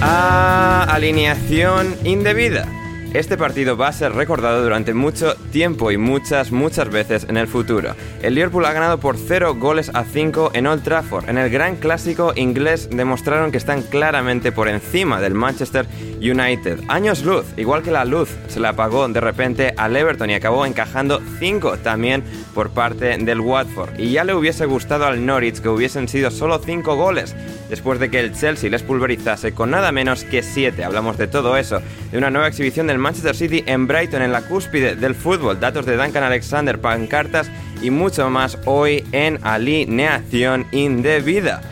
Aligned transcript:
a 0.00 0.84
Alineación 0.84 1.96
Indebida. 2.04 2.79
Este 3.12 3.36
partido 3.36 3.76
va 3.76 3.88
a 3.88 3.92
ser 3.92 4.12
recordado 4.12 4.62
durante 4.62 4.94
mucho 4.94 5.34
tiempo 5.50 5.90
y 5.90 5.96
muchas, 5.96 6.52
muchas 6.52 6.88
veces 6.90 7.26
en 7.28 7.36
el 7.36 7.48
futuro. 7.48 7.96
El 8.22 8.36
Liverpool 8.36 8.64
ha 8.64 8.72
ganado 8.72 9.00
por 9.00 9.16
0 9.16 9.56
goles 9.56 9.90
a 9.94 10.04
5 10.04 10.52
en 10.54 10.68
Old 10.68 10.84
Trafford. 10.84 11.28
En 11.28 11.36
el 11.36 11.50
gran 11.50 11.74
clásico 11.74 12.32
inglés 12.36 12.88
demostraron 12.88 13.50
que 13.50 13.58
están 13.58 13.82
claramente 13.82 14.52
por 14.52 14.68
encima 14.68 15.20
del 15.20 15.34
Manchester 15.34 15.88
United. 16.20 16.84
Años 16.86 17.24
luz, 17.24 17.46
igual 17.56 17.82
que 17.82 17.90
la 17.90 18.04
luz 18.04 18.30
se 18.46 18.60
le 18.60 18.68
apagó 18.68 19.08
de 19.08 19.20
repente 19.20 19.74
al 19.76 19.96
Everton 19.96 20.30
y 20.30 20.34
acabó 20.34 20.64
encajando 20.64 21.20
5 21.40 21.78
también 21.78 22.22
por 22.54 22.70
parte 22.70 23.18
del 23.18 23.40
Watford. 23.40 23.98
Y 23.98 24.12
ya 24.12 24.22
le 24.22 24.34
hubiese 24.34 24.66
gustado 24.66 25.06
al 25.06 25.26
Norwich 25.26 25.60
que 25.60 25.68
hubiesen 25.68 26.06
sido 26.06 26.30
solo 26.30 26.60
5 26.60 26.94
goles 26.94 27.34
después 27.68 27.98
de 27.98 28.08
que 28.08 28.20
el 28.20 28.34
Chelsea 28.34 28.70
les 28.70 28.84
pulverizase 28.84 29.52
con 29.52 29.70
nada 29.72 29.90
menos 29.90 30.22
que 30.22 30.44
7. 30.44 30.84
Hablamos 30.84 31.18
de 31.18 31.26
todo 31.26 31.56
eso, 31.56 31.80
de 32.12 32.18
una 32.18 32.30
nueva 32.30 32.46
exhibición 32.46 32.86
del 32.86 32.99
Manchester 33.00 33.34
City 33.34 33.64
en 33.66 33.86
Brighton 33.86 34.22
en 34.22 34.32
la 34.32 34.42
cúspide 34.42 34.96
del 34.96 35.14
fútbol, 35.14 35.58
datos 35.58 35.86
de 35.86 35.96
Duncan 35.96 36.22
Alexander, 36.22 36.80
pancartas 36.80 37.50
y 37.82 37.90
mucho 37.90 38.30
más 38.30 38.58
hoy 38.66 39.04
en 39.12 39.44
alineación 39.44 40.66
indebida. 40.72 41.62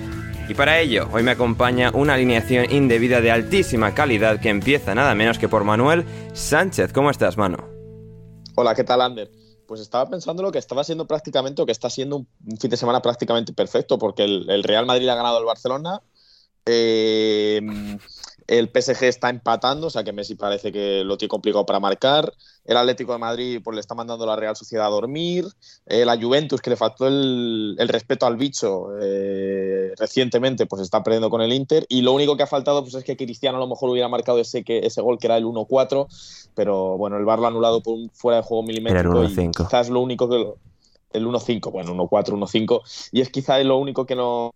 Y 0.49 0.55
para 0.55 0.81
ello, 0.81 1.09
hoy 1.13 1.23
me 1.23 1.33
acompaña 1.33 1.91
una 1.93 2.15
alineación 2.15 2.73
indebida 2.73 3.21
de 3.21 3.31
altísima 3.31 3.95
calidad 3.95 4.41
que 4.41 4.49
empieza 4.49 4.95
nada 4.95 5.15
menos 5.15 5.39
que 5.39 5.47
por 5.49 5.63
Manuel 5.63 6.07
Sánchez. 6.33 6.93
¿Cómo 6.95 7.11
estás, 7.11 7.37
mano? 7.37 7.69
Hola, 8.55 8.75
¿qué 8.75 8.83
tal, 8.83 9.03
Ander? 9.03 9.31
Pues 9.67 9.83
estaba 9.83 10.09
pensando 10.09 10.43
lo 10.43 10.51
que 10.51 10.59
estaba 10.59 10.83
siendo 10.85 11.07
prácticamente, 11.07 11.61
o 11.61 11.67
que 11.67 11.73
está 11.73 11.91
siendo 11.91 12.17
un 12.17 12.57
fin 12.59 12.71
de 12.71 12.79
semana 12.79 13.03
prácticamente 13.03 13.53
perfecto, 13.53 13.99
porque 13.99 14.25
el, 14.25 14.65
Real 14.65 14.87
Madrid 14.87 15.09
ha 15.09 15.15
ganado 15.15 15.37
al 15.37 15.45
Barcelona, 15.45 16.01
eh, 16.65 17.61
el 18.49 18.71
PSG 18.71 19.05
está 19.05 19.29
empatando, 19.29 19.89
o 19.89 19.91
sea 19.91 20.03
que 20.03 20.13
Messi 20.13 20.35
parece 20.35 20.73
que 20.73 21.05
lo 21.05 21.19
tiene 21.19 21.29
complicado 21.29 21.67
para 21.67 21.81
marcar. 21.81 22.33
El 22.65 22.79
Atlético 22.79 23.13
de 23.13 23.19
Madrid 23.19 23.61
pues, 23.63 23.75
le 23.75 23.81
está 23.81 23.95
mandando 23.95 24.25
la 24.25 24.37
Real 24.37 24.57
Sociedad 24.57 24.87
a 24.87 24.91
dormir. 24.91 25.45
Eh, 25.87 26.07
la 26.07 26.19
Juventus, 26.19 26.63
que 26.63 26.71
le 26.71 26.77
faltó 26.77 27.07
el, 27.07 27.77
el 27.79 27.89
respeto 27.89 28.25
al 28.25 28.37
bicho 28.37 28.89
eh, 29.01 29.93
recientemente, 29.99 30.65
pues 30.65 30.81
está 30.81 31.03
perdiendo 31.03 31.29
con 31.29 31.43
el 31.43 31.53
Inter. 31.53 31.85
Y 31.91 32.01
lo 32.01 32.13
único 32.13 32.39
que 32.39 32.43
ha 32.43 32.47
faltado 32.47 32.83
pues, 32.83 32.95
es 32.95 33.05
que 33.05 33.19
Cristiano 33.19 33.59
a 33.59 33.61
lo 33.61 33.69
mejor 33.69 33.91
hubiera 33.91 34.09
marcado 34.09 34.41
ese, 34.41 34.65
que, 34.65 34.79
ese 34.79 35.03
gol 35.03 35.19
que 35.19 35.27
era 35.27 35.37
el 35.37 35.45
1-4. 35.45 36.07
Pero 36.55 36.97
bueno, 36.97 37.19
el 37.19 37.27
VAR 37.27 37.41
lo 37.41 37.45
ha 37.45 37.49
anulado 37.49 37.83
por 37.83 37.95
un 37.95 38.11
fuera 38.15 38.39
de 38.39 38.45
juego 38.45 38.63
milimétrico. 38.63 39.19
Era 39.19 39.29
el 39.29 39.37
1-5. 39.37 39.49
y 39.49 39.63
quizás 39.63 39.91
lo 39.91 40.01
único 40.01 40.29
que. 40.29 40.55
El 41.11 41.27
1-5, 41.27 41.71
bueno, 41.71 41.95
1-4, 41.95 42.39
1-5. 42.39 42.81
Y 43.13 43.21
es 43.21 43.31
quizás 43.31 43.65
lo 43.65 43.77
único 43.79 44.05
que 44.05 44.15
no 44.15 44.51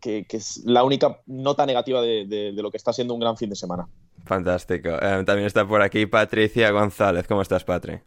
que, 0.00 0.24
que, 0.24 0.36
es 0.38 0.62
la 0.64 0.82
única 0.84 1.20
nota 1.26 1.66
negativa 1.66 2.00
de, 2.02 2.26
de, 2.26 2.52
de, 2.52 2.62
lo 2.62 2.70
que 2.70 2.76
está 2.76 2.92
siendo 2.92 3.14
un 3.14 3.20
gran 3.20 3.36
fin 3.36 3.50
de 3.50 3.56
semana. 3.56 3.86
Fantástico. 4.24 4.88
Eh, 4.90 5.22
también 5.24 5.46
está 5.46 5.66
por 5.66 5.82
aquí 5.82 6.06
Patricia 6.06 6.70
González. 6.70 7.26
¿Cómo 7.26 7.42
estás, 7.42 7.64
Patri? 7.64 8.00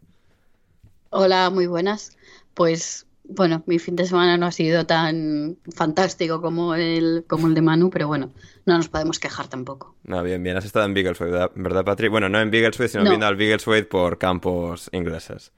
Hola, 1.10 1.50
muy 1.50 1.66
buenas. 1.66 2.16
Pues 2.54 3.06
bueno, 3.26 3.62
mi 3.66 3.78
fin 3.78 3.96
de 3.96 4.04
semana 4.04 4.36
no 4.36 4.46
ha 4.46 4.52
sido 4.52 4.84
tan 4.86 5.56
fantástico 5.74 6.42
como 6.42 6.74
el, 6.74 7.24
como 7.26 7.46
el 7.46 7.54
de 7.54 7.62
Manu, 7.62 7.88
pero 7.90 8.06
bueno, 8.06 8.32
no 8.66 8.76
nos 8.76 8.88
podemos 8.88 9.18
quejar 9.18 9.48
tampoco. 9.48 9.94
No, 10.04 10.22
bien, 10.22 10.42
bien. 10.42 10.56
Has 10.56 10.64
estado 10.66 10.84
en 10.84 10.94
Biggleswade, 10.94 11.32
¿verdad, 11.32 11.50
¿verdad 11.54 11.84
Patri? 11.84 12.08
Bueno, 12.08 12.28
no 12.28 12.40
en 12.40 12.50
Biggleswade, 12.50 12.88
sino 12.88 13.04
No. 13.04 13.10
viendo 13.10 13.26
al 13.26 13.36
Biggleswade 13.36 13.84
por 13.84 14.18
campos 14.18 14.90
ingleses. 14.92 15.52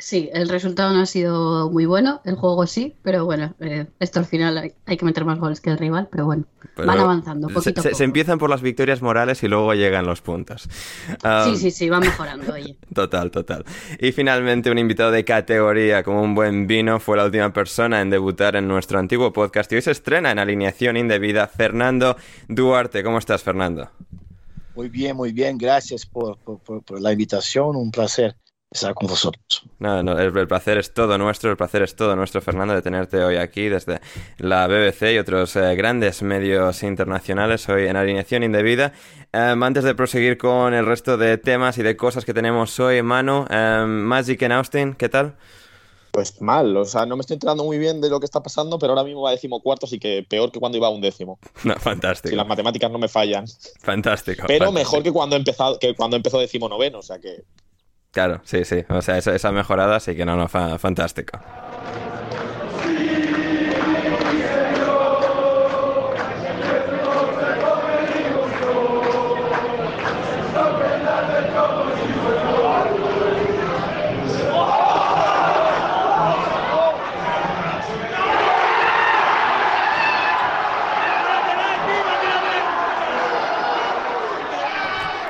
Sí, 0.00 0.30
el 0.32 0.48
resultado 0.48 0.94
no 0.94 1.02
ha 1.02 1.06
sido 1.06 1.70
muy 1.70 1.84
bueno, 1.84 2.22
el 2.24 2.34
juego 2.34 2.66
sí, 2.66 2.96
pero 3.02 3.26
bueno, 3.26 3.54
eh, 3.60 3.86
esto 4.00 4.18
al 4.18 4.24
final 4.24 4.56
hay, 4.56 4.72
hay 4.86 4.96
que 4.96 5.04
meter 5.04 5.26
más 5.26 5.38
goles 5.38 5.60
que 5.60 5.68
el 5.70 5.76
rival, 5.78 6.08
pero 6.10 6.24
bueno, 6.24 6.44
Pero 6.74 6.88
van 6.88 6.98
avanzando 6.98 7.48
se, 7.48 7.54
poquito 7.54 7.80
a 7.80 7.82
se- 7.82 7.88
poco. 7.90 7.98
se 7.98 8.04
empiezan 8.04 8.38
por 8.38 8.48
las 8.48 8.62
victorias 8.62 9.02
morales 9.02 9.42
y 9.42 9.48
luego 9.48 9.74
llegan 9.74 10.06
los 10.06 10.22
puntos. 10.22 10.68
Sí, 11.44 11.56
sí, 11.56 11.70
sí, 11.70 11.88
va 11.90 12.00
mejorando, 12.00 12.52
oye. 12.52 12.76
Total, 12.94 13.30
total. 13.30 13.64
Y 14.00 14.12
finalmente 14.12 14.70
un 14.70 14.78
invitado 14.78 15.10
de 15.10 15.24
categoría 15.24 16.02
como 16.02 16.22
un 16.22 16.34
buen 16.34 16.66
vino 16.66 16.98
fue 16.98 17.18
la 17.18 17.26
última 17.26 17.52
persona 17.52 18.00
en 18.00 18.08
debutar 18.10 18.56
en 18.56 18.66
nuestro 18.66 18.98
antiguo 18.98 19.32
podcast 19.34 19.70
y 19.72 19.76
hoy 19.76 19.82
se 19.82 19.90
estrena 19.90 20.30
en 20.30 20.38
alineación 20.38 20.96
indebida 20.96 21.46
Fernando 21.46 22.16
Duarte. 22.48 23.04
¿Cómo 23.04 23.18
estás, 23.18 23.42
Fernando? 23.42 23.90
Muy 24.74 24.88
bien, 24.88 25.14
muy 25.16 25.32
bien. 25.32 25.58
Gracias 25.58 26.06
por, 26.06 26.38
por, 26.38 26.58
por, 26.60 26.82
por 26.82 27.00
la 27.00 27.12
invitación. 27.12 27.76
Un 27.76 27.90
placer 27.90 28.34
estar 28.70 28.94
con 28.94 29.08
vosotros. 29.08 29.64
No, 29.78 30.02
no, 30.02 30.18
el, 30.18 30.36
el 30.36 30.48
placer 30.48 30.78
es 30.78 30.94
todo 30.94 31.18
nuestro, 31.18 31.50
el 31.50 31.56
placer 31.56 31.82
es 31.82 31.96
todo 31.96 32.14
nuestro, 32.14 32.40
Fernando, 32.40 32.74
de 32.74 32.82
tenerte 32.82 33.22
hoy 33.22 33.36
aquí 33.36 33.68
desde 33.68 34.00
la 34.38 34.66
BBC 34.68 35.14
y 35.14 35.18
otros 35.18 35.56
eh, 35.56 35.74
grandes 35.74 36.22
medios 36.22 36.82
internacionales 36.82 37.68
hoy 37.68 37.86
en 37.86 37.96
alineación 37.96 38.44
indebida. 38.44 38.92
Em, 39.32 39.62
antes 39.62 39.82
de 39.84 39.94
proseguir 39.94 40.38
con 40.38 40.72
el 40.74 40.86
resto 40.86 41.16
de 41.16 41.36
temas 41.38 41.78
y 41.78 41.82
de 41.82 41.96
cosas 41.96 42.24
que 42.24 42.32
tenemos 42.32 42.78
hoy, 42.78 43.02
Manu, 43.02 43.44
em, 43.50 43.88
Magic 43.88 44.40
en 44.42 44.52
Austin, 44.52 44.94
¿qué 44.94 45.08
tal? 45.08 45.36
Pues 46.12 46.40
mal, 46.40 46.76
o 46.76 46.84
sea, 46.84 47.06
no 47.06 47.16
me 47.16 47.20
estoy 47.20 47.34
enterando 47.34 47.64
muy 47.64 47.78
bien 47.78 48.00
de 48.00 48.10
lo 48.10 48.18
que 48.18 48.26
está 48.26 48.42
pasando, 48.42 48.78
pero 48.78 48.92
ahora 48.92 49.04
mismo 49.04 49.22
va 49.22 49.30
a 49.30 49.32
decimocuarto, 49.32 49.86
así 49.86 50.00
que 50.00 50.26
peor 50.28 50.50
que 50.50 50.58
cuando 50.58 50.76
iba 50.76 50.88
a 50.88 50.90
un 50.90 51.00
décimo. 51.00 51.38
No, 51.64 51.74
fantástico. 51.76 52.30
Si 52.30 52.36
las 52.36 52.46
matemáticas 52.46 52.90
no 52.90 52.98
me 52.98 53.08
fallan. 53.08 53.46
Fantástico. 53.80 54.44
Pero 54.46 54.66
fantástico. 54.66 54.72
mejor 54.72 55.02
que 55.02 55.12
cuando, 55.12 55.36
empezado, 55.36 55.78
que 55.78 55.94
cuando 55.94 56.16
empezó 56.16 56.38
decimonoveno, 56.38 56.98
o 56.98 57.02
sea 57.02 57.18
que 57.20 57.44
Claro, 58.12 58.40
sí, 58.44 58.64
sí. 58.64 58.84
O 58.88 59.02
sea, 59.02 59.18
esa, 59.18 59.34
esa 59.34 59.52
mejorada 59.52 60.00
sí 60.00 60.16
que 60.16 60.24
no, 60.24 60.36
no, 60.36 60.48
fa, 60.48 60.78
fantástico. 60.78 61.38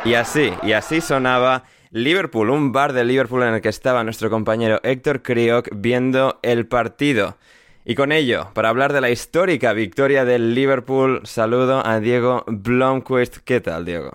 Y 0.03 0.15
así, 0.15 0.53
y 0.63 0.73
así 0.73 1.01
sonaba 1.03 1.63
Liverpool, 1.93 2.51
un 2.51 2.71
bar 2.71 2.93
de 2.93 3.05
Liverpool 3.05 3.43
en 3.43 3.55
el 3.55 3.61
que 3.61 3.69
estaba 3.69 4.05
nuestro 4.05 4.31
compañero 4.31 4.79
Héctor 4.85 5.23
Crioc 5.23 5.69
viendo 5.75 6.39
el 6.43 6.69
partido. 6.69 7.37
Y 7.85 7.97
con 7.97 8.13
ello, 8.13 8.47
para 8.55 8.69
hablar 8.69 8.93
de 8.93 9.01
la 9.01 9.11
histórica 9.11 9.73
victoria 9.73 10.25
del 10.25 10.55
Liverpool, 10.55 11.21
saludo 11.25 11.85
a 11.85 11.99
Diego 11.99 12.45
Blomquist. 12.47 13.39
¿Qué 13.39 13.61
tal, 13.61 13.87
Diego? 13.87 14.13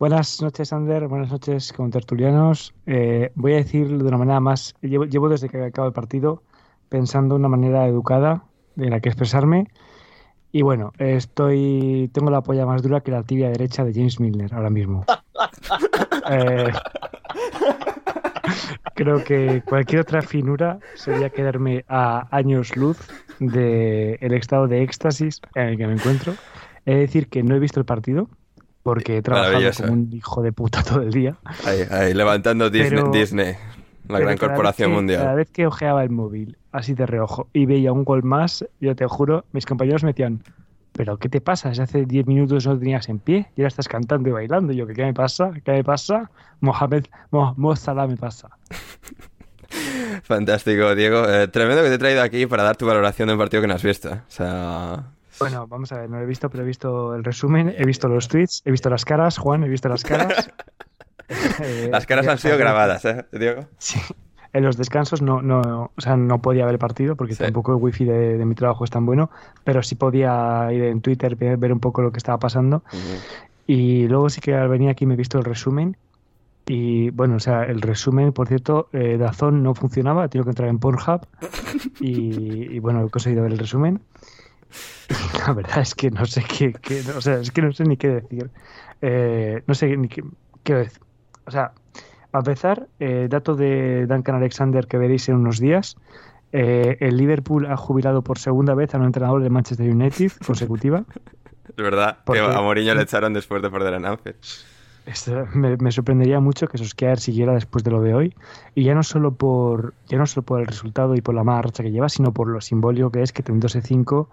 Buenas 0.00 0.42
noches, 0.42 0.72
Ander. 0.72 1.06
Buenas 1.06 1.30
noches, 1.30 1.72
con 1.72 1.92
tertulianos. 1.92 2.74
Eh, 2.86 3.30
voy 3.36 3.52
a 3.52 3.56
decir 3.58 3.86
de 3.86 4.04
una 4.04 4.18
manera 4.18 4.40
más. 4.40 4.74
Llevo, 4.82 5.04
llevo 5.04 5.28
desde 5.28 5.48
que 5.48 5.62
acabo 5.62 5.86
el 5.86 5.94
partido 5.94 6.42
pensando 6.88 7.36
una 7.36 7.48
manera 7.48 7.86
educada 7.86 8.42
de 8.74 8.90
la 8.90 8.98
que 8.98 9.08
expresarme. 9.08 9.68
Y 10.50 10.62
bueno, 10.62 10.92
estoy 10.98 12.10
tengo 12.12 12.32
la 12.32 12.40
polla 12.40 12.66
más 12.66 12.82
dura 12.82 13.02
que 13.02 13.12
la 13.12 13.22
tibia 13.22 13.50
derecha 13.50 13.84
de 13.84 13.94
James 13.94 14.18
Milner 14.18 14.52
ahora 14.52 14.70
mismo. 14.70 15.04
Eh, 16.30 16.70
creo 18.94 19.22
que 19.24 19.62
cualquier 19.64 20.00
otra 20.02 20.22
finura 20.22 20.78
sería 20.94 21.30
quedarme 21.30 21.84
a 21.88 22.26
años 22.36 22.76
luz 22.76 22.98
del 23.38 24.18
el 24.20 24.34
estado 24.34 24.66
de 24.68 24.82
éxtasis 24.82 25.40
en 25.54 25.68
el 25.68 25.76
que 25.76 25.86
me 25.86 25.94
encuentro. 25.94 26.34
He 26.86 26.94
de 26.94 27.00
decir 27.00 27.28
que 27.28 27.42
no 27.42 27.54
he 27.54 27.58
visto 27.58 27.80
el 27.80 27.86
partido 27.86 28.28
porque 28.82 29.18
he 29.18 29.22
trabajado 29.22 29.62
como 29.76 29.92
un 29.92 30.10
hijo 30.12 30.42
de 30.42 30.52
puta 30.52 30.82
todo 30.82 31.02
el 31.02 31.10
día. 31.12 31.36
Ahí, 31.66 31.80
ahí, 31.90 32.14
levantando 32.14 32.70
Disney, 32.70 32.90
Pero- 33.02 33.10
Disney, 33.10 33.54
la 34.08 34.18
gran 34.20 34.38
corporación 34.38 34.90
que- 34.90 34.96
mundial. 34.96 35.20
Cada 35.22 35.34
vez 35.34 35.50
que 35.50 35.66
ojeaba 35.66 36.02
el 36.02 36.10
móvil, 36.10 36.56
así 36.72 36.94
de 36.94 37.04
reojo, 37.06 37.48
y 37.52 37.66
veía 37.66 37.92
un 37.92 38.04
gol 38.04 38.22
más, 38.22 38.64
yo 38.80 38.96
te 38.96 39.06
juro, 39.06 39.44
mis 39.52 39.66
compañeros 39.66 40.02
me 40.04 40.10
decían, 40.12 40.42
¿pero 40.92 41.16
qué 41.18 41.28
te 41.28 41.40
pasa? 41.40 41.74
Si 41.74 41.80
hace 41.80 42.04
10 42.04 42.26
minutos 42.26 42.66
no 42.66 42.78
tenías 42.78 43.08
en 43.08 43.18
pie 43.18 43.50
y 43.56 43.60
ahora 43.62 43.68
estás 43.68 43.88
cantando 43.88 44.28
y 44.28 44.32
bailando. 44.32 44.72
Y 44.72 44.76
yo, 44.76 44.86
¿qué, 44.86 45.04
me 45.04 45.14
pasa? 45.14 45.50
¿Qué 45.64 45.72
me 45.72 45.84
pasa? 45.84 46.30
Mohamed, 46.60 47.04
Mo, 47.30 47.54
Mo 47.56 47.76
Salah 47.76 48.06
me 48.06 48.16
pasa. 48.16 48.48
Fantástico, 50.22 50.94
Diego. 50.94 51.28
Eh, 51.28 51.48
tremendo 51.48 51.82
que 51.82 51.88
te 51.88 51.94
he 51.94 51.98
traído 51.98 52.22
aquí 52.22 52.46
para 52.46 52.62
dar 52.62 52.76
tu 52.76 52.86
valoración 52.86 53.28
de 53.28 53.34
un 53.34 53.38
partido 53.38 53.60
que 53.60 53.68
no 53.68 53.74
has 53.74 53.82
visto. 53.82 54.10
O 54.10 54.20
sea, 54.30 55.04
Bueno, 55.38 55.66
vamos 55.66 55.92
a 55.92 55.98
ver, 55.98 56.10
no 56.10 56.16
lo 56.16 56.22
he 56.22 56.26
visto, 56.26 56.50
pero 56.50 56.62
he 56.64 56.66
visto 56.66 57.14
el 57.14 57.24
resumen, 57.24 57.74
he 57.76 57.84
visto 57.84 58.08
los 58.08 58.28
tweets, 58.28 58.62
he 58.64 58.70
visto 58.70 58.90
las 58.90 59.04
caras, 59.04 59.38
Juan, 59.38 59.62
he 59.64 59.68
visto 59.68 59.88
las 59.88 60.02
caras. 60.02 60.50
Eh, 61.60 61.88
las 61.92 62.06
caras 62.06 62.26
han 62.26 62.38
sido 62.38 62.54
eh, 62.56 62.58
grabadas, 62.58 63.04
¿eh, 63.04 63.24
Diego? 63.32 63.66
Sí. 63.78 64.00
En 64.58 64.64
los 64.64 64.76
descansos 64.76 65.22
no, 65.22 65.40
no, 65.40 65.92
o 65.96 66.00
sea, 66.00 66.16
no 66.16 66.42
podía 66.42 66.64
ver 66.64 66.74
el 66.74 66.78
partido 66.78 67.14
porque 67.16 67.34
Sí. 67.34 67.44
tampoco 67.44 67.72
el 67.72 67.78
wifi 67.82 68.04
de, 68.04 68.36
de 68.38 68.44
mi 68.44 68.54
trabajo 68.54 68.84
es 68.84 68.90
tan 68.90 69.06
bueno, 69.06 69.30
pero 69.64 69.82
sí 69.82 69.94
podía 69.94 70.68
ir 70.72 70.82
en 70.82 71.00
Twitter, 71.00 71.36
ver, 71.36 71.72
un 71.72 71.80
poco 71.80 72.02
lo 72.02 72.10
que 72.10 72.18
estaba 72.18 72.38
pasando. 72.38 72.82
Y 73.66 74.08
luego 74.08 74.28
sí 74.30 74.40
que 74.40 74.54
al 74.54 74.68
venir 74.68 74.90
aquí 74.90 75.06
me 75.06 75.14
he 75.14 75.16
visto 75.16 75.38
el 75.38 75.44
resumen. 75.44 75.96
Y 76.66 77.10
bueno, 77.10 77.36
o 77.36 77.40
sea, 77.40 77.62
el 77.64 77.80
resumen, 77.80 78.32
por 78.32 78.48
cierto, 78.48 78.88
eh, 78.92 79.16
Dazón 79.16 79.62
no 79.62 79.74
funcionaba, 79.74 80.24
he 80.24 80.28
tenido 80.28 80.44
que 80.44 80.50
entrar 80.50 80.68
en 80.68 80.78
Pornhub. 80.78 81.20
Y, 82.00 82.74
y 82.74 82.78
bueno, 82.80 83.04
he 83.04 83.10
conseguido 83.10 83.42
ver 83.44 83.52
el 83.52 83.58
resumen. 83.58 84.00
La 85.46 85.52
verdad 85.54 85.78
es 85.80 85.94
que 85.94 86.10
no 86.10 86.26
sé 86.26 86.42
qué, 86.44 86.72
qué- 86.72 87.02
o 87.16 87.20
sea, 87.20 87.38
es 87.40 87.50
que 87.50 87.62
no 87.62 87.72
sé 87.72 87.84
ni 87.84 87.96
qué 87.96 88.08
decir. 88.08 88.50
Eh, 89.02 89.62
no 89.66 89.74
sé 89.74 89.96
ni 89.96 90.08
qué, 90.08 90.22
qué 90.62 90.74
decir. 90.74 91.00
O 91.46 91.50
sea, 91.50 91.72
a 92.32 92.38
empezar, 92.38 92.86
eh, 93.00 93.26
dato 93.30 93.54
de 93.54 94.06
Duncan 94.06 94.34
Alexander 94.36 94.86
que 94.86 94.98
veréis 94.98 95.28
en 95.28 95.36
unos 95.36 95.58
días. 95.60 95.96
eh, 96.50 96.96
el 97.00 97.16
Liverpool 97.18 97.66
ha 97.66 97.76
jubilado 97.76 98.22
por 98.22 98.38
segunda 98.38 98.74
vez 98.74 98.94
a 98.94 98.98
un 98.98 99.04
entrenador 99.04 99.42
de 99.42 99.50
Manchester 99.50 99.90
United 99.90 100.32
consecutiva. 100.46 101.04
Es 101.68 101.76
verdad 101.76 102.18
Porque- 102.24 102.40
que 102.40 102.46
a 102.46 102.60
Mourinho 102.62 102.94
le 102.94 103.02
echaron 103.02 103.34
después 103.34 103.60
de 103.60 103.68
perder 103.70 103.92
en 103.94 104.06
Anfield. 104.06 104.36
Esto 105.04 105.46
me, 105.54 105.76
me 105.78 105.90
sorprendería 105.92 106.40
mucho 106.40 106.66
que 106.66 106.76
Solskjaer 106.78 107.18
siguiera 107.18 107.52
después 107.54 107.82
de 107.84 107.90
lo 107.90 108.00
de 108.02 108.14
hoy. 108.14 108.34
Y 108.74 108.84
ya 108.84 108.94
no 108.94 109.02
solo 109.02 109.34
por 109.34 109.92
ya 110.06 110.16
no 110.18 110.26
solo 110.26 110.44
por 110.44 110.60
el 110.60 110.66
resultado 110.66 111.14
y 111.14 111.20
por 111.22 111.34
la 111.34 111.44
mala 111.44 111.62
racha 111.62 111.82
que 111.82 111.90
lleva, 111.90 112.08
sino 112.08 112.32
por 112.32 112.48
lo 112.48 112.60
simbólico 112.62 113.10
que 113.10 113.22
es 113.22 113.32
que 113.32 113.42
teniéndose 113.42 113.80
5 113.82 114.28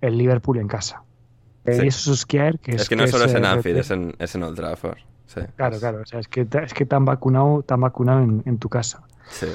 el 0.00 0.16
Liverpool 0.18 0.58
en 0.58 0.68
casa. 0.68 1.02
Sí. 1.66 1.82
Y 1.84 1.86
eso 1.88 2.00
Solskjaer, 2.00 2.58
que 2.60 2.72
es, 2.76 2.82
Es 2.82 2.88
que 2.88 2.96
no 2.96 3.06
solo 3.06 3.24
es 3.24 3.34
eh, 3.34 3.38
en 3.38 3.44
Anfield, 3.44 3.78
es 3.78 3.90
en, 3.90 4.14
es 4.18 4.34
en 4.34 4.42
Old 4.42 4.56
Trafford. 4.56 4.98
Sí. 5.28 5.40
Claro, 5.56 5.78
claro. 5.78 6.00
O 6.02 6.06
sea, 6.06 6.20
es 6.20 6.28
que, 6.28 6.46
es 6.64 6.74
que 6.74 6.86
tan 6.86 7.04
vacunado, 7.04 7.62
tan 7.62 7.80
vacunado 7.80 8.22
en, 8.22 8.42
en 8.44 8.58
tu 8.58 8.68
casa. 8.68 9.02
Sí. 9.28 9.46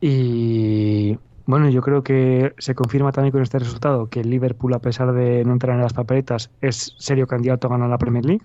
Y 0.00 1.18
bueno, 1.46 1.68
yo 1.68 1.82
creo 1.82 2.02
que 2.02 2.54
se 2.58 2.74
confirma 2.74 3.12
también 3.12 3.32
con 3.32 3.42
este 3.42 3.58
resultado 3.58 4.08
que 4.08 4.20
el 4.20 4.30
Liverpool, 4.30 4.74
a 4.74 4.78
pesar 4.80 5.12
de 5.12 5.44
no 5.44 5.52
entrar 5.52 5.76
en 5.76 5.82
las 5.82 5.92
papeletas, 5.92 6.50
es 6.60 6.94
serio 6.98 7.26
candidato 7.26 7.66
a 7.66 7.70
ganar 7.70 7.88
la 7.90 7.98
Premier 7.98 8.24
League. 8.24 8.42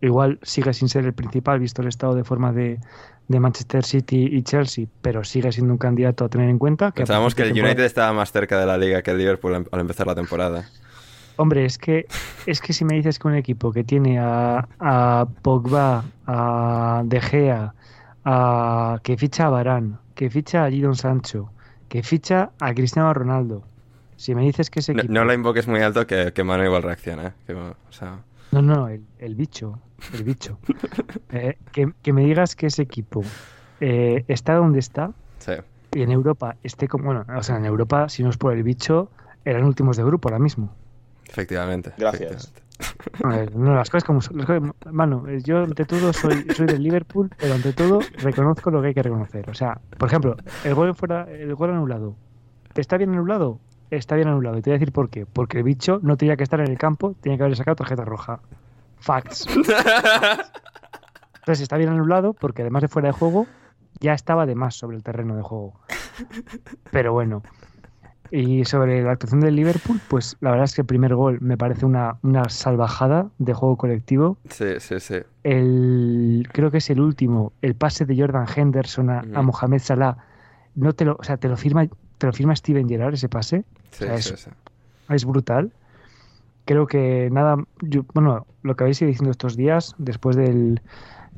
Igual 0.00 0.38
sigue 0.42 0.72
sin 0.74 0.88
ser 0.88 1.04
el 1.04 1.12
principal, 1.12 1.58
visto 1.58 1.82
el 1.82 1.88
estado 1.88 2.14
de 2.14 2.24
forma 2.24 2.52
de, 2.52 2.78
de 3.26 3.40
Manchester 3.40 3.84
City 3.84 4.28
y 4.30 4.42
Chelsea, 4.42 4.86
pero 5.02 5.24
sigue 5.24 5.50
siendo 5.52 5.72
un 5.72 5.78
candidato 5.78 6.24
a 6.24 6.28
tener 6.28 6.48
en 6.48 6.58
cuenta. 6.58 6.92
Que 6.92 7.02
Pensábamos 7.02 7.34
que 7.34 7.42
el 7.42 7.52
United 7.52 7.84
estaba 7.84 8.12
más 8.12 8.30
cerca 8.30 8.58
de 8.60 8.66
la 8.66 8.78
liga 8.78 9.02
que 9.02 9.10
el 9.10 9.18
Liverpool 9.18 9.66
al 9.70 9.80
empezar 9.80 10.06
la 10.06 10.14
temporada. 10.14 10.68
Hombre, 11.38 11.64
es 11.64 11.78
que, 11.78 12.06
es 12.46 12.60
que 12.60 12.72
si 12.72 12.84
me 12.84 12.94
dices 12.96 13.18
que 13.18 13.28
un 13.28 13.34
equipo 13.36 13.70
que 13.72 13.84
tiene 13.84 14.18
a, 14.18 14.66
a 14.80 15.26
Pogba, 15.42 16.04
a 16.26 17.02
De 17.04 17.20
Gea, 17.20 17.74
a, 18.24 18.98
que 19.04 19.16
ficha 19.16 19.46
a 19.46 19.50
Varane, 19.50 19.94
que 20.16 20.30
ficha 20.30 20.64
a 20.64 20.70
Jadon 20.70 20.96
Sancho, 20.96 21.50
que 21.88 22.02
ficha 22.02 22.50
a 22.60 22.74
Cristiano 22.74 23.14
Ronaldo, 23.14 23.62
si 24.16 24.34
me 24.34 24.42
dices 24.42 24.68
que 24.68 24.80
ese 24.80 24.92
No, 24.94 24.98
equipo... 24.98 25.14
no 25.14 25.24
la 25.24 25.34
invoques 25.34 25.68
muy 25.68 25.80
alto 25.80 26.06
que, 26.08 26.32
que 26.32 26.42
Manu 26.42 26.64
igual 26.64 26.82
reacciona. 26.82 27.28
¿eh? 27.28 27.32
Que, 27.46 27.54
o 27.54 27.74
sea, 27.90 28.18
No, 28.50 28.60
no, 28.60 28.88
el, 28.88 29.04
el 29.20 29.34
bicho, 29.36 29.78
el 30.12 30.24
bicho. 30.24 30.58
Eh, 31.30 31.56
que, 31.72 31.92
que 32.02 32.12
me 32.14 32.24
digas 32.24 32.56
que 32.56 32.66
ese 32.66 32.82
equipo 32.82 33.22
eh, 33.80 34.24
está 34.28 34.54
donde 34.54 34.78
está 34.78 35.12
sí. 35.38 35.52
y 35.92 36.00
en 36.02 36.10
Europa 36.10 36.56
esté 36.62 36.88
como... 36.88 37.04
Bueno, 37.04 37.24
o 37.36 37.42
sea, 37.42 37.56
en 37.58 37.66
Europa, 37.66 38.08
si 38.08 38.22
no 38.22 38.30
es 38.30 38.38
por 38.38 38.54
el 38.54 38.62
bicho, 38.62 39.10
eran 39.44 39.64
últimos 39.64 39.96
de 39.98 40.04
grupo 40.04 40.28
ahora 40.28 40.38
mismo. 40.38 40.74
Efectivamente. 41.28 41.92
Gracias. 41.98 42.52
efectivamente. 42.52 42.68
A 43.24 43.28
ver, 43.28 43.56
no, 43.56 43.74
las 43.74 43.90
cosas 43.90 44.04
como 44.04 44.20
son. 44.20 44.38
las 44.38 44.46
cosas- 44.46 44.70
Mano, 44.92 45.24
yo 45.44 45.58
ante 45.64 45.84
todo 45.84 46.12
soy, 46.12 46.46
soy 46.54 46.66
del 46.66 46.80
Liverpool, 46.82 47.28
pero 47.36 47.54
ante 47.54 47.72
todo 47.72 47.98
reconozco 48.18 48.70
lo 48.70 48.80
que 48.80 48.88
hay 48.88 48.94
que 48.94 49.02
reconocer. 49.02 49.50
O 49.50 49.54
sea, 49.54 49.80
por 49.98 50.08
ejemplo, 50.08 50.36
el 50.64 50.74
gol 50.74 50.94
fuera, 50.94 51.24
el 51.30 51.52
gol 51.56 51.70
anulado. 51.70 52.14
¿Está 52.76 52.96
bien 52.96 53.10
anulado? 53.10 53.58
Está 53.90 54.14
bien 54.14 54.28
anulado. 54.28 54.58
Y 54.58 54.62
te 54.62 54.70
voy 54.70 54.76
a 54.76 54.78
decir 54.78 54.92
por 54.92 55.10
qué. 55.10 55.26
Porque 55.26 55.58
el 55.58 55.64
bicho 55.64 55.98
no 56.02 56.16
tenía 56.16 56.36
que 56.36 56.44
estar 56.44 56.60
en 56.60 56.68
el 56.70 56.78
campo, 56.78 57.14
tenía 57.20 57.36
que 57.38 57.44
haber 57.44 57.56
sacado 57.56 57.74
tarjeta 57.76 58.04
roja. 58.04 58.40
Facts. 59.00 59.46
Entonces 59.48 61.62
está 61.62 61.76
bien 61.78 61.88
anulado 61.90 62.34
porque 62.34 62.62
además 62.62 62.82
de 62.82 62.88
fuera 62.88 63.08
de 63.08 63.12
juego, 63.12 63.46
ya 64.00 64.12
estaba 64.12 64.46
de 64.46 64.54
más 64.54 64.76
sobre 64.76 64.96
el 64.96 65.02
terreno 65.02 65.34
de 65.36 65.42
juego. 65.42 65.74
Pero 66.90 67.12
bueno. 67.12 67.42
Y 68.30 68.64
sobre 68.66 69.02
la 69.02 69.12
actuación 69.12 69.40
del 69.40 69.56
Liverpool, 69.56 70.00
pues 70.08 70.36
la 70.40 70.50
verdad 70.50 70.64
es 70.66 70.74
que 70.74 70.82
el 70.82 70.86
primer 70.86 71.14
gol 71.14 71.38
me 71.40 71.56
parece 71.56 71.86
una, 71.86 72.16
una 72.22 72.48
salvajada 72.50 73.28
de 73.38 73.54
juego 73.54 73.76
colectivo. 73.76 74.36
Sí, 74.50 74.66
sí, 74.80 75.00
sí. 75.00 75.16
El, 75.44 76.46
creo 76.52 76.70
que 76.70 76.78
es 76.78 76.90
el 76.90 77.00
último, 77.00 77.52
el 77.62 77.74
pase 77.74 78.04
de 78.04 78.18
Jordan 78.18 78.46
Henderson 78.54 79.10
a. 79.10 79.22
Mohamed 79.42 79.78
Salah. 79.80 80.16
No 80.74 80.92
te 80.92 81.04
lo, 81.06 81.16
o 81.18 81.24
sea, 81.24 81.38
te 81.38 81.48
lo 81.48 81.56
firma, 81.56 81.86
te 82.18 82.26
lo 82.26 82.32
firma 82.32 82.54
Steven 82.54 82.88
Gerrard 82.88 83.14
ese 83.14 83.28
pase. 83.28 83.64
Sí, 83.92 84.04
O 84.04 84.06
sea, 84.08 84.18
sí, 84.18 84.34
es- 84.34 84.40
sí. 84.40 84.50
es 85.08 85.24
brutal. 85.24 85.72
Creo 86.66 86.86
que 86.86 87.30
nada, 87.32 87.56
yo- 87.80 88.04
bueno, 88.12 88.46
lo 88.62 88.76
que 88.76 88.84
habéis 88.84 89.00
ido 89.00 89.08
diciendo 89.08 89.30
estos 89.30 89.56
días, 89.56 89.94
después 89.98 90.36
del 90.36 90.82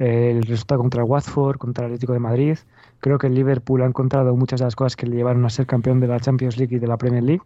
el 0.01 0.43
resultado 0.45 0.81
contra 0.81 1.03
el 1.03 1.09
Watford, 1.09 1.59
contra 1.59 1.85
el 1.85 1.93
Atlético 1.93 2.15
de 2.15 2.19
Madrid, 2.21 2.57
creo 3.01 3.19
que 3.19 3.27
el 3.29 3.35
Liverpool 3.35 3.83
ha 3.83 3.87
encontrado 3.87 4.35
muchas 4.37 4.61
de 4.61 4.67
las 4.67 4.77
cosas 4.77 4.97
que 4.97 5.07
le 5.07 5.17
llevaron 5.17 5.45
a 5.45 5.51
ser 5.51 5.67
campeón 5.67 6.01
de 6.01 6.07
la 6.09 6.21
Champions 6.21 6.57
League 6.57 6.77
y 6.77 6.79
de 6.79 6.87
la 6.87 6.97
Premier 6.97 7.23
League. 7.23 7.43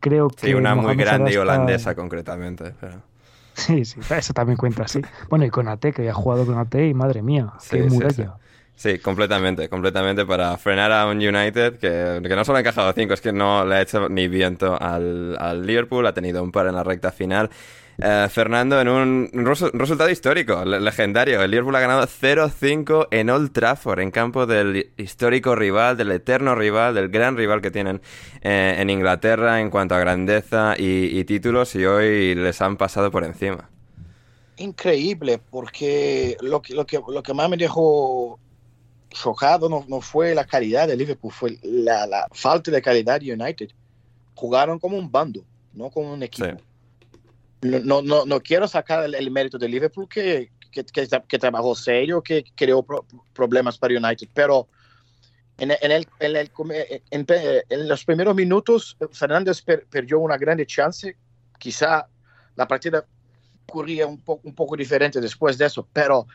Creo 0.00 0.28
que 0.28 0.46
Sí, 0.46 0.54
una 0.54 0.74
muy 0.74 0.94
grande 0.96 1.30
y 1.30 1.34
Salah 1.34 1.42
está- 1.42 1.42
holandesa 1.42 1.94
concretamente. 1.94 2.74
Pero... 2.80 3.02
Sí, 3.54 3.84
sí, 3.84 4.00
eso 4.08 4.32
también 4.32 4.56
cuenta, 4.56 4.86
sí. 4.86 5.00
Bueno, 5.28 5.44
y 5.44 5.50
con 5.50 5.66
Ate, 5.68 5.92
que 5.92 6.02
había 6.02 6.14
jugado 6.14 6.46
con 6.46 6.56
Ate 6.58 6.86
y 6.86 6.94
madre 6.94 7.22
mía, 7.22 7.52
Sí, 7.58 7.76
qué 7.76 7.82
sí, 7.82 7.88
muralla. 7.90 8.34
Sí, 8.76 8.98
completamente, 9.00 9.68
completamente 9.68 10.24
para 10.24 10.56
frenar 10.56 10.92
a 10.92 11.06
un 11.08 11.16
United 11.16 11.78
que, 11.78 12.20
que 12.28 12.36
no 12.36 12.44
solo 12.44 12.58
ha 12.58 12.60
encajado 12.60 12.92
cinco, 12.92 13.14
es 13.14 13.20
que 13.20 13.32
no 13.32 13.64
le 13.64 13.74
ha 13.74 13.82
hecho 13.82 14.08
ni 14.08 14.28
viento 14.28 14.80
al, 14.80 15.36
al 15.40 15.66
Liverpool, 15.66 16.06
ha 16.06 16.14
tenido 16.14 16.44
un 16.44 16.52
par 16.52 16.68
en 16.68 16.76
la 16.76 16.84
recta 16.84 17.10
final. 17.10 17.50
Eh, 18.00 18.28
Fernando, 18.30 18.80
en 18.80 18.88
un, 18.88 19.28
un 19.32 19.44
resu- 19.44 19.70
un 19.72 19.80
resultado 19.80 20.08
histórico, 20.08 20.64
le- 20.64 20.78
legendario, 20.80 21.42
el 21.42 21.50
Liverpool 21.50 21.74
ha 21.74 21.80
ganado 21.80 22.06
0-5 22.06 23.08
en 23.10 23.28
Old 23.28 23.50
Trafford, 23.52 23.98
en 24.00 24.12
campo 24.12 24.46
del 24.46 24.92
histórico 24.96 25.56
rival, 25.56 25.96
del 25.96 26.12
eterno 26.12 26.54
rival, 26.54 26.94
del 26.94 27.08
gran 27.08 27.36
rival 27.36 27.60
que 27.60 27.72
tienen 27.72 28.00
eh, 28.42 28.76
en 28.78 28.90
Inglaterra 28.90 29.60
en 29.60 29.70
cuanto 29.70 29.96
a 29.96 29.98
grandeza 29.98 30.74
y, 30.78 31.18
y 31.18 31.24
títulos, 31.24 31.74
y 31.74 31.84
hoy 31.86 32.36
les 32.36 32.62
han 32.62 32.76
pasado 32.76 33.10
por 33.10 33.24
encima. 33.24 33.68
Increíble, 34.56 35.38
porque 35.38 36.36
lo 36.40 36.60
que, 36.60 36.74
lo 36.74 36.84
que, 36.84 37.00
lo 37.08 37.22
que 37.22 37.32
más 37.34 37.48
me 37.48 37.56
dejó 37.56 38.40
chocado 39.10 39.68
no, 39.68 39.84
no 39.88 40.00
fue 40.02 40.34
la 40.34 40.46
calidad 40.46 40.88
de 40.88 40.96
Liverpool, 40.96 41.32
fue 41.32 41.58
la, 41.62 42.06
la 42.06 42.28
falta 42.32 42.70
de 42.70 42.82
calidad 42.82 43.20
de 43.20 43.32
United. 43.34 43.70
Jugaron 44.34 44.78
como 44.80 44.98
un 44.98 45.10
bando, 45.12 45.46
no 45.72 45.90
como 45.90 46.12
un 46.14 46.22
equipo. 46.24 46.64
No, 47.62 48.02
no, 48.02 48.24
no 48.24 48.40
quiero 48.40 48.68
sacar 48.68 49.04
el, 49.04 49.14
el 49.14 49.30
mérito 49.30 49.58
de 49.58 49.68
Liverpool, 49.68 50.08
que, 50.08 50.50
que 50.70 51.38
trabajó 51.38 51.74
serio, 51.74 52.22
que 52.22 52.44
creó 52.54 52.84
problemas 53.32 53.78
para 53.78 53.96
United, 53.96 54.28
pero 54.32 54.68
en, 55.58 55.72
el, 55.72 56.06
en, 56.20 57.88
los 57.88 58.04
primeros 58.04 58.34
minutos 58.34 58.96
Fernández 59.10 59.62
perdió 59.62 60.20
una 60.20 60.36
grande 60.36 60.64
chance, 60.66 61.16
quizá 61.58 62.06
la 62.54 62.68
partida 62.68 63.04
ocurría 63.66 64.06
un, 64.06 64.22
un 64.24 64.54
poco 64.54 64.76
diferente 64.76 65.20
después 65.20 65.58
de 65.58 65.66
eso, 65.66 65.86
pero 65.92 66.26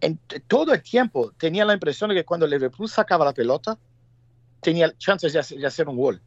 en 0.00 0.18
todo 0.46 0.72
el 0.72 0.82
tiempo 0.82 1.32
tenía 1.36 1.64
la 1.64 1.74
impresión 1.74 2.10
de 2.10 2.16
que 2.16 2.24
cuando 2.24 2.46
Liverpool 2.46 2.88
sacaba 2.88 3.24
la 3.24 3.32
pelota, 3.32 3.76
tenía 4.60 4.96
chances 4.96 5.32
de 5.32 5.66
hacer, 5.66 5.88
un 5.88 5.96
gol. 5.96 6.22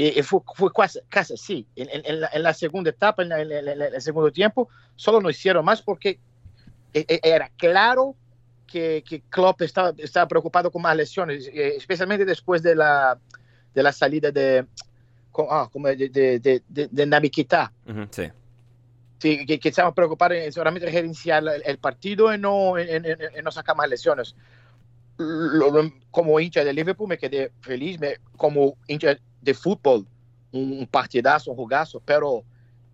Y, 0.00 0.22
fue, 0.22 0.38
fue, 0.54 0.70
casi, 0.72 1.00
casi 1.08 1.34
así. 1.34 1.66
En, 1.74 1.88
en, 2.04 2.42
la, 2.42 2.54
segunda 2.54 2.90
etapa, 2.90 3.24
en, 3.24 3.32
el 3.32 4.00
segundo 4.00 4.30
tiempo, 4.30 4.68
solo 4.94 5.20
no 5.20 5.28
hicieron 5.28 5.64
más 5.64 5.82
porque 5.82 6.20
e, 6.94 7.04
e, 7.08 7.20
era 7.24 7.50
claro 7.56 8.14
que, 8.64 9.02
que 9.04 9.22
Klopp 9.22 9.62
estaba, 9.62 9.92
estaba 9.98 10.28
preocupado 10.28 10.70
con 10.70 10.82
más 10.82 10.96
lesiones, 10.96 11.48
eh, 11.48 11.74
especialmente 11.76 12.24
después 12.24 12.62
de 12.62 12.76
la, 12.76 13.18
de 13.74 13.82
la 13.82 13.90
salida 13.90 14.30
de, 14.30 14.64
ah, 15.50 15.68
como 15.72 15.88
de, 15.88 16.08
de, 16.08 16.38
de, 16.38 16.62
de 16.68 17.30
sí. 18.10 18.30
Sí, 19.18 19.46
que, 19.46 19.58
que 19.58 19.68
estamos 19.70 19.94
preocupados 19.94 20.36
en 20.36 20.52
solamente 20.52 20.88
gerenciar 20.92 21.42
el, 21.64 21.78
partido 21.78 22.32
y 22.32 22.38
no, 22.38 22.78
en, 22.78 23.04
no 23.42 23.50
sacar 23.50 23.74
más 23.74 23.88
lesiones. 23.88 24.36
como 26.12 26.38
hincha 26.38 26.62
de 26.62 26.72
Liverpool 26.72 27.08
me 27.08 27.18
quedé 27.18 27.50
feliz, 27.60 27.98
me, 27.98 28.18
como 28.36 28.76
hincha 28.86 29.18
de 29.40 29.54
fútbol, 29.54 30.06
un, 30.52 30.86
partidazo, 30.90 31.50
un 31.50 31.56
jugazo, 31.56 32.02
pero 32.04 32.44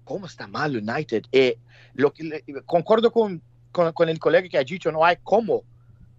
cómo 0.05 0.27
está 0.27 0.47
mal 0.47 0.77
United. 0.77 1.25
Eh, 1.33 1.59
lo 1.95 2.13
que, 2.13 2.45
concordo 2.67 3.11
con, 3.11 3.41
con, 3.73 3.93
con, 3.93 4.09
el 4.09 4.19
colega 4.19 4.49
que 4.49 4.59
ha 4.59 4.65
dicho, 4.65 4.93
no 4.93 5.05
hay 5.05 5.17
cómo 5.23 5.63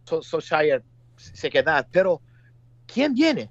Solskjaer 0.05 0.84
se 1.17 1.50
quedar, 1.50 1.88
pero 1.91 2.22
¿quién 2.86 3.13
viene? 3.13 3.50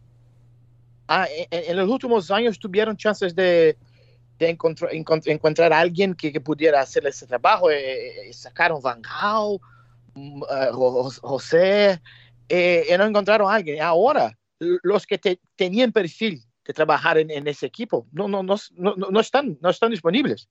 Ah, 1.09 1.27
en, 1.51 1.77
los 1.77 1.89
últimos 1.89 2.31
años 2.31 2.59
tuvieron 2.59 2.97
chances 2.97 3.35
de, 3.35 3.77
de 4.39 4.57
encontrar, 4.93 5.73
a 5.73 5.79
alguien 5.79 6.15
que, 6.15 6.41
pudiera 6.41 6.81
hacer 6.81 7.07
ese 7.07 7.27
trabajo. 7.27 7.71
Eh, 7.71 8.29
eh, 8.29 8.33
sacaron 8.33 8.81
Van 8.81 9.03
Gaal, 9.03 9.59
mm, 10.15 10.43
José, 11.21 12.01
y 12.49 12.97
no 12.97 13.05
encontraron 13.05 13.51
a 13.51 13.55
alguien. 13.55 13.83
Ahora, 13.83 14.37
los 14.59 15.07
que 15.07 15.39
tenían 15.57 15.93
perfil 15.93 16.43
de 16.65 16.73
trabajar 16.73 17.19
en, 17.19 17.47
ese 17.47 17.67
equipo 17.67 18.07
no, 18.13 18.29
no, 18.29 18.43
no, 18.43 18.57
no, 18.77 19.21
están, 19.21 19.59
no 19.61 19.71
están 19.71 19.91
disponibles. 19.91 20.49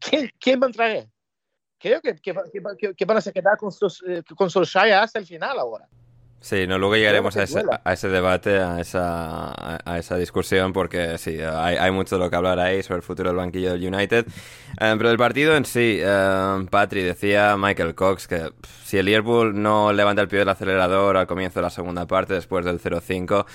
¿Quién, 0.00 0.30
quién 0.38 0.60
va 0.60 0.66
a 0.66 0.70
traer? 0.70 1.08
Creo 1.78 2.00
que, 2.00 2.14
que, 2.16 2.34
que, 2.96 3.04
van 3.04 3.18
a 3.18 3.32
quedar 3.32 3.56
con, 3.56 3.72
eh, 4.08 4.22
con 4.36 4.50
Solskjaer 4.50 4.94
hasta 4.94 5.18
el 5.18 5.26
final 5.26 5.58
ahora. 5.58 5.88
Sí, 6.42 6.66
no, 6.66 6.76
luego 6.76 6.96
llegaremos 6.96 7.36
a 7.36 7.44
ese, 7.44 7.62
a 7.84 7.92
ese, 7.92 8.08
debate, 8.08 8.58
a 8.58 8.80
esa, 8.80 9.52
a 9.84 9.98
esa 9.98 10.16
discusión, 10.16 10.72
porque 10.72 11.16
sí, 11.16 11.38
hay, 11.40 11.76
hay, 11.76 11.90
mucho 11.92 12.16
de 12.16 12.24
lo 12.24 12.30
que 12.30 12.34
hablar 12.34 12.58
ahí 12.58 12.82
sobre 12.82 12.96
el 12.96 13.02
futuro 13.04 13.30
del 13.30 13.36
banquillo 13.36 13.72
del 13.72 13.94
United. 13.94 14.26
Eh, 14.26 14.94
pero 14.98 15.10
el 15.10 15.16
partido 15.16 15.54
en 15.54 15.64
sí, 15.64 16.00
eh, 16.02 16.66
Patri, 16.68 17.04
decía 17.04 17.56
Michael 17.56 17.94
Cox 17.94 18.26
que 18.26 18.50
si 18.84 18.98
el 18.98 19.06
Liverpool 19.06 19.62
no 19.62 19.92
levanta 19.92 20.20
el 20.20 20.26
pie 20.26 20.40
del 20.40 20.48
acelerador 20.48 21.16
al 21.16 21.28
comienzo 21.28 21.60
de 21.60 21.62
la 21.62 21.70
segunda 21.70 22.08
parte, 22.08 22.34
después 22.34 22.64
del 22.64 22.80
0-5, 22.80 23.46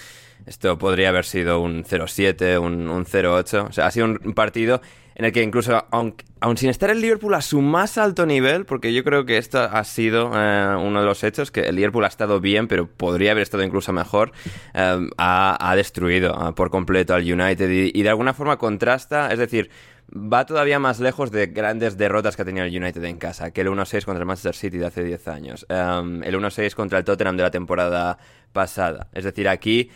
esto 0.48 0.78
podría 0.78 1.10
haber 1.10 1.26
sido 1.26 1.60
un 1.60 1.84
0-7, 1.84 2.60
un, 2.60 2.90
un 2.90 3.06
0-8. 3.06 3.70
O 3.70 3.72
sea, 3.72 3.88
ha 3.88 3.92
sido 3.92 4.06
un 4.06 4.34
partido 4.34 4.82
en 5.18 5.26
el 5.26 5.32
que 5.32 5.42
incluso, 5.42 5.84
aun, 5.90 6.14
sin 6.58 6.70
estar 6.70 6.92
el 6.92 7.02
Liverpool 7.02 7.34
a 7.34 7.42
su 7.42 7.60
más 7.60 7.98
alto 7.98 8.28
nivel, 8.28 8.66
porque 8.66 8.94
yo 8.94 9.04
creo 9.04 9.26
que 9.26 9.40
esto 9.40 9.60
ha 9.60 9.84
sido 9.84 10.32
eh, 10.36 10.76
uno 10.80 11.00
de 11.00 11.08
los 11.08 11.24
hechos, 11.24 11.50
que 11.50 11.62
el 11.62 11.76
Liverpool 11.76 12.06
ha 12.06 12.08
estado 12.08 12.40
bien, 12.40 12.68
pero 12.68 12.86
podría 12.86 13.32
haber 13.32 13.42
estado 13.42 13.64
incluso 13.64 13.92
mejor, 13.92 14.32
eh, 14.76 15.10
ha, 15.18 15.74
destruido 15.76 16.34
eh, 16.34 16.54
por 16.54 16.70
completo 16.70 17.16
al 17.16 17.24
United 17.24 17.68
y, 17.68 18.04
de 18.04 18.10
alguna 18.10 18.36
forma 18.36 18.58
contrasta, 18.58 19.32
es 19.32 19.40
decir, 19.40 19.72
va 20.14 20.46
todavía 20.46 20.78
más 20.78 21.00
lejos 21.00 21.32
de 21.32 21.48
grandes 21.48 21.98
derrotas 21.98 22.36
que 22.36 22.44
ha 22.44 22.46
tenido 22.46 22.68
el 22.68 22.78
United 22.78 23.04
en 23.04 23.18
casa, 23.18 23.50
que 23.50 23.62
el 23.62 23.70
1-6 23.70 24.06
contra 24.06 24.22
el 24.22 24.28
Manchester 24.28 24.56
City 24.56 24.78
de 24.78 24.86
hace 24.86 25.04
10 25.04 25.28
años, 25.30 25.66
el 25.68 26.36
1-6 26.36 26.76
contra 26.76 27.00
el 27.00 27.06
Tottenham 27.06 27.38
de 27.38 27.44
la 27.44 27.50
temporada 27.50 28.20
pasada. 28.54 29.08
Es 29.14 29.24
decir, 29.24 29.50
aquí 29.50 29.90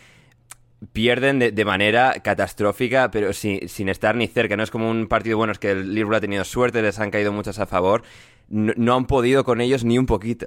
pierden 0.92 1.38
de, 1.38 1.64
manera 1.64 2.14
catastrófica, 2.22 3.10
pero 3.10 3.32
sin, 3.32 3.88
estar 3.88 4.16
ni 4.16 4.26
cerca. 4.26 4.56
No 4.56 4.62
es 4.62 4.70
como 4.70 4.90
un 4.90 5.06
partido 5.06 5.36
bueno, 5.36 5.52
es 5.52 5.58
que 5.58 5.70
el 5.70 5.94
Liverpool 5.94 6.16
ha 6.16 6.20
tenido 6.20 6.44
suerte, 6.44 6.82
les 6.82 6.98
han 6.98 7.10
caído 7.10 7.32
muchos 7.32 7.58
a 7.58 7.66
favor. 7.66 8.02
No, 8.48 8.94
han 8.94 9.06
podido 9.06 9.44
con 9.44 9.60
ellos 9.60 9.84
ni 9.84 9.98
un 9.98 10.06
poquito. 10.06 10.46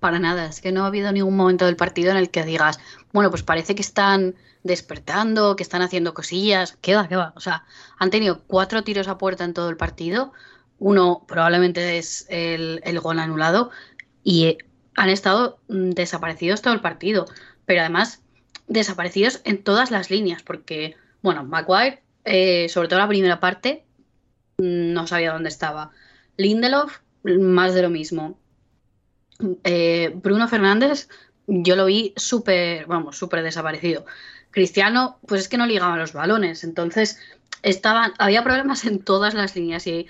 Para 0.00 0.18
nada, 0.18 0.46
es 0.46 0.60
que 0.60 0.70
no 0.70 0.84
ha 0.84 0.88
habido 0.88 1.10
ningún 1.12 1.36
momento 1.36 1.64
del 1.64 1.76
partido 1.76 2.10
en 2.10 2.18
el 2.18 2.30
que 2.30 2.44
digas, 2.44 2.78
bueno, 3.12 3.30
pues 3.30 3.42
parece 3.42 3.74
que 3.74 3.80
están 3.80 4.34
despertando, 4.62 5.56
que 5.56 5.62
están 5.62 5.82
haciendo 5.82 6.12
cosillas. 6.12 6.76
¿Qué 6.82 6.94
va, 6.94 7.08
qué 7.08 7.16
va? 7.16 7.32
O 7.36 7.40
sea, 7.40 7.64
han 7.98 8.10
tenido 8.10 8.42
cuatro 8.46 8.84
tiros 8.84 9.08
a 9.08 9.18
puerta 9.18 9.44
en 9.44 9.54
todo 9.54 9.70
el 9.70 9.76
partido. 9.76 10.32
Uno 10.78 11.24
probablemente 11.26 11.96
es 11.96 12.26
el, 12.28 12.80
el 12.84 13.00
gol 13.00 13.18
anulado 13.18 13.70
y 14.22 14.58
han 14.94 15.08
estado 15.08 15.58
mm, 15.68 15.90
desaparecidos 15.90 16.60
todo 16.60 16.74
el 16.74 16.80
partido. 16.80 17.24
Pero 17.64 17.80
además 17.80 18.23
desaparecidos 18.66 19.40
en 19.44 19.62
todas 19.62 19.90
las 19.90 20.10
líneas, 20.10 20.42
porque, 20.42 20.96
bueno, 21.22 21.44
Maguire, 21.44 22.02
eh, 22.24 22.68
sobre 22.68 22.88
todo 22.88 22.98
la 22.98 23.08
primera 23.08 23.40
parte, 23.40 23.84
no 24.58 25.06
sabía 25.06 25.32
dónde 25.32 25.48
estaba. 25.48 25.90
Lindelof, 26.36 26.98
más 27.24 27.74
de 27.74 27.82
lo 27.82 27.90
mismo. 27.90 28.38
Eh, 29.64 30.12
Bruno 30.14 30.48
Fernández, 30.48 31.08
yo 31.46 31.76
lo 31.76 31.86
vi 31.86 32.12
súper, 32.16 32.86
vamos, 32.86 33.18
súper 33.18 33.42
desaparecido. 33.42 34.06
Cristiano, 34.50 35.18
pues 35.26 35.42
es 35.42 35.48
que 35.48 35.58
no 35.58 35.66
ligaba 35.66 35.96
los 35.96 36.12
balones, 36.12 36.64
entonces 36.64 37.18
estaban, 37.62 38.12
había 38.18 38.44
problemas 38.44 38.84
en 38.84 39.02
todas 39.02 39.34
las 39.34 39.56
líneas 39.56 39.86
y, 39.86 40.06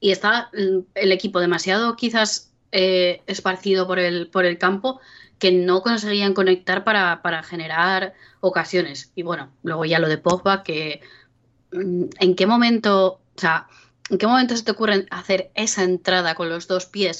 y 0.00 0.12
estaba 0.12 0.50
el 0.52 1.12
equipo 1.12 1.40
demasiado 1.40 1.94
quizás 1.96 2.52
eh, 2.72 3.20
esparcido 3.26 3.86
por 3.86 3.98
el, 3.98 4.28
por 4.28 4.46
el 4.46 4.56
campo 4.56 4.98
que 5.42 5.50
no 5.50 5.82
conseguían 5.82 6.34
conectar 6.34 6.84
para, 6.84 7.42
generar 7.42 8.14
ocasiones. 8.38 9.10
Y 9.16 9.24
bueno, 9.24 9.50
luego 9.64 9.84
ya 9.84 9.98
lo 9.98 10.08
de 10.08 10.16
Pogba, 10.16 10.62
que 10.62 11.00
mm, 11.72 12.04
en 12.20 12.36
qué 12.36 12.46
momento, 12.46 13.20
o 13.36 13.40
sea, 13.40 13.66
en 14.08 14.18
qué 14.18 14.28
momento 14.28 14.56
se 14.56 14.62
te 14.62 14.70
ocurre 14.70 15.08
hacer 15.10 15.50
esa 15.56 15.82
entrada 15.82 16.36
con 16.36 16.48
los 16.48 16.68
dos 16.68 16.86
pies 16.86 17.18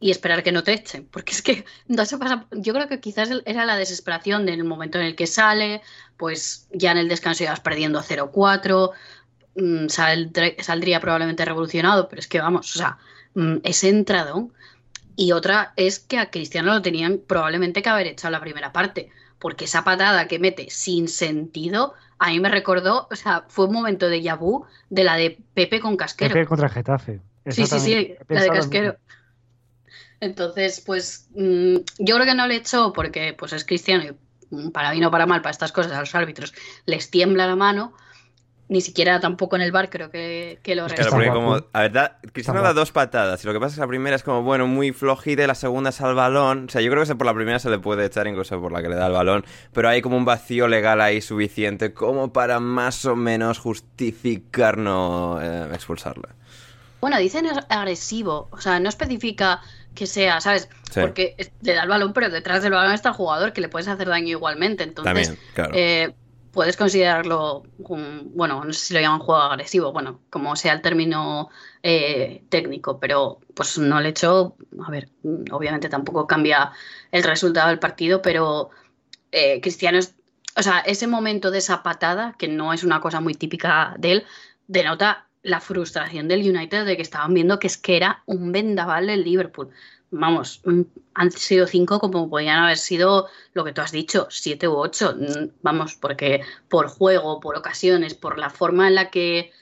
y 0.00 0.10
esperar 0.10 0.42
que 0.42 0.50
no 0.50 0.64
te 0.64 0.72
echen, 0.72 1.06
porque 1.06 1.30
es 1.34 1.40
que 1.40 1.64
no 1.86 2.04
se 2.04 2.18
pasa, 2.18 2.46
yo 2.50 2.74
creo 2.74 2.88
que 2.88 2.98
quizás 2.98 3.30
era 3.44 3.64
la 3.64 3.76
desesperación 3.76 4.44
del 4.44 4.64
momento 4.64 4.98
en 4.98 5.06
el 5.06 5.14
que 5.14 5.28
sale, 5.28 5.82
pues 6.16 6.66
ya 6.72 6.90
en 6.90 6.98
el 6.98 7.08
descanso 7.08 7.44
ibas 7.44 7.60
perdiendo 7.60 8.02
0-4, 8.02 8.90
mm, 9.54 9.86
saldría 9.86 10.98
probablemente 11.00 11.44
revolucionado, 11.44 12.08
pero 12.08 12.18
es 12.18 12.26
que 12.26 12.40
vamos, 12.40 12.74
o 12.74 12.78
sea, 12.80 12.98
mm, 13.34 13.58
ese 13.62 13.88
entradón 13.88 14.52
y 15.16 15.32
otra 15.32 15.72
es 15.76 15.98
que 15.98 16.18
a 16.18 16.30
Cristiano 16.30 16.74
lo 16.74 16.82
tenían 16.82 17.20
probablemente 17.26 17.82
que 17.82 17.88
haber 17.88 18.06
echado 18.06 18.32
la 18.32 18.40
primera 18.40 18.72
parte, 18.72 19.10
porque 19.38 19.64
esa 19.64 19.82
patada 19.82 20.28
que 20.28 20.38
mete 20.38 20.68
sin 20.70 21.08
sentido, 21.08 21.94
a 22.18 22.28
mí 22.28 22.40
me 22.40 22.50
recordó, 22.50 23.08
o 23.10 23.16
sea, 23.16 23.44
fue 23.48 23.66
un 23.66 23.72
momento 23.72 24.08
de 24.08 24.22
yabú 24.22 24.66
de 24.90 25.04
la 25.04 25.16
de 25.16 25.38
Pepe 25.54 25.80
con 25.80 25.96
Casquero. 25.96 26.34
Pepe 26.34 26.46
contra 26.46 26.68
Getafe. 26.68 27.20
Sí, 27.48 27.66
sí, 27.66 27.80
sí, 27.80 28.14
la 28.28 28.42
de 28.42 28.48
Casquero. 28.50 28.96
Entonces, 30.20 30.80
pues 30.80 31.28
mm, 31.34 31.76
yo 31.98 32.14
creo 32.14 32.26
que 32.26 32.34
no 32.34 32.46
le 32.46 32.56
echó 32.56 32.92
porque 32.92 33.34
pues 33.34 33.52
es 33.52 33.64
cristiano 33.64 34.04
y 34.04 34.54
mm, 34.54 34.70
para 34.70 34.90
bien 34.90 35.04
o 35.04 35.10
para 35.10 35.26
mal, 35.26 35.42
para 35.42 35.50
estas 35.52 35.72
cosas 35.72 35.92
a 35.92 36.00
los 36.00 36.14
árbitros 36.14 36.54
les 36.86 37.10
tiembla 37.10 37.46
la 37.46 37.56
mano, 37.56 37.94
ni 38.68 38.80
siquiera 38.80 39.20
tampoco 39.20 39.54
en 39.56 39.62
el 39.62 39.70
bar 39.70 39.90
creo 39.90 40.10
que, 40.10 40.58
que 40.62 40.74
lo 40.74 40.86
Claro, 40.86 41.10
porque 41.10 41.28
como, 41.28 41.54
a 41.72 41.80
verdad, 41.80 42.16
Cristiano 42.32 42.62
da 42.62 42.72
dos 42.72 42.90
patadas 42.90 43.42
y 43.44 43.46
lo 43.46 43.52
que 43.52 43.60
pasa 43.60 43.70
es 43.70 43.74
que 43.76 43.80
la 43.80 43.86
primera 43.86 44.16
es 44.16 44.22
como, 44.22 44.42
bueno, 44.42 44.66
muy 44.66 44.92
flojita 44.92 45.44
y 45.44 45.46
la 45.46 45.54
segunda 45.54 45.90
es 45.90 46.00
al 46.00 46.14
balón. 46.14 46.66
O 46.66 46.68
sea, 46.68 46.80
yo 46.80 46.90
creo 46.90 47.04
que 47.04 47.14
por 47.14 47.26
la 47.26 47.34
primera 47.34 47.58
se 47.58 47.70
le 47.70 47.78
puede 47.78 48.04
echar 48.06 48.26
incluso 48.26 48.60
por 48.60 48.72
la 48.72 48.82
que 48.82 48.88
le 48.88 48.96
da 48.96 49.06
el 49.06 49.12
balón, 49.12 49.44
pero 49.72 49.88
hay 49.88 50.02
como 50.02 50.16
un 50.16 50.24
vacío 50.24 50.66
legal 50.66 51.00
ahí 51.00 51.20
suficiente 51.20 51.94
como 51.94 52.32
para 52.32 52.58
más 52.58 53.04
o 53.04 53.14
menos 53.14 53.58
justificar 53.58 54.78
no 54.78 55.38
eh, 55.40 55.68
expulsarle. 55.72 56.28
Bueno, 57.00 57.18
dicen 57.18 57.46
agresivo, 57.68 58.48
o 58.50 58.58
sea, 58.58 58.80
no 58.80 58.88
especifica 58.88 59.60
que 59.94 60.06
sea, 60.06 60.40
¿sabes? 60.40 60.68
Porque 60.94 61.36
le 61.62 61.74
da 61.74 61.82
el 61.82 61.88
balón, 61.88 62.12
pero 62.12 62.30
detrás 62.30 62.62
del 62.62 62.72
balón 62.72 62.92
está 62.92 63.10
el 63.10 63.14
jugador 63.14 63.52
que 63.52 63.60
le 63.60 63.68
puedes 63.68 63.86
hacer 63.86 64.08
daño 64.08 64.28
igualmente. 64.28 64.82
Entonces, 64.82 65.28
También, 65.28 65.38
claro. 65.54 65.72
eh, 65.74 66.14
puedes 66.56 66.76
considerarlo, 66.76 67.62
bueno, 67.78 68.64
no 68.64 68.72
sé 68.72 68.86
si 68.86 68.94
lo 68.94 69.00
llaman 69.00 69.20
juego 69.20 69.42
agresivo, 69.42 69.92
bueno, 69.92 70.22
como 70.30 70.56
sea 70.56 70.72
el 70.72 70.80
término 70.80 71.50
eh, 71.84 72.42
técnico, 72.48 72.98
pero 72.98 73.38
pues 73.54 73.78
no 73.78 74.00
le 74.00 74.08
hecho, 74.08 74.56
a 74.84 74.90
ver, 74.90 75.10
obviamente 75.52 75.88
tampoco 75.88 76.26
cambia 76.26 76.72
el 77.12 77.22
resultado 77.22 77.68
del 77.68 77.78
partido, 77.78 78.22
pero 78.22 78.70
eh, 79.30 79.60
Cristiano 79.60 80.00
o 80.58 80.62
sea, 80.62 80.78
ese 80.80 81.06
momento 81.06 81.50
de 81.50 81.58
esa 81.58 81.82
patada, 81.82 82.34
que 82.38 82.48
no 82.48 82.72
es 82.72 82.82
una 82.82 83.00
cosa 83.00 83.20
muy 83.20 83.34
típica 83.34 83.94
de 83.98 84.12
él, 84.12 84.26
denota 84.66 85.26
la 85.42 85.60
frustración 85.60 86.26
del 86.28 86.40
United 86.40 86.86
de 86.86 86.96
que 86.96 87.02
estaban 87.02 87.34
viendo 87.34 87.58
que 87.58 87.66
es 87.66 87.76
que 87.76 87.96
era 87.96 88.22
un 88.26 88.50
vendaval 88.52 89.06
del 89.06 89.22
Liverpool. 89.22 89.70
Vamos, 90.10 90.60
mm, 90.64 90.82
han 91.14 91.30
sido 91.30 91.66
cinco 91.66 91.98
como 91.98 92.30
podían 92.30 92.58
haber 92.58 92.78
sido 92.78 93.28
lo 93.54 93.64
que 93.64 93.72
tú 93.72 93.80
has 93.80 93.92
dicho, 93.92 94.28
siete 94.30 94.68
u 94.68 94.76
ocho. 94.76 95.14
Mm, 95.16 95.50
vamos, 95.62 95.96
porque 95.96 96.42
por 96.68 96.88
juego, 96.88 97.40
por 97.40 97.56
ocasiones, 97.56 98.14
por 98.14 98.38
la 98.38 98.50
forma 98.50 98.88
en 98.88 98.94
la 98.94 99.10
que 99.10 99.52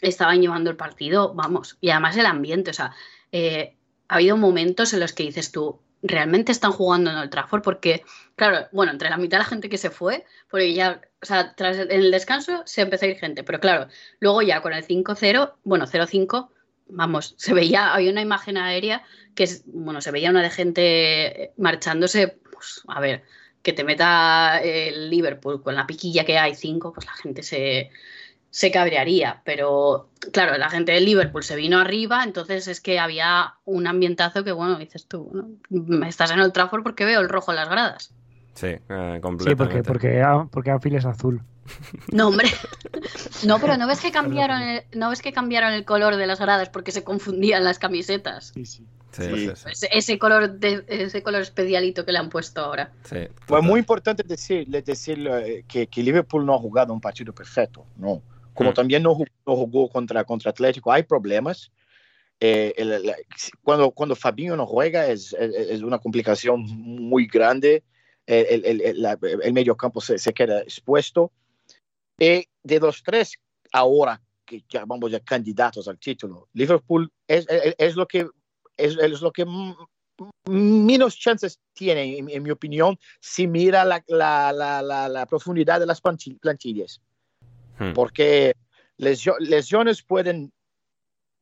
estaban 0.00 0.40
llevando 0.40 0.70
el 0.70 0.76
partido, 0.76 1.34
vamos, 1.34 1.78
y 1.80 1.90
además 1.90 2.16
el 2.16 2.26
ambiente, 2.26 2.70
o 2.70 2.74
sea, 2.74 2.94
eh, 3.32 3.76
ha 4.08 4.16
habido 4.16 4.36
momentos 4.36 4.92
en 4.92 5.00
los 5.00 5.12
que 5.12 5.24
dices 5.24 5.50
tú, 5.50 5.80
realmente 6.02 6.52
están 6.52 6.72
jugando 6.72 7.10
en 7.10 7.16
el 7.16 7.30
Trafford 7.30 7.62
porque, 7.62 8.04
claro, 8.36 8.68
bueno, 8.72 8.92
entre 8.92 9.08
la 9.08 9.16
mitad 9.16 9.38
de 9.38 9.44
la 9.44 9.48
gente 9.48 9.68
que 9.70 9.78
se 9.78 9.90
fue, 9.90 10.24
porque 10.50 10.74
ya, 10.74 11.00
o 11.22 11.26
sea, 11.26 11.54
tras 11.54 11.78
en 11.78 11.90
el 11.90 12.10
descanso 12.10 12.62
se 12.66 12.82
empezó 12.82 13.06
a 13.06 13.08
ir 13.08 13.16
gente, 13.16 13.42
pero 13.42 13.58
claro, 13.58 13.88
luego 14.20 14.42
ya 14.42 14.60
con 14.60 14.74
el 14.74 14.84
5-0, 14.84 15.54
bueno, 15.64 15.86
0-5, 15.86 16.50
vamos, 16.94 17.34
se 17.36 17.54
veía, 17.54 17.94
había 17.94 18.10
una 18.10 18.22
imagen 18.22 18.56
aérea 18.56 19.02
que, 19.34 19.44
es, 19.44 19.62
bueno, 19.66 20.00
se 20.00 20.10
veía 20.10 20.30
una 20.30 20.42
de 20.42 20.50
gente 20.50 21.52
marchándose, 21.56 22.38
pues, 22.52 22.82
a 22.88 23.00
ver, 23.00 23.24
que 23.62 23.72
te 23.72 23.84
meta 23.84 24.60
el 24.62 25.10
Liverpool 25.10 25.62
con 25.62 25.74
la 25.74 25.86
piquilla 25.86 26.24
que 26.24 26.38
hay 26.38 26.54
5, 26.54 26.92
pues 26.92 27.06
la 27.06 27.12
gente 27.14 27.42
se, 27.42 27.90
se 28.50 28.70
cabrearía, 28.70 29.42
pero 29.44 30.10
claro, 30.32 30.56
la 30.58 30.70
gente 30.70 30.92
del 30.92 31.06
Liverpool 31.06 31.42
se 31.42 31.56
vino 31.56 31.80
arriba, 31.80 32.22
entonces 32.22 32.68
es 32.68 32.80
que 32.80 33.00
había 33.00 33.54
un 33.64 33.86
ambientazo 33.86 34.44
que, 34.44 34.52
bueno, 34.52 34.78
dices 34.78 35.06
tú, 35.08 35.30
¿no? 35.32 36.06
estás 36.06 36.30
en 36.30 36.38
el 36.38 36.52
Trafford 36.52 36.84
porque 36.84 37.04
veo 37.04 37.20
el 37.20 37.28
rojo 37.28 37.50
en 37.50 37.56
las 37.56 37.68
gradas. 37.68 38.14
Sí, 38.54 38.66
eh, 38.68 39.18
completamente. 39.22 39.44
Sí, 39.50 39.54
porque, 39.56 39.82
porque, 39.82 40.48
porque 40.50 40.70
Anfield 40.70 40.96
es 40.98 41.04
azul. 41.04 41.42
No, 42.12 42.28
hombre. 42.28 42.48
No, 43.46 43.58
pero 43.58 43.76
¿no 43.76 43.86
ves 43.86 44.00
que 44.00 44.10
cambiaron 44.10 44.62
el, 44.62 44.82
¿no 44.94 45.10
ves 45.10 45.20
que 45.20 45.32
cambiaron 45.32 45.72
el 45.72 45.84
color 45.84 46.16
de 46.16 46.26
las 46.26 46.40
gradas 46.40 46.70
porque 46.70 46.92
se 46.92 47.04
confundían 47.04 47.62
las 47.64 47.78
camisetas? 47.78 48.52
Sí, 48.54 48.64
sí. 48.64 48.86
Sí, 49.12 49.50
Ese, 49.70 49.88
ese 49.92 50.18
color 50.18 50.58
de, 50.58 50.84
ese 50.88 51.22
color 51.22 51.42
especialito 51.42 52.04
que 52.04 52.10
le 52.12 52.18
han 52.18 52.30
puesto 52.30 52.60
ahora. 52.62 52.90
sí, 53.04 53.16
Fue 53.46 53.58
total. 53.58 53.62
muy 53.62 53.78
importante 53.80 54.22
decir, 54.24 54.66
decir 54.66 55.28
eh, 55.30 55.64
que, 55.68 55.86
que 55.86 56.02
Liverpool 56.02 56.44
no 56.44 56.54
ha 56.54 56.58
jugado 56.58 56.92
un 56.92 57.00
partido 57.00 57.32
perfecto, 57.34 57.86
no. 57.96 58.22
Como 58.54 58.70
Mm. 58.70 58.74
también 58.74 59.02
no, 59.02 59.14
jugó- 59.14 59.26
no 59.46 59.54
jugó 59.56 59.88
contra, 59.88 60.24
contra 60.24 60.50
Atlético, 60.50 60.90
hay 60.90 61.02
problemas. 61.04 61.70
Eh, 62.40 62.72
el- 62.76 63.06
la- 63.06 63.14
cuando, 63.62 63.90
cuando 63.92 64.16
Fabinho 64.16 64.56
no 64.56 64.66
juega 64.66 65.06
es, 65.06 65.32
es, 65.38 65.54
es 65.54 65.82
una 65.82 65.98
complicación 65.98 66.62
muy 66.62 67.26
grande. 67.26 67.84
El, 68.26 68.64
el, 68.64 68.80
el, 68.80 69.18
el 69.42 69.52
medio 69.52 69.76
campo 69.76 70.00
se, 70.00 70.18
se 70.18 70.32
queda 70.32 70.60
expuesto. 70.62 71.30
Y 72.18 72.46
de 72.62 72.80
los 72.80 73.02
tres, 73.02 73.34
ahora 73.72 74.20
que 74.46 74.62
ya 74.68 74.84
vamos 74.84 75.10
ya 75.10 75.20
candidatos 75.20 75.88
al 75.88 75.98
título, 75.98 76.48
Liverpool 76.52 77.10
es, 77.26 77.46
es, 77.48 77.74
es 77.78 77.96
lo 77.96 78.06
que 78.06 78.28
es, 78.76 78.96
es 78.98 79.20
lo 79.20 79.32
que 79.32 79.44
menos 80.46 81.18
chances 81.18 81.58
tiene, 81.72 82.18
en, 82.18 82.30
en 82.30 82.42
mi 82.42 82.50
opinión, 82.50 82.98
si 83.20 83.46
mira 83.46 83.84
la, 83.84 84.02
la, 84.06 84.52
la, 84.52 85.08
la, 85.08 85.26
profundidad 85.26 85.80
de 85.80 85.86
las 85.86 86.02
planti- 86.02 86.38
plantillas. 86.38 87.00
Hmm. 87.78 87.92
Porque 87.94 88.54
lesio- 88.98 89.38
lesiones 89.40 90.02
pueden 90.02 90.52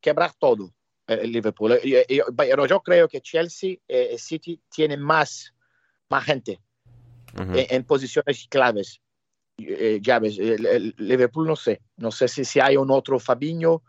quebrar 0.00 0.32
todo 0.38 0.72
eh, 1.06 1.20
el 1.22 1.32
Liverpool. 1.32 1.78
Y- 1.82 1.96
y- 1.96 2.04
y- 2.08 2.20
Pero 2.36 2.66
yo 2.66 2.80
creo 2.80 3.08
que 3.08 3.20
Chelsea, 3.20 3.76
eh, 3.88 4.16
City, 4.18 4.60
tiene 4.70 4.96
más, 4.96 5.52
más 6.08 6.24
gente 6.24 6.60
Ujú. 7.34 7.52
en, 7.58 7.66
en 7.68 7.84
posiciones 7.84 8.46
claves. 8.48 9.00
Eh, 9.58 10.00
llaves. 10.02 10.38
El, 10.38 10.64
el 10.66 10.94
Liverpool 10.98 11.46
no 11.46 11.56
sé. 11.56 11.80
No 11.96 12.10
sé 12.10 12.26
si, 12.28 12.44
si 12.44 12.58
hay 12.60 12.76
un 12.76 12.90
otro 12.90 13.18
Fabinho, 13.18 13.82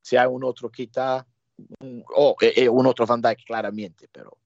si 0.00 0.16
hay 0.16 0.26
un 0.26 0.44
otro 0.44 0.70
Kita, 0.70 1.26
mm, 1.80 2.00
o 2.16 2.36
eh, 2.40 2.52
eh, 2.56 2.68
un 2.68 2.86
otro 2.86 3.04
Van 3.06 3.20
Dijk, 3.20 3.44
claramente. 3.46 4.08
Pero 4.10 4.36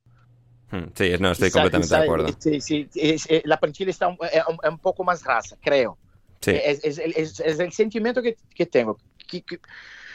Mm, 0.74 0.88
Sí, 0.94 1.12
no, 1.20 1.32
estoy 1.32 1.48
quizá- 1.50 1.60
completamente 1.60 1.86
quizá, 1.88 1.98
de 1.98 2.02
acuerdo. 2.04 2.28
eh, 2.28 2.34
sí, 2.38 2.60
sí, 2.62 2.88
es- 2.94 3.26
eh, 3.28 3.42
la 3.44 3.60
plantilla 3.60 3.90
está 3.90 4.08
un, 4.08 4.16
un- 4.48 4.70
un 4.72 4.78
poco 4.78 5.04
más 5.04 5.22
rasa, 5.22 5.54
creo. 5.60 5.98
Sí, 6.40 6.52
Es, 6.52 6.82
es 6.82 6.96
el- 6.98 7.12
es- 7.14 7.40
es 7.40 7.74
sentimiento 7.74 8.22
que, 8.22 8.36
que 8.54 8.64
tengo. 8.64 8.96
Que- 9.28 9.42
que- 9.42 9.60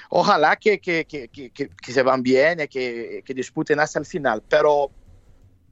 ojalá 0.09 0.55
que, 0.55 0.79
que, 0.79 1.05
que, 1.05 1.27
que, 1.27 1.51
que- 1.51 1.69
que 1.69 1.91
se 1.93 2.01
van 2.01 2.23
bien 2.23 2.67
que, 2.67 3.21
que 3.23 3.33
disputen 3.35 3.79
hasta 3.79 3.99
el 3.99 4.07
final, 4.07 4.41
pero 4.49 4.89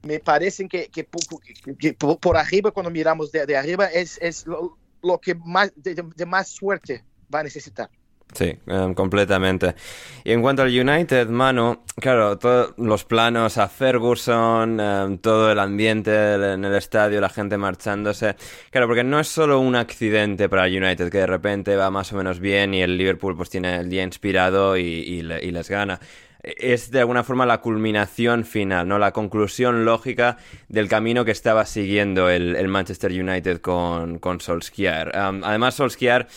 me 0.05 0.19
parece 0.19 0.67
que, 0.67 0.87
que, 0.87 1.05
que- 1.05 1.75
que 1.75 1.93
por, 1.93 2.37
arriba, 2.37 2.71
cuando 2.71 2.89
miramos 2.91 3.31
de, 3.31 3.45
de 3.45 3.57
arriba, 3.57 3.85
es, 3.87 4.17
es 4.21 4.45
lo, 4.47 4.77
lo 5.03 5.19
que 5.19 5.35
más 5.35 5.71
de, 5.75 5.95
de- 5.95 6.25
más 6.25 6.47
suerte 6.47 7.03
va 7.33 7.39
a 7.39 7.43
necesitar. 7.43 7.89
sí, 8.33 8.57
em, 8.67 8.93
completamente. 8.93 9.75
Y 10.23 10.31
en 10.31 10.41
cuanto 10.41 10.61
al 10.63 10.69
United, 10.69 11.27
mano, 11.29 11.83
claro, 12.01 12.37
todos 12.37 12.73
los 12.77 13.03
planos 13.05 13.57
a 13.57 13.67
Ferguson, 13.69 14.79
em, 14.79 15.17
todo 15.19 15.51
el 15.51 15.59
ambiente 15.59 16.11
en 16.53 16.65
el 16.65 16.75
estadio, 16.75 17.21
la 17.21 17.29
gente 17.29 17.57
marchándose. 17.57 18.35
Claro, 18.71 18.87
porque 18.87 19.03
no 19.03 19.19
es 19.19 19.27
solo 19.27 19.59
un 19.59 19.75
accidente 19.75 20.49
para 20.49 20.67
el 20.67 20.83
United 20.83 21.09
que 21.11 21.19
de 21.19 21.27
repente 21.27 21.75
va 21.75 21.89
más 21.91 22.11
o 22.13 22.17
menos 22.17 22.39
bien 22.39 22.73
y 22.73 22.81
el 22.81 22.97
Liverpool 22.97 23.35
pues 23.37 23.49
tiene 23.49 23.75
el 23.77 23.89
día 23.89 24.03
inspirado 24.03 24.75
y, 24.77 24.81
y 24.83 25.21
le- 25.21 25.43
y 25.45 25.51
les 25.51 25.69
gana. 25.69 25.99
Es 26.45 26.91
de 26.91 26.99
alguna 26.99 27.23
forma 27.23 27.45
la 27.45 27.59
culminación 27.59 28.45
final, 28.45 28.87
¿no? 28.87 28.99
La 28.99 29.11
conclusión 29.11 29.83
lógica 29.83 30.37
del 30.69 30.87
camino 30.87 31.25
que 31.25 31.31
estaba 31.31 31.65
siguiendo 31.65 32.29
el, 32.29 32.55
el 32.55 32.67
Manchester 32.67 33.11
United 33.11 33.61
con, 33.61 34.19
con 34.19 34.39
Solskjaer. 34.39 35.11
Em, 35.15 35.43
además, 35.43 35.75
Solskjaer 35.75 36.27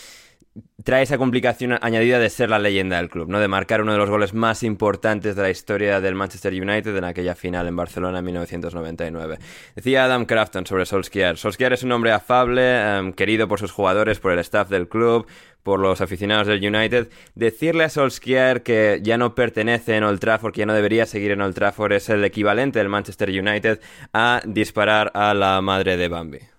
trae 0.85 1.03
esa 1.03 1.19
complicación 1.19 1.79
añadida 1.81 2.19
de 2.19 2.31
ser 2.31 2.51
la 2.51 2.59
leyenda 2.59 2.97
del 2.97 3.11
club, 3.11 3.29
¿no? 3.29 3.41
De 3.41 3.49
marcar 3.49 3.83
uno 3.83 3.93
de 3.93 3.99
los 3.99 4.09
goles 4.09 4.33
más 4.35 4.63
importantes 4.63 5.37
de 5.37 5.43
la 5.43 5.51
historia 5.51 6.01
del 6.01 6.15
Manchester 6.15 6.53
United 6.53 6.97
en 6.97 7.05
aquella 7.05 7.35
final 7.35 7.67
en 7.67 7.77
Barcelona 7.77 8.21
en 8.21 8.25
1999. 8.25 9.39
Decía 9.75 10.05
Adam 10.05 10.25
Crafton 10.25 10.67
sobre 10.67 10.87
Solskjaer. 10.87 11.37
Solskjaer 11.37 11.73
es 11.73 11.83
un 11.83 11.93
hombre 11.93 12.13
afable, 12.13 12.99
em, 12.99 13.13
querido 13.13 13.49
por 13.49 13.59
sus 13.59 13.73
jugadores, 13.73 14.21
por 14.21 14.33
el 14.33 14.39
staff 14.39 14.69
del 14.69 14.89
club, 14.89 15.27
por 15.63 15.81
los 15.81 16.01
aficionados 16.01 16.47
del 16.47 16.65
United. 16.65 17.09
Decirle 17.35 17.85
a 17.85 17.89
Solskjaer 17.89 18.63
que 18.63 19.01
ya 19.03 19.19
no 19.19 19.35
pertenece 19.35 19.97
en 19.97 20.05
Old 20.05 20.21
Trafford, 20.21 20.53
que 20.53 20.61
ya 20.61 20.67
no 20.67 20.75
debería 20.75 21.07
seguir 21.07 21.33
en 21.33 21.43
Old 21.43 21.55
Trafford, 21.55 21.93
es 21.93 22.09
el 22.09 22.25
equivalente 22.25 22.79
del 22.79 22.89
Manchester 22.89 23.29
United 23.29 23.81
a 24.13 24.41
disparar 24.47 25.11
a 25.15 25.35
la 25.35 25.61
madre 25.61 25.97
de 25.97 26.09
Bambi. 26.09 26.58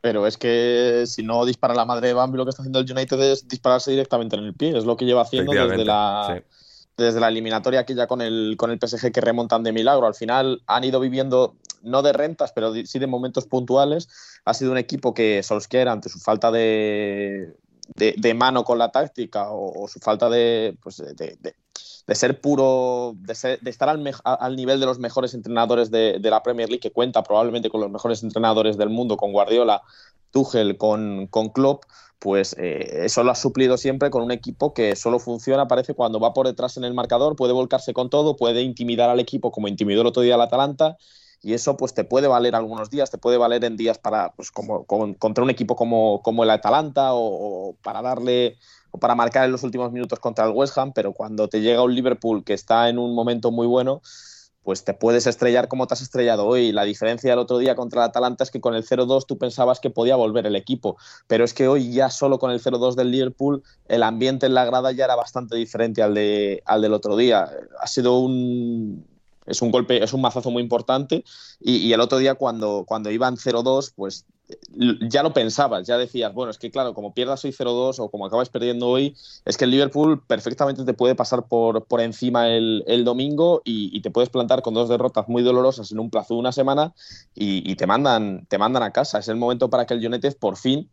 Pero 0.00 0.26
es 0.26 0.36
que 0.36 1.04
si 1.06 1.22
no 1.22 1.44
dispara 1.44 1.74
la 1.74 1.84
madre 1.84 2.08
de 2.08 2.14
Bambi, 2.14 2.36
lo 2.36 2.44
que 2.44 2.50
está 2.50 2.62
haciendo 2.62 2.80
el 2.80 2.90
United 2.90 3.20
es 3.20 3.48
dispararse 3.48 3.90
directamente 3.90 4.36
en 4.36 4.44
el 4.44 4.54
pie. 4.54 4.76
Es 4.76 4.84
lo 4.84 4.96
que 4.96 5.04
lleva 5.04 5.22
haciendo 5.22 5.52
desde 5.52 5.84
la, 5.84 6.34
sí. 6.36 6.44
desde 6.96 7.20
la 7.20 7.28
eliminatoria 7.28 7.80
aquella 7.80 8.06
con 8.06 8.20
el, 8.20 8.54
con 8.56 8.70
el 8.70 8.78
PSG 8.78 9.10
que 9.10 9.20
remontan 9.20 9.64
de 9.64 9.72
milagro. 9.72 10.06
Al 10.06 10.14
final 10.14 10.62
han 10.66 10.84
ido 10.84 11.00
viviendo, 11.00 11.56
no 11.82 12.02
de 12.02 12.12
rentas, 12.12 12.52
pero 12.52 12.72
sí 12.72 12.98
de 12.98 13.06
momentos 13.08 13.46
puntuales. 13.46 14.08
Ha 14.44 14.54
sido 14.54 14.70
un 14.70 14.78
equipo 14.78 15.14
que 15.14 15.42
Solskjaer, 15.42 15.88
ante 15.88 16.08
su 16.08 16.20
falta 16.20 16.52
de, 16.52 17.56
de, 17.96 18.34
mano 18.34 18.64
con 18.64 18.78
la 18.78 18.90
táctica 18.90 19.50
o, 19.50 19.88
su 19.88 19.98
falta 20.00 20.28
de, 20.30 20.76
pues, 20.82 20.98
de, 20.98 21.36
de- 21.40 21.54
ser 22.14 22.40
puro, 22.40 23.14
de, 23.16 23.32
estar 23.66 23.88
al, 23.88 24.14
al 24.24 24.56
nivel 24.56 24.80
de 24.80 24.86
los 24.86 24.98
mejores 24.98 25.34
entrenadores 25.34 25.90
de, 25.90 26.18
la 26.22 26.42
Premier 26.42 26.68
League, 26.68 26.80
que 26.80 26.92
cuenta 26.92 27.22
probablemente 27.22 27.70
con 27.70 27.80
los 27.80 27.90
mejores 27.90 28.22
entrenadores 28.22 28.78
del 28.78 28.88
mundo, 28.88 29.16
con 29.16 29.32
Guardiola, 29.32 29.82
Tuchel, 30.30 30.76
con, 30.78 31.26
con 31.26 31.50
Klopp, 31.50 31.84
pues 32.18 32.56
eh, 32.58 33.04
eso 33.04 33.22
lo 33.24 33.30
ha 33.30 33.34
suplido 33.34 33.76
siempre 33.76 34.10
con 34.10 34.22
un 34.22 34.30
equipo 34.32 34.74
que 34.74 34.96
solo 34.96 35.18
funciona, 35.18 35.68
parece, 35.68 35.94
cuando 35.94 36.18
va 36.18 36.32
por 36.32 36.46
detrás 36.46 36.76
en 36.76 36.84
el 36.84 36.94
marcador, 36.94 37.36
puede 37.36 37.52
volcarse 37.52 37.92
con 37.92 38.10
todo, 38.10 38.36
puede 38.36 38.62
intimidar 38.62 39.10
al 39.10 39.20
equipo 39.20 39.52
como 39.52 39.68
intimidó 39.68 40.00
el 40.00 40.08
otro 40.08 40.22
día 40.22 40.34
al 40.34 40.40
Atalanta, 40.40 40.96
y 41.40 41.54
eso 41.54 41.76
pues 41.76 41.94
te 41.94 42.04
puede 42.04 42.28
valer 42.28 42.54
algunos 42.54 42.90
días, 42.90 43.10
te 43.10 43.18
puede 43.18 43.36
valer 43.38 43.64
en 43.64 43.76
días 43.76 43.98
para, 43.98 44.32
pues, 44.34 44.50
como, 44.50 44.84
con- 44.86 45.14
contra 45.14 45.44
un 45.44 45.50
equipo 45.50 45.76
como, 45.76 46.22
como 46.22 46.42
el 46.44 46.50
Atalanta 46.50 47.12
o, 47.14 47.70
o 47.70 47.76
para 47.82 48.02
darle 48.02 48.58
o 48.90 48.98
para 48.98 49.14
marcar 49.14 49.44
en 49.44 49.52
los 49.52 49.62
últimos 49.64 49.92
minutos 49.92 50.18
contra 50.18 50.46
el 50.46 50.52
West 50.52 50.76
Ham, 50.78 50.92
pero 50.94 51.12
cuando 51.12 51.48
te 51.48 51.60
llega 51.60 51.82
un 51.82 51.94
Liverpool 51.94 52.42
que 52.44 52.54
está 52.54 52.88
en 52.88 52.98
un 52.98 53.14
momento 53.14 53.50
muy 53.50 53.66
bueno, 53.66 54.00
pues 54.62 54.84
te 54.84 54.92
puedes 54.92 55.26
estrellar 55.26 55.68
como 55.68 55.86
te 55.86 55.94
has 55.94 56.02
estrellado 56.02 56.46
hoy. 56.46 56.72
La 56.72 56.84
diferencia 56.84 57.30
del 57.30 57.38
otro 57.38 57.58
día 57.58 57.74
contra 57.74 58.02
el 58.04 58.08
Atalanta 58.10 58.44
es 58.44 58.50
que 58.50 58.60
con 58.60 58.74
el 58.74 58.84
0-2 58.84 59.26
tú 59.26 59.38
pensabas 59.38 59.80
que 59.80 59.88
podía 59.90 60.16
volver 60.16 60.46
el 60.46 60.56
equipo, 60.56 60.98
pero 61.26 61.44
es 61.44 61.54
que 61.54 61.68
hoy 61.68 61.92
ya 61.92 62.10
solo 62.10 62.38
con 62.38 62.50
el 62.50 62.60
0-2 62.60 62.94
del 62.96 63.10
Liverpool 63.10 63.62
el 63.86 64.02
ambiente 64.02 64.46
en 64.46 64.54
la 64.54 64.64
grada 64.66 64.92
ya 64.92 65.04
era 65.06 65.16
bastante 65.16 65.56
diferente 65.56 66.02
al, 66.02 66.14
de, 66.14 66.62
al 66.66 66.82
del 66.82 66.92
otro 66.94 67.16
día. 67.16 67.48
Ha 67.80 67.86
sido 67.86 68.18
un... 68.20 69.17
Es 69.48 69.62
un 69.62 69.70
golpe, 69.70 70.02
es 70.02 70.12
un 70.12 70.20
mazazo 70.20 70.50
muy 70.50 70.62
importante 70.62 71.24
y, 71.60 71.92
el 71.92 72.00
otro 72.00 72.18
día 72.18 72.34
cuando, 72.34 72.84
cuando 72.86 73.10
iban 73.10 73.36
0-2, 73.36 73.92
pues 73.94 74.26
ya 75.00 75.22
lo 75.22 75.32
pensabas, 75.32 75.86
ya 75.86 75.98
decías, 75.98 76.32
bueno, 76.32 76.50
es 76.50 76.58
que 76.58 76.70
claro, 76.70 76.94
como 76.94 77.12
pierdas 77.12 77.44
hoy 77.44 77.52
0-2 77.52 77.98
o 77.98 78.10
como 78.10 78.26
acabas 78.26 78.48
perdiendo 78.48 78.88
hoy, 78.88 79.14
es 79.44 79.56
que 79.56 79.64
el 79.64 79.70
Liverpool 79.70 80.22
perfectamente 80.26 80.84
te 80.84 80.94
puede 80.94 81.14
pasar 81.14 81.46
por, 81.48 81.84
por 81.84 82.00
encima 82.00 82.48
el, 82.48 82.82
el 82.86 83.04
domingo 83.04 83.62
y, 83.64 84.00
te 84.00 84.10
puedes 84.10 84.30
plantar 84.30 84.62
con 84.62 84.74
dos 84.74 84.88
derrotas 84.88 85.28
muy 85.28 85.42
dolorosas 85.42 85.92
en 85.92 85.98
un 85.98 86.08
plazo 86.08 86.34
de 86.34 86.40
una 86.40 86.52
semana 86.52 86.94
y, 87.34 87.68
y, 87.70 87.76
te, 87.76 87.86
mandan, 87.86 88.46
te 88.46 88.58
mandan 88.58 88.82
a 88.82 88.92
casa. 88.92 89.18
Es 89.18 89.28
el 89.28 89.36
momento 89.36 89.68
para 89.70 89.86
que 89.86 89.94
el 89.94 90.06
United 90.06 90.36
por 90.38 90.56
fin 90.56 90.90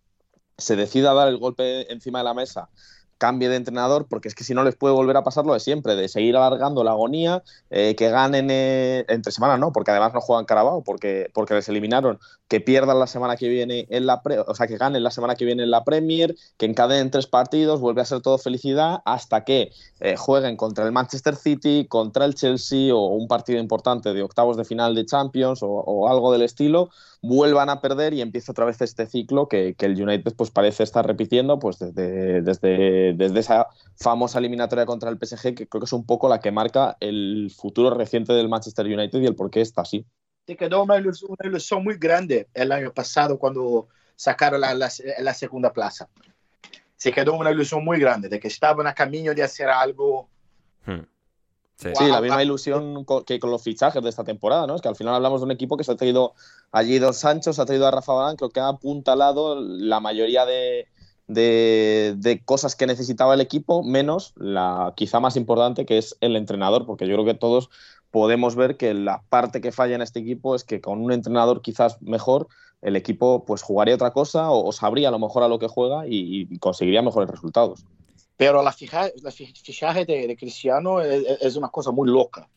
se 0.58 0.76
decida 0.76 1.12
a 1.12 1.14
dar 1.14 1.28
el 1.28 1.38
golpe 1.38 1.92
encima 1.94 2.20
de 2.20 2.26
la 2.26 2.34
mesa 2.34 2.70
cambie 3.18 3.50
de 3.50 3.56
entrenador, 3.56 4.08
porque 4.10 4.28
es 4.28 4.36
que 4.36 4.44
si 4.44 4.54
no 4.54 4.64
les 4.64 4.76
puede 4.76 4.94
volver 4.94 5.18
a 5.18 5.24
pasar 5.24 5.46
lo 5.46 5.54
de 5.54 5.60
siempre, 5.60 5.96
de 5.96 6.08
seguir 6.10 6.36
alargando 6.36 6.84
la 6.84 6.92
agonía, 6.92 7.44
eh, 7.70 7.96
que 7.96 8.10
ganen 8.10 8.50
eh, 8.52 9.06
entre 9.08 9.32
semanas, 9.32 9.60
no, 9.60 9.72
porque 9.72 9.92
además 9.92 10.14
no 10.14 10.22
juegan 10.22 10.46
Carabao, 10.46 10.84
porque, 10.84 11.30
porque 11.34 11.54
les 11.54 11.70
eliminaron, 11.70 12.20
que 12.48 12.62
pierdan 12.62 13.00
la 13.00 13.08
semana 13.08 13.38
que 13.38 13.48
viene 13.48 13.88
en 13.90 14.06
la 14.06 14.22
pre, 14.22 14.40
o 14.40 14.54
sea, 14.56 14.68
que 14.68 14.78
ganen 14.78 15.04
la 15.04 15.12
semana 15.12 15.36
que 15.36 15.46
viene 15.46 15.64
en 15.64 15.72
la 15.72 15.84
Premier, 15.84 16.36
que 16.58 16.66
encadenen 16.66 17.12
tres 17.12 17.28
partidos, 17.28 17.80
vuelve 17.80 18.02
a 18.02 18.06
ser 18.06 18.22
todo 18.22 18.38
felicidad, 18.38 19.02
hasta 19.06 19.44
que 19.44 19.72
eh, 20.02 20.16
jueguen 20.18 20.58
contra 20.58 20.86
el 20.86 20.92
Manchester 20.92 21.36
City, 21.36 21.86
contra 21.88 22.26
el 22.26 22.36
Chelsea 22.36 22.94
o 22.94 23.08
un 23.08 23.28
partido 23.28 23.60
importante 23.60 24.14
de 24.14 24.24
octavos 24.24 24.58
de 24.58 24.66
final 24.66 24.94
de 24.94 25.06
Champions 25.06 25.64
o, 25.64 25.68
o 25.68 26.10
algo 26.10 26.32
del 26.32 26.42
estilo, 26.42 26.90
vuelvan 27.26 27.70
a 27.70 27.82
perder 27.82 28.14
y 28.14 28.22
empieza 28.22 28.52
otra 28.52 28.66
vez 28.66 28.82
este 28.82 29.06
ciclo 29.08 29.48
que, 29.48 29.76
que 29.76 29.86
el 29.86 30.02
United 30.02 30.34
pues 30.36 30.52
parece 30.52 30.84
estar 30.84 31.06
repitiendo 31.06 31.60
pues 31.60 31.80
desde, 31.80 32.42
desde, 32.42 33.05
desde 33.14 33.40
esa 33.40 33.68
famosa 33.96 34.40
eliminatoria 34.40 34.86
contra 34.86 35.10
el 35.10 35.18
PSG 35.18 35.56
que 35.56 35.68
creo 35.68 35.82
que 35.82 35.86
es 35.86 35.94
un 35.94 36.06
poco 36.06 36.28
la 36.28 36.40
que 36.40 36.52
marca 36.52 36.98
el 37.00 37.52
futuro 37.56 37.90
reciente 37.92 38.34
del 38.34 38.50
Manchester 38.50 38.86
United 38.86 39.20
y 39.22 39.26
el 39.26 39.36
por 39.36 39.50
qué 39.50 39.62
está 39.62 39.82
así. 39.82 40.06
Te 40.46 40.56
quedó 40.56 40.84
una 40.84 40.98
ilusión, 40.98 41.32
una 41.38 41.50
ilusión 41.50 41.84
muy 41.84 41.98
grande 41.98 42.48
el 42.54 42.72
año 42.72 42.94
pasado 42.94 43.40
cuando 43.40 43.88
sacaron 44.16 44.62
la, 44.62 44.74
la, 44.74 44.92
la 45.20 45.34
segunda 45.34 45.74
plaza. 45.74 46.08
Se 46.96 47.12
quedó 47.12 47.34
una 47.34 47.52
ilusión 47.52 47.84
muy 47.84 48.00
grande 48.00 48.30
de 48.30 48.40
que 48.40 48.48
estaban 48.48 48.88
a 48.88 48.94
camino 48.94 49.34
de 49.34 49.44
hacer 49.44 49.70
algo 49.70 50.30
Hmm. 50.86 51.02
Sí. 51.78 51.90
Sí, 51.94 52.08
la 52.08 52.22
misma 52.22 52.42
ilusión 52.42 53.06
que 53.26 53.38
con 53.38 53.52
los 53.52 53.62
fichajes 53.62 54.02
de 54.02 54.10
esta 54.10 54.24
temporada, 54.24 54.66
¿no? 54.66 54.76
Es 54.76 54.82
que 54.82 54.88
al 54.88 54.96
final 54.96 55.14
hablamos 55.14 55.42
de 55.42 55.46
un 55.46 55.52
equipo 55.52 55.76
que 55.76 55.84
se 55.84 55.92
ha 55.92 55.98
traído 55.98 56.34
allí 56.72 57.00
Dos 57.00 57.18
Sancho, 57.18 57.52
se 57.52 57.62
ha 57.62 57.66
traído 57.66 57.86
a 57.86 57.92
Rafa 57.92 58.14
Barán, 58.14 58.38
creo 58.38 58.50
que 58.50 58.62
ha 58.62 58.70
apuntalado 58.70 59.60
la 59.60 60.00
mayoría 60.00 60.46
de, 60.46 60.88
de- 61.28 62.16
de 62.18 62.44
cosas 62.44 62.76
que 62.76 62.86
necesitaba 62.88 63.34
el 63.34 63.42
equipo, 63.42 63.84
menos 63.84 64.34
la 64.36 64.94
quizá 64.96 65.20
más 65.20 65.36
importante 65.36 65.86
que 65.86 65.98
es 65.98 66.16
el 66.22 66.36
entrenador, 66.36 66.86
porque 66.86 67.08
yo 67.08 67.16
creo 67.16 67.26
que 67.26 67.34
todos 67.34 67.70
podemos 68.12 68.56
ver 68.56 68.78
que 68.78 68.94
la 68.94 69.24
parte 69.30 69.60
que 69.62 69.72
falla 69.72 69.96
en 69.96 70.02
este 70.02 70.20
equipo 70.20 70.56
es 70.56 70.64
que 70.64 70.82
con 70.82 71.02
un 71.02 71.12
entrenador 71.12 71.62
quizás 71.62 72.02
mejor 72.02 72.48
el 72.82 72.96
equipo 72.96 73.44
pues 73.46 73.62
jugaría 73.62 73.96
otra 73.96 74.12
cosa 74.12 74.52
o, 74.52 74.68
o 74.68 74.72
sabría 74.72 75.08
a 75.08 75.12
lo 75.12 75.20
mejor 75.20 75.44
a 75.44 75.48
lo 75.48 75.58
que 75.60 75.68
juega 75.68 76.06
y, 76.08 76.48
y 76.50 76.60
conseguiría 76.60 77.02
mejores 77.02 77.30
resultados. 77.30 77.84
Pero 78.38 78.62
la, 78.62 78.72
fija, 78.72 79.10
la 79.24 79.32
fi- 79.32 79.48
fichaje 79.54 80.06
de, 80.06 80.28
de 80.28 80.38
Cristiano 80.38 81.02
es, 81.02 81.24
es 81.42 81.56
una 81.56 81.70
cosa 81.70 81.92
muy 81.92 82.08
loca. 82.10 82.48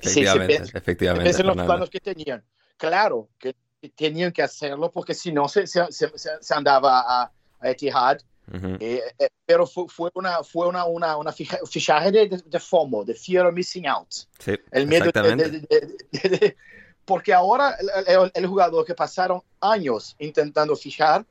Sí, 0.00 0.10
se 0.10 0.20
Efectivamente, 0.20 0.70
efectivamente. 0.78 1.24
Piensa 1.24 1.40
en 1.40 1.46
los 1.46 1.52
Fernando. 1.56 1.72
planos 1.72 1.90
que 1.90 2.00
tenían. 2.00 2.44
Claro 2.76 3.28
que 3.38 3.54
tenían 3.94 4.32
que 4.32 4.42
hacerlo 4.42 4.90
porque 4.90 5.14
si 5.14 5.32
no 5.32 5.48
se, 5.48 5.66
se, 5.66 5.84
se- 5.90 6.10
se 6.40 6.54
andaba 6.54 7.00
a, 7.22 7.32
a 7.60 7.70
Etihad. 7.70 8.18
Ujú. 8.52 8.76
Eh, 8.80 9.02
eh, 9.18 9.28
pero 9.44 9.66
fue, 9.66 9.84
fue, 9.88 10.10
una, 10.14 10.42
fue 10.42 10.66
una, 10.68 10.84
una, 10.86 11.16
una 11.18 11.32
fija- 11.32 11.58
fichaje 11.66 12.10
de, 12.10 12.28
de, 12.28 12.42
de 12.44 12.58
FOMO, 12.60 13.04
de 13.04 13.14
Fear 13.14 13.46
of 13.46 13.54
Missing 13.54 13.86
Out. 13.86 14.10
Sí, 14.38 14.54
El 14.70 14.86
miedo 14.86 15.04
de, 15.12 16.56
porque 17.04 17.32
ahora 17.34 17.76
el, 18.06 18.30
el- 18.34 18.46
jugador 18.46 18.84
que 18.86 18.94
pasaron 18.94 19.42
años 19.60 20.14
intentando 20.18 20.74
fichar, 20.76 21.24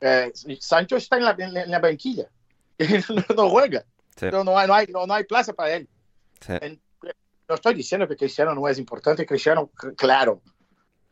eh, 0.00 0.30
Sancho 0.60 0.96
está 0.96 1.16
en 1.16 1.24
la, 1.24 1.36
en 1.38 1.70
la- 1.70 1.78
banquilla. 1.78 2.28
no, 2.78 3.34
no 3.34 3.50
juega. 3.50 3.84
Sí. 4.16 4.26
No, 4.30 4.44
no, 4.44 4.58
hay, 4.58 4.66
no, 4.66 4.74
hay, 4.74 4.86
no, 4.88 5.06
no 5.06 5.14
hay 5.14 5.24
plaza 5.24 5.52
para 5.54 5.74
él. 5.74 5.88
Sí. 6.40 6.52
En- 6.60 6.80
no 7.48 7.54
estoy 7.54 7.74
diciendo 7.74 8.08
que 8.08 8.16
Cristiano 8.16 8.54
no 8.54 8.66
es 8.68 8.78
importante. 8.78 9.24
Cristiano, 9.24 9.70
claro, 9.96 10.42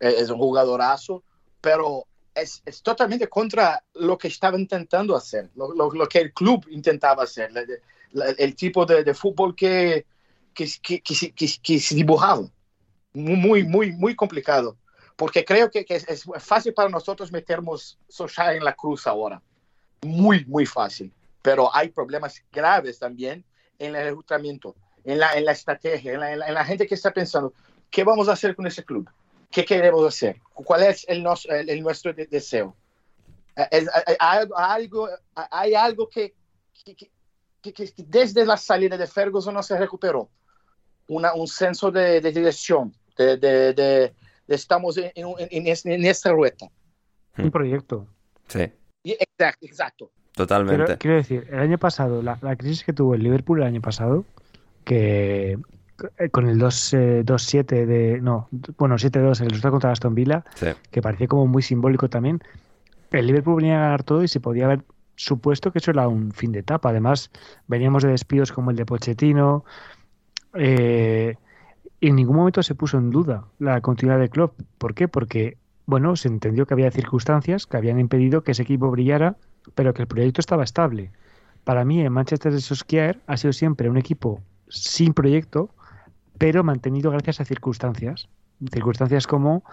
eh, 0.01 0.15
es 0.19 0.29
un 0.31 0.39
jugadorazo, 0.39 1.23
pero 1.61 2.07
es, 2.35 2.63
es 2.65 2.83
totalmente 2.83 3.29
contra 3.29 3.83
lo 3.95 4.19
que 4.19 4.29
estaba 4.29 4.59
intentando 4.59 5.17
hacer, 5.17 5.51
lo, 5.55 5.73
lo- 5.75 5.91
lo 5.93 6.07
que 6.09 6.19
el 6.19 6.33
club 6.33 6.67
intentaba 6.71 7.23
hacer, 7.25 7.53
la- 7.53 7.65
la- 8.13 8.31
el 8.31 8.55
tipo 8.55 8.85
de, 8.87 9.05
de 9.05 9.15
fútbol 9.15 9.55
que, 9.55 10.07
que, 10.53 10.69
que, 10.83 11.01
que 11.01 11.79
se- 11.81 11.95
dibujaba. 11.95 12.49
Muy, 13.13 13.63
muy, 13.65 13.93
muy 13.93 14.15
complicado. 14.17 14.77
Porque 15.17 15.45
creo 15.45 15.71
que 15.71 15.87
es, 15.89 16.09
es 16.09 16.25
fácil 16.41 16.75
para 16.75 16.89
nosotros 16.89 17.31
meternos 17.31 17.99
Solskjaer 18.09 18.57
en 18.57 18.65
la 18.65 18.75
cruz 18.75 19.07
ahora. 19.07 19.41
Muy, 20.03 20.45
muy 20.47 20.67
fácil. 20.67 21.13
Pero 21.41 21.75
hay 21.75 21.91
problemas 21.91 22.43
graves 22.51 22.99
también 22.99 23.45
en 23.79 23.95
el 23.95 24.05
reclutamiento, 24.07 24.75
en 25.05 25.19
la, 25.21 25.35
en 25.35 25.45
la 25.45 25.53
estrategia, 25.53 26.15
en 26.15 26.21
la, 26.21 26.33
en 26.33 26.39
la- 26.41 26.49
en 26.49 26.55
la 26.55 26.65
gente 26.65 26.87
que 26.87 26.95
está 26.97 27.13
pensando, 27.13 27.53
¿qué 27.91 28.03
vamos 28.03 28.29
a 28.29 28.33
hacer 28.33 28.57
con 28.57 28.67
ese 28.67 28.83
club? 28.85 29.09
¿Qué 29.55 29.65
queremos 29.65 30.05
hacer? 30.07 30.37
¿Cuál 30.53 30.83
es 30.83 31.05
el, 31.09 31.23
nos- 31.23 31.47
el- 31.47 31.71
el 31.71 31.81
nuestro 31.83 32.13
de- 32.13 32.27
deseo? 32.27 32.75
Eh, 33.57 33.69
es- 33.71 33.89
hay, 33.95 34.17
hay 34.19 34.49
algo, 34.51 35.09
hay 35.35 35.75
algo 35.75 36.09
que, 36.09 36.35
que- 36.85 36.97
que- 37.63 37.73
que- 37.73 37.93
desde 37.99 38.45
la 38.45 38.57
salida 38.57 38.97
de 38.97 39.07
Ferguson 39.07 39.55
no 39.55 39.63
se 39.63 39.79
recuperó. 39.79 40.29
Una, 41.09 41.35
un 41.35 41.47
senso 41.47 41.91
de, 41.91 42.21
de 42.21 42.33
dirección, 42.33 42.93
de, 43.17 43.37
de- 43.37 43.73
de- 43.75 44.15
de 44.47 44.55
estamos 44.55 44.97
en, 44.97 45.13
en, 45.15 45.35
en, 45.39 45.67
es- 45.69 45.87
en 45.87 46.05
esta 46.05 46.33
rueda. 46.33 46.69
Un 47.39 47.51
proyecto. 47.51 48.09
Sí, 48.49 48.71
Exacto, 49.05 49.67
exacto. 49.67 50.11
totalmente. 50.35 50.85
Pero 50.85 50.99
quiero 50.99 51.17
decir, 51.17 51.47
el 51.51 51.59
año 51.61 51.79
pasado, 51.79 52.23
la, 52.23 52.39
la 52.43 52.57
crisis 52.57 52.83
que 52.85 52.93
tuvo 52.93 53.15
el 53.15 53.23
Liverpool 53.23 53.61
el 53.61 53.67
año 53.69 53.81
pasado, 53.81 54.25
que 54.85 55.59
con 56.33 56.47
el 56.49 56.59
2, 56.59 56.95
eh, 56.95 57.23
2-7 57.25 57.87
de. 57.87 58.21
No, 58.21 58.49
bueno, 58.79 58.97
7-2 58.99 59.41
el 59.41 59.49
resultado 59.51 59.73
contra 59.73 59.93
Aston 59.93 60.15
Villa, 60.15 60.45
Sí. 60.55 60.67
que 60.91 61.01
parecía 61.03 61.29
como 61.29 61.47
muy 61.47 61.63
simbólico 61.63 62.09
también. 62.09 62.41
El 63.11 63.27
Liverpool 63.27 63.57
venía 63.57 63.77
a 63.77 63.81
ganar 63.83 64.03
todo 64.03 64.23
y 64.25 64.29
se 64.29 64.41
podía 64.41 64.65
haber 64.65 64.83
supuesto 65.17 65.71
que 65.71 65.79
eso 65.79 65.93
era 65.93 66.09
un 66.09 66.33
fin 66.33 66.51
de 66.51 66.59
etapa. 66.61 66.89
Además, 66.91 67.31
veníamos 67.69 68.03
de 68.03 68.11
despidos 68.11 68.51
como 68.53 68.71
el 68.71 68.77
de 68.77 68.85
Pochettino. 68.87 69.65
eh, 70.55 71.37
y 72.01 72.09
en 72.09 72.17
ningún 72.17 72.37
momento 72.37 72.63
se 72.63 72.75
puso 72.75 72.99
en 72.99 73.11
duda 73.11 73.45
la 73.59 73.81
continuidad 73.81 74.21
de 74.21 74.29
Klopp. 74.29 74.61
¿Por 74.79 74.95
qué? 74.95 75.09
Porque, 75.09 75.57
bueno, 75.87 76.17
se 76.17 76.29
entendió 76.29 76.67
que 76.67 76.75
había 76.75 76.91
circunstancias 76.91 77.67
que 77.67 77.77
habían 77.77 77.99
impedido 77.99 78.43
que 78.43 78.53
ese 78.53 78.63
equipo 78.63 78.91
brillara, 78.91 79.37
pero 79.75 79.95
que 79.95 80.03
el 80.03 80.09
proyecto 80.09 80.41
estaba 80.41 80.65
estable. 80.65 81.11
Para 81.65 81.85
mí, 81.85 82.01
el 82.03 82.11
Manchester 82.11 82.53
de 82.53 82.61
Solskjaer 82.61 83.21
ha 83.27 83.37
sido 83.39 83.53
siempre 83.53 83.89
un 83.89 83.97
equipo 83.97 84.43
sin 84.69 85.15
proyecto, 85.15 85.71
pero 86.39 86.65
mantenido 86.65 87.11
gracias 87.11 87.41
a 87.41 87.45
circunstancias. 87.45 88.29
Circunstancias 88.73 89.27
como 89.27 89.65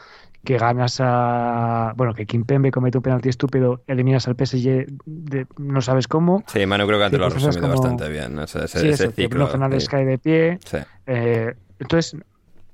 que 0.43 0.58
ganas 0.58 0.97
a. 1.00 1.93
Bueno, 1.95 2.13
que 2.15 2.26
Kimpembe 2.26 2.71
comete 2.71 2.97
un 2.97 3.04
penalti 3.04 3.30
estúpido, 3.30 3.84
eliminas 3.88 4.28
al 4.28 4.36
PSG, 4.36 4.88
de- 5.06 5.45
no 5.58 5.82
sabes 5.82 6.08
cómo. 6.08 6.43
Sí, 6.47 6.65
Manu 6.65 6.88
creo 6.88 6.97
que 6.97 7.06
antes 7.06 7.19
lo 7.19 7.26
ha 7.26 7.30
Circunstancias 7.30 7.62
resumido 7.62 7.82
como- 7.84 7.95
bastante 7.95 8.12
bien, 8.12 8.36
¿no? 8.36 8.43
ese, 8.43 8.65
ese- 8.65 8.80
Sí, 8.80 8.88
ese 8.89 9.04
eso, 9.06 9.13
ciclo. 9.13 9.47
Fernández 9.47 9.88
cae 9.88 10.06
de 10.06 10.17
pie. 10.17 10.60
Sí. 10.65 10.78
Eh, 11.06 11.54
entonces, 11.80 12.17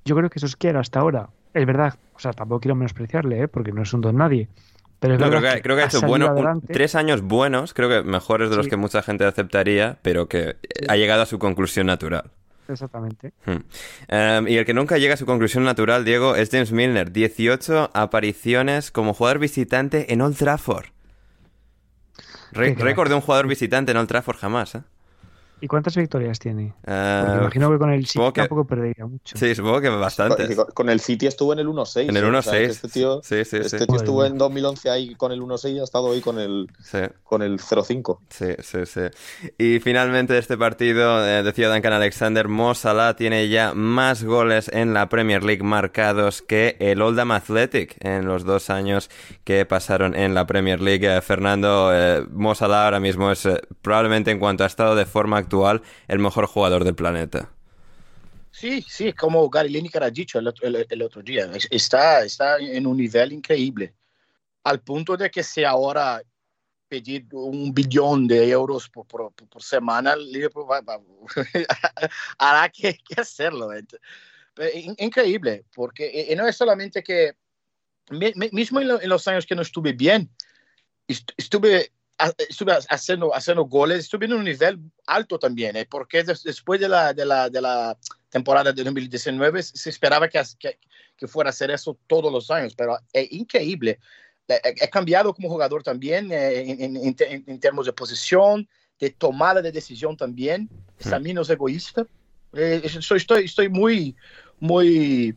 yo 0.05 0.15
creo 0.15 0.29
que 0.29 0.39
Solskjaer 0.39 0.77
hasta 0.77 1.01
ahora, 1.01 1.29
es 1.53 1.65
verdad, 1.65 1.95
o 2.15 2.19
sea, 2.19 2.31
tampoco 2.31 2.61
quiero 2.61 2.75
menospreciarle, 2.75 3.41
¿eh? 3.43 3.47
porque 3.49 3.73
no 3.73 3.81
es 3.83 3.93
un 3.93 4.01
don 4.01 4.15
nadie. 4.15 4.47
Pero 4.99 5.13
es 5.15 5.19
No, 5.19 5.27
creo 5.27 5.41
verdad 5.41 5.55
que, 5.57 5.61
creo 5.61 5.75
que 5.75 5.81
ha 5.83 5.85
hecho 5.85 6.01
bueno, 6.07 6.33
un- 6.33 6.61
tres 6.61 6.95
años 6.95 7.21
buenos, 7.21 7.73
creo 7.73 7.89
que 7.89 8.01
mejores 8.01 8.49
de 8.49 8.55
los 8.55 8.67
que 8.67 8.77
mucha 8.77 9.03
gente 9.03 9.25
aceptaría, 9.25 9.97
pero 10.01 10.27
que 10.27 10.55
ha 10.87 10.95
llegado 10.95 11.21
a 11.21 11.25
su 11.27 11.37
conclusión 11.37 11.85
natural. 11.87 12.31
Exactamente. 12.69 13.33
Hmm. 13.45 13.51
Um, 14.13 14.47
y 14.47 14.57
el 14.57 14.65
que 14.65 14.73
nunca 14.73 14.97
llega 14.97 15.13
a 15.13 15.17
su 15.17 15.25
conclusión 15.25 15.63
natural, 15.63 16.03
Diego, 16.05 16.35
es 16.35 16.49
James 16.51 16.71
Milner. 16.71 17.11
18 17.11 17.91
apariciones 17.93 18.91
como 18.91 19.13
jugador 19.13 19.39
visitante 19.39 20.11
en 20.13 20.21
Old 20.21 20.37
Trafford. 20.37 20.85
Re- 22.51 22.75
récord 22.75 23.09
de 23.09 23.15
un 23.15 23.21
jugador 23.21 23.47
visitante 23.47 23.91
en 23.91 23.97
Old 23.97 24.07
Trafford 24.07 24.37
jamás, 24.37 24.75
¿eh? 24.75 24.81
¿Y 25.59 25.67
cuántas 25.67 25.95
victorias 25.97 26.37
tiene? 26.37 26.73
Eh, 26.85 27.23
imagino 27.41 27.71
que 27.71 27.77
con 27.79 27.91
el 27.91 28.05
City 28.05 28.25
que- 28.33 28.41
tampoco 28.41 28.65
perdería 28.67 29.05
mucho. 29.07 29.35
Sí, 29.37 29.55
supongo 29.55 29.81
que 29.81 29.89
bastantes. 29.89 30.55
Con- 30.73 30.89
el 30.89 30.99
City 30.99 31.25
estuvo 31.27 31.51
en 31.53 31.59
el 31.59 31.67
1-6. 31.67 32.09
En 32.09 32.15
el 32.15 32.23
¿eh? 32.23 32.27
O 32.27 32.29
1-6. 32.29 32.43
sea, 32.43 32.59
este 32.59 32.87
tío, 32.89 33.21
Sí, 33.23 33.43
sí, 33.43 33.57
este 33.57 33.79
sí. 33.79 33.85
tío 33.87 33.95
estuvo 33.95 34.23
en 34.23 34.37
2011 34.37 34.89
ahí 34.91 35.15
con 35.15 35.31
el 35.31 35.41
1-6 35.41 35.73
y 35.75 35.79
ha 35.79 35.83
estado 35.83 36.05
hoy 36.05 36.21
con 36.21 36.39
el, 36.39 36.67
Sí. 36.81 36.99
con 37.23 37.41
el 37.41 37.59
0-5. 37.59 38.19
Sí, 38.29 38.53
sí, 38.61 38.85
sí. 38.85 39.01
Y 39.57 39.79
finalmente 39.79 40.33
de 40.33 40.39
este 40.39 40.57
partido, 40.57 41.25
eh, 41.27 41.41
decía 41.41 41.69
Duncan 41.73 41.93
Alexander, 41.93 42.47
Mo 42.47 42.75
Salah 42.75 43.15
tiene 43.15 43.49
ya 43.49 43.73
más 43.73 44.23
goles 44.23 44.69
en 44.71 44.93
la 44.93 45.09
Premier 45.09 45.43
League 45.43 45.63
marcados 45.63 46.41
que 46.43 46.77
el 46.79 47.01
Oldham 47.01 47.31
Athletic 47.31 47.95
en 48.05 48.25
los 48.27 48.43
dos 48.45 48.69
años 48.69 49.09
que 49.43 49.65
pasaron 49.65 50.15
en 50.15 50.33
la 50.35 50.45
Premier 50.45 50.79
League. 50.81 51.07
Eh, 51.17 51.21
Fernando, 51.21 51.89
eh, 51.93 52.23
Mo 52.31 52.53
Salah 52.53 52.85
ahora 52.85 52.99
mismo 52.99 53.31
es 53.31 53.45
eh, 53.47 53.59
probablemente 53.81 54.29
en 54.31 54.37
cuanto 54.39 54.63
a 54.63 54.67
estado 54.67 54.95
de 54.95 55.05
forma 55.05 55.46
actual 55.47 55.81
el 56.07 56.19
mejor 56.19 56.45
jugador 56.45 56.83
del 56.83 56.95
planeta. 56.95 57.49
Sí, 58.51 58.81
sí, 58.87 59.13
como 59.13 59.49
Gary 59.49 59.69
Lineker 59.69 60.03
ha 60.03 60.09
dicho 60.09 60.39
el, 60.39 60.51
el- 60.61 60.85
el 60.89 61.01
otro 61.01 61.21
día, 61.21 61.45
es- 61.53 61.67
está, 61.71 62.23
está 62.23 62.57
en 62.57 62.85
un 62.87 62.97
nivel 62.97 63.31
increíble, 63.33 63.93
al 64.63 64.79
punto 64.81 65.15
de 65.15 65.29
que 65.29 65.43
si 65.43 65.63
ahora 65.63 66.21
pedir 66.89 67.27
un 67.33 67.73
billón 67.73 68.27
de 68.27 68.49
euros 68.49 68.89
por, 68.89 69.05
por, 69.05 69.31
por 69.33 69.61
semana, 69.61 70.15
Liverpool 70.15 70.65
va- 70.69 70.81
va- 70.81 71.01
hará 72.37 72.69
que, 72.69 72.97
que 72.97 73.21
hacerlo. 73.21 73.73
Eh, 73.73 73.83
Increíble, 74.97 75.65
porque 75.75 76.09
y- 76.29 76.33
y 76.33 76.35
no 76.35 76.47
es 76.47 76.55
solamente 76.55 77.03
que, 77.03 77.35
mi- 78.09 78.33
mi- 78.35 78.49
mismo 78.51 78.79
en, 78.79 78.87
lo- 78.87 79.01
en 79.01 79.09
los 79.09 79.27
años 79.27 79.45
que 79.45 79.53
no 79.55 79.61
estuve 79.61 79.93
bien, 79.93 80.29
est- 81.07 81.31
estuve 81.37 81.91
estuve 82.37 82.73
haciendo, 82.89 83.33
haciendo 83.33 83.65
goles, 83.65 83.99
estuve 83.99 84.25
en 84.25 84.33
un 84.33 84.43
nivel 84.43 84.79
alto 85.05 85.37
también, 85.37 85.75
¿eh? 85.75 85.87
porque 85.89 86.23
después 86.23 86.79
de 86.79 86.89
la, 86.89 87.13
de, 87.13 87.25
la, 87.25 87.49
de 87.49 87.61
la 87.61 87.97
temporada 88.29 88.71
de 88.73 88.83
2019 88.83 89.63
se 89.63 89.89
esperaba 89.89 90.27
que, 90.27 90.41
que, 90.59 90.79
que, 91.15 91.27
fuera 91.27 91.49
a 91.49 91.51
hacer 91.51 91.71
eso 91.71 91.97
todos 92.07 92.31
los 92.31 92.49
años, 92.49 92.73
pero 92.75 92.97
es 93.13 93.31
increíble. 93.31 93.99
He 94.47 94.89
cambiado 94.89 95.33
como 95.33 95.49
jugador 95.49 95.83
también 95.83 96.31
eh, 96.31 96.61
en, 96.61 96.81
en, 96.81 96.97
en, 96.97 97.43
en, 97.47 97.59
términos 97.59 97.85
de 97.85 97.93
posición, 97.93 98.67
de 98.99 99.09
tomada 99.09 99.61
de 99.61 99.71
decisión 99.71 100.15
también, 100.15 100.69
está 100.97 101.19
menos 101.19 101.49
egoísta. 101.49 102.07
Eh, 102.53 102.81
estoy, 102.83 103.23
estoy 103.43 103.69
muy, 103.69 104.15
muy, 104.59 105.35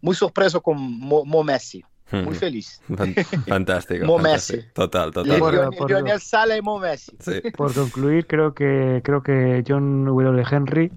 muy 0.00 0.14
sorpreso 0.14 0.62
con 0.62 0.78
Mo, 0.80 1.24
Mo 1.24 1.42
Messi. 1.42 1.84
Muy 2.12 2.34
feliz. 2.34 2.80
Fantástico. 3.48 4.04
Mo 4.04 4.18
Messi. 4.18 4.60
Total, 4.72 5.10
total. 5.10 5.38
Lionel, 5.38 5.70
por, 5.76 5.90
Lionel 5.90 6.20
Sala 6.20 6.56
y 6.56 6.62
Mo 6.62 6.78
Messi. 6.78 7.12
Sí. 7.18 7.40
Por 7.56 7.74
concluir, 7.74 8.26
creo 8.26 8.54
que, 8.54 9.00
creo 9.02 9.22
que 9.22 9.64
John 9.66 10.04
W. 10.04 10.44
Henry 10.50 10.92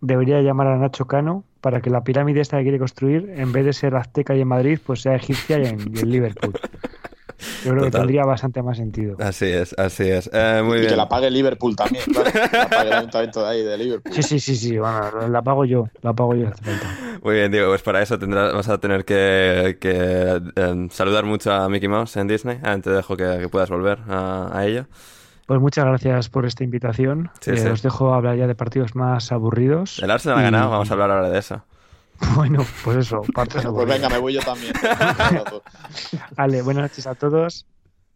debería 0.00 0.40
llamar 0.40 0.68
a 0.68 0.76
Nacho 0.76 1.06
Cano 1.06 1.44
para 1.60 1.80
que 1.80 1.90
la 1.90 2.04
pirámide 2.04 2.40
esta 2.40 2.56
que 2.58 2.64
quiere 2.64 2.78
construir, 2.78 3.34
en 3.36 3.52
vez 3.52 3.64
de 3.64 3.72
ser 3.72 3.94
azteca 3.94 4.34
y 4.34 4.40
en 4.40 4.48
Madrid, 4.48 4.78
pues 4.84 5.02
sea 5.02 5.14
egipcia 5.14 5.58
y 5.58 5.66
en, 5.66 5.94
y 5.94 6.00
en 6.00 6.10
Liverpool. 6.10 6.54
Yo 7.64 7.70
creo 7.70 7.74
Total. 7.74 7.90
que 7.90 7.98
tendría 7.98 8.24
bastante 8.24 8.62
más 8.62 8.76
sentido. 8.76 9.16
Así 9.18 9.46
es, 9.46 9.74
así 9.78 10.08
es. 10.08 10.30
Eh, 10.32 10.62
muy 10.64 10.76
y 10.76 10.80
bien. 10.80 10.90
que 10.90 10.96
la 10.96 11.08
pague 11.08 11.30
Liverpool 11.30 11.74
también, 11.76 12.04
claro. 12.04 12.30
la 12.52 12.68
pague 12.68 12.88
el 12.88 12.92
ayuntamiento 12.94 13.42
de 13.42 13.48
ahí, 13.48 13.62
de 13.62 13.78
Liverpool. 13.78 14.12
Sí, 14.14 14.22
sí, 14.22 14.40
sí, 14.40 14.56
sí. 14.56 14.78
Bueno, 14.78 15.28
la 15.28 15.42
pago 15.42 15.64
yo, 15.64 15.88
la 16.02 16.12
pago 16.12 16.34
yo. 16.34 16.48
Muy 17.22 17.34
bien, 17.34 17.52
Diego, 17.52 17.68
pues 17.68 17.82
para 17.82 18.02
eso 18.02 18.18
tendrás, 18.18 18.52
vas 18.52 18.68
a 18.68 18.78
tener 18.78 19.04
que, 19.04 19.78
que 19.80 20.40
eh, 20.56 20.88
saludar 20.90 21.24
mucho 21.24 21.52
a 21.52 21.68
Mickey 21.68 21.88
Mouse 21.88 22.16
en 22.16 22.28
Disney. 22.28 22.58
Ah, 22.62 22.78
te 22.78 22.90
dejo 22.90 23.16
que, 23.16 23.38
que 23.40 23.48
puedas 23.48 23.70
volver 23.70 23.98
a, 24.08 24.56
a, 24.56 24.66
ello. 24.66 24.86
Pues 25.46 25.60
muchas 25.60 25.84
gracias 25.84 26.28
por 26.28 26.46
esta 26.46 26.64
invitación. 26.64 27.30
Sí, 27.40 27.50
eh, 27.50 27.56
sí. 27.56 27.68
Os 27.68 27.82
dejo 27.82 28.14
hablar 28.14 28.36
ya 28.36 28.46
de 28.46 28.54
partidos 28.54 28.94
más 28.94 29.32
aburridos. 29.32 29.98
El 30.02 30.10
Arsenal 30.10 30.38
y... 30.38 30.40
ha 30.40 30.44
ganado, 30.44 30.70
vamos 30.70 30.90
a 30.90 30.94
hablar 30.94 31.10
ahora 31.10 31.30
de 31.30 31.38
eso. 31.38 31.64
Bueno, 32.34 32.64
pues 32.84 32.98
eso. 32.98 33.22
Partes 33.34 33.64
pues 33.64 33.88
venga, 33.88 34.08
me 34.08 34.18
voy 34.18 34.34
yo 34.34 34.40
también. 34.40 34.72
vale, 36.36 36.62
buenas 36.62 36.82
noches 36.84 37.06
a 37.06 37.14
todos. 37.14 37.66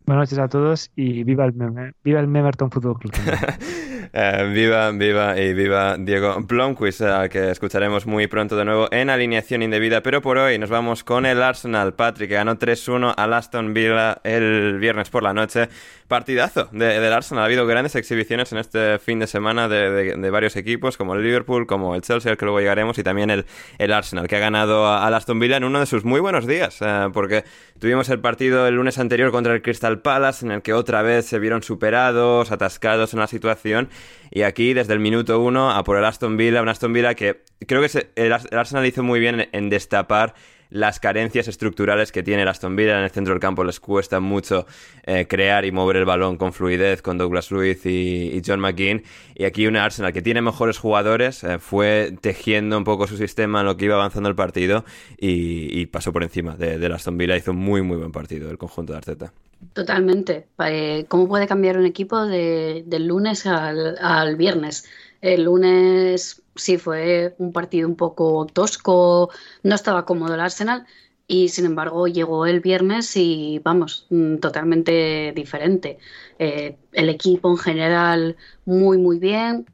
Buenas 0.06 0.30
noches 0.30 0.38
a 0.38 0.48
todos 0.48 0.90
y 0.96 1.24
viva 1.24 1.46
el, 1.46 1.54
meme, 1.54 1.94
viva 2.04 2.20
el 2.20 2.28
Memerton 2.28 2.68
Club. 2.68 3.00
eh, 4.12 4.50
viva, 4.52 4.90
viva 4.90 5.40
y 5.40 5.54
viva 5.54 5.96
Diego 5.96 6.36
Blomqvist, 6.42 7.00
uh, 7.00 7.28
que 7.30 7.50
escucharemos 7.50 8.04
muy 8.04 8.26
pronto 8.26 8.54
de 8.54 8.66
nuevo 8.66 8.86
en 8.90 9.08
alineación 9.08 9.62
indebida. 9.62 10.02
Pero 10.02 10.20
por 10.20 10.36
hoy 10.36 10.58
nos 10.58 10.68
vamos 10.68 11.04
con 11.04 11.24
el 11.24 11.42
Arsenal. 11.42 11.94
Patrick, 11.94 12.28
que 12.28 12.34
ganó 12.34 12.58
3-1 12.58 13.14
al 13.16 13.32
Aston 13.32 13.72
Villa 13.72 14.18
el 14.24 14.78
viernes 14.78 15.08
por 15.08 15.22
la 15.22 15.32
noche. 15.32 15.70
Partidazo 16.06 16.68
de, 16.70 17.00
del 17.00 17.12
Arsenal. 17.14 17.42
Ha 17.42 17.46
habido 17.46 17.66
grandes 17.66 17.94
exhibiciones 17.96 18.52
en 18.52 18.58
este 18.58 18.98
fin 18.98 19.20
de 19.20 19.26
semana 19.26 19.68
de, 19.68 19.90
de, 19.90 20.16
de, 20.16 20.30
varios 20.30 20.54
equipos, 20.56 20.98
como 20.98 21.14
el 21.14 21.22
Liverpool, 21.22 21.66
como 21.66 21.94
el 21.94 22.02
Chelsea, 22.02 22.30
al 22.30 22.36
que 22.36 22.44
luego 22.44 22.60
llegaremos, 22.60 22.98
y 22.98 23.02
también 23.02 23.30
el, 23.30 23.46
el 23.78 23.90
Arsenal, 23.90 24.28
que 24.28 24.36
ha 24.36 24.38
ganado 24.38 24.86
al 24.86 25.14
Aston 25.14 25.40
Villa 25.40 25.56
en 25.56 25.64
uno 25.64 25.80
de 25.80 25.86
sus 25.86 26.04
muy 26.04 26.20
buenos 26.20 26.46
días, 26.46 26.78
uh, 26.82 27.10
porque 27.10 27.44
tuvimos 27.78 28.10
el 28.10 28.20
partido 28.20 28.68
el 28.68 28.74
lunes 28.74 28.98
anterior 28.98 29.30
contra 29.30 29.54
el 29.54 29.62
Crystal 29.62 29.93
Palace, 30.00 30.44
en 30.44 30.52
el 30.52 30.62
que 30.62 30.72
otra 30.72 31.02
vez 31.02 31.26
se 31.26 31.38
vieron 31.38 31.62
superados, 31.62 32.50
atascados 32.50 33.14
en 33.14 33.20
la 33.20 33.26
situación. 33.26 33.88
Y 34.30 34.42
aquí, 34.42 34.74
desde 34.74 34.92
el 34.92 35.00
minuto 35.00 35.40
uno, 35.40 35.70
a 35.70 35.84
por 35.84 35.96
el 35.96 36.04
Aston 36.04 36.36
Villa, 36.36 36.62
un 36.62 36.68
Aston 36.68 36.92
Villa 36.92 37.14
que 37.14 37.42
creo 37.66 37.82
que 37.82 37.88
se, 37.88 38.10
el, 38.16 38.32
Arsenal 38.32 38.86
hizo 38.86 39.02
muy 39.02 39.20
bien 39.20 39.40
en, 39.40 39.48
en, 39.52 39.70
destapar 39.70 40.34
las 40.74 40.98
carencias 40.98 41.46
estructurales 41.46 42.10
que 42.10 42.24
tiene 42.24 42.42
el 42.42 42.48
Aston 42.48 42.74
Villa. 42.74 42.98
En 42.98 43.04
el 43.04 43.10
centro 43.10 43.32
del 43.32 43.40
campo 43.40 43.62
les 43.62 43.78
cuesta 43.78 44.18
mucho 44.18 44.66
eh, 45.04 45.26
crear 45.28 45.64
y 45.64 45.70
mover 45.70 45.98
el 45.98 46.04
balón 46.04 46.36
con 46.36 46.52
fluidez 46.52 47.00
con 47.00 47.16
Douglas 47.16 47.52
Luiz 47.52 47.86
y, 47.86 48.42
John 48.44 48.58
McGinn. 48.58 49.04
Y 49.36 49.44
aquí 49.44 49.68
un 49.68 49.76
Arsenal 49.76 50.12
que 50.12 50.20
tiene 50.20 50.42
mejores 50.42 50.78
jugadores 50.78 51.44
eh, 51.44 51.60
fue 51.60 52.16
tejiendo 52.20 52.76
un 52.76 52.82
poco 52.82 53.06
su 53.06 53.16
sistema 53.16 53.60
en 53.60 53.66
lo 53.66 53.76
que 53.76 53.84
iba 53.84 53.94
avanzando 53.94 54.28
el 54.28 54.34
partido 54.34 54.84
y, 55.16 55.86
pasó 55.86 56.12
por 56.12 56.24
encima 56.24 56.56
de 56.56 56.84
Aston 56.92 57.16
Villa. 57.16 57.36
Hizo 57.36 57.52
muy, 57.52 57.82
muy 57.82 57.96
buen 57.96 58.10
partido 58.10 58.50
el 58.50 58.58
conjunto 58.58 58.94
de 58.94 58.96
Arteta. 58.96 59.32
Totalmente. 59.72 60.46
Eh, 60.58 61.06
¿Cómo 61.08 61.28
puede 61.28 61.46
cambiar 61.46 61.78
un 61.78 61.86
equipo 61.86 62.26
de, 62.26 62.84
del 62.86 63.06
lunes 63.06 63.46
al, 63.46 64.36
viernes? 64.36 64.84
El 65.20 65.44
lunes 65.44 66.42
sí 66.56 66.78
fue 66.78 67.34
un 67.38 67.52
partido 67.52 67.88
un 67.88 67.96
poco 67.96 68.46
tosco, 68.46 69.30
no 69.62 69.74
estaba 69.74 70.04
cómodo 70.06 70.34
el 70.34 70.40
Arsenal 70.40 70.86
y 71.26 71.48
sin 71.48 71.66
embargo 71.66 72.06
llegó 72.06 72.46
el 72.46 72.60
viernes 72.60 73.16
y 73.16 73.60
vamos, 73.64 74.06
mm, 74.10 74.36
totalmente 74.38 75.32
diferente. 75.34 75.98
Eh, 76.38 76.76
el 76.92 77.08
equipo 77.08 77.50
en 77.50 77.58
general 77.58 78.36
muy 78.64 78.98
muy 78.98 79.18
bien. 79.18 79.66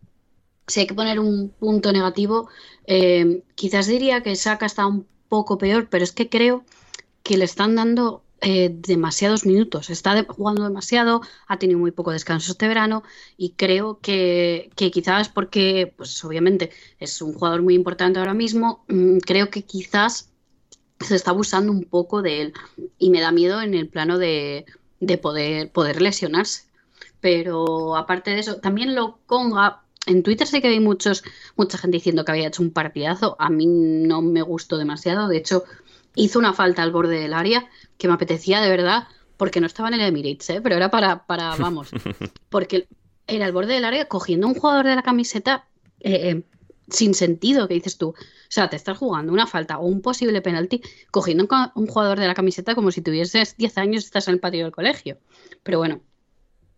Si 0.67 0.81
hay 0.81 0.87
que 0.87 0.95
poner 0.95 1.19
un 1.21 1.51
punto 1.51 1.93
negativo, 1.93 2.49
eh, 2.87 3.43
quizás 3.57 3.87
diría 3.89 4.23
que 4.23 4.37
Saka 4.37 4.67
está 4.67 4.87
un 4.87 5.07
poco 5.29 5.59
peor, 5.59 5.89
pero 5.91 6.05
es 6.05 6.13
que 6.13 6.29
creo 6.29 6.65
que 7.23 7.37
le 7.39 7.45
están 7.45 7.77
dando 7.77 8.23
eh, 8.43 8.71
demasiados 8.73 9.45
minutos, 9.47 9.91
está 9.91 10.25
jugando 10.25 10.65
demasiado, 10.65 11.21
ha 11.47 11.59
tenido 11.59 11.79
muy 11.79 11.91
poco 11.91 12.13
descanso 12.13 12.53
este 12.53 12.69
verano 12.69 13.03
y 13.37 13.51
creo 13.51 13.99
que, 14.01 14.71
que, 14.77 14.91
quizás 14.91 15.29
porque, 15.29 15.93
pues 15.97 16.25
obviamente 16.25 16.71
es 16.99 17.21
un 17.21 17.35
jugador 17.35 17.63
muy 17.63 17.75
importante 17.75 18.19
ahora 18.19 18.35
mismo, 18.35 18.85
mmm, 18.89 19.19
creo 19.19 19.51
que 19.51 19.63
quizás 19.63 20.31
se 21.01 21.17
está 21.17 21.31
abusando 21.31 21.73
un 21.73 21.85
poco 21.85 22.23
de 22.23 22.43
él 22.43 22.53
y 22.99 23.11
me 23.11 23.21
da 23.21 23.33
miedo 23.33 23.61
en 23.63 23.75
el 23.75 23.89
plano 23.89 24.19
de, 24.19 24.67
de 25.01 25.19
poder, 25.19 25.73
poder 25.73 26.01
lesionarse. 26.01 26.65
Pero 27.21 27.97
aparte 27.97 28.31
de 28.31 28.41
eso, 28.41 28.57
también 28.57 28.95
lo 28.95 29.19
conga. 29.27 29.83
En 30.07 30.23
Twitter 30.23 30.47
sé 30.47 30.63
que 30.63 30.69
hay 30.69 30.81
muchos, 30.81 31.23
mucha 31.57 31.79
gente 31.79 31.99
diciendo 31.99 32.25
que 32.25 32.33
había 32.33 32.49
hecho 32.49 32.63
un 32.63 32.71
partidazo. 32.71 33.37
A 33.39 33.51
mí 33.51 33.67
no 33.67 34.23
me 34.23 34.43
gustó 34.43 34.79
demasiado. 34.79 35.29
De 35.29 35.37
hecho, 35.37 35.65
hizo 36.15 36.39
una 36.39 36.53
falta 36.53 36.83
al 36.83 36.93
borde 36.93 37.21
del 37.21 37.35
área 37.35 37.69
que 37.99 38.09
me 38.09 38.15
apetecía 38.15 38.61
de 38.61 38.69
verdad, 38.69 39.09
porque 39.37 39.61
no 39.61 39.67
estaba 39.67 39.89
en 39.89 39.95
el 39.95 40.01
Emirates, 40.01 40.51
¿eh? 40.51 40.61
pero 40.61 40.77
era 40.77 40.91
para, 40.91 41.27
para, 41.27 41.57
vamos, 41.57 41.91
porque 42.49 42.89
era 43.27 43.47
al 43.47 43.53
borde 43.53 43.75
del 43.75 43.85
área 43.85 44.07
cogiendo 44.07 44.47
un 44.47 44.55
jugador 44.55 44.87
de 44.87 44.97
la 44.97 45.03
camiseta 45.03 45.67
eh, 46.01 46.31
eh, 46.31 46.43
sin 46.89 47.15
sentido, 47.15 47.69
que 47.69 47.75
dices 47.75 47.97
tú. 47.97 48.09
O 48.09 48.15
sea, 48.49 48.69
te 48.69 48.77
estás 48.77 48.99
jugando 48.99 49.33
una 49.33 49.47
falta 49.47 49.79
o 49.79 49.87
un 49.87 50.03
posible 50.03 50.43
penalti 50.43 50.83
cogiendo 51.11 51.47
un 51.75 51.87
jugador 51.87 52.19
de 52.19 52.27
la 52.27 52.35
camiseta 52.35 52.75
como 52.75 52.91
si 52.91 53.01
tuvieses 53.01 53.57
10 53.57 53.79
años 53.79 54.03
y 54.03 54.07
estás 54.07 54.29
en 54.29 54.35
el 54.35 54.41
patio 54.41 54.65
del 54.65 54.73
colegio. 54.73 55.19
Pero 55.63 55.79
bueno, 55.79 56.01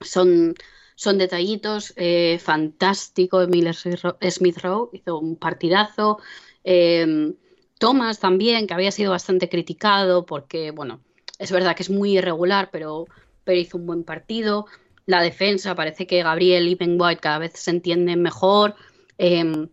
son, 0.00 0.54
son 0.94 1.18
detallitos. 1.18 1.94
Eh, 1.96 2.38
fantástico, 2.42 3.46
Miller 3.46 3.74
Smith 3.74 4.58
Rowe 4.58 4.90
hizo 4.92 5.18
un 5.18 5.36
partidazo. 5.36 6.18
Eh, 6.62 7.34
Thomas 7.82 8.20
también, 8.20 8.68
que 8.68 8.74
había 8.74 8.92
sido 8.92 9.10
bastante 9.10 9.48
criticado 9.48 10.24
porque, 10.24 10.70
bueno, 10.70 11.00
es 11.40 11.50
verdad 11.50 11.74
que 11.74 11.82
es 11.82 11.90
muy 11.90 12.16
irregular, 12.16 12.68
pero, 12.70 13.06
pero 13.42 13.58
hizo 13.58 13.76
un 13.76 13.86
buen 13.86 14.04
partido. 14.04 14.66
La 15.04 15.20
defensa, 15.20 15.74
parece 15.74 16.06
que 16.06 16.22
Gabriel 16.22 16.68
y 16.68 16.76
Ben 16.76 16.96
White 16.96 17.20
cada 17.20 17.38
vez 17.38 17.54
se 17.56 17.72
entienden 17.72 18.22
mejor. 18.22 18.76
Eh, 19.18 19.66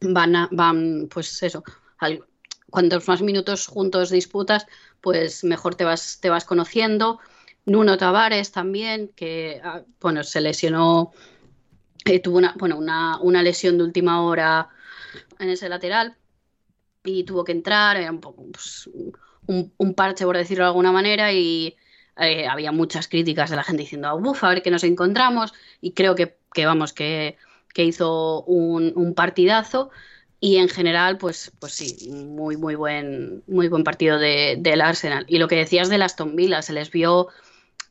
van, 0.00 0.34
a, 0.34 0.48
van, 0.50 1.08
pues 1.08 1.40
eso, 1.44 1.62
al, 1.98 2.24
cuantos 2.68 3.06
más 3.06 3.22
minutos 3.22 3.68
juntos 3.68 4.10
disputas, 4.10 4.66
pues 5.00 5.44
mejor 5.44 5.76
te 5.76 5.84
vas, 5.84 6.18
te 6.20 6.30
vas 6.30 6.44
conociendo. 6.44 7.20
Nuno 7.64 7.96
Tavares 7.96 8.50
también, 8.50 9.12
que 9.14 9.62
bueno, 10.00 10.24
se 10.24 10.40
lesionó, 10.40 11.12
eh, 12.06 12.18
tuvo 12.18 12.38
una, 12.38 12.56
bueno, 12.58 12.76
una, 12.76 13.20
una 13.20 13.40
lesión 13.40 13.78
de 13.78 13.84
última 13.84 14.20
hora 14.24 14.68
en 15.38 15.48
ese 15.48 15.68
lateral 15.68 16.16
y 17.04 17.24
tuvo 17.24 17.44
que 17.44 17.52
entrar, 17.52 17.96
era 17.96 18.10
un 18.10 18.20
poco 18.20 18.44
pues, 18.50 18.88
un, 19.46 19.94
parche, 19.94 20.24
por 20.24 20.36
decirlo 20.36 20.64
de 20.64 20.68
alguna 20.68 20.92
manera, 20.92 21.32
y 21.32 21.76
eh, 22.16 22.46
había 22.46 22.72
muchas 22.72 23.08
críticas 23.08 23.50
de 23.50 23.56
la 23.56 23.64
gente 23.64 23.82
diciendo, 23.82 24.14
uff, 24.16 24.44
a 24.44 24.48
ver 24.50 24.62
qué 24.62 24.70
nos 24.70 24.84
encontramos, 24.84 25.52
y 25.80 25.92
creo 25.92 26.14
que, 26.14 26.36
que 26.52 26.66
vamos, 26.66 26.92
que, 26.92 27.36
que 27.74 27.84
hizo 27.84 28.42
un, 28.44 28.92
un, 28.94 29.14
partidazo, 29.14 29.90
y 30.40 30.56
en 30.56 30.68
general, 30.68 31.18
pues, 31.18 31.52
pues 31.58 31.72
sí, 31.72 32.10
muy, 32.10 32.56
muy 32.56 32.74
buen, 32.74 33.42
muy 33.46 33.68
buen 33.68 33.84
partido 33.84 34.18
de, 34.18 34.56
del 34.58 34.80
Arsenal. 34.80 35.24
Y 35.28 35.38
lo 35.38 35.46
que 35.46 35.54
decías 35.56 35.88
de 35.88 36.02
Aston 36.02 36.34
Villa, 36.34 36.62
se 36.62 36.72
les 36.72 36.90
vio, 36.90 37.28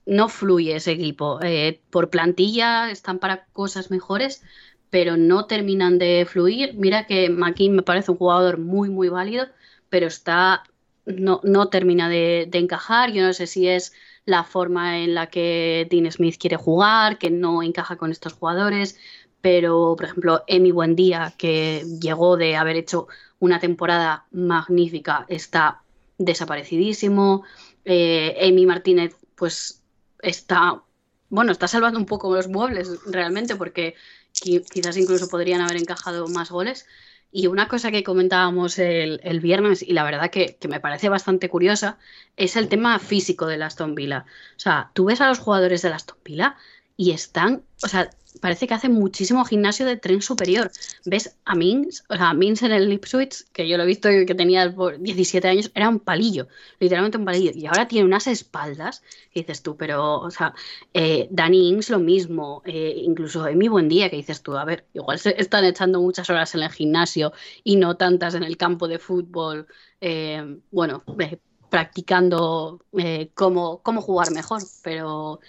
no 0.05 0.27
fluye 0.27 0.75
ese 0.75 0.91
equipo, 0.91 1.39
eh, 1.41 1.81
por 1.89 2.09
plantilla 2.09 2.91
están 2.91 3.19
para 3.19 3.45
cosas 3.53 3.89
mejores, 3.89 4.43
pero 4.91 5.17
no 5.17 5.45
terminan 5.47 5.97
de 5.97 6.27
fluir. 6.29 6.75
Mira 6.75 7.07
que 7.07 7.29
McKean 7.29 7.73
me 7.75 7.81
parece 7.81 8.11
un 8.11 8.17
jugador 8.17 8.59
muy, 8.59 8.89
muy 8.89 9.09
válido, 9.09 9.47
pero 9.89 10.05
está 10.05 10.63
no, 11.05 11.39
no 11.43 11.69
termina 11.69 12.09
de, 12.09 12.49
encajar. 12.53 13.11
Yo 13.11 13.23
no 13.23 13.33
sé 13.33 13.47
si 13.47 13.67
es 13.67 13.93
la 14.25 14.43
forma 14.43 14.99
en 14.99 15.15
la 15.15 15.27
que 15.27 15.87
Dean 15.89 16.11
Smith 16.11 16.37
quiere 16.37 16.57
jugar, 16.57 17.17
que 17.17 17.31
no 17.31 17.63
encaja 17.63 17.95
con 17.95 18.11
estos 18.11 18.33
jugadores, 18.33 18.99
pero 19.41 19.95
por 19.97 20.05
ejemplo, 20.05 20.43
Emi 20.47 20.71
Buendía, 20.71 21.33
que 21.37 21.83
llegó 21.99 22.37
de 22.37 22.55
haber 22.55 22.75
hecho 22.75 23.07
una 23.39 23.59
temporada 23.59 24.27
magnífica, 24.31 25.25
está 25.29 25.81
desaparecidísimo. 26.17 27.43
Eh, 27.85 28.35
Emi 28.37 28.65
Martínez, 28.65 29.15
pues 29.35 29.81
está 30.21 30.83
bueno, 31.31 31.53
está 31.53 31.67
salvando 31.67 31.97
un 31.97 32.05
poco 32.05 32.35
los 32.35 32.49
muebles 32.49 32.99
realmente 33.05 33.55
porque 33.55 33.95
quizás 34.31 34.97
incluso 34.97 35.27
podrían 35.27 35.61
haber 35.61 35.77
encajado 35.77 36.27
más 36.27 36.51
goles. 36.51 36.87
Y 37.33 37.47
una 37.47 37.69
cosa 37.69 37.91
que 37.91 38.03
comentábamos 38.03 38.77
el, 38.77 39.39
viernes, 39.41 39.81
y 39.81 39.93
la 39.93 40.03
verdad 40.03 40.29
que, 40.29 40.57
que, 40.59 40.67
me 40.67 40.81
parece 40.81 41.07
bastante 41.07 41.49
curiosa, 41.49 41.97
es 42.35 42.57
el 42.57 42.67
tema 42.67 42.99
físico 42.99 43.47
de 43.47 43.63
Aston 43.63 43.95
Villa. 43.95 44.25
O 44.57 44.59
sea, 44.59 44.91
tú 44.93 45.05
ves 45.05 45.21
a 45.21 45.29
los 45.29 45.39
jugadores 45.39 45.81
de 45.81 45.89
Aston 45.89 46.17
Villa 46.25 46.57
y 47.01 47.09
están, 47.09 47.63
o 47.83 47.87
sea, 47.87 48.11
parece 48.41 48.67
que 48.67 48.75
hace 48.75 48.87
muchísimo 48.87 49.43
gimnasio 49.43 49.87
de 49.87 49.97
tren 49.97 50.21
superior. 50.21 50.69
Ves 51.03 51.35
a 51.45 51.55
Mins, 51.55 52.03
o 52.09 52.15
sea, 52.15 52.35
Mins 52.35 52.61
en 52.61 52.71
el 52.73 52.93
Ipswich, 52.93 53.45
que 53.53 53.67
yo 53.67 53.75
lo 53.75 53.83
he 53.83 53.87
visto 53.87 54.07
que 54.07 54.35
tenía 54.35 54.69
17 54.69 55.47
años, 55.47 55.71
era 55.73 55.89
un 55.89 55.99
palillo, 55.99 56.47
literalmente 56.79 57.17
un 57.17 57.25
palillo. 57.25 57.53
Y 57.55 57.65
ahora 57.65 57.87
tiene 57.87 58.05
unas 58.05 58.27
espaldas, 58.27 59.01
dices 59.33 59.63
tú, 59.63 59.77
pero, 59.77 60.19
o 60.19 60.29
sea, 60.29 60.53
eh, 60.93 61.27
Danny 61.31 61.69
Ings 61.69 61.89
lo 61.89 61.97
mismo, 61.97 62.61
eh, 62.65 62.93
incluso 62.97 63.47
en 63.47 63.57
mi 63.57 63.67
buen 63.67 63.89
día, 63.89 64.11
que 64.11 64.17
dices 64.17 64.43
tú, 64.43 64.55
a 64.55 64.63
ver, 64.63 64.85
igual 64.93 65.17
se 65.17 65.41
están 65.41 65.65
echando 65.65 65.99
muchas 65.99 66.29
horas 66.29 66.53
en 66.53 66.61
el 66.61 66.69
gimnasio 66.69 67.33
y 67.63 67.77
no 67.77 67.97
tantas 67.97 68.35
en 68.35 68.43
el 68.43 68.57
campo 68.57 68.87
de 68.87 68.99
fútbol, 68.99 69.65
eh, 70.01 70.59
bueno, 70.69 71.03
practicando 71.71 72.85
cómo, 73.33 73.81
cómo 73.81 74.01
jugar 74.01 74.29
mejor, 74.29 74.61
pero 74.83 75.39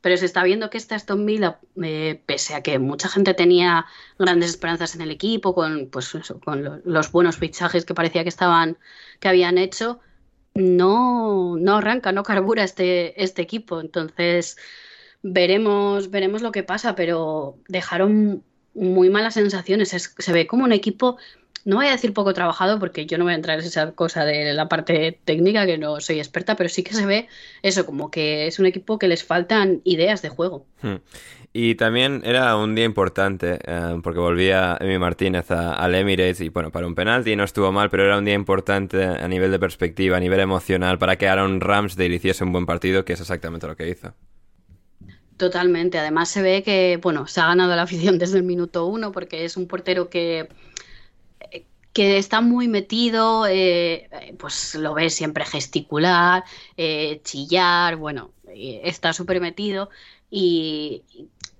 pero 0.00 0.16
se 0.16 0.26
está 0.26 0.42
viendo 0.44 0.70
que 0.70 0.78
este 0.78 0.94
Aston 0.94 1.26
Villa, 1.26 1.58
eh, 1.82 2.22
pese 2.26 2.54
a 2.54 2.62
que 2.62 2.78
mucha 2.78 3.08
gente 3.08 3.34
tenía 3.34 3.86
grandes 4.18 4.50
esperanzas 4.50 4.94
en 4.94 5.00
el 5.00 5.10
equipo, 5.10 5.54
con, 5.54 5.88
pues 5.90 6.12
con 6.44 6.82
los 6.84 7.12
buenos 7.12 7.36
fichajes 7.36 7.84
que 7.84 7.94
parecía 7.94 8.22
que 8.22 8.28
estaban, 8.28 8.78
que 9.20 9.28
habían 9.28 9.58
hecho, 9.58 10.00
no, 10.54 11.56
no 11.56 11.76
arranca, 11.76 12.12
no 12.12 12.22
carbura 12.22 12.64
este, 12.64 13.22
este 13.22 13.42
equipo. 13.42 13.80
Entonces, 13.80 14.56
veremos, 15.22 16.10
veremos 16.10 16.42
lo 16.42 16.52
que 16.52 16.62
pasa, 16.62 16.94
pero 16.94 17.58
dejaron 17.68 18.44
muy 18.74 19.10
malas 19.10 19.34
sensaciones. 19.34 19.88
se 19.90 20.32
ve 20.32 20.46
como 20.46 20.64
un 20.64 20.72
equipo 20.72 21.16
no 21.64 21.76
voy 21.76 21.86
a 21.86 21.90
decir 21.90 22.12
poco 22.12 22.32
trabajado 22.34 22.78
porque 22.78 23.06
yo 23.06 23.18
no 23.18 23.24
voy 23.24 23.32
a 23.32 23.36
entrar 23.36 23.58
en 23.58 23.64
esa 23.64 23.92
cosa 23.92 24.24
de 24.24 24.52
la 24.54 24.68
parte 24.68 25.18
técnica 25.24 25.66
que 25.66 25.78
no 25.78 26.00
soy 26.00 26.18
experta, 26.18 26.56
pero 26.56 26.68
sí 26.68 26.82
que 26.82 26.94
se 26.94 27.06
ve 27.06 27.28
eso, 27.62 27.86
como 27.86 28.10
que 28.10 28.46
es 28.46 28.58
un 28.58 28.66
equipo 28.66 28.98
que 28.98 29.08
les 29.08 29.24
faltan 29.24 29.80
ideas 29.84 30.22
de 30.22 30.28
juego. 30.28 30.66
Hmm. 30.82 30.96
Y 31.52 31.74
también 31.76 32.22
era 32.24 32.56
un 32.56 32.74
día 32.74 32.84
importante 32.84 33.58
eh, 33.64 34.00
porque 34.02 34.20
volvía 34.20 34.76
Emi 34.80 34.98
Martínez 34.98 35.50
al 35.50 35.94
Emirates 35.94 36.40
y 36.40 36.50
bueno, 36.50 36.70
para 36.70 36.86
un 36.86 36.94
penalti 36.94 37.34
no 37.36 37.44
estuvo 37.44 37.72
mal, 37.72 37.90
pero 37.90 38.04
era 38.04 38.18
un 38.18 38.24
día 38.24 38.34
importante 38.34 39.02
a 39.02 39.26
nivel 39.28 39.50
de 39.50 39.58
perspectiva, 39.58 40.18
a 40.18 40.20
nivel 40.20 40.40
emocional, 40.40 40.98
para 40.98 41.16
que 41.16 41.26
Aaron 41.26 41.60
Ramsdale 41.60 42.14
hiciese 42.14 42.44
un 42.44 42.52
buen 42.52 42.66
partido, 42.66 43.04
que 43.04 43.14
es 43.14 43.20
exactamente 43.20 43.66
lo 43.66 43.76
que 43.76 43.88
hizo. 43.88 44.14
Totalmente. 45.38 45.98
Además 45.98 46.28
se 46.28 46.42
ve 46.42 46.62
que, 46.62 46.98
bueno, 47.00 47.26
se 47.28 47.40
ha 47.40 47.46
ganado 47.46 47.74
la 47.76 47.82
afición 47.82 48.18
desde 48.18 48.36
el 48.36 48.42
minuto 48.42 48.86
uno 48.86 49.12
porque 49.12 49.44
es 49.44 49.56
un 49.56 49.68
portero 49.68 50.10
que 50.10 50.48
que 51.98 52.16
está 52.16 52.40
muy 52.40 52.68
metido, 52.68 53.44
eh, 53.48 54.08
pues 54.38 54.76
lo 54.76 54.94
ves 54.94 55.16
siempre 55.16 55.44
gesticular, 55.44 56.44
eh, 56.76 57.20
chillar, 57.24 57.96
bueno, 57.96 58.30
está 58.54 59.12
súper 59.12 59.40
metido 59.40 59.90
y 60.30 61.02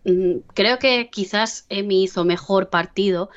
mm, 0.05 0.37
creo 0.55 0.79
que 0.79 1.11
quizás 1.11 1.66
Emi 1.70 2.05
hizo 2.05 2.24
mejor 2.24 2.70
partido, 2.70 3.31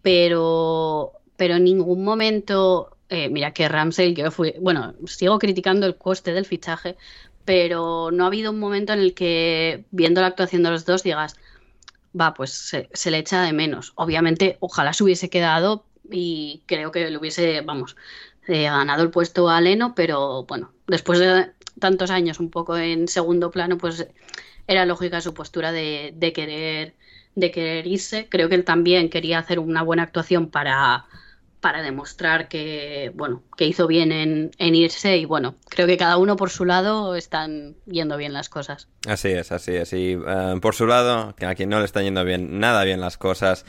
pero, 0.00 1.12
pero 1.36 1.56
en 1.56 1.64
ningún 1.64 2.02
momento, 2.02 2.96
eh, 3.10 3.28
mira 3.28 3.52
que 3.52 3.68
Ramsey, 3.68 4.14
yo 4.14 4.30
fui, 4.30 4.54
bueno, 4.58 4.94
sigo 5.06 5.38
criticando 5.38 5.84
el 5.84 5.98
coste 5.98 6.32
del 6.32 6.46
fichaje, 6.46 6.96
pero 7.44 8.10
no 8.10 8.24
ha 8.24 8.28
habido 8.28 8.52
un 8.52 8.58
momento 8.58 8.94
en 8.94 9.00
el 9.00 9.12
que 9.12 9.84
viendo 9.90 10.22
la 10.22 10.28
actuación 10.28 10.62
de 10.62 10.70
los 10.70 10.86
dos 10.86 11.02
digas, 11.02 11.36
va, 12.18 12.32
pues 12.32 12.52
se, 12.52 12.88
se 12.94 13.10
le 13.10 13.18
echa 13.18 13.42
de 13.42 13.52
menos. 13.52 13.92
Obviamente, 13.96 14.56
ojalá 14.60 14.94
se 14.94 15.04
hubiese 15.04 15.28
quedado, 15.28 15.84
y 16.10 16.62
creo 16.66 16.92
que 16.92 17.10
le 17.10 17.18
hubiese, 17.18 17.60
vamos, 17.60 17.96
eh, 18.46 18.64
ganado 18.64 19.02
el 19.02 19.10
puesto 19.10 19.48
a 19.48 19.60
Leno, 19.60 19.94
pero 19.94 20.44
bueno, 20.44 20.72
después 20.86 21.18
de 21.18 21.50
tantos 21.78 22.10
años 22.10 22.40
un 22.40 22.50
poco 22.50 22.76
en 22.76 23.08
segundo 23.08 23.50
plano, 23.50 23.78
pues 23.78 24.06
era 24.66 24.86
lógica 24.86 25.20
su 25.20 25.34
postura 25.34 25.72
de, 25.72 26.14
querer 26.34 26.94
de 27.34 27.50
querer 27.50 27.86
irse. 27.86 28.28
Creo 28.28 28.48
que 28.48 28.54
él 28.54 28.64
también 28.64 29.10
quería 29.10 29.38
hacer 29.38 29.58
una 29.58 29.82
buena 29.82 30.02
actuación 30.02 30.50
para, 30.50 31.06
para 31.60 31.82
demostrar 31.82 32.48
que, 32.48 33.12
bueno, 33.14 33.42
que 33.56 33.66
hizo 33.66 33.86
bien 33.86 34.12
en, 34.12 34.74
irse 34.74 35.16
y 35.16 35.24
bueno, 35.24 35.54
creo 35.68 35.86
que 35.86 35.96
cada 35.96 36.16
uno 36.16 36.36
por 36.36 36.50
su 36.50 36.64
lado 36.64 37.16
están 37.16 37.76
yendo 37.86 38.16
bien 38.16 38.32
las 38.32 38.48
cosas. 38.48 38.88
Así 39.06 39.28
es, 39.28 39.52
así 39.52 39.74
es. 39.74 39.92
Y 39.92 40.12
eh, 40.12 40.54
por 40.60 40.74
su 40.74 40.86
lado, 40.86 41.34
a 41.40 41.54
quien 41.54 41.70
no 41.70 41.78
le 41.78 41.84
están 41.84 42.04
yendo 42.04 42.24
bien, 42.24 42.60
nada 42.60 42.84
bien 42.84 43.00
las 43.00 43.16
cosas, 43.18 43.64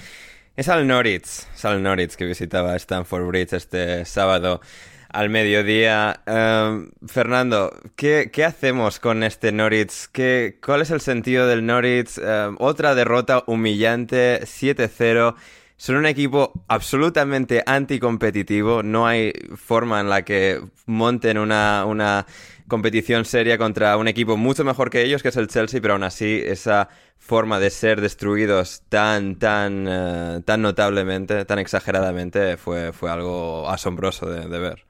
es 0.56 0.70
al 0.70 0.88
Noritz, 0.88 1.48
es 1.56 1.66
al 1.66 1.82
Noritz 1.82 2.18
que 2.18 2.26
visitaba 2.26 2.76
Stanford 2.76 3.26
Bridge 3.26 3.54
este 3.54 4.06
sábado 4.06 4.62
al 5.10 5.30
mediodía. 5.30 6.22
Em, 6.26 6.92
Fernando, 7.08 7.72
¿qué, 7.96 8.32
hacemos 8.46 9.00
con 9.00 9.24
este 9.24 9.52
Noritz? 9.52 10.08
¿Qué, 10.08 10.58
¿Cuál 10.64 10.82
es 10.82 10.92
el 10.92 11.02
sentido 11.02 11.48
del 11.48 11.66
Noritz? 11.66 12.18
Em, 12.18 12.56
otra 12.60 12.96
derrota 12.96 13.44
humillante, 13.48 14.42
7-0. 14.46 15.36
Son 15.78 15.96
un 15.96 16.06
equipo 16.06 16.52
absolutamente 16.68 17.64
anticompetitivo. 17.66 18.84
No 18.84 19.08
hay 19.08 19.32
forma 19.56 20.02
en 20.02 20.10
la 20.10 20.24
que 20.24 20.62
monten 20.86 21.38
una, 21.38 21.86
una 21.86 22.26
competición 22.70 23.26
seria 23.26 23.58
contra 23.58 23.98
un 23.98 24.08
equipo 24.08 24.38
mucho 24.38 24.64
mejor 24.64 24.90
que 24.90 25.04
ellos, 25.04 25.22
que 25.22 25.28
es 25.28 25.36
el 25.36 25.50
Chelsea, 25.50 25.82
pero 25.82 25.96
aún 25.96 26.04
así 26.04 26.42
esa 26.46 26.88
forma 27.18 27.60
de 27.60 27.70
ser 27.70 28.00
destruidos 28.00 28.84
tan, 28.88 29.38
tan, 29.38 29.86
eh, 29.90 30.42
tan 30.46 30.62
notablemente, 30.62 31.44
tan 31.44 31.60
exageradamente, 31.60 32.56
fue, 32.56 32.94
fue 32.94 33.12
algo 33.12 33.70
asombroso 33.70 34.30
de, 34.30 34.48
ver. 34.48 34.86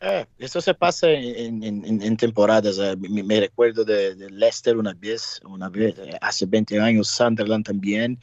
Eh, 0.00 0.26
esto 0.38 0.60
se 0.60 0.74
pasa 0.74 1.08
en, 1.08 1.62
en, 1.62 2.16
temporadas. 2.16 2.78
Eh, 2.78 2.96
me, 2.98 3.40
recuerdo 3.40 3.84
de, 3.84 4.14
Leicester 4.30 4.76
una 4.76 4.92
vez, 4.92 5.40
una 5.44 5.70
vez, 5.70 5.94
hace 6.20 6.44
20 6.44 6.78
años, 6.80 7.08
Sunderland 7.08 7.64
también, 7.64 8.20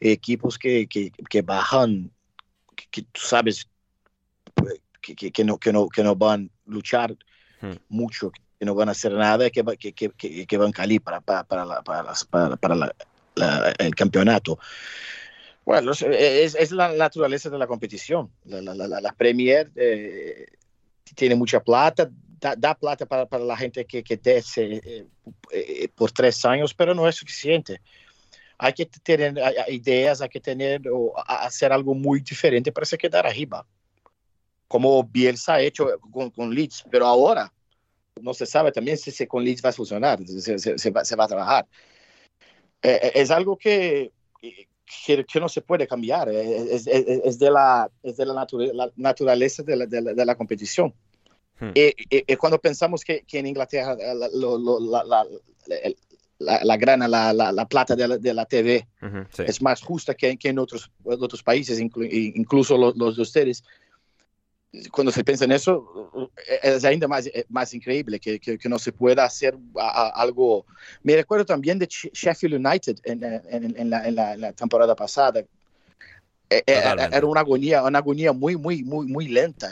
equipos 0.00 0.58
que, 0.58 0.88
que, 0.88 1.12
que 1.30 1.42
bajan, 1.42 2.10
que, 2.90 3.02
tú 3.02 3.20
sabes 3.20 3.68
que, 5.00 5.30
que, 5.30 5.44
no, 5.44 5.58
que, 5.58 5.72
no, 5.72 5.88
que 5.88 6.02
no 6.02 6.16
van 6.16 6.50
a 6.66 6.70
luchar 6.70 7.16
Mucho, 7.88 8.30
que 8.58 8.64
no 8.64 8.74
van 8.74 8.88
a 8.88 8.92
hacer 8.92 9.12
nada, 9.12 9.50
que, 9.50 9.64
que, 9.78 9.92
que, 9.92 10.46
que 10.46 10.56
van 10.56 10.70
a 10.70 10.72
calir 10.72 11.00
para, 11.02 11.20
para, 11.20 11.44
para, 11.44 11.82
para, 11.82 12.56
para 12.56 13.74
el 13.78 13.94
campeonato. 13.94 14.58
Bueno, 15.64 15.92
es, 15.92 16.54
es, 16.54 16.72
la 16.72 16.94
naturaleza 16.94 17.50
de 17.50 17.58
la 17.58 17.66
competición. 17.66 18.30
La, 18.44 18.62
la, 18.62 19.00
la 19.00 19.12
Premier 19.12 19.70
eh, 19.76 20.46
tiene 21.14 21.34
mucha 21.34 21.60
plata, 21.60 22.10
da, 22.40 22.74
plata 22.74 23.04
para, 23.04 23.26
para, 23.26 23.44
la 23.44 23.56
gente 23.56 23.84
que, 23.84 24.02
que 24.02 24.16
desce 24.16 24.80
eh, 24.82 25.06
eh, 25.52 25.88
por 25.94 26.10
tres 26.10 26.42
años, 26.46 26.72
pero 26.72 26.94
no 26.94 27.06
es 27.06 27.16
suficiente. 27.16 27.82
Hay 28.56 28.72
que 28.72 28.86
tener 28.86 29.34
ideas, 29.68 30.20
hay 30.22 30.30
que 30.30 30.40
tener 30.40 30.82
o 30.90 31.12
hacer 31.26 31.70
algo 31.70 31.94
muy 31.94 32.20
diferente 32.20 32.72
para 32.72 32.86
se 32.86 32.98
quedar 32.98 33.26
arriba 33.26 33.66
como 34.68 35.02
Bielsa 35.02 35.54
ha 35.54 35.60
hecho 35.60 35.98
con, 36.12 36.30
con 36.30 36.54
Leeds, 36.54 36.84
pero 36.90 37.06
ahora 37.06 37.52
no 38.22 38.34
se 38.34 38.46
sabe 38.46 38.72
también 38.72 38.98
si, 38.98 39.26
con 39.26 39.42
Leeds 39.42 39.64
va 39.64 39.70
a 39.70 39.72
funcionar, 39.72 40.24
se, 40.26 40.58
se, 40.58 40.90
va, 40.90 41.04
se 41.04 41.16
va, 41.16 41.24
a 41.24 41.28
trabajar. 41.28 41.66
Eh, 42.82 43.00
eh, 43.02 43.12
es 43.14 43.30
algo 43.30 43.56
que, 43.56 44.12
que, 44.40 45.24
que, 45.24 45.40
no 45.40 45.48
se 45.48 45.62
puede 45.62 45.86
cambiar, 45.86 46.28
eh, 46.28 46.74
es, 46.74 46.86
es, 46.86 47.06
es 47.06 47.38
de, 47.38 47.50
la, 47.50 47.90
es 48.02 48.16
de 48.16 48.26
la, 48.26 48.46
la 48.74 48.92
naturaleza 48.96 49.62
de 49.62 49.76
la, 49.76 49.86
de 49.86 50.00
la, 50.00 50.14
de 50.14 50.24
la 50.24 50.34
competición. 50.34 50.94
Hmm. 51.60 51.70
Y, 51.74 51.94
y, 52.10 52.36
cuando 52.36 52.58
pensamos 52.60 53.02
que, 53.02 53.22
que 53.22 53.38
en 53.38 53.46
Inglaterra 53.46 53.96
la, 53.96 54.28
la, 54.28 55.24
la, 56.38 56.64
la, 56.64 56.76
grana, 56.76 57.08
la, 57.08 57.32
la, 57.32 57.68
plata 57.68 57.96
de 57.96 58.06
la, 58.06 58.16
de 58.16 58.32
la 58.32 58.44
TV 58.44 58.86
uh 59.02 59.06
-huh, 59.06 59.26
sí. 59.30 59.42
es 59.44 59.60
más 59.60 59.82
justa 59.82 60.14
que, 60.14 60.36
que 60.36 60.50
en 60.50 60.60
otros, 60.60 60.88
otros 61.02 61.42
países, 61.42 61.80
inclu, 61.80 62.04
incluso 62.04 62.78
los, 62.78 62.96
los 62.96 63.16
de 63.16 63.22
ustedes 63.22 63.64
cuando 64.90 65.10
se 65.10 65.24
piensa 65.24 65.44
en 65.44 65.52
eso, 65.52 66.30
es 66.62 66.84
ainda 66.84 67.08
más, 67.08 67.26
eh, 67.26 67.46
más 67.48 67.72
increíble 67.72 68.20
que, 68.20 68.38
que, 68.38 68.58
que 68.58 68.68
no 68.68 68.78
se 68.78 68.92
pueda 68.92 69.24
hacer 69.24 69.56
algo. 70.14 70.66
Me 71.02 71.16
recuerdo 71.16 71.46
también 71.46 71.78
de 71.78 71.86
Sheffield 71.86 72.54
United 72.54 72.98
en, 73.04 73.24
en, 73.24 73.74
en, 73.78 73.90
la, 73.90 74.06
en 74.06 74.40
la, 74.40 74.52
temporada 74.52 74.94
pasada. 74.94 75.40
Eh, 75.40 75.46
eh, 76.50 76.62
era 76.66 77.26
una 77.26 77.40
agonía, 77.40 77.82
una 77.82 77.98
agonía 77.98 78.32
muy, 78.32 78.56
muy, 78.56 78.82
muy, 78.82 79.06
muy 79.06 79.28
lenta. 79.28 79.70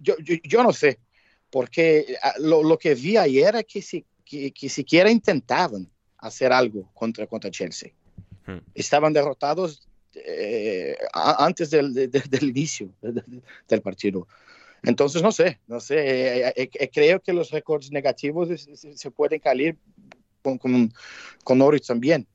Yo, 0.00 0.16
yo, 0.18 0.36
yo 0.42 0.62
no 0.62 0.72
sé, 0.72 0.98
porque 1.50 2.16
lo, 2.40 2.62
lo, 2.62 2.78
que 2.78 2.94
vi 2.94 3.16
ayer 3.16 3.48
era 3.48 3.62
que, 3.62 3.80
si, 3.80 4.04
que, 4.24 4.52
que 4.52 4.68
siquiera 4.68 5.10
intentaban 5.10 5.88
hacer 6.18 6.52
algo 6.52 6.90
contra, 6.92 7.26
contra 7.26 7.50
Chelsea. 7.50 7.92
Hmm. 8.46 8.58
Estaban 8.74 9.14
derrotados 9.14 9.87
eh, 10.24 10.96
antes 11.12 11.70
del, 11.70 11.92
del 11.94 12.42
inicio 12.42 12.90
del 13.68 13.82
partido. 13.82 14.26
Entonces, 14.82 15.22
no 15.22 15.32
sé, 15.32 15.58
no 15.66 15.80
sé, 15.80 16.46
eh, 16.46 16.52
eh, 16.56 16.90
creo 16.92 17.20
que 17.20 17.32
los 17.32 17.50
récords 17.50 17.90
negativos 17.90 18.48
se, 18.74 19.10
pueden 19.10 19.40
caer 19.40 19.76
con, 20.42 20.58
con, 20.58 20.92
con 21.44 21.58
Norwich 21.58 21.86
también. 21.86 22.26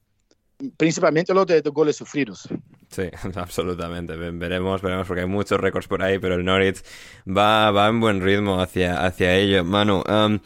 Principalmente 0.78 1.34
los 1.34 1.46
de, 1.48 1.62
de 1.62 1.70
goles 1.70 1.96
sufridos. 1.96 2.48
Sí, 2.90 3.04
absolutamente. 3.36 4.16
Veremos, 4.16 4.82
veremos, 4.82 5.08
porque 5.08 5.22
hay 5.22 5.28
muchos 5.28 5.60
récords 5.60 5.88
por 5.88 6.04
ahí, 6.04 6.20
pero 6.20 6.36
el 6.36 6.46
Norwich 6.46 6.84
va, 7.26 7.72
va 7.72 7.88
en 7.88 8.00
buen 8.00 8.22
ritmo 8.22 8.62
hacia, 8.62 9.06
hacia 9.06 9.36
ello. 9.36 9.64
Manu, 9.64 10.04
um, 10.08 10.40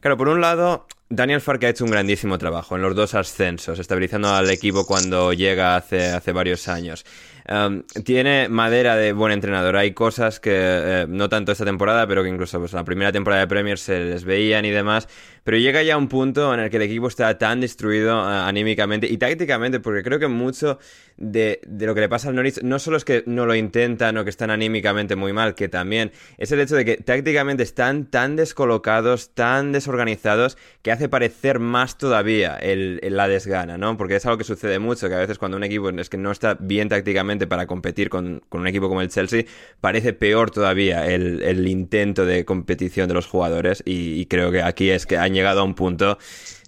claro, 0.00 0.16
por 0.16 0.28
un 0.28 0.40
lado, 0.40 0.86
Daniel 1.14 1.42
Farke 1.42 1.66
ha 1.66 1.68
hecho 1.68 1.84
un 1.84 1.90
grandísimo 1.90 2.38
trabajo 2.38 2.74
en 2.74 2.80
los 2.80 2.96
dos 2.96 3.14
ascensos, 3.14 3.78
estabilizando 3.78 4.30
al 4.30 4.48
equipo 4.48 4.86
cuando 4.86 5.34
llega 5.34 5.76
hace, 5.76 6.06
hace 6.06 6.32
varios 6.32 6.68
años. 6.68 7.04
Um, 7.46 7.82
tiene 8.04 8.48
madera 8.48 8.96
de 8.96 9.12
buen 9.12 9.30
entrenador. 9.30 9.76
Hay 9.76 9.92
cosas 9.92 10.40
que, 10.40 10.52
eh, 10.54 11.06
no 11.06 11.28
tanto 11.28 11.52
esta 11.52 11.66
temporada, 11.66 12.06
pero 12.06 12.22
que 12.22 12.30
incluso 12.30 12.58
pues, 12.60 12.72
la 12.72 12.84
primera 12.84 13.12
temporada 13.12 13.42
de 13.42 13.46
Premier 13.46 13.78
se 13.78 14.00
les 14.00 14.24
veían 14.24 14.64
y 14.64 14.70
demás. 14.70 15.06
Pero 15.44 15.56
llega 15.56 15.82
ya 15.82 15.96
un 15.96 16.08
punto 16.08 16.54
en 16.54 16.60
el 16.60 16.70
que 16.70 16.76
el 16.76 16.84
equipo 16.84 17.08
está 17.08 17.36
tan 17.38 17.60
destruido 17.60 18.16
uh, 18.16 18.46
anímicamente 18.46 19.06
y 19.08 19.16
tácticamente, 19.16 19.80
porque 19.80 20.02
creo 20.02 20.18
que 20.18 20.28
mucho 20.28 20.78
de, 21.16 21.60
de, 21.66 21.86
lo 21.86 21.94
que 21.94 22.00
le 22.00 22.08
pasa 22.08 22.28
al 22.28 22.34
Norwich 22.34 22.62
no 22.62 22.78
solo 22.78 22.96
es 22.96 23.04
que 23.04 23.22
no 23.26 23.46
lo 23.46 23.54
intentan 23.54 24.16
o 24.16 24.24
que 24.24 24.30
están 24.30 24.50
anímicamente 24.50 25.16
muy 25.16 25.32
mal, 25.32 25.54
que 25.54 25.68
también 25.68 26.12
es 26.38 26.52
el 26.52 26.60
hecho 26.60 26.76
de 26.76 26.84
que 26.84 26.96
tácticamente 26.96 27.62
están 27.62 28.06
tan 28.06 28.36
descolocados, 28.36 29.34
tan 29.34 29.72
desorganizados, 29.72 30.56
que 30.82 30.92
hace 30.92 31.08
parecer 31.08 31.58
más 31.58 31.98
todavía 31.98 32.56
el, 32.56 33.00
el, 33.02 33.16
la 33.16 33.28
desgana, 33.28 33.78
¿no? 33.78 33.96
Porque 33.96 34.16
es 34.16 34.26
algo 34.26 34.38
que 34.38 34.44
sucede 34.44 34.78
mucho, 34.78 35.08
que 35.08 35.14
a 35.14 35.18
veces 35.18 35.38
cuando 35.38 35.56
un 35.56 35.64
equipo 35.64 35.90
es 35.90 36.08
que 36.08 36.18
no 36.18 36.30
está 36.30 36.56
bien 36.60 36.88
tácticamente 36.88 37.46
para 37.46 37.66
competir 37.66 38.08
con, 38.08 38.42
con 38.48 38.60
un 38.60 38.66
equipo 38.66 38.88
como 38.88 39.00
el 39.00 39.08
Chelsea, 39.08 39.44
parece 39.80 40.12
peor 40.12 40.50
todavía 40.50 41.06
el, 41.06 41.42
el 41.42 41.66
intento 41.68 42.24
de 42.24 42.44
competición 42.44 43.08
de 43.08 43.14
los 43.14 43.26
jugadores 43.26 43.82
y, 43.84 44.20
y 44.20 44.26
creo 44.26 44.50
que 44.50 44.62
aquí 44.62 44.90
es 44.90 45.06
que 45.06 45.18
han 45.32 45.34
llegado 45.34 45.60
a 45.60 45.64
un 45.64 45.74
punto 45.74 46.18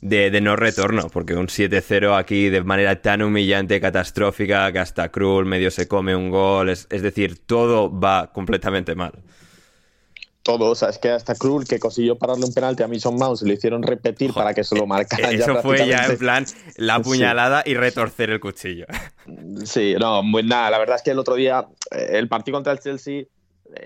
de, 0.00 0.30
de 0.30 0.40
no 0.40 0.56
retorno, 0.56 1.08
porque 1.08 1.34
un 1.34 1.46
7-0 1.46 2.18
aquí 2.18 2.48
de 2.48 2.62
manera 2.62 3.00
tan 3.00 3.22
humillante, 3.22 3.80
catastrófica, 3.80 4.72
que 4.72 4.78
hasta 4.78 5.10
Krul 5.10 5.46
medio 5.46 5.70
se 5.70 5.88
come 5.88 6.16
un 6.16 6.30
gol, 6.30 6.68
es, 6.68 6.86
es 6.90 7.02
decir, 7.02 7.38
todo 7.46 7.90
va 7.90 8.32
completamente 8.32 8.94
mal 8.94 9.12
todo, 10.44 10.66
o 10.66 10.74
sea, 10.74 10.90
es 10.90 10.98
que 10.98 11.10
hasta 11.10 11.34
Krul 11.34 11.66
que 11.66 11.80
consiguió 11.80 12.16
pararle 12.16 12.44
un 12.44 12.52
penalti 12.52 12.82
a 12.82 12.88
Mason 12.88 13.16
Mouse 13.16 13.42
le 13.42 13.54
hicieron 13.54 13.82
repetir 13.82 14.30
Joder, 14.30 14.44
para 14.44 14.54
que 14.54 14.62
se 14.62 14.76
lo 14.76 14.86
marcara. 14.86 15.30
Eso 15.30 15.54
ya 15.54 15.62
fue 15.62 15.88
ya 15.88 16.04
en 16.04 16.18
plan 16.18 16.44
la 16.76 17.00
puñalada 17.00 17.62
sí. 17.64 17.70
y 17.70 17.74
retorcer 17.74 18.28
el 18.28 18.40
cuchillo. 18.40 18.84
Sí, 19.64 19.94
no, 19.98 20.22
pues 20.30 20.44
nada, 20.44 20.70
la 20.70 20.78
verdad 20.78 20.96
es 20.96 21.02
que 21.02 21.12
el 21.12 21.18
otro 21.18 21.34
día 21.34 21.66
el 21.90 22.28
partido 22.28 22.58
contra 22.58 22.74
el 22.74 22.78
Chelsea 22.78 23.24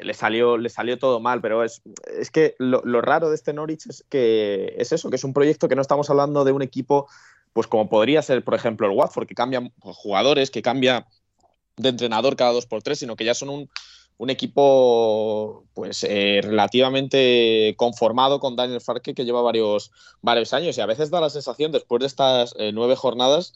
le 0.02 0.14
salió, 0.14 0.56
le 0.56 0.68
salió 0.68 0.98
todo 0.98 1.20
mal, 1.20 1.40
pero 1.40 1.64
es, 1.64 1.82
es 2.18 2.30
que 2.30 2.54
lo, 2.58 2.82
raro 3.00 3.28
de 3.28 3.34
este 3.34 3.52
Norwich 3.52 3.86
es 3.88 4.04
que 4.08 4.74
es 4.76 4.92
eso, 4.92 5.10
que 5.10 5.16
es 5.16 5.24
un 5.24 5.32
proyecto 5.32 5.68
que 5.68 5.76
no 5.76 5.82
estamos 5.82 6.10
hablando 6.10 6.44
de 6.44 6.52
un 6.52 6.62
equipo, 6.62 7.08
pues 7.52 7.66
como 7.66 7.88
podría 7.88 8.22
ser, 8.22 8.44
por 8.44 8.54
ejemplo, 8.54 8.86
el 8.86 8.96
Watford, 8.96 9.26
que 9.26 9.34
cambia 9.34 9.62
jugadores, 9.80 10.50
que 10.50 10.62
cambia 10.62 11.06
de 11.76 11.88
entrenador 11.88 12.36
cada 12.36 12.52
dos 12.52 12.66
por 12.66 12.82
tres, 12.82 12.98
sino 12.98 13.16
que 13.16 13.24
ya 13.24 13.34
son 13.34 13.48
un, 13.48 13.70
un 14.18 14.30
equipo 14.30 15.64
pues 15.74 16.04
eh, 16.04 16.40
relativamente 16.42 17.74
conformado 17.76 18.40
con 18.40 18.56
Daniel 18.56 18.80
Farke 18.80 19.14
que 19.14 19.24
lleva 19.24 19.42
varios, 19.42 19.92
varios 20.20 20.52
años. 20.52 20.76
Y 20.76 20.80
a 20.80 20.86
veces 20.86 21.10
da 21.10 21.20
la 21.20 21.30
sensación 21.30 21.72
después 21.72 22.00
de 22.00 22.06
estas 22.06 22.54
eh, 22.58 22.72
nueve 22.72 22.96
jornadas 22.96 23.54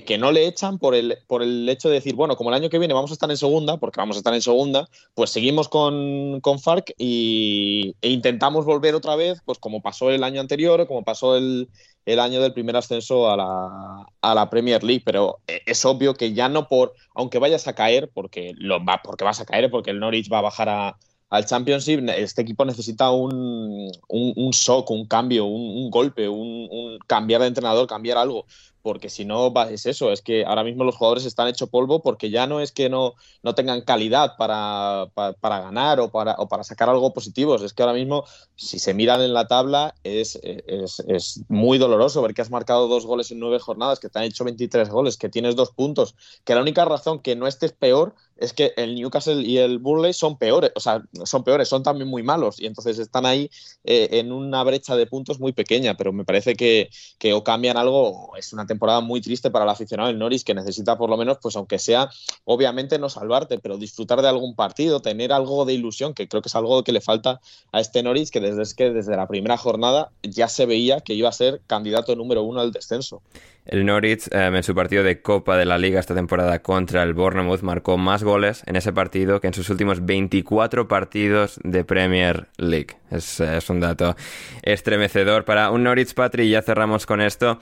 que, 0.00 0.16
no 0.16 0.32
le 0.32 0.46
echan 0.46 0.78
por 0.78 0.94
el, 0.94 1.18
por 1.26 1.42
el 1.42 1.68
hecho 1.68 1.88
de 1.88 1.96
decir, 1.96 2.14
bueno, 2.14 2.36
como 2.36 2.50
el 2.50 2.56
año 2.56 2.70
que 2.70 2.78
viene 2.78 2.94
vamos 2.94 3.10
a 3.10 3.14
estar 3.14 3.30
en 3.30 3.36
segunda, 3.36 3.76
porque 3.76 4.00
vamos 4.00 4.16
a 4.16 4.20
estar 4.20 4.32
en 4.32 4.40
segunda, 4.40 4.88
pues 5.14 5.30
seguimos 5.30 5.68
con, 5.68 6.40
con 6.40 6.58
Farc 6.58 6.92
y, 6.96 7.94
e 8.00 8.08
intentamos 8.08 8.64
volver 8.64 8.94
otra 8.94 9.16
vez, 9.16 9.40
pues 9.44 9.58
como 9.58 9.82
pasó 9.82 10.10
el 10.10 10.24
año 10.24 10.40
anterior, 10.40 10.86
como 10.86 11.04
pasó 11.04 11.36
el, 11.36 11.68
el 12.06 12.20
año 12.20 12.40
del 12.40 12.54
primer 12.54 12.76
ascenso 12.76 13.30
a 13.30 13.36
la, 13.36 14.06
a 14.22 14.34
la, 14.34 14.48
Premier 14.48 14.82
League, 14.82 15.02
pero 15.04 15.40
es 15.46 15.84
obvio 15.84 16.14
que 16.14 16.32
ya 16.32 16.48
no 16.48 16.68
por, 16.68 16.94
aunque 17.14 17.38
vayas 17.38 17.68
a 17.68 17.74
caer, 17.74 18.10
porque, 18.12 18.54
lo 18.56 18.82
va, 18.84 19.00
porque 19.04 19.24
vas 19.24 19.40
a 19.40 19.44
caer, 19.44 19.70
porque 19.70 19.90
el 19.90 20.00
Norwich 20.00 20.32
va 20.32 20.38
a 20.38 20.42
bajar 20.42 20.68
a, 20.70 20.96
al 21.32 21.46
Championship, 21.46 22.06
este 22.10 22.42
equipo 22.42 22.64
necesita 22.66 23.10
un, 23.10 23.90
un, 24.08 24.32
un 24.36 24.50
shock, 24.50 24.90
un 24.90 25.06
cambio, 25.06 25.46
un, 25.46 25.78
un 25.78 25.90
golpe, 25.90 26.28
un, 26.28 26.98
cambiar 27.06 27.40
de 27.40 27.46
entrenador, 27.46 27.86
cambiar 27.86 28.18
algo 28.18 28.44
porque 28.82 29.08
si 29.08 29.24
no 29.24 29.52
es 29.70 29.86
eso, 29.86 30.12
es 30.12 30.22
que 30.22 30.44
ahora 30.44 30.64
mismo 30.64 30.84
los 30.84 30.96
jugadores 30.96 31.24
están 31.24 31.48
hecho 31.48 31.68
polvo 31.68 32.02
porque 32.02 32.30
ya 32.30 32.46
no 32.46 32.60
es 32.60 32.72
que 32.72 32.88
no, 32.88 33.14
no 33.42 33.54
tengan 33.54 33.82
calidad 33.82 34.36
para, 34.36 35.06
para, 35.14 35.60
ganar 35.60 36.00
o 36.00 36.10
para, 36.10 36.34
o 36.38 36.48
para, 36.48 36.64
sacar 36.64 36.88
algo 36.88 37.12
positivo, 37.12 37.54
es 37.54 37.72
que 37.72 37.82
ahora 37.82 37.94
mismo 37.94 38.24
si 38.56 38.78
se 38.78 38.92
miran 38.92 39.22
en 39.22 39.32
la 39.32 39.46
tabla 39.46 39.94
es, 40.02 40.38
es, 40.42 41.00
es, 41.06 41.40
muy 41.48 41.78
doloroso 41.78 42.22
ver 42.22 42.34
que 42.34 42.42
has 42.42 42.50
marcado 42.50 42.88
dos 42.88 43.06
goles 43.06 43.30
en 43.30 43.38
nueve 43.38 43.58
jornadas, 43.58 44.00
que 44.00 44.08
te 44.08 44.18
han 44.18 44.24
hecho 44.24 44.44
23 44.44 44.88
goles, 44.90 45.16
que 45.16 45.28
tienes 45.28 45.54
dos 45.56 45.70
puntos, 45.70 46.16
que 46.44 46.54
la 46.54 46.60
única 46.60 46.84
razón 46.84 47.20
que 47.20 47.36
no 47.36 47.46
estés 47.46 47.72
peor 47.72 48.14
es 48.42 48.52
que 48.52 48.72
el 48.76 48.94
Newcastle 48.96 49.40
y 49.42 49.58
el 49.58 49.78
Burley 49.78 50.12
son 50.12 50.36
peores, 50.36 50.72
o 50.74 50.80
sea, 50.80 51.02
son 51.24 51.44
peores, 51.44 51.68
son 51.68 51.82
también 51.82 52.08
muy 52.08 52.22
malos 52.22 52.60
y 52.60 52.66
entonces 52.66 52.98
están 52.98 53.24
ahí 53.24 53.50
eh, 53.84 54.08
en 54.12 54.32
una 54.32 54.64
brecha 54.64 54.96
de 54.96 55.06
puntos 55.06 55.38
muy 55.38 55.52
pequeña, 55.52 55.96
pero 55.96 56.12
me 56.12 56.24
parece 56.24 56.54
que, 56.54 56.90
que 57.18 57.32
o 57.34 57.44
cambian 57.44 57.76
algo 57.76 58.36
es 58.36 58.52
una 58.52 58.66
temporada 58.66 59.00
muy 59.00 59.20
triste 59.20 59.50
para 59.50 59.64
el 59.64 59.70
aficionado 59.70 60.08
del 60.08 60.18
Norris 60.18 60.42
que 60.42 60.54
necesita 60.54 60.98
por 60.98 61.08
lo 61.08 61.16
menos, 61.16 61.38
pues 61.40 61.54
aunque 61.54 61.78
sea, 61.78 62.10
obviamente 62.44 62.98
no 62.98 63.08
salvarte, 63.08 63.58
pero 63.58 63.78
disfrutar 63.78 64.22
de 64.22 64.28
algún 64.28 64.56
partido, 64.56 65.00
tener 65.00 65.32
algo 65.32 65.64
de 65.64 65.74
ilusión, 65.74 66.12
que 66.12 66.26
creo 66.26 66.42
que 66.42 66.48
es 66.48 66.56
algo 66.56 66.82
que 66.82 66.92
le 66.92 67.00
falta 67.00 67.40
a 67.70 67.80
este 67.80 68.02
Norris, 68.02 68.32
que 68.32 68.40
desde, 68.40 68.62
es 68.62 68.74
que 68.74 68.90
desde 68.90 69.16
la 69.16 69.28
primera 69.28 69.56
jornada 69.56 70.10
ya 70.22 70.48
se 70.48 70.66
veía 70.66 71.00
que 71.00 71.14
iba 71.14 71.28
a 71.28 71.32
ser 71.32 71.60
candidato 71.68 72.16
número 72.16 72.42
uno 72.42 72.60
al 72.60 72.72
descenso. 72.72 73.22
El 73.64 73.86
Norwich 73.86 74.26
eh, 74.32 74.50
en 74.52 74.62
su 74.64 74.74
partido 74.74 75.04
de 75.04 75.22
Copa 75.22 75.56
de 75.56 75.64
la 75.64 75.78
Liga 75.78 76.00
esta 76.00 76.16
temporada 76.16 76.60
contra 76.62 77.04
el 77.04 77.14
Bournemouth 77.14 77.62
marcó 77.62 77.96
más 77.96 78.24
goles 78.24 78.31
en 78.66 78.76
ese 78.76 78.92
partido 78.92 79.40
que 79.40 79.48
en 79.48 79.54
sus 79.54 79.68
últimos 79.68 80.04
24 80.06 80.88
partidos 80.88 81.60
de 81.64 81.84
Premier 81.84 82.48
League. 82.56 82.96
Es, 83.10 83.40
un 83.68 83.80
dato 83.80 84.16
estremecedor 84.62 85.44
para 85.44 85.70
un 85.70 85.82
Norwich 85.82 86.14
Patri. 86.14 86.48
Ya 86.48 86.62
cerramos 86.62 87.04
con 87.04 87.20
esto 87.20 87.58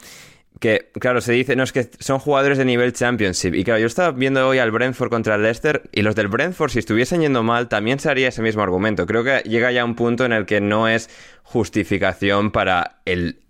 que, 0.61 0.91
claro, 1.01 1.21
se 1.21 1.33
dice, 1.33 1.57
no, 1.57 1.64
es 1.64 1.73
que 1.73 1.91
son 1.99 2.21
jugadores 2.21 2.57
de 2.57 2.64
nivel 2.64 2.93
Championship. 2.93 3.55
Y 3.55 3.64
claro, 3.64 3.81
yo 3.81 3.87
estaba 3.87 4.12
viendo 4.12 4.47
hoy 4.47 4.59
al 4.59 4.71
Brentford 4.71 5.11
contra 5.11 5.35
el 5.35 5.43
Leicester 5.43 5.83
y 5.93 6.03
los 6.03 6.14
del 6.14 6.29
Brentford, 6.29 6.71
si 6.71 6.79
estuviesen 6.79 7.21
yendo 7.23 7.43
mal, 7.43 7.68
también 7.68 7.99
se 7.99 8.11
haría 8.11 8.29
ese 8.29 8.43
mismo 8.43 8.62
argumento. 8.62 9.07
Creo 9.07 9.25
que 9.25 9.43
llega 9.49 9.73
ya 9.73 9.85
un 9.85 9.97
punto 9.97 10.25
en 10.25 10.33
el 10.33 10.47
que 10.47 10.61
no 10.61 10.87
es 10.87 11.11
justificación 11.43 12.53
para 12.53 13.01
el, 13.07 13.41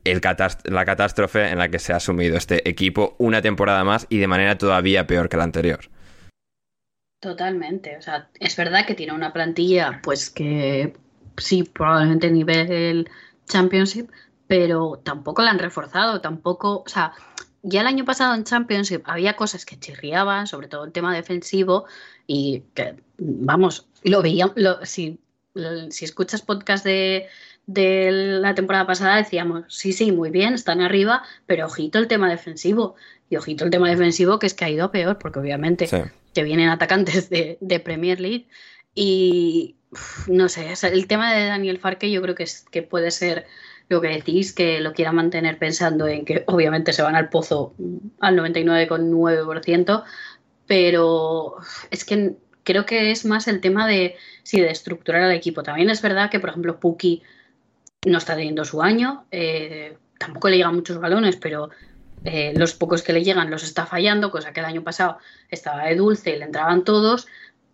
la 0.65 0.85
catástrofe 0.85 1.49
en 1.51 1.59
la 1.59 1.69
que 1.69 1.79
se 1.79 1.93
ha 1.93 1.97
asumido 1.97 2.39
este 2.39 2.67
equipo 2.69 3.15
una 3.19 3.43
temporada 3.43 3.85
más 3.85 4.07
y 4.09 4.19
de 4.19 4.27
manera 4.27 4.57
todavía 4.57 5.07
peor 5.07 5.29
que 5.29 5.37
la 5.37 5.45
anterior. 5.45 5.81
Totalmente. 7.21 7.97
O 7.99 8.03
sea, 8.03 8.29
es 8.41 8.57
verdad 8.57 8.87
que 8.87 8.95
tiene 8.95 9.13
una 9.13 9.33
plantilla, 9.33 10.01
pues 10.03 10.31
que 10.31 10.95
sí, 11.37 11.63
probablemente 11.65 12.31
nivel 12.31 13.09
Championship, 13.47 14.11
pero 14.47 15.01
tampoco 15.05 15.43
la 15.43 15.51
han 15.51 15.59
reforzado, 15.59 16.21
tampoco, 16.21 16.83
o 16.85 16.89
sea, 16.89 17.13
ya 17.63 17.83
el 17.83 17.87
año 17.87 18.05
pasado 18.05 18.35
en 18.35 18.45
Championship 18.45 19.03
había 19.05 19.37
cosas 19.37 19.67
que 19.67 19.79
chirriaban, 19.79 20.47
sobre 20.47 20.69
todo 20.69 20.85
el 20.85 20.93
tema 20.93 21.15
defensivo, 21.15 21.85
y 22.27 22.65
que, 22.75 22.97
vamos, 23.19 23.87
lo 24.03 24.23
veíamos, 24.23 24.55
si, 24.85 25.21
si 25.91 26.05
escuchas 26.05 26.43
podcast 26.43 26.85
de, 26.85 27.29
de 27.67 28.11
la 28.11 28.55
temporada 28.55 28.87
pasada 28.87 29.17
decíamos, 29.17 29.65
sí, 29.69 29.93
sí, 29.93 30.13
muy 30.13 30.31
bien, 30.31 30.55
están 30.55 30.81
arriba, 30.81 31.23
pero 31.47 31.67
ojito 31.67 31.99
el 31.99 32.09
tema 32.09 32.29
defensivo. 32.29 32.97
Y 33.29 33.37
ojito 33.37 33.65
el 33.65 33.71
tema 33.71 33.89
defensivo 33.89 34.39
que 34.39 34.47
es 34.47 34.55
que 34.55 34.65
ha 34.65 34.71
ido 34.71 34.87
a 34.87 34.93
peor, 34.93 35.19
porque 35.19 35.39
obviamente 35.39 35.87
sí. 35.87 35.99
que 36.35 36.43
vienen 36.43 36.69
atacantes 36.69 37.31
de, 37.31 37.59
de, 37.61 37.81
Premier 37.81 38.21
League. 38.21 38.49
Y 38.95 39.77
no 40.27 40.49
sé, 40.49 40.73
el 40.93 41.07
tema 41.07 41.35
de 41.35 41.47
Daniel 41.47 41.79
Farke 41.79 42.11
yo 42.11 42.21
creo 42.23 42.35
que, 42.35 42.43
es, 42.43 42.65
que 42.71 42.83
puede 42.83 43.11
ser 43.11 43.47
lo 43.89 44.01
que 44.01 44.09
decís, 44.09 44.53
que 44.53 44.81
lo 44.81 44.93
quiera 44.93 45.13
mantener 45.13 45.59
pensando 45.59 46.07
en 46.07 46.25
que 46.25 46.45
obviamente 46.47 46.93
se 46.93 47.03
van 47.03 47.17
al 47.17 47.29
pozo 47.29 47.75
al 48.21 48.37
99,9%, 48.37 50.05
pero 50.67 51.57
es 51.91 52.05
que 52.05 52.37
creo 52.63 52.87
que 52.87 53.11
es 53.11 53.25
más 53.25 53.49
el 53.49 53.61
tema 53.61 53.89
de, 53.89 54.17
sí, 54.45 54.61
de 54.61 54.71
estructurar 54.71 55.23
al 55.23 55.33
equipo. 55.33 55.65
También 55.65 55.91
es 55.91 56.03
verdad 56.03 56.31
que, 56.31 56.39
por 56.39 56.51
ejemplo, 56.51 56.79
Puki 56.79 57.23
no 58.07 58.19
está 58.19 58.35
teniendo 58.35 58.65
su 58.65 58.83
año, 58.83 59.27
eh, 59.31 59.97
tampoco 60.19 60.49
le 60.49 60.57
llegan 60.57 60.75
muchos 60.75 60.99
balones, 60.99 61.37
pero 61.37 61.71
eh, 62.25 62.53
los 62.57 62.75
pocos 62.75 63.03
que 63.03 63.13
le 63.13 63.23
llegan 63.23 63.51
los 63.51 63.63
está 63.63 63.87
fallando, 63.87 64.31
cosa 64.31 64.53
que 64.53 64.61
el 64.61 64.67
año 64.67 64.83
pasado 64.83 65.19
estaba 65.51 65.85
de 65.85 65.97
dulce 65.97 66.35
y 66.35 66.39
le 66.39 66.47
entraban 66.47 66.85
todos, 66.85 67.27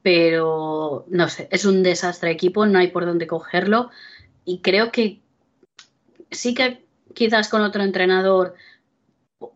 pero 0.02 1.04
no 1.08 1.28
sé, 1.28 1.48
es 1.50 1.64
un 1.64 1.82
desastre 1.82 2.30
equipo, 2.30 2.66
no 2.66 2.78
hay 2.78 2.88
por 2.88 3.06
dónde 3.06 3.26
cogerlo 3.26 3.90
y 4.44 4.60
creo 4.60 4.90
que 4.90 5.20
sí 6.30 6.54
que 6.54 6.84
quizás 7.14 7.48
con 7.48 7.62
otro 7.62 7.82
entrenador 7.82 8.54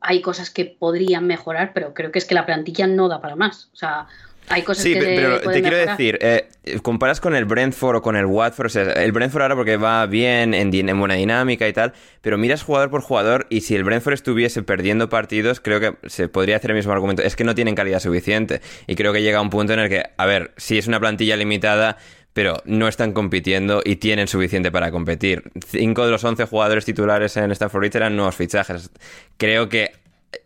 hay 0.01 0.21
cosas 0.21 0.51
que 0.51 0.64
podrían 0.66 1.27
mejorar, 1.27 1.73
pero 1.73 1.95
creo 1.95 2.12
que 2.12 2.18
es 2.18 2.25
que 2.25 2.35
la 2.35 2.47
plantilla 2.47 2.87
no 2.87 3.09
da 3.09 3.21
para 3.21 3.37
más. 3.37 3.71
O 3.73 3.77
sea, 3.77 4.07
hay 4.51 4.62
cosas 4.62 4.82
Sí, 4.84 4.92
que 4.94 5.01
pe- 5.01 5.16
pero 5.16 5.40
te 5.40 5.61
quiero 5.62 5.76
mejorar. 5.76 5.96
decir, 5.96 6.18
eh, 6.20 6.48
comparas 6.82 7.20
con 7.20 7.34
el 7.34 7.44
Brentford 7.46 7.96
o 7.96 8.03
con 8.03 8.16
el 8.16 8.26
Watford, 8.26 8.66
o 8.66 8.68
sea, 8.68 8.82
el 8.92 9.12
Brentford 9.12 9.42
ahora 9.42 9.57
porque 9.57 9.76
va 9.76 10.05
bien, 10.07 10.53
en, 10.53 10.70
buena 10.98 11.14
dinámica 11.14 11.66
y 11.68 11.72
tal, 11.72 11.92
pero 12.20 12.36
miras 12.36 12.62
jugador 12.62 12.90
por 12.90 13.01
jugador 13.01 13.46
y 13.48 13.62
si 13.62 13.74
el 13.76 13.84
Brentford 13.84 14.14
estuviese 14.14 14.62
perdiendo 14.62 15.09
partidos, 15.09 15.61
creo 15.61 15.80
que 15.80 15.94
se 16.09 16.28
podría 16.28 16.57
hacer 16.57 16.72
el 16.72 16.76
mismo 16.76 16.92
argumento. 16.92 17.22
Es 17.22 17.36
que 17.36 17.44
no 17.44 17.55
tienen 17.55 17.74
calidad 17.74 18.01
suficiente 18.01 18.61
y 18.86 18.94
creo 18.96 19.12
que 19.12 19.22
llega 19.22 19.38
a 19.38 19.42
un 19.42 19.51
punto 19.51 19.72
en 19.72 19.78
el 19.78 19.88
que, 19.88 20.03
a 20.16 20.26
ver, 20.26 20.51
sí 20.57 20.76
es 20.76 20.86
una 20.86 21.01
plantilla 21.01 21.36
limitada, 21.36 21.96
pero 22.32 22.62
no 22.64 22.86
están 22.86 23.12
compitiendo 23.12 23.82
y 23.84 23.96
tienen 23.96 24.28
suficiente 24.28 24.70
para 24.70 24.90
competir. 24.92 25.42
Cinco 25.66 26.05
de 26.05 26.12
los 26.12 26.22
11 26.22 26.44
jugadores 26.44 26.84
titulares 26.84 27.36
en 27.36 27.51
Stafford 27.51 27.80
Bridge 27.80 27.96
eran 27.96 28.14
nuevos 28.16 28.36
fichajes. 28.36 28.90
Creo 29.36 29.68
que 29.68 29.92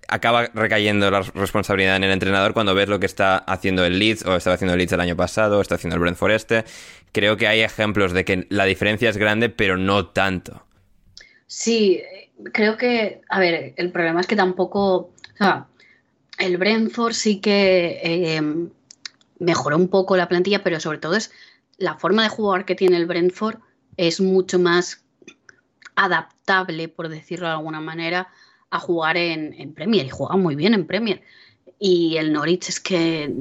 acaba 0.09 0.47
recayendo 0.55 1.11
la 1.11 1.23
responsabilidad 1.23 1.97
en 1.97 2.05
el 2.05 2.11
entrenador 2.11 2.55
cuando 2.55 2.75
ves 2.75 2.89
lo 2.89 3.01
que 3.01 3.07
está 3.07 3.39
haciendo 3.39 3.85
el 3.85 3.99
Leeds 3.99 4.25
o 4.27 4.37
estaba 4.37 4.55
haciendo 4.55 4.75
el 4.75 4.79
Leeds 4.79 4.93
el 4.93 5.01
año 5.01 5.17
pasado 5.17 5.59
o 5.59 5.61
está 5.61 5.75
haciendo 5.75 5.97
el 5.97 6.01
Brentford 6.01 6.33
este. 6.33 6.65
Creo 7.13 7.37
que 7.37 7.47
hay 7.47 7.61
ejemplos 7.61 8.13
de 8.13 8.25
que 8.25 8.47
la 8.51 8.65
diferencia 8.65 9.09
es 9.11 9.17
grande, 9.17 9.49
pero 9.49 9.77
no 9.77 10.07
tanto. 10.09 10.65
Sí, 11.47 12.03
creo 12.53 12.77
que, 12.77 13.23
a 13.29 13.39
ver, 13.39 13.75
el 13.77 13.93
problema 13.93 14.21
es 14.21 14.27
que 14.27 14.37
tampoco, 14.37 14.97
o 14.97 15.37
sea, 15.37 15.67
el 16.39 16.57
Brentford 16.57 17.13
sí 17.13 17.41
que 17.41 18.01
eh, 18.03 18.43
mejoró 19.39 19.77
un 19.77 19.89
poco 19.89 20.17
la 20.17 20.29
plantilla, 20.29 20.63
pero 20.63 20.81
sobre 20.81 20.99
todo 20.99 21.15
es 21.15 21.31
la 21.79 21.97
forma 21.97 22.23
de 22.23 22.29
jugar 22.29 22.65
que 22.65 22.75
tiene 22.75 22.97
el 22.97 23.07
Brentford 23.07 23.59
es 23.97 24.21
mucho 24.21 24.59
más 24.59 25.05
adaptable, 25.95 26.89
por 26.89 27.09
decirlo 27.09 27.47
de 27.47 27.53
alguna 27.53 27.81
manera, 27.81 28.29
a 28.71 28.79
jugar 28.79 29.17
en, 29.17 29.53
en 29.55 29.73
Premier 29.75 30.07
y 30.07 30.11
juega 30.11 30.37
muy 30.37 30.55
bien 30.57 30.75
en 30.75 30.87
Premier. 30.87 31.23
Y 31.79 32.17
el 32.17 32.33
Norwich 32.33 32.69
es 32.69 32.81
que, 32.81 33.33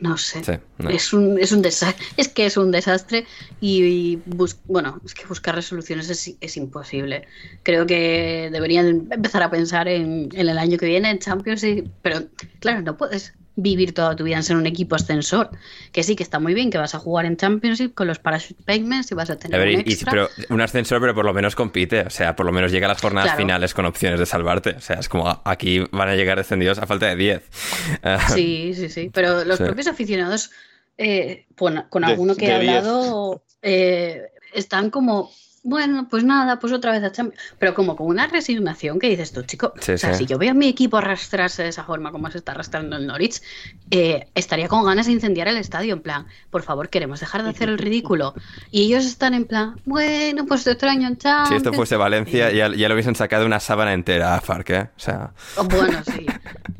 no 0.00 0.16
sé, 0.16 0.44
Sí, 0.44 0.52
no. 0.78 0.90
es 0.90 1.12
un, 1.12 1.38
es 1.38 1.52
un 1.52 1.62
desastre, 1.62 2.04
es 2.16 2.28
que 2.28 2.46
es 2.46 2.56
un 2.56 2.70
desastre 2.70 3.26
y, 3.60 3.82
y 3.84 4.16
bus- 4.26 4.58
bueno, 4.66 5.00
es 5.04 5.14
que 5.14 5.26
buscar 5.26 5.54
resoluciones 5.54 6.08
es, 6.10 6.36
es 6.40 6.56
imposible. 6.56 7.26
Creo 7.62 7.86
que 7.86 8.48
deberían 8.52 9.08
empezar 9.10 9.42
a 9.42 9.50
pensar 9.50 9.88
en, 9.88 10.28
en 10.32 10.48
el 10.48 10.58
año 10.58 10.78
que 10.78 10.86
viene 10.86 11.10
en 11.10 11.18
Champions, 11.18 11.64
y- 11.64 11.84
pero 12.02 12.20
claro, 12.60 12.82
no 12.82 12.96
puedes 12.96 13.34
vivir 13.56 13.94
toda 13.94 14.14
tu 14.14 14.24
vida 14.24 14.36
en 14.36 14.42
ser 14.42 14.56
un 14.56 14.66
equipo 14.66 14.94
ascensor. 14.96 15.50
Que 15.92 16.02
sí, 16.02 16.14
que 16.14 16.22
está 16.22 16.38
muy 16.38 16.52
bien, 16.54 16.70
que 16.70 16.78
vas 16.78 16.94
a 16.94 16.98
jugar 16.98 17.24
en 17.26 17.36
Championship 17.36 17.94
con 17.94 18.06
los 18.06 18.18
parachute 18.18 18.62
payments 18.64 19.10
y 19.10 19.14
vas 19.14 19.30
a 19.30 19.36
tener 19.36 19.58
A 19.60 19.64
ver, 19.64 19.74
un 19.76 19.80
y- 19.86 19.92
extra. 19.92 20.10
pero 20.12 20.28
un 20.50 20.60
ascensor, 20.60 21.00
pero 21.00 21.14
por 21.14 21.24
lo 21.24 21.32
menos 21.34 21.54
compite. 21.56 22.02
O 22.02 22.10
sea, 22.10 22.36
por 22.36 22.44
lo 22.46 22.52
menos 22.52 22.70
llega 22.70 22.86
a 22.86 22.90
las 22.90 23.00
jornadas 23.00 23.28
Claro. 23.28 23.38
finales 23.38 23.72
con 23.74 23.86
opciones 23.86 24.20
de 24.20 24.26
salvarte. 24.26 24.70
O 24.70 24.80
sea, 24.80 24.96
es 25.00 25.08
como 25.08 25.40
aquí 25.44 25.80
van 25.90 26.08
a 26.08 26.14
llegar 26.16 26.36
descendidos 26.38 26.78
a 26.78 26.86
falta 26.86 27.06
de 27.06 27.16
10. 27.16 27.42
Ah, 28.02 28.28
Sí, 28.32 28.72
sí, 28.74 28.88
sí. 28.88 29.10
Pero 29.12 29.44
los 29.44 29.56
Sí. 29.58 29.64
propios 29.64 29.86
aficionados, 29.86 30.50
eh, 30.98 31.46
con, 31.56 31.74
De- 31.74 32.04
alguno 32.06 32.36
que 32.36 32.46
he 32.48 32.54
hablado, 32.54 33.42
eh, 33.62 34.22
están 34.54 34.90
como, 34.90 35.30
bueno, 35.66 36.06
pues 36.08 36.22
nada, 36.22 36.60
pues 36.60 36.72
otra 36.72 36.92
vez 36.92 37.02
a 37.02 37.10
Champions. 37.10 37.42
Pero 37.58 37.74
como 37.74 37.96
con 37.96 38.06
una 38.06 38.28
resignación 38.28 38.98
que 39.00 39.08
dices 39.08 39.32
tú, 39.32 39.42
chico. 39.42 39.72
Sí, 39.80 39.92
o 39.92 39.98
sea, 39.98 40.14
sí. 40.14 40.20
si 40.20 40.26
yo 40.26 40.38
veo 40.38 40.52
a 40.52 40.54
mi 40.54 40.68
equipo 40.68 40.96
arrastrarse 40.96 41.64
de 41.64 41.70
esa 41.70 41.82
forma 41.82 42.12
como 42.12 42.30
se 42.30 42.38
está 42.38 42.52
arrastrando 42.52 42.96
el 42.96 43.06
Norwich, 43.06 43.42
eh, 43.90 44.28
estaría 44.36 44.68
con 44.68 44.84
ganas 44.84 45.06
de 45.06 45.12
incendiar 45.12 45.48
el 45.48 45.56
estadio. 45.56 45.94
En 45.94 46.00
plan, 46.00 46.26
por 46.50 46.62
favor, 46.62 46.88
queremos 46.88 47.18
dejar 47.18 47.42
de 47.42 47.50
hacer 47.50 47.68
el 47.68 47.78
ridículo. 47.78 48.34
Y 48.70 48.84
ellos 48.84 49.04
están 49.04 49.34
en 49.34 49.44
plan, 49.44 49.80
bueno, 49.84 50.46
pues 50.46 50.66
otro 50.68 50.88
año 50.88 51.08
en 51.08 51.16
Champions. 51.18 51.48
si 51.48 51.54
esto 51.56 51.72
fuese 51.72 51.96
Valencia, 51.96 52.52
ya, 52.52 52.72
ya 52.72 52.88
lo 52.88 52.94
hubiesen 52.94 53.16
sacado 53.16 53.44
una 53.44 53.58
sábana 53.58 53.92
entera 53.92 54.36
a 54.36 54.40
Farc, 54.40 54.70
¿eh? 54.70 54.88
O 54.96 55.00
sea, 55.00 55.32
Oh, 55.56 55.64
Bueno, 55.64 55.98
sí. 56.04 56.26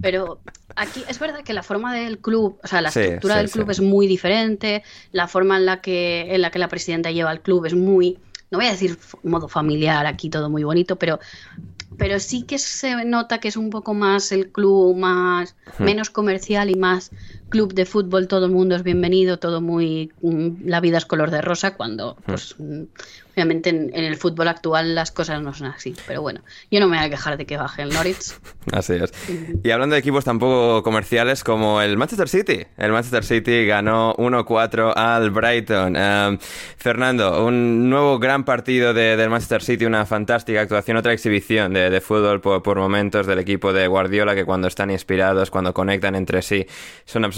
Pero 0.01 0.39
aquí 0.77 1.03
es 1.09 1.19
verdad 1.19 1.41
que 1.43 1.53
la 1.53 1.63
forma 1.63 1.95
del 1.95 2.19
club, 2.19 2.59
o 2.63 2.67
sea, 2.67 2.81
la 2.81 2.91
Sí, 2.91 3.01
estructura 3.01 3.37
del 3.39 3.51
club 3.51 3.71
es 3.71 3.81
muy 3.81 4.07
diferente, 4.07 4.83
la 5.13 5.27
forma 5.27 5.57
en 5.57 5.67
la 5.67 5.81
que 5.81 6.35
en 6.35 6.43
la 6.43 6.51
que 6.51 6.59
la 6.59 6.69
presidenta 6.69 7.11
lleva 7.11 7.33
el 7.33 7.41
club 7.41 7.65
es 7.67 7.75
muy, 7.75 8.19
no 8.51 8.59
voy 8.59 8.67
a 8.67 8.73
decir 8.73 8.99
modo 9.23 9.49
familiar, 9.49 10.07
aquí 10.07 10.31
todo 10.31 10.51
muy 10.51 10.65
bonito, 10.65 10.97
pero 10.97 11.19
pero 11.99 12.21
sí 12.21 12.43
que 12.43 12.59
se 12.59 13.05
nota 13.05 13.39
que 13.39 13.49
es 13.49 13.57
un 13.57 13.71
poco 13.71 13.95
más 13.95 14.31
el 14.33 14.53
club 14.53 14.97
más 14.97 15.57
menos 15.79 16.11
comercial 16.11 16.71
y 16.71 16.75
más 16.75 17.11
club 17.49 17.75
de 17.75 17.87
fútbol, 17.87 18.27
todo 18.29 18.47
el 18.47 18.53
mundo 18.53 18.75
es 18.77 18.83
bienvenido, 18.83 19.39
todo 19.39 19.61
muy 19.61 20.13
mm, 20.23 20.67
la 20.69 20.81
vida 20.81 20.99
es 20.99 21.07
color 21.07 21.31
de 21.31 21.41
rosa 21.43 21.75
cuando 21.77 22.17
pues 22.27 22.55
mm, 22.59 22.83
obviamente 23.35 23.71
en, 23.71 23.91
en 23.95 24.05
el 24.05 24.17
fútbol 24.17 24.49
actual 24.49 24.95
las 24.95 25.11
cosas 25.13 25.41
no 25.43 25.53
son 25.55 25.69
así, 25.69 25.95
pero 26.07 26.23
bueno, 26.23 26.41
yo 26.71 26.81
no 26.81 26.89
me 26.89 26.97
voy 26.97 27.07
a 27.07 27.11
quejar 27.11 27.37
de 27.37 27.45
que 27.47 27.57
baje 27.57 27.83
el 27.83 27.91
Norwich. 27.91 28.33
Así 28.73 28.95
es. 28.95 29.13
Y 29.63 29.71
hablando 29.71 29.95
de 29.95 30.01
equipos 30.01 30.25
tampoco 30.25 30.83
comerciales 30.83 31.45
como 31.45 31.81
el 31.83 31.97
Manchester 31.97 32.29
City. 32.29 32.67
El 32.79 32.91
Manchester 32.93 33.25
City 33.25 33.65
ganó 33.67 34.15
1-4 34.17 34.93
al 34.97 35.31
Brighton. 35.31 35.97
Um, 35.97 36.39
Fernando, 36.79 37.45
un 37.47 37.89
nuevo 37.89 38.19
gran 38.19 38.45
partido 38.45 38.93
de- 38.93 39.17
del 39.17 39.31
Manchester 39.31 39.63
City, 39.63 39.85
una 39.85 40.05
fantástica 40.07 40.63
actuación, 40.63 40.97
otra 40.97 41.13
exhibición 41.13 41.73
de, 41.75 41.91
de 41.91 42.01
fútbol 42.01 42.41
por, 42.41 42.63
por 42.63 42.79
momentos 42.79 43.27
del 43.27 43.39
equipo 43.39 43.73
de 43.73 43.87
Guardiola 43.87 44.35
que 44.35 44.45
cuando 44.45 44.67
están 44.67 44.91
inspirados, 44.91 45.51
cuando 45.51 45.73
conectan 45.73 46.17
entre 46.17 46.43
sí, 46.43 46.67
son 47.05 47.25
absolutamente 47.25 47.36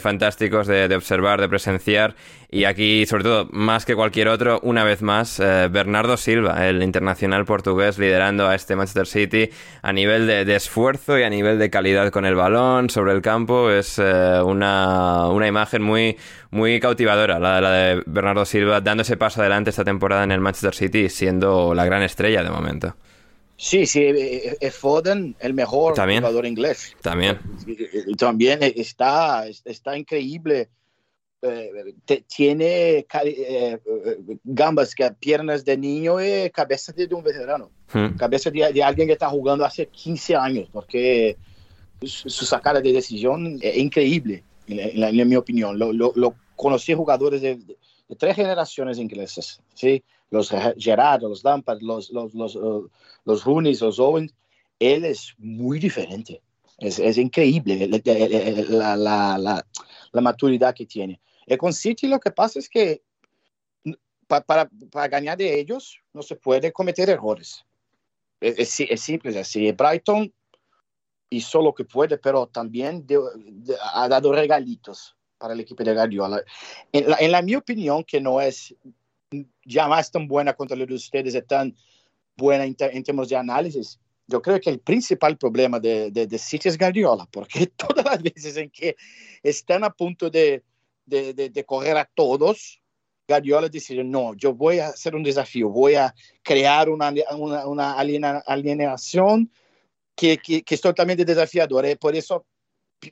fantásticos 0.00 0.66
de, 0.66 0.94
observar, 0.94 1.40
de 1.40 1.48
presenciar. 1.48 2.14
Y 2.50 2.64
aquí, 2.64 3.04
sobre 3.06 3.24
todo, 3.24 3.48
más 3.50 3.84
que 3.84 3.96
cualquier 3.96 4.28
otro, 4.28 4.60
una 4.62 4.84
vez 4.84 5.02
más, 5.02 5.40
eh, 5.40 5.68
Bernardo 5.70 6.16
Silva, 6.16 6.68
el 6.68 6.82
internacional 6.82 7.44
portugués, 7.44 7.98
liderando 7.98 8.46
a 8.48 8.54
este 8.54 8.76
Manchester 8.76 9.06
City 9.06 9.50
a 9.82 9.92
nivel 9.92 10.26
de, 10.26 10.44
de 10.44 10.54
esfuerzo 10.54 11.18
y 11.18 11.24
a 11.24 11.30
nivel 11.30 11.58
de 11.58 11.68
calidad 11.70 12.10
con 12.10 12.24
el 12.24 12.36
balón 12.36 12.90
sobre 12.90 13.12
el 13.12 13.22
campo. 13.22 13.70
Es 13.70 13.98
eh, 13.98 14.40
una, 14.44 15.28
una 15.28 15.48
imagen 15.48 15.82
muy, 15.82 16.16
muy 16.50 16.78
cautivadora, 16.78 17.40
la, 17.40 17.60
la 17.60 17.70
de 17.72 18.02
Bernardo 18.06 18.44
Silva, 18.44 18.80
dando 18.80 19.02
ese 19.02 19.16
paso 19.16 19.40
adelante 19.40 19.70
esta 19.70 19.84
temporada 19.84 20.22
en 20.22 20.30
el 20.30 20.40
Manchester 20.40 20.74
City, 20.74 21.08
siendo 21.08 21.74
la 21.74 21.84
gran 21.84 22.02
estrella 22.02 22.44
de 22.44 22.50
momento. 22.50 22.94
Sí, 23.56 23.86
sí, 23.86 24.00
eh, 24.02 24.56
eh, 24.60 24.70
Foden, 24.70 25.36
el 25.38 25.54
mejor 25.54 25.94
También. 25.94 26.20
jugador 26.20 26.44
inglés. 26.46 26.94
También. 27.00 27.38
También 28.18 28.58
está, 28.62 29.46
está 29.48 29.96
increíble. 29.96 30.68
Eh, 31.40 31.94
te- 32.04 32.24
tiene 32.26 32.98
eh, 32.98 33.06
eh, 33.22 33.78
gambas, 34.42 34.94
que 34.94 35.10
piernas 35.12 35.64
de 35.64 35.76
niño 35.76 36.16
y 36.20 36.50
cabeza 36.50 36.92
de 36.92 37.06
un 37.14 37.22
veterano. 37.22 37.70
Hmm. 37.92 38.16
Cabeza 38.16 38.50
de, 38.50 38.72
de 38.72 38.82
alguien 38.82 39.06
que 39.06 39.12
está 39.12 39.28
jugando 39.28 39.64
hace 39.64 39.86
15 39.86 40.34
años, 40.34 40.68
porque 40.72 41.36
su, 42.02 42.28
su 42.30 42.44
sacada 42.46 42.80
de 42.80 42.92
decisión 42.92 43.58
es 43.60 43.76
increíble, 43.76 44.42
en, 44.66 44.80
en 45.04 45.20
en 45.20 45.28
mi 45.28 45.36
opinión. 45.36 45.78
Lo, 45.78 45.92
lo- 45.92 46.12
lo 46.16 46.34
conocí 46.56 46.94
jugadores 46.94 47.40
de, 47.42 47.56
de- 47.56 47.76
de 48.08 48.16
tres 48.16 48.34
generaciones 48.36 48.98
inglesas, 48.98 49.60
¿sí? 49.74 50.02
los 50.30 50.50
Gerard, 50.78 51.22
los 51.22 51.44
Lampard, 51.44 51.80
los, 51.82 52.10
los, 52.10 52.34
los, 52.34 52.56
uh, 52.56 52.88
los 53.24 53.44
Rooney, 53.44 53.76
los 53.76 53.98
Owens. 53.98 54.34
Él 54.78 55.04
es 55.04 55.34
muy 55.38 55.78
diferente. 55.78 56.42
Es, 56.78 56.98
increíble 57.16 57.88
la, 58.68 58.96
la, 58.96 59.38
la, 59.38 59.66
la 60.12 60.20
maturidad 60.20 60.74
que 60.74 60.86
tiene. 60.86 61.20
Y 61.46 61.56
con 61.56 61.72
City 61.72 62.08
lo 62.08 62.18
que 62.18 62.30
pasa 62.30 62.58
es 62.58 62.68
que 62.68 63.02
pa, 64.26 64.40
para, 64.40 64.68
para 64.90 65.08
ganar 65.08 65.38
de 65.38 65.60
ellos 65.60 66.00
no 66.12 66.22
se 66.22 66.36
puede 66.36 66.72
cometer 66.72 67.08
errores. 67.08 67.64
Es, 68.40 68.58
es, 68.58 68.90
es 68.90 69.00
simple, 69.00 69.38
así. 69.38 69.70
Brighton 69.72 70.32
hizo 71.30 71.62
lo 71.62 71.74
que 71.74 71.84
puede, 71.84 72.18
pero 72.18 72.46
también 72.46 73.06
ha 73.94 74.08
dado 74.08 74.32
regalitos 74.32 75.16
para 75.38 75.54
el 75.54 75.60
equipo 75.60 75.82
de 75.82 75.94
Guardiola. 75.94 76.42
En 76.92 77.32
la, 77.32 77.42
mi 77.42 77.54
opinión, 77.54 78.04
que 78.04 78.20
no 78.20 78.40
es 78.40 78.74
jamás 79.66 80.10
tan 80.10 80.28
buena 80.28 80.54
contra 80.54 80.76
la 80.76 80.86
de 80.86 80.94
ustedes, 80.94 81.34
es 81.34 81.46
tan 81.46 81.74
buena 82.36 82.64
en, 82.64 82.74
términos 82.74 83.28
de 83.28 83.36
análisis, 83.36 83.98
yo 84.26 84.40
creo 84.40 84.60
que 84.60 84.70
el 84.70 84.80
principal 84.80 85.36
problema 85.36 85.78
de, 85.78 86.10
de, 86.10 86.26
de, 86.26 86.38
City 86.38 86.68
es 86.68 86.78
Guardiola, 86.78 87.28
porque 87.30 87.66
todas 87.76 88.04
las 88.04 88.22
veces 88.22 88.56
en 88.56 88.70
que 88.70 88.96
están 89.42 89.84
a 89.84 89.90
punto 89.90 90.30
de, 90.30 90.62
de, 91.06 91.64
correr 91.66 91.96
a 91.96 92.04
todos, 92.04 92.80
Guardiola 93.28 93.68
dice, 93.68 94.02
no, 94.02 94.34
yo 94.34 94.54
voy 94.54 94.78
a 94.78 94.88
hacer 94.88 95.14
un 95.14 95.22
desafío, 95.22 95.68
voy 95.68 95.94
a 95.94 96.14
crear 96.42 96.88
una, 96.88 97.12
una, 97.36 97.66
una 97.66 97.96
que, 100.16 100.38
que, 100.38 100.62
que, 100.62 100.74
es 100.74 100.80
totalmente 100.80 101.24
desafiadora 101.24 101.90
y 101.90 101.96
por 101.96 102.14
eso 102.14 102.46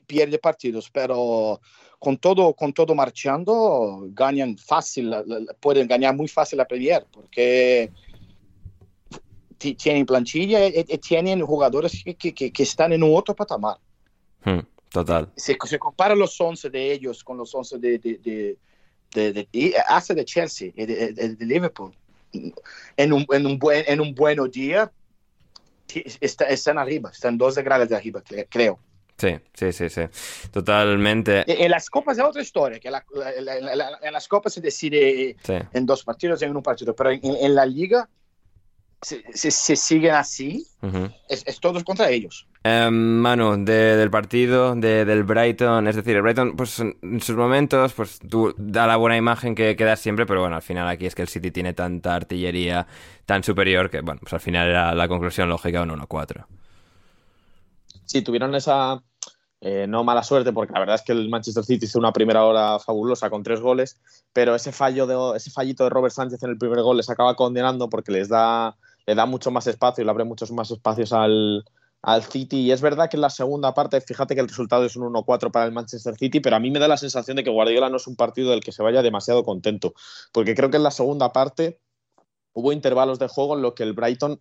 pierde 0.07 0.39
partidos, 0.39 0.89
pero 0.91 1.59
con 1.99 2.17
todo, 2.17 2.53
con 2.53 2.73
todo 2.73 2.95
marchando, 2.95 4.07
ganan 4.09 4.57
fácil, 4.57 5.13
pueden 5.59 5.87
ganar 5.87 6.15
muy 6.15 6.27
fácil 6.27 6.57
la 6.57 6.65
Premier, 6.65 7.05
porque 7.11 7.91
tienen 9.53 10.05
plantilla 10.05 10.67
y, 10.67 10.85
y 10.87 10.97
tienen 10.97 11.45
jugadores 11.45 12.03
que, 12.03 12.15
que, 12.15 12.51
que, 12.51 12.63
están 12.63 12.93
en 12.93 13.03
otro 13.03 13.35
patamar. 13.35 13.77
Hmm, 14.43 14.59
total. 14.89 15.31
Se, 15.35 15.57
se 15.65 15.79
compara 15.79 16.15
los 16.15 16.39
11 16.39 16.69
de 16.69 16.91
ellos 16.91 17.23
con 17.23 17.37
los 17.37 17.53
11 17.53 17.77
de, 17.77 17.99
de, 17.99 18.17
de, 18.17 18.57
de, 19.13 19.47
de 19.51 19.75
hasta 19.87 20.13
de 20.13 20.25
Chelsea 20.25 20.71
y 20.75 20.85
de, 20.85 21.13
de, 21.13 21.35
de, 21.35 21.45
Liverpool. 21.45 21.93
En 22.97 23.13
un, 23.13 23.25
en 23.31 23.45
un, 23.45 23.59
buen, 23.59 23.83
en 23.87 24.01
un 24.01 24.15
buen 24.15 24.39
día 24.51 24.91
está, 26.19 26.45
están 26.45 26.77
arriba, 26.77 27.11
están 27.11 27.37
dos 27.37 27.55
degrados 27.55 27.87
de 27.89 27.95
arriba, 27.95 28.23
creo. 28.49 28.79
Sí, 29.17 29.35
sí, 29.53 29.71
sí, 29.71 29.89
sí. 29.89 30.01
Totalmente. 30.51 31.43
En 31.47 31.69
las 31.69 31.89
copas 31.89 32.17
es 32.17 32.23
otra 32.23 32.41
historia, 32.41 32.79
que 32.79 32.89
la, 32.89 33.05
la, 33.39 33.75
la, 33.75 33.99
en 34.01 34.11
las 34.11 34.27
copas 34.27 34.53
se 34.53 34.61
decide 34.61 35.35
Sí. 35.43 35.53
en 35.71 35.85
dos 35.85 36.03
partidos, 36.03 36.41
en 36.41 36.55
un 36.55 36.63
partido, 36.63 36.95
pero 36.95 37.11
en, 37.11 37.21
en 37.23 37.55
la 37.55 37.65
liga 37.65 38.09
se, 39.03 39.23
se, 39.33 39.51
se 39.51 39.75
siguen 39.75 40.15
así, 40.15 40.65
es, 41.29 41.43
es 41.45 41.59
todos 41.59 41.83
contra 41.83 42.09
ellos. 42.09 42.47
Eh, 42.63 42.89
Manu, 42.89 43.63
de- 43.63 43.97
del 43.97 44.09
partido, 44.09 44.73
de- 44.75 45.05
del 45.05 45.23
Brighton, 45.23 45.87
es 45.87 45.95
decir, 45.97 46.15
el 46.15 46.21
Brighton, 46.21 46.55
pues 46.55 46.79
en 46.79 47.21
sus 47.21 47.35
momentos, 47.35 47.93
pues 47.93 48.19
tú 48.29 48.53
da 48.57 48.87
la 48.87 48.95
buena 48.95 49.17
imagen 49.17 49.53
que 49.53 49.75
queda 49.75 49.95
siempre, 49.97 50.25
pero 50.25 50.39
bueno, 50.41 50.55
al 50.55 50.61
final 50.61 50.87
aquí 50.87 51.05
es 51.05 51.13
que 51.15 51.21
el 51.21 51.27
City 51.27 51.51
tiene 51.51 51.73
tanta 51.73 52.15
artillería 52.15 52.87
tan 53.25 53.43
superior 53.43 53.89
que, 53.89 54.01
bueno, 54.01 54.19
pues 54.21 54.33
al 54.33 54.39
final 54.39 54.69
era 54.69 54.95
la 54.95 55.07
conclusión 55.07 55.49
lógica 55.49 55.81
un 55.81 55.89
1-4. 55.89 56.45
Sí, 58.05 58.21
tuvieron 58.21 58.53
esa 58.55 59.01
eh, 59.61 59.85
no 59.87 60.03
mala 60.03 60.23
suerte, 60.23 60.51
porque 60.51 60.73
la 60.73 60.79
verdad 60.79 60.95
es 60.95 61.01
que 61.03 61.13
el 61.13 61.29
Manchester 61.29 61.63
City 61.63 61.85
hizo 61.85 61.97
una 61.99 62.11
primera 62.11 62.43
hora 62.43 62.79
fabulosa 62.79 63.29
con 63.29 63.43
tres 63.43 63.61
goles, 63.61 63.97
pero 64.33 64.55
ese 64.55 64.71
fallo 64.73 65.07
de 65.07 65.37
ese 65.37 65.51
fallito 65.51 65.85
de 65.85 65.89
Robert 65.89 66.13
Sánchez 66.13 66.43
en 66.43 66.49
el 66.49 66.57
primer 66.57 66.81
gol 66.81 66.97
les 66.97 67.09
acaba 67.09 67.35
condenando 67.35 67.89
porque 67.89 68.11
les 68.11 68.27
da, 68.27 68.75
le 69.05 69.15
da 69.15 69.25
mucho 69.25 69.51
más 69.51 69.67
espacio 69.67 70.01
y 70.01 70.05
le 70.05 70.11
abre 70.11 70.23
muchos 70.23 70.51
más 70.51 70.71
espacios 70.71 71.13
al, 71.13 71.65
al 72.01 72.23
City. 72.23 72.61
Y 72.61 72.71
es 72.71 72.81
verdad 72.81 73.09
que 73.09 73.17
en 73.17 73.21
la 73.21 73.29
segunda 73.29 73.73
parte, 73.73 73.99
fíjate 74.01 74.35
que 74.35 74.41
el 74.41 74.47
resultado 74.47 74.85
es 74.85 74.95
un 74.95 75.11
1-4 75.11 75.51
para 75.51 75.65
el 75.65 75.71
Manchester 75.71 76.15
City, 76.15 76.39
pero 76.39 76.55
a 76.55 76.59
mí 76.59 76.69
me 76.69 76.79
da 76.79 76.87
la 76.87 76.97
sensación 76.97 77.37
de 77.37 77.43
que 77.43 77.49
Guardiola 77.49 77.89
no 77.89 77.97
es 77.97 78.07
un 78.07 78.15
partido 78.15 78.51
del 78.51 78.61
que 78.61 78.71
se 78.71 78.83
vaya 78.83 79.01
demasiado 79.01 79.43
contento, 79.43 79.93
porque 80.31 80.53
creo 80.55 80.69
que 80.69 80.77
en 80.77 80.83
la 80.83 80.91
segunda 80.91 81.33
parte 81.33 81.79
hubo 82.53 82.71
intervalos 82.71 83.19
de 83.19 83.27
juego 83.27 83.55
en 83.55 83.61
los 83.61 83.73
que 83.73 83.83
el 83.83 83.93
Brighton 83.93 84.39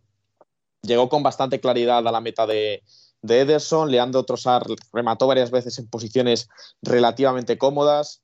llegó 0.82 1.08
con 1.08 1.22
bastante 1.22 1.60
claridad 1.60 2.06
a 2.06 2.12
la 2.12 2.20
meta 2.20 2.46
de, 2.46 2.82
de 3.22 3.40
Ederson. 3.40 3.90
Leandro 3.90 4.24
Trossard 4.24 4.66
remató 4.92 5.26
varias 5.26 5.50
veces 5.50 5.78
en 5.78 5.88
posiciones 5.88 6.48
relativamente 6.82 7.56
cómodas. 7.56 8.22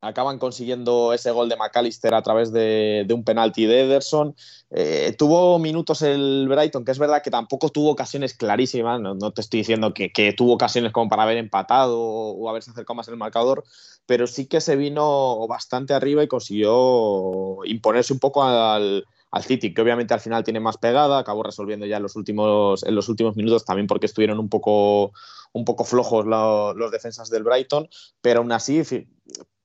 Acaban 0.00 0.38
consiguiendo 0.38 1.12
ese 1.12 1.32
gol 1.32 1.48
de 1.48 1.56
McAllister 1.56 2.14
a 2.14 2.22
través 2.22 2.52
de, 2.52 3.04
un 3.10 3.24
penalti 3.24 3.66
de 3.66 3.82
Ederson. 3.82 4.36
Eh, 4.70 5.14
tuvo 5.18 5.58
minutos 5.58 6.02
el 6.02 6.46
Brighton, 6.48 6.84
que 6.84 6.92
es 6.92 7.00
verdad 7.00 7.20
que 7.22 7.32
tampoco 7.32 7.70
tuvo 7.70 7.90
ocasiones 7.90 8.34
clarísimas. 8.34 9.00
No, 9.00 9.32
te 9.32 9.40
estoy 9.40 9.60
diciendo 9.60 9.92
que, 9.92 10.10
tuvo 10.36 10.54
ocasiones 10.54 10.92
como 10.92 11.08
para 11.08 11.24
haber 11.24 11.36
empatado 11.36 11.98
o, 12.00 12.48
haberse 12.48 12.70
acercado 12.70 12.94
más 12.94 13.08
el 13.08 13.16
marcador, 13.16 13.64
pero 14.06 14.28
sí 14.28 14.46
que 14.46 14.60
se 14.60 14.76
vino 14.76 15.46
bastante 15.48 15.94
arriba 15.94 16.22
y 16.22 16.28
consiguió 16.28 17.64
imponerse 17.64 18.12
un 18.12 18.20
poco 18.20 18.44
al, 18.44 19.04
City, 19.42 19.74
que 19.74 19.82
obviamente 19.82 20.14
al 20.14 20.20
final 20.20 20.42
tiene 20.44 20.60
más 20.60 20.78
pegada, 20.78 21.18
acabó 21.18 21.42
resolviendo 21.42 21.86
ya 21.86 21.98
en 21.98 22.02
los 22.02 22.16
últimos, 22.16 22.82
en 22.84 22.94
los 22.94 23.08
últimos 23.08 23.36
minutos 23.36 23.64
también 23.64 23.86
porque 23.86 24.06
estuvieron 24.06 24.38
un 24.38 24.48
poco, 24.48 25.12
un 25.52 25.64
poco 25.64 25.84
flojos 25.84 26.24
lo- 26.24 26.72
los 26.72 26.90
defensas 26.90 27.28
del 27.28 27.42
Brighton, 27.42 27.88
pero 28.22 28.40
aún 28.40 28.52
así 28.52 28.82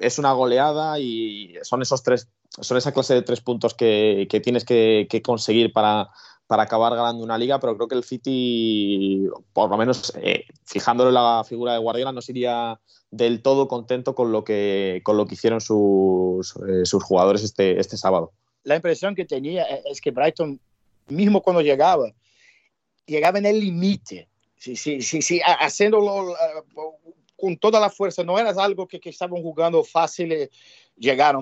es 0.06 0.20
una 0.20 0.34
goleada 0.34 1.00
y 1.00 1.56
son 1.64 1.82
esos 1.82 2.04
tres, 2.04 2.28
son 2.50 2.78
esa 2.78 2.92
clase 2.92 3.14
de 3.14 3.22
tres 3.22 3.42
puntos 3.42 3.74
que, 3.74 4.28
que 4.30 4.40
tienes 4.40 4.66
que, 4.66 5.08
que 5.10 5.22
conseguir 5.22 5.72
para, 5.74 6.10
para 6.48 6.64
acabar 6.64 6.96
ganando 6.96 7.24
una 7.24 7.38
liga, 7.38 7.60
pero 7.60 7.76
creo 7.76 7.88
que 7.88 7.96
el 7.96 8.04
City, 8.04 9.28
por 9.54 9.70
lo 9.70 9.78
menos 9.78 10.14
eh, 10.18 10.46
fijándolo 10.66 11.10
en 11.10 11.16
la 11.16 11.44
figura 11.48 11.74
de 11.74 11.80
Guardiola, 11.80 12.12
no 12.12 12.22
sería 12.22 12.80
del 13.12 13.42
todo 13.42 13.68
contento 13.68 14.16
con 14.16 14.32
lo 14.32 14.44
que, 14.44 15.02
con 15.04 15.18
lo 15.18 15.26
que 15.26 15.36
hicieron 15.36 15.62
sus, 15.62 16.56
eh, 16.68 16.86
sus 16.86 17.04
jugadores 17.04 17.44
este, 17.44 17.80
este 17.80 17.98
sábado. 17.98 18.32
La 18.64 18.76
impresión 18.76 19.16
que 19.16 19.26
tenía 19.26 19.64
e- 19.64 19.84
es 19.86 20.02
que 20.02 20.12
Brighton, 20.12 20.60
mismo 21.08 21.42
cuando 21.42 21.62
llegaba, 21.62 22.12
llegaba 23.06 23.38
en 23.40 23.46
el 23.46 23.60
límite. 23.60 24.30
Sí, 24.56 24.76
sí, 24.78 25.02
sí, 25.02 25.22
sí, 25.22 25.42
ha- 25.46 25.66
haciéndolo 25.66 26.36
con 27.36 27.58
toda 27.58 27.80
la 27.80 27.90
fuerza. 27.90 28.24
No 28.24 28.38
era 28.40 28.52
algo 28.52 28.88
que, 28.88 29.00
que 29.00 29.10
estaban 29.10 29.42
jugando 29.42 29.84
fácil, 29.84 30.32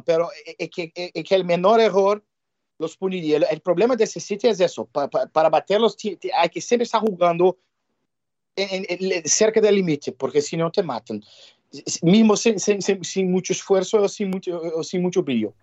pero 0.04 0.30
eh, 0.46 0.56
eh, 0.58 0.70
que, 0.70 0.92
eh, 0.96 1.12
eh, 1.14 1.24
que 1.24 1.36
el 1.36 1.46
menor 1.46 1.80
error 1.80 2.24
los 2.80 2.98
puniría. 2.98 3.38
El, 3.38 3.46
el 3.50 3.62
problema 3.62 3.96
de 3.96 4.06
ese 4.06 4.20
sitio 4.20 4.50
es 4.50 4.60
eso. 4.60 4.86
Pa- 4.86 5.10
pa- 5.10 5.28
para 5.28 5.50
baterlos 5.50 5.96
hay 6.36 6.50
que 6.50 6.62
siempre 6.62 6.84
estar 6.84 7.02
en- 9.12 9.24
cerca 9.30 9.62
del 9.62 9.76
límite, 9.76 10.12
porque 10.12 10.42
si 10.42 10.58
no 10.58 10.72
te 10.72 10.84
matan. 10.84 11.24
Mismo 12.02 12.36
sin- 12.36 12.60
sin- 12.60 12.82
sin 13.04 13.32
mucho 13.32 13.54
esfuerzo 13.54 14.02
o 14.02 14.08
sin 14.10 14.30
mucho, 14.30 14.60
o 14.60 14.84
sin 14.84 15.02
mucho 15.02 15.24
brillo. 15.24 15.54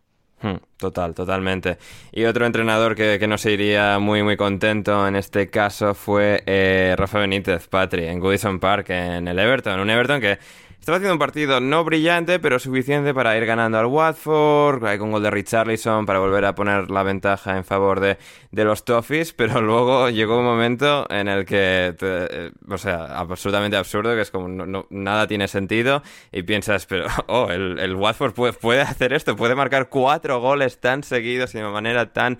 Hmm, 0.40 0.56
Total, 0.76 1.14
totalmente. 1.14 1.78
Y 2.12 2.24
otro 2.24 2.46
entrenador 2.46 2.94
que, 2.94 3.18
que 3.18 3.26
no 3.26 3.38
se 3.38 3.52
iría 3.52 3.98
muy, 3.98 4.22
muy 4.22 4.36
contento 4.36 5.06
en 5.08 5.16
este 5.16 5.50
caso 5.50 5.94
fue 5.94 6.44
eh, 6.46 6.94
Rafa 6.96 7.18
Benítez, 7.18 7.66
Patri, 7.66 8.04
en 8.06 8.20
Goodison 8.20 8.60
Park, 8.60 8.90
en 8.90 9.26
el 9.26 9.38
Everton. 9.38 9.80
Un 9.80 9.90
Everton 9.90 10.20
que 10.20 10.38
estaba 10.80 10.96
haciendo 10.96 11.14
un 11.14 11.18
partido 11.18 11.60
no 11.60 11.84
brillante, 11.84 12.38
pero 12.38 12.58
suficiente 12.58 13.12
para 13.12 13.36
ir 13.36 13.44
ganando 13.44 13.78
al 13.78 13.86
Watford, 13.86 14.84
hay 14.86 14.98
con 14.98 15.10
gol 15.10 15.22
de 15.22 15.30
Richarlison 15.30 16.06
para 16.06 16.18
volver 16.18 16.44
a 16.44 16.54
poner 16.54 16.90
la 16.90 17.02
ventaja 17.02 17.56
en 17.56 17.64
favor 17.64 18.00
de, 18.00 18.16
de 18.52 18.64
los 18.64 18.84
Toffees, 18.84 19.32
pero 19.32 19.60
luego 19.62 20.08
llegó 20.08 20.38
un 20.38 20.44
momento 20.44 21.06
en 21.10 21.28
el 21.28 21.44
que, 21.44 21.94
eh, 22.00 22.52
o 22.68 22.78
sea, 22.78 23.18
absolutamente 23.18 23.76
absurdo, 23.76 24.14
que 24.14 24.22
es 24.22 24.30
como 24.30 24.86
nada 24.90 25.26
tiene 25.26 25.48
sentido 25.48 26.02
y 26.32 26.42
piensas, 26.42 26.86
pero, 26.86 27.06
oh, 27.26 27.50
el, 27.50 27.78
el 27.78 27.94
Watford 27.94 28.32
puede, 28.32 28.52
puede 28.54 28.80
hacer 28.80 29.12
esto, 29.12 29.36
puede 29.36 29.54
marcar 29.54 29.88
cuatro 29.88 30.40
goles 30.40 30.80
tan 30.80 31.02
seguidos 31.02 31.54
y 31.54 31.58
de 31.58 31.64
manera 31.64 32.12
tan 32.12 32.38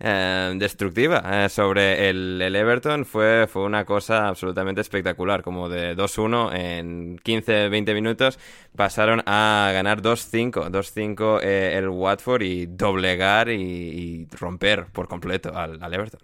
eh, 0.00 0.52
destructiva 0.56 1.44
eh, 1.44 1.48
sobre 1.48 2.08
el, 2.10 2.40
el 2.42 2.54
Everton 2.56 3.04
fue, 3.04 3.46
fue 3.48 3.64
una 3.64 3.84
cosa 3.84 4.28
absolutamente 4.28 4.80
espectacular, 4.80 5.42
como 5.42 5.68
de 5.68 5.94
2-1 5.96 6.50
en 6.52 7.18
15-20 7.18 7.94
minutos 7.94 8.38
pasaron 8.76 9.22
a 9.26 9.70
ganar 9.74 10.02
2-5, 10.02 10.70
2-5 10.70 11.40
eh, 11.42 11.76
el 11.76 11.88
Watford 11.88 12.42
y 12.42 12.66
doblegar 12.66 13.48
y, 13.50 13.54
y 13.62 14.28
romper 14.36 14.86
por 14.92 15.08
completo 15.08 15.56
al, 15.56 15.82
al 15.82 15.94
Everton. 15.94 16.20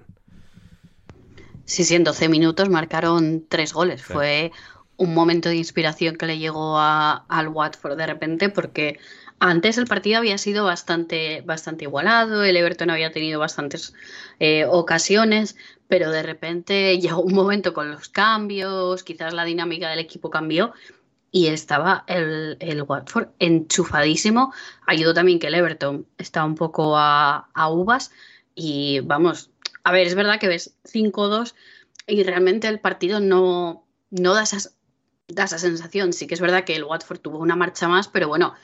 Sí, 1.65 1.85
sí, 1.85 1.95
en 1.95 2.05
12 2.05 2.29
minutos 2.29 2.69
marcaron 2.69 3.47
tres 3.49 3.73
goles. 3.73 4.03
Sí. 4.07 4.15
Fue 4.15 4.53
un 4.97 5.15
momento 5.15 5.49
de 5.49 5.57
inspiración 5.57 6.17
que 6.17 6.27
le 6.27 6.39
llegó 6.39 6.79
a- 6.79 7.25
al 7.29 7.49
Watford 7.49 7.97
de 7.97 8.07
repente, 8.07 8.49
porque 8.51 8.99
antes 9.47 9.79
el 9.79 9.87
partido 9.87 10.19
había 10.19 10.39
sido 10.39 10.65
bastante, 10.65 11.43
bastante 11.43 11.85
igualado, 11.85 12.45
el 12.45 12.57
Everton 12.57 12.91
había 12.91 13.13
tenido 13.13 13.41
bastantes 13.41 13.95
eh, 14.41 14.65
ocasiones, 14.67 15.57
pero 15.89 16.11
de 16.11 16.23
repente 16.23 16.99
llegó 17.01 17.21
un 17.23 17.35
momento 17.35 17.75
con 17.75 17.91
los 17.91 18.09
cambios, 18.09 19.03
quizás 19.05 19.35
la 19.35 19.45
dinámica 19.45 19.89
del 19.91 19.99
equipo 19.99 20.31
cambió 20.31 20.73
y 21.31 21.49
estaba 21.49 22.05
el, 22.07 22.57
el 22.61 22.83
Watford 22.83 23.29
enchufadísimo. 23.39 24.53
Ayudó 24.87 25.15
también 25.15 25.39
que 25.39 25.49
el 25.49 25.55
Everton 25.55 26.07
estaba 26.19 26.47
un 26.47 26.55
poco 26.55 26.97
a, 26.97 27.49
a 27.55 27.71
uvas 27.71 28.13
y 28.55 29.01
vamos, 29.01 29.51
a 29.83 29.93
ver, 29.93 30.07
es 30.07 30.15
verdad 30.15 30.39
que 30.41 30.49
ves 30.49 30.77
5-2 30.85 31.55
y 32.07 32.23
realmente 32.23 32.69
el 32.69 32.81
partido 32.81 33.21
no, 33.21 33.87
no 34.11 34.35
da, 34.35 34.43
esas- 34.45 34.77
da 35.29 35.45
esa 35.45 35.59
sensación. 35.59 36.13
Sí 36.13 36.27
que 36.27 36.35
es 36.35 36.41
verdad 36.41 36.65
que 36.65 36.77
el 36.77 36.85
Watford 36.85 37.19
tuvo 37.21 37.39
una 37.39 37.57
marcha 37.57 37.89
más, 37.89 38.09
pero 38.09 38.29
bueno, 38.29 38.55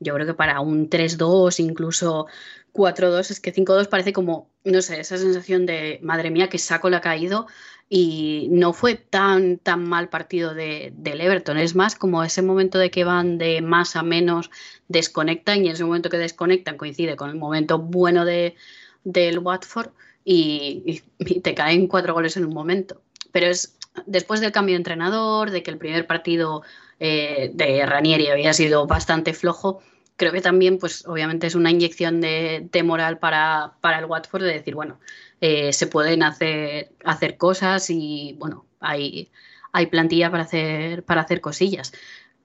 yo 0.00 0.14
creo 0.14 0.26
que 0.26 0.34
para 0.34 0.60
un 0.60 0.88
3-2, 0.88 1.60
incluso 1.60 2.26
4-2, 2.72 3.30
es 3.30 3.40
que 3.40 3.52
5-2 3.52 3.88
parece 3.88 4.12
como, 4.12 4.50
no 4.64 4.82
sé, 4.82 5.00
esa 5.00 5.18
sensación 5.18 5.66
de, 5.66 5.98
madre 6.02 6.30
mía, 6.30 6.48
que 6.48 6.58
saco 6.58 6.90
le 6.90 6.96
ha 6.96 7.00
caído 7.00 7.46
y 7.88 8.48
no 8.50 8.72
fue 8.72 8.94
tan, 8.94 9.58
tan 9.58 9.88
mal 9.88 10.08
partido 10.08 10.54
de, 10.54 10.92
del 10.96 11.20
Everton. 11.20 11.58
Es 11.58 11.74
más 11.74 11.96
como 11.96 12.22
ese 12.22 12.42
momento 12.42 12.78
de 12.78 12.90
que 12.90 13.04
van 13.04 13.38
de 13.38 13.62
más 13.62 13.96
a 13.96 14.02
menos, 14.02 14.50
desconectan 14.88 15.64
y 15.64 15.68
en 15.68 15.74
ese 15.74 15.84
momento 15.84 16.10
que 16.10 16.18
desconectan 16.18 16.76
coincide 16.76 17.16
con 17.16 17.30
el 17.30 17.36
momento 17.36 17.78
bueno 17.78 18.24
de, 18.24 18.56
del 19.04 19.38
Watford 19.38 19.90
y 20.24 21.02
te 21.42 21.54
caen 21.54 21.88
cuatro 21.88 22.12
goles 22.14 22.36
en 22.36 22.44
un 22.44 22.54
momento. 22.54 23.00
Pero 23.32 23.46
es 23.46 23.78
después 24.06 24.40
del 24.40 24.52
cambio 24.52 24.74
de 24.74 24.78
entrenador, 24.78 25.50
de 25.50 25.62
que 25.62 25.70
el 25.70 25.78
primer 25.78 26.06
partido 26.06 26.62
eh, 27.00 27.50
de 27.54 27.86
Ranieri 27.86 28.28
había 28.28 28.52
sido 28.52 28.86
bastante 28.86 29.34
flojo, 29.34 29.80
creo 30.16 30.32
que 30.32 30.40
también, 30.40 30.78
pues 30.78 31.06
obviamente 31.06 31.46
es 31.46 31.54
una 31.54 31.70
inyección 31.70 32.20
de, 32.20 32.66
de 32.72 32.82
moral 32.82 33.18
para, 33.18 33.74
para 33.80 33.98
el 34.00 34.06
Watford 34.06 34.42
de 34.42 34.52
decir, 34.52 34.74
bueno, 34.74 34.98
eh, 35.40 35.72
se 35.72 35.86
pueden 35.86 36.22
hacer, 36.24 36.90
hacer 37.04 37.36
cosas 37.36 37.88
y 37.90 38.34
bueno, 38.38 38.66
hay, 38.80 39.30
hay 39.72 39.86
plantilla 39.86 40.30
para 40.30 40.42
hacer, 40.42 41.04
para 41.04 41.20
hacer 41.20 41.40
cosillas. 41.40 41.92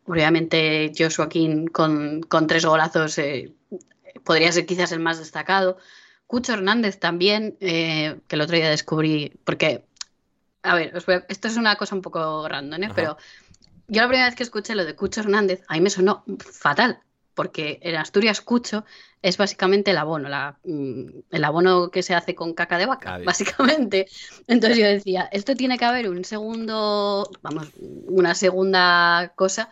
Obviamente 0.06 0.92
Joshua 0.98 1.30
King 1.30 1.68
con, 1.68 2.22
con 2.22 2.46
tres 2.46 2.66
golazos 2.66 3.18
eh, 3.18 3.54
podría 4.24 4.52
ser 4.52 4.66
quizás 4.66 4.92
el 4.92 5.00
más 5.00 5.18
destacado. 5.18 5.78
Cucho 6.28 6.54
Hernández 6.54 7.00
también, 7.00 7.58
eh, 7.60 8.20
que 8.28 8.36
el 8.36 8.42
otro 8.42 8.56
día 8.56 8.70
descubrí, 8.70 9.34
porque, 9.44 9.86
a 10.62 10.76
ver, 10.76 10.96
os 10.96 11.06
voy 11.06 11.16
a- 11.16 11.26
esto 11.30 11.48
es 11.48 11.58
una 11.58 11.76
cosa 11.76 11.96
un 11.96 12.02
poco 12.02 12.48
random, 12.48 12.84
¿eh? 12.84 12.92
Pero 12.96 13.18
yo 13.88 14.02
la 14.02 14.08
primera 14.08 14.28
vez 14.28 14.36
que 14.36 14.44
escuché 14.44 14.76
lo 14.76 14.86
de 14.86 14.96
Cucho 14.96 15.22
Hernández, 15.22 15.64
a 15.68 15.74
mí 15.74 15.82
me 15.82 15.90
sonó 15.90 16.24
fatal, 16.40 17.02
porque 17.34 17.80
en 17.82 17.96
Asturias 17.96 18.42
Cucho 18.42 18.86
es 19.24 19.38
básicamente 19.38 19.92
el 19.92 19.98
abono, 19.98 20.28
la, 20.28 20.58
mm, 20.66 21.06
el 21.32 21.44
abono 21.46 21.90
que 21.90 22.04
se 22.04 22.14
hace 22.14 22.36
con 22.36 22.54
caca 22.54 22.78
de 22.78 22.86
vaca, 22.86 23.20
básicamente. 23.26 24.08
Entonces 24.48 24.78
yo 24.78 24.86
decía, 24.86 25.30
esto 25.32 25.56
tiene 25.56 25.78
que 25.78 25.86
haber 25.86 26.10
un 26.10 26.26
segundo, 26.26 27.32
vamos, 27.42 27.70
una 27.80 28.36
segunda 28.36 29.32
cosa. 29.36 29.70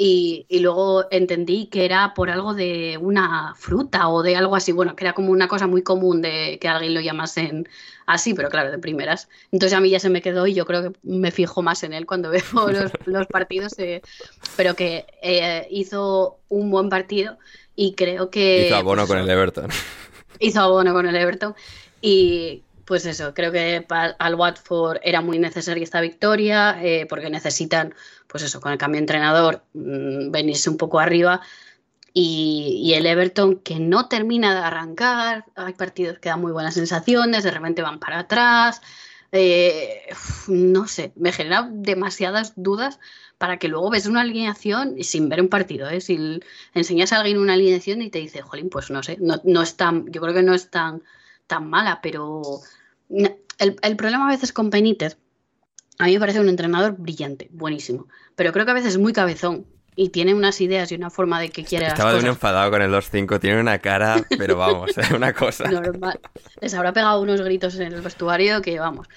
Y, 0.00 0.46
y, 0.48 0.60
luego 0.60 1.06
entendí 1.10 1.66
que 1.66 1.84
era 1.84 2.14
por 2.14 2.30
algo 2.30 2.54
de 2.54 2.96
una 2.98 3.54
fruta 3.56 4.08
o 4.08 4.22
de 4.22 4.36
algo 4.36 4.54
así, 4.54 4.70
bueno, 4.70 4.94
que 4.94 5.04
era 5.04 5.12
como 5.12 5.32
una 5.32 5.48
cosa 5.48 5.66
muy 5.66 5.82
común 5.82 6.22
de 6.22 6.58
que 6.60 6.68
alguien 6.68 6.94
lo 6.94 7.00
llamasen 7.00 7.68
así, 8.06 8.32
pero 8.32 8.48
claro, 8.48 8.70
de 8.70 8.78
primeras. 8.78 9.28
Entonces 9.50 9.76
a 9.76 9.80
mí 9.80 9.90
ya 9.90 9.98
se 9.98 10.08
me 10.08 10.22
quedó 10.22 10.46
y 10.46 10.54
yo 10.54 10.66
creo 10.66 10.84
que 10.84 10.98
me 11.02 11.32
fijo 11.32 11.62
más 11.62 11.82
en 11.82 11.92
él 11.92 12.06
cuando 12.06 12.30
veo 12.30 12.42
los, 12.70 12.92
los 13.06 13.26
partidos, 13.26 13.76
eh, 13.78 14.00
pero 14.56 14.74
que 14.74 15.04
eh, 15.20 15.66
hizo 15.68 16.38
un 16.48 16.70
buen 16.70 16.88
partido 16.88 17.36
y 17.80 17.94
creo 17.94 18.28
que... 18.28 18.66
Hizo 18.66 18.74
abono 18.74 19.02
pues 19.02 19.08
con 19.08 19.18
el 19.18 19.30
Everton. 19.30 19.70
Hizo 20.40 20.60
abono 20.60 20.92
con 20.92 21.06
el 21.06 21.14
Everton 21.14 21.54
y 22.00 22.64
pues 22.84 23.06
eso, 23.06 23.34
creo 23.34 23.52
que 23.52 23.86
al 24.18 24.34
Watford 24.34 24.98
era 25.04 25.20
muy 25.20 25.38
necesaria 25.38 25.84
esta 25.84 26.00
victoria 26.00 26.76
eh, 26.82 27.06
porque 27.08 27.30
necesitan, 27.30 27.94
pues 28.26 28.42
eso, 28.42 28.60
con 28.60 28.72
el 28.72 28.78
cambio 28.78 28.96
de 28.96 29.02
entrenador, 29.02 29.62
mm, 29.74 30.32
venirse 30.32 30.68
un 30.68 30.76
poco 30.76 30.98
arriba. 30.98 31.40
Y, 32.12 32.80
y, 32.82 32.94
el 32.94 33.06
Everton 33.06 33.60
que 33.60 33.78
no 33.78 34.08
termina 34.08 34.54
de 34.54 34.60
arrancar, 34.60 35.44
hay 35.54 35.74
partidos 35.74 36.18
que 36.18 36.30
dan 36.30 36.40
muy 36.40 36.50
buenas 36.50 36.74
sensaciones, 36.74 37.44
de 37.44 37.50
repente 37.52 37.82
van 37.82 38.00
para 38.00 38.20
atrás, 38.20 38.80
eh, 39.30 40.08
no 40.48 40.88
sé, 40.88 41.12
me 41.14 41.32
genera 41.32 41.68
demasiadas 41.70 42.54
dudas 42.56 42.98
para 43.38 43.58
que 43.58 43.68
luego 43.68 43.90
ves 43.90 44.06
una 44.06 44.22
alineación 44.22 44.94
y 44.98 45.04
sin 45.04 45.28
ver 45.28 45.40
un 45.40 45.48
partido, 45.48 45.88
¿eh? 45.88 46.00
si 46.00 46.40
enseñas 46.74 47.12
a 47.12 47.20
alguien 47.20 47.38
una 47.38 47.54
alineación 47.54 48.02
y 48.02 48.10
te 48.10 48.18
dice, 48.18 48.42
jolín, 48.42 48.68
pues 48.68 48.90
no 48.90 49.02
sé, 49.02 49.16
no, 49.20 49.40
no 49.44 49.62
es 49.62 49.76
tan, 49.76 50.10
yo 50.10 50.20
creo 50.20 50.34
que 50.34 50.42
no 50.42 50.54
es 50.54 50.70
tan, 50.70 51.02
tan 51.46 51.70
mala, 51.70 52.00
pero 52.02 52.42
el, 53.08 53.76
el 53.80 53.96
problema 53.96 54.26
a 54.26 54.32
veces 54.32 54.52
con 54.52 54.70
Benítez, 54.70 55.18
a 55.98 56.06
mí 56.06 56.14
me 56.14 56.20
parece 56.20 56.40
un 56.40 56.48
entrenador 56.48 56.96
brillante, 56.98 57.48
buenísimo, 57.52 58.08
pero 58.34 58.52
creo 58.52 58.64
que 58.64 58.72
a 58.72 58.74
veces 58.74 58.94
es 58.94 58.98
muy 58.98 59.12
cabezón 59.12 59.66
y 59.94 60.10
tiene 60.10 60.32
unas 60.32 60.60
ideas 60.60 60.92
y 60.92 60.94
una 60.94 61.10
forma 61.10 61.40
de 61.40 61.50
que 61.50 61.64
quiere 61.64 61.86
Estaba 61.86 62.12
las 62.12 62.22
de 62.22 62.28
un 62.28 62.34
enfadado 62.34 62.70
con 62.70 62.82
el 62.82 62.92
2-5, 62.92 63.40
tiene 63.40 63.60
una 63.60 63.80
cara, 63.80 64.24
pero 64.38 64.56
vamos, 64.56 64.90
es 64.96 65.10
una 65.10 65.32
cosa. 65.32 65.68
Normal. 65.68 66.20
Les 66.60 66.72
habrá 66.74 66.92
pegado 66.92 67.20
unos 67.20 67.40
gritos 67.40 67.74
en 67.80 67.92
el 67.92 68.00
vestuario 68.00 68.62
que 68.62 68.78
vamos. 68.78 69.08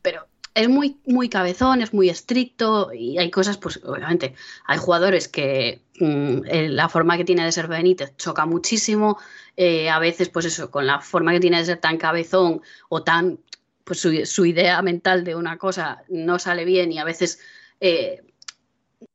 Pero 0.00 0.28
es 0.58 0.68
muy, 0.68 1.00
muy 1.06 1.28
cabezón, 1.28 1.82
es 1.82 1.92
muy 1.94 2.08
estricto 2.10 2.92
y 2.92 3.18
hay 3.18 3.30
cosas, 3.30 3.58
pues 3.58 3.80
obviamente, 3.84 4.34
hay 4.66 4.78
jugadores 4.78 5.28
que 5.28 5.82
mm, 6.00 6.40
eh, 6.46 6.68
la 6.68 6.88
forma 6.88 7.16
que 7.16 7.24
tiene 7.24 7.44
de 7.44 7.52
ser 7.52 7.68
Benítez 7.68 8.16
choca 8.16 8.46
muchísimo. 8.46 9.18
eh, 9.56 9.88
a 9.90 9.98
veces, 9.98 10.28
pues 10.28 10.46
eso, 10.46 10.70
con 10.70 10.86
la 10.86 11.00
forma 11.00 11.32
que 11.32 11.40
tiene 11.40 11.58
de 11.58 11.64
ser 11.64 11.78
tan 11.78 11.96
cabezón 11.98 12.62
o 12.88 13.02
tan, 13.02 13.38
pues 13.84 14.00
su, 14.00 14.24
su 14.26 14.46
idea 14.46 14.80
mental 14.82 15.24
de 15.24 15.34
una 15.36 15.58
cosa 15.58 16.04
no 16.08 16.38
sale 16.38 16.64
bien 16.64 16.92
y 16.92 16.98
a 16.98 17.04
veces. 17.04 17.40
eh, 17.80 18.22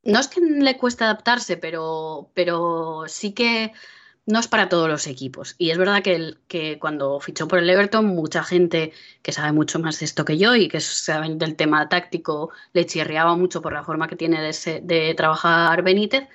no 0.02 0.18
es 0.20 0.28
que 0.28 0.40
le 0.40 0.76
cueste 0.78 1.04
adaptarse, 1.04 1.56
pero, 1.56 2.30
pero 2.34 3.04
sí 3.06 3.32
que 3.32 3.72
no 4.26 4.38
es 4.40 4.48
para 4.48 4.68
todos 4.68 4.88
los 4.88 5.06
equipos. 5.06 5.54
Y 5.58 5.70
es 5.70 5.78
verdad 5.78 6.02
que, 6.02 6.14
el- 6.14 6.38
que 6.48 6.78
cuando 6.78 7.20
fichó 7.20 7.46
por 7.48 7.58
el 7.58 7.68
Everton, 7.70 8.06
mucha 8.06 8.42
gente 8.44 8.92
que 9.22 9.32
sabe 9.32 9.52
mucho 9.52 9.78
más 9.80 9.98
de 10.00 10.06
esto 10.06 10.24
que 10.24 10.38
yo 10.38 10.54
y 10.56 10.68
que 10.68 10.80
saben 10.80 11.38
del 11.38 11.56
tema 11.56 11.88
táctico 11.88 12.50
le 12.72 12.86
chirriaba 12.86 13.36
mucho 13.36 13.60
por 13.62 13.72
la 13.72 13.84
forma 13.84 14.08
que 14.08 14.16
tiene 14.16 14.40
de, 14.42 14.80
de 14.82 15.14
trabajar 15.14 15.82
Benítez. 15.82 16.28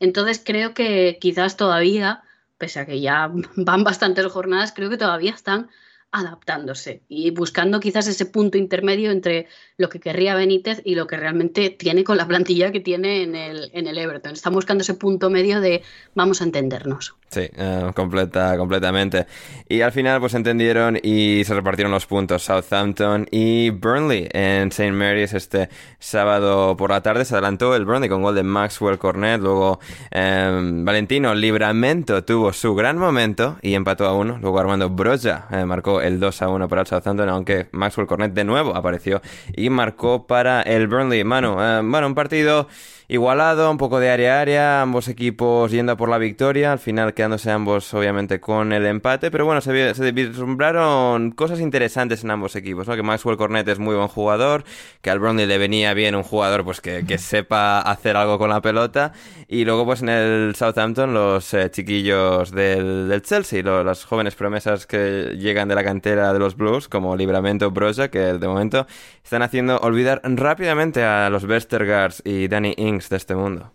Entonces 0.00 0.40
creo 0.44 0.74
que 0.74 1.18
quizás 1.20 1.56
todavía, 1.56 2.22
pese 2.58 2.80
a 2.80 2.86
que 2.86 3.00
ya 3.00 3.30
van 3.56 3.84
bastantes 3.84 4.26
jornadas, 4.26 4.72
creo 4.72 4.90
que 4.90 4.96
todavía 4.98 5.32
están 5.32 5.70
adaptándose 6.14 7.02
y 7.08 7.30
buscando 7.32 7.80
quizás 7.80 8.06
ese 8.06 8.24
punto 8.24 8.56
intermedio 8.56 9.10
entre 9.10 9.48
lo 9.76 9.88
que 9.88 9.98
querría 9.98 10.36
Benítez 10.36 10.80
y 10.84 10.94
lo 10.94 11.08
que 11.08 11.16
realmente 11.16 11.70
tiene 11.70 12.04
con 12.04 12.16
la 12.16 12.28
plantilla 12.28 12.70
que 12.70 12.78
tiene 12.78 13.24
en 13.24 13.34
el, 13.34 13.70
en 13.74 13.88
el 13.88 13.98
Everton. 13.98 14.32
Están 14.32 14.52
buscando 14.52 14.82
ese 14.82 14.94
punto 14.94 15.28
medio 15.28 15.60
de 15.60 15.82
vamos 16.14 16.40
a 16.40 16.44
entendernos. 16.44 17.16
Sí, 17.30 17.50
eh, 17.56 17.90
completa, 17.96 18.56
completamente. 18.56 19.26
Y 19.68 19.80
al 19.80 19.90
final 19.90 20.20
pues 20.20 20.34
entendieron 20.34 20.96
y 21.02 21.42
se 21.44 21.52
repartieron 21.52 21.90
los 21.90 22.06
puntos 22.06 22.44
Southampton 22.44 23.26
y 23.32 23.70
Burnley 23.70 24.28
en 24.32 24.68
St. 24.68 24.92
Mary's 24.92 25.32
este 25.32 25.68
sábado 25.98 26.76
por 26.76 26.90
la 26.90 27.02
tarde. 27.02 27.24
Se 27.24 27.34
adelantó 27.34 27.74
el 27.74 27.86
Burnley 27.86 28.08
con 28.08 28.22
gol 28.22 28.36
de 28.36 28.44
Maxwell 28.44 28.98
Cornet. 28.98 29.40
Luego 29.40 29.80
eh, 30.12 30.60
Valentino 30.84 31.34
Libramento 31.34 32.22
tuvo 32.22 32.52
su 32.52 32.76
gran 32.76 32.98
momento 32.98 33.58
y 33.62 33.74
empató 33.74 34.06
a 34.06 34.14
uno. 34.14 34.38
Luego 34.40 34.60
Armando 34.60 34.88
Broja 34.90 35.48
eh, 35.50 35.64
marcó 35.64 36.03
el 36.06 36.20
2 36.20 36.42
a 36.42 36.48
1 36.48 36.68
para 36.68 36.82
el 36.82 36.86
Southampton, 36.86 37.28
aunque 37.28 37.68
Maxwell 37.72 38.06
Cornet 38.06 38.32
de 38.32 38.44
nuevo 38.44 38.74
apareció 38.76 39.20
y 39.56 39.70
marcó 39.70 40.26
para 40.26 40.62
el 40.62 40.88
Burnley. 40.88 41.24
Manu, 41.24 41.60
eh, 41.60 41.80
bueno, 41.84 42.06
un 42.06 42.14
partido 42.14 42.68
igualado, 43.08 43.70
un 43.70 43.78
poco 43.78 44.00
de 44.00 44.10
área 44.10 44.38
a 44.38 44.40
área, 44.40 44.82
ambos 44.82 45.08
equipos 45.08 45.70
yendo 45.70 45.92
a 45.92 45.96
por 45.96 46.08
la 46.08 46.18
victoria, 46.18 46.72
al 46.72 46.78
final 46.78 47.14
quedándose 47.14 47.50
ambos 47.50 47.92
obviamente 47.94 48.40
con 48.40 48.72
el 48.72 48.86
empate, 48.86 49.30
pero 49.30 49.44
bueno, 49.44 49.60
se, 49.60 49.94
se 49.94 50.12
vislumbraron 50.12 51.30
cosas 51.32 51.60
interesantes 51.60 52.24
en 52.24 52.30
ambos 52.30 52.56
equipos, 52.56 52.88
¿no? 52.88 52.96
Que 52.96 53.02
Maxwell 53.02 53.36
Cornet 53.36 53.68
es 53.68 53.78
muy 53.78 53.94
buen 53.94 54.08
jugador, 54.08 54.64
que 55.02 55.10
al 55.10 55.18
Burnley 55.18 55.46
le 55.46 55.58
venía 55.58 55.92
bien 55.94 56.14
un 56.14 56.22
jugador 56.22 56.64
pues 56.64 56.80
que, 56.80 57.04
que 57.06 57.18
sepa 57.18 57.80
hacer 57.80 58.16
algo 58.16 58.38
con 58.38 58.50
la 58.50 58.60
pelota, 58.62 59.12
y 59.48 59.64
luego 59.64 59.84
pues 59.84 60.02
en 60.02 60.08
el 60.08 60.54
Southampton 60.56 61.12
los 61.12 61.52
eh, 61.54 61.70
chiquillos 61.70 62.50
del, 62.50 63.08
del 63.08 63.22
Chelsea, 63.22 63.62
lo- 63.62 63.84
las 63.84 64.04
jóvenes 64.04 64.34
promesas 64.34 64.86
que 64.86 65.36
llegan 65.38 65.68
de 65.68 65.74
la 65.74 65.84
cantera 65.84 66.32
de 66.32 66.38
los 66.38 66.56
Blues, 66.56 66.88
como 66.88 67.16
Libramento 67.16 67.70
Broja, 67.70 68.08
que 68.08 68.18
de 68.18 68.48
momento 68.48 68.86
están 69.22 69.42
haciendo 69.42 69.76
olvidar 69.78 70.20
rápidamente 70.24 71.02
a 71.04 71.28
los 71.30 71.44
Westergaards 71.44 72.22
y 72.24 72.48
Danny 72.48 72.74
Ings 72.94 73.08
de 73.08 73.16
este 73.16 73.34
mundo. 73.34 73.72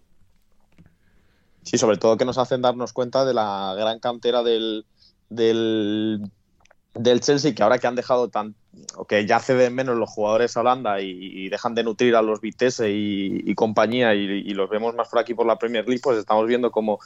Sí, 1.63 1.78
sobre 1.78 1.97
todo 1.97 2.17
que 2.17 2.26
nos 2.26 2.38
hacen 2.38 2.61
darnos 2.61 2.93
cuenta 2.93 3.26
de 3.26 3.34
la 3.34 3.76
gran 3.78 3.99
cantera 3.99 4.43
del, 4.43 4.86
del, 5.30 6.32
del 6.93 7.22
Chelsea, 7.22 7.53
que 7.53 7.63
ahora 7.63 7.78
que 7.78 7.88
han 7.88 7.95
dejado 7.95 8.30
tan, 8.30 8.55
que 9.07 9.26
ya 9.26 9.39
ceden 9.39 9.76
menos 9.76 9.97
los 9.97 10.09
jugadores 10.09 10.55
a 10.55 10.61
Holanda 10.61 11.01
y, 11.01 11.09
y 11.11 11.49
dejan 11.49 11.76
de 11.76 11.84
nutrir 11.84 12.15
a 12.15 12.22
los 12.22 12.41
Vitesse 12.41 12.89
y, 12.89 13.53
compañía 13.55 14.15
y, 14.15 14.49
los 14.53 14.70
vemos 14.70 14.95
más 14.95 15.09
por 15.09 15.20
aquí 15.20 15.34
por 15.34 15.45
la 15.45 15.59
Premier 15.59 15.86
League, 15.86 16.01
pues 16.03 16.17
estamos 16.17 16.47
viendo 16.47 16.72
como 16.72 16.99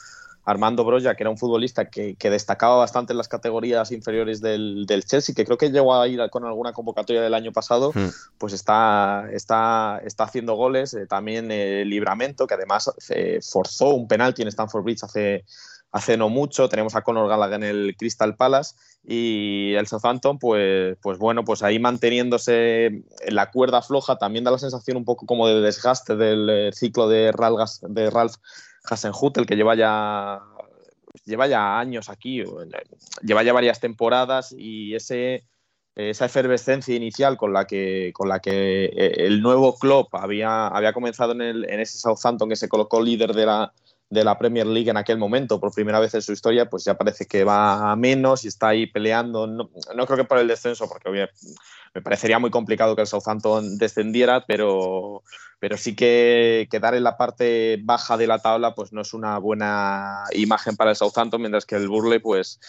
Armando 0.44 0.84
Broja, 0.84 1.14
que 1.14 1.22
era 1.22 1.30
un 1.30 1.38
futbolista 1.38 1.90
que, 1.90 2.16
que 2.16 2.30
destacaba 2.30 2.76
bastante 2.76 3.12
en 3.12 3.18
las 3.18 3.28
categorías 3.28 3.90
inferiores 3.92 4.40
del, 4.40 4.86
del 4.86 5.04
Chelsea, 5.04 5.34
que 5.34 5.44
creo 5.44 5.58
que 5.58 5.70
llegó 5.70 5.94
a 5.94 6.06
ir 6.08 6.20
con 6.30 6.44
alguna 6.44 6.72
convocatoria 6.72 7.22
del 7.22 7.34
año 7.34 7.52
pasado, 7.52 7.92
Hmm. 7.94 8.08
pues 8.38 8.52
está, 8.52 9.28
está, 9.32 10.00
está 10.04 10.24
haciendo 10.24 10.54
goles. 10.54 10.94
Eh, 10.94 11.06
también 11.06 11.50
eh, 11.50 11.84
Libramento, 11.84 12.46
que 12.46 12.54
además 12.54 12.90
eh, 13.10 13.40
forzó 13.42 13.94
un 13.94 14.08
penalti 14.08 14.42
en 14.42 14.48
Stamford 14.48 14.84
Bridge 14.84 15.02
hace, 15.02 15.44
hace 15.92 16.16
no 16.16 16.28
mucho. 16.28 16.68
Tenemos 16.68 16.94
a 16.94 17.02
Conor 17.02 17.28
Gallagher 17.28 17.54
en 17.54 17.62
el 17.64 17.96
Crystal 17.96 18.36
Palace 18.36 18.74
y 19.04 19.74
el 19.74 19.86
Southampton, 19.86 20.38
pues, 20.38 20.96
pues 21.02 21.18
bueno, 21.18 21.44
pues 21.44 21.62
ahí 21.62 21.78
manteniéndose 21.78 22.86
en 22.86 23.34
la 23.34 23.50
cuerda 23.50 23.82
floja, 23.82 24.16
también 24.16 24.44
da 24.44 24.50
la 24.50 24.58
sensación 24.58 24.96
un 24.96 25.04
poco 25.04 25.26
como 25.26 25.46
de 25.46 25.60
desgaste 25.60 26.16
del 26.16 26.48
eh, 26.50 26.70
ciclo 26.72 27.08
de 27.08 27.32
Ralph, 27.32 27.80
de 27.82 28.10
Ralph 28.10 28.36
Hasenhüttl, 28.84 29.46
que 29.46 29.56
lleva 29.56 29.74
ya 29.74 30.40
lleva 31.24 31.46
ya 31.46 31.78
años 31.78 32.08
aquí, 32.08 32.42
lleva 33.22 33.42
ya 33.42 33.52
varias 33.52 33.80
temporadas 33.80 34.54
y 34.56 34.94
ese 34.94 35.44
esa 35.94 36.24
efervescencia 36.24 36.94
inicial 36.94 37.36
con 37.36 37.52
la 37.52 37.66
que 37.66 38.12
con 38.14 38.28
la 38.28 38.40
que 38.40 38.86
eh, 38.86 39.14
el 39.26 39.40
nuevo 39.40 39.78
club 39.78 40.08
había, 40.12 40.66
había 40.66 40.92
comenzado 40.92 41.32
en, 41.32 41.40
el, 41.40 41.70
en 41.70 41.78
ese 41.78 41.98
Southampton 41.98 42.48
que 42.48 42.56
se 42.56 42.68
colocó 42.68 43.00
líder 43.00 43.32
de 43.32 43.46
la, 43.46 43.72
de 44.10 44.24
la 44.24 44.38
Premier 44.38 44.66
League 44.66 44.90
en 44.90 44.96
aquel 44.96 45.18
momento 45.18 45.58
por 45.58 45.72
primera 45.72 45.98
vez 45.98 46.14
en 46.14 46.22
su 46.22 46.32
historia, 46.32 46.68
pues 46.68 46.84
ya 46.84 46.94
parece 46.94 47.26
que 47.26 47.44
va 47.44 47.90
a 47.90 47.96
menos 47.96 48.44
y 48.44 48.48
está 48.48 48.68
ahí 48.68 48.86
peleando. 48.86 49.46
No, 49.46 49.70
no 49.94 50.06
creo 50.06 50.18
que 50.18 50.24
por 50.24 50.38
el 50.38 50.48
descenso, 50.48 50.88
porque 50.88 51.28
me 51.94 52.02
parecería 52.02 52.38
muy 52.38 52.50
complicado 52.50 52.94
que 52.94 53.02
el 53.02 53.08
Southampton 53.08 53.78
descendiera, 53.78 54.44
pero, 54.46 55.22
pero 55.58 55.76
sí 55.76 55.96
que 55.96 56.68
quedar 56.70 56.94
en 56.94 57.04
la 57.04 57.16
parte 57.16 57.78
baja 57.82 58.16
de 58.16 58.26
la 58.26 58.40
tabla 58.40 58.74
pues 58.74 58.92
no 58.92 59.02
es 59.02 59.14
una 59.14 59.38
buena 59.38 60.24
imagen 60.32 60.76
para 60.76 60.90
el 60.90 60.96
Southampton, 60.96 61.40
mientras 61.40 61.66
que 61.66 61.76
el 61.76 61.88
Burley 61.88 62.18
pues 62.18 62.60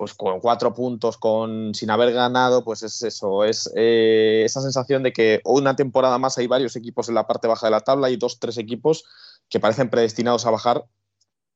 pues 0.00 0.14
con 0.14 0.40
cuatro 0.40 0.72
puntos 0.72 1.18
con 1.18 1.74
sin 1.74 1.90
haber 1.90 2.14
ganado, 2.14 2.64
pues 2.64 2.82
es 2.82 3.02
eso, 3.02 3.44
es 3.44 3.70
eh, 3.76 4.44
esa 4.46 4.62
sensación 4.62 5.02
de 5.02 5.12
que 5.12 5.42
una 5.44 5.76
temporada 5.76 6.16
más 6.16 6.38
hay 6.38 6.46
varios 6.46 6.74
equipos 6.74 7.10
en 7.10 7.16
la 7.16 7.26
parte 7.26 7.48
baja 7.48 7.66
de 7.66 7.72
la 7.72 7.82
tabla 7.82 8.08
y 8.08 8.16
dos, 8.16 8.40
tres 8.40 8.56
equipos 8.56 9.04
que 9.50 9.60
parecen 9.60 9.90
predestinados 9.90 10.46
a 10.46 10.50
bajar 10.50 10.84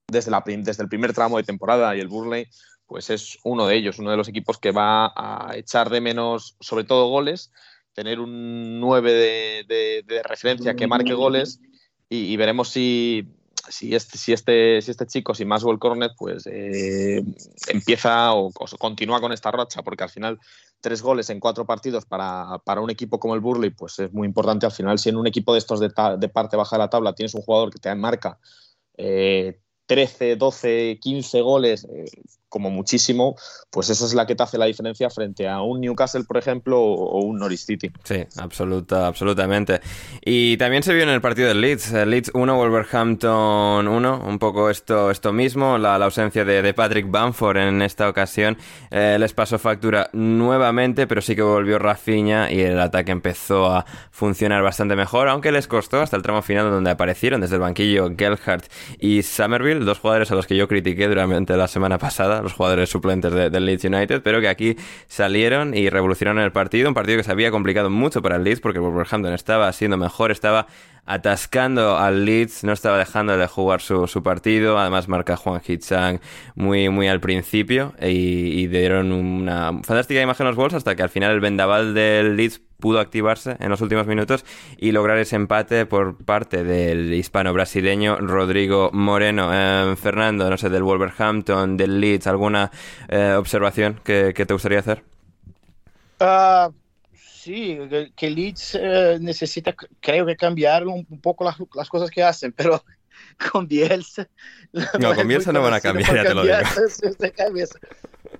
desde, 0.08 0.30
la, 0.30 0.42
desde 0.46 0.82
el 0.82 0.88
primer 0.90 1.14
tramo 1.14 1.38
de 1.38 1.44
temporada 1.44 1.96
y 1.96 2.00
el 2.00 2.08
Burley 2.08 2.46
pues 2.86 3.08
es 3.08 3.38
uno 3.44 3.66
de 3.66 3.76
ellos, 3.76 3.98
uno 3.98 4.10
de 4.10 4.18
los 4.18 4.28
equipos 4.28 4.58
que 4.58 4.70
va 4.72 5.06
a 5.16 5.56
echar 5.56 5.88
de 5.88 6.02
menos 6.02 6.56
sobre 6.60 6.84
todo 6.84 7.08
goles, 7.08 7.50
tener 7.94 8.20
un 8.20 8.78
9 8.80 9.64
de, 9.66 10.02
de- 10.06 10.22
referencia 10.22 10.74
que 10.74 10.86
marque 10.86 11.14
goles 11.14 11.60
y 12.10 12.36
veremos 12.36 12.68
si, 12.68 13.26
si 13.68 13.94
este, 13.94 14.18
si 14.18 14.32
este, 14.32 14.80
si 14.82 14.90
este 14.90 15.06
chico, 15.06 15.34
si 15.34 15.44
Cornet, 15.78 16.12
pues 16.16 16.46
eh, 16.46 17.22
empieza 17.68 18.34
o, 18.34 18.50
continúa 18.78 19.20
con 19.20 19.32
esta 19.32 19.50
racha, 19.50 19.82
porque 19.82 20.04
al 20.04 20.10
final 20.10 20.38
tres 20.80 21.02
goles 21.02 21.30
en 21.30 21.40
cuatro 21.40 21.64
partidos 21.66 22.04
para, 22.04 22.58
para, 22.64 22.80
un 22.80 22.90
equipo 22.90 23.18
como 23.18 23.34
el 23.34 23.40
Burley, 23.40 23.70
pues 23.70 23.98
es 23.98 24.12
muy 24.12 24.26
importante. 24.26 24.66
Al 24.66 24.72
final, 24.72 24.98
si 24.98 25.08
en 25.08 25.16
un 25.16 25.26
equipo 25.26 25.52
de 25.52 25.58
estos 25.58 25.80
de, 25.80 25.90
de 26.18 26.28
parte 26.28 26.56
baja 26.56 26.76
de 26.76 26.80
la 26.80 26.90
tabla 26.90 27.14
tienes 27.14 27.34
un 27.34 27.42
jugador 27.42 27.70
que 27.70 27.78
te 27.78 27.94
marca 27.94 28.38
eh, 28.96 29.60
13, 29.86 30.36
12, 30.36 30.98
15 31.00 31.40
goles, 31.42 31.84
eh, 31.84 32.04
como 32.54 32.70
muchísimo, 32.70 33.34
pues 33.68 33.90
esa 33.90 34.06
es 34.06 34.14
la 34.14 34.28
que 34.28 34.36
te 34.36 34.44
hace 34.44 34.58
la 34.58 34.66
diferencia 34.66 35.10
frente 35.10 35.48
a 35.48 35.60
un 35.60 35.80
Newcastle, 35.80 36.22
por 36.22 36.36
ejemplo, 36.36 36.80
o, 36.80 37.18
un 37.24 37.40
Norwich 37.40 37.64
City. 37.64 37.90
Sí, 38.04 38.24
absoluta, 38.36 39.08
absolutamente. 39.08 39.80
Y 40.24 40.56
también 40.56 40.84
se 40.84 40.94
vio 40.94 41.02
en 41.02 41.08
el 41.08 41.20
partido 41.20 41.48
del 41.48 41.60
Leeds, 41.60 41.90
Leeds 41.90 42.30
1, 42.32 42.56
Wolverhampton 42.56 43.88
1, 43.88 44.22
un 44.24 44.38
poco 44.38 44.70
esto, 44.70 45.10
esto 45.10 45.32
mismo, 45.32 45.78
la, 45.78 45.96
ausencia 45.96 46.44
de, 46.44 46.74
Patrick 46.74 47.10
Bamford 47.10 47.56
en 47.56 47.82
esta 47.82 48.08
ocasión 48.08 48.56
eh, 48.92 49.16
les 49.18 49.32
pasó 49.32 49.58
factura 49.58 50.10
nuevamente, 50.12 51.08
pero 51.08 51.20
sí 51.22 51.34
que 51.34 51.42
volvió 51.42 51.80
Rafinha 51.80 52.52
y 52.52 52.60
el 52.60 52.78
ataque 52.78 53.10
empezó 53.10 53.66
a 53.66 53.84
funcionar 54.12 54.62
bastante 54.62 54.94
mejor, 54.94 55.28
aunque 55.28 55.50
les 55.50 55.66
costó 55.66 56.00
hasta 56.00 56.16
el 56.16 56.22
tramo 56.22 56.40
final 56.42 56.70
donde 56.70 56.90
aparecieron 56.90 57.40
desde 57.40 57.56
el 57.56 57.62
banquillo 57.62 58.14
Gelhardt 58.16 58.66
y 59.00 59.24
Somerville, 59.24 59.84
dos 59.84 59.98
jugadores 59.98 60.30
a 60.30 60.36
los 60.36 60.46
que 60.46 60.54
yo 60.54 60.68
critiqué 60.68 61.08
durante 61.08 61.56
la 61.56 61.66
semana 61.66 61.98
pasada 61.98 62.43
los 62.44 62.52
jugadores 62.52 62.88
suplentes 62.88 63.32
del 63.32 63.66
Leeds 63.66 63.84
United, 63.84 64.22
pero 64.22 64.40
que 64.40 64.48
aquí 64.48 64.76
salieron 65.08 65.74
y 65.74 65.90
revolucionaron 65.90 66.42
el 66.42 66.52
partido, 66.52 66.88
un 66.88 66.94
partido 66.94 67.18
que 67.18 67.24
se 67.24 67.32
había 67.32 67.50
complicado 67.50 67.90
mucho 67.90 68.22
para 68.22 68.36
el 68.36 68.44
Leeds 68.44 68.60
porque 68.60 68.78
Wolverhampton 68.78 69.32
estaba 69.34 69.72
siendo 69.72 69.96
mejor, 69.96 70.30
estaba 70.30 70.66
atascando 71.06 71.98
al 71.98 72.24
Leeds, 72.24 72.64
no 72.64 72.72
estaba 72.72 72.98
dejando 72.98 73.36
de 73.36 73.46
jugar 73.46 73.80
su, 73.80 74.22
partido, 74.22 74.78
además 74.78 75.08
marca 75.08 75.36
Juan 75.36 75.60
Hitzang 75.66 76.20
muy, 76.54 76.88
muy 76.88 77.08
al 77.08 77.20
principio 77.20 77.94
y, 78.00 78.66
dieron 78.68 79.12
una 79.12 79.72
fantástica 79.82 80.20
imagen 80.20 80.46
los 80.46 80.56
Wolves 80.56 80.74
hasta 80.74 80.96
que 80.96 81.02
al 81.02 81.10
final 81.10 81.32
el 81.32 81.40
vendaval 81.40 81.94
del 81.94 82.36
Leeds 82.36 82.60
pudo 82.80 82.98
activarse 82.98 83.56
en 83.60 83.70
los 83.70 83.80
últimos 83.80 84.06
minutos 84.06 84.44
y 84.76 84.92
lograr 84.92 85.18
ese 85.18 85.36
empate 85.36 85.86
por 85.86 86.22
parte 86.24 86.64
del 86.64 87.12
hispano-brasileño 87.14 88.18
Rodrigo 88.18 88.90
Moreno. 88.92 89.50
Eh, 89.52 89.96
Fernando, 89.96 90.50
no 90.50 90.56
sé, 90.56 90.68
del 90.70 90.82
Wolverhampton, 90.82 91.76
del 91.76 92.00
Leeds, 92.00 92.26
¿alguna 92.26 92.70
eh, 93.08 93.34
observación 93.38 94.00
que, 94.02 94.32
te 94.32 94.52
gustaría 94.52 94.80
hacer? 94.80 95.02
Uh, 96.20 96.72
sí, 97.44 97.78
que 98.16 98.30
Leeds 98.30 98.78
eh, 98.80 99.18
necesita, 99.20 99.74
creo 100.00 100.26
que 100.26 100.36
cambiar 100.36 100.86
un, 100.86 101.04
poco 101.20 101.44
las, 101.44 101.88
cosas 101.88 102.10
que 102.10 102.22
hacen, 102.22 102.52
pero 102.56 102.82
con 103.52 103.66
Bielsa... 103.66 104.28
No, 104.98 105.14
con 105.14 105.28
Bielsa 105.28 105.52
no 105.52 105.62
van 105.62 105.74
a 105.74 105.80
cambiar, 105.80 106.14
ya 106.14 106.22
te 106.24 106.34
lo 106.34 106.42
digo. 106.42 106.56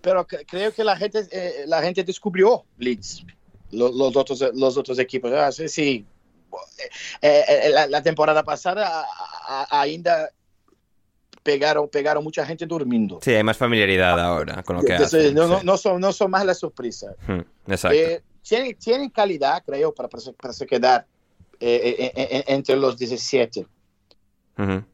Pero 0.03 0.27
creo 0.27 0.71
que 0.71 0.85
la 0.85 0.97
gente, 0.99 1.27
la 1.67 1.81
gente 1.81 2.05
descubrió 2.05 2.67
Leeds 2.77 3.25
los, 3.75 4.17
otros, 4.17 4.45
los 4.55 4.77
otros 4.77 4.99
equipos. 4.99 5.33
Ah, 5.33 5.51
sí, 5.53 5.69
sí. 5.69 6.07
Eh, 7.23 7.45
eh, 7.49 7.71
la, 7.89 8.03
temporada 8.03 8.43
pasada 8.43 9.07
ainda 9.71 10.31
pegaron, 11.43 11.89
pegaron 11.89 12.23
mucha 12.23 12.47
gente 12.47 12.67
durmiendo. 12.67 13.19
Sí, 13.23 13.33
hay 13.33 13.43
más 13.43 13.57
familiaridad 13.57 14.19
ahora 14.21 14.63
con 14.63 14.77
lo 14.77 14.83
que 14.83 14.95
hacen, 14.95 15.35
no, 15.35 15.63
no, 15.63 15.77
son, 15.77 16.01
no 16.01 16.13
son 16.13 16.31
más 16.31 16.45
la 16.45 16.55
sorpresa. 16.55 17.15
Hmm, 17.27 17.41
exacto. 17.67 17.97
Eh, 17.97 18.23
tienen, 18.47 18.77
tienen, 18.77 19.11
calidad, 19.11 19.63
creo, 19.65 19.93
para, 19.93 20.09
para, 20.09 20.53
se 20.53 20.67
quedar 20.67 21.07
entre 21.59 22.77
los 22.77 22.97
17. 22.99 23.67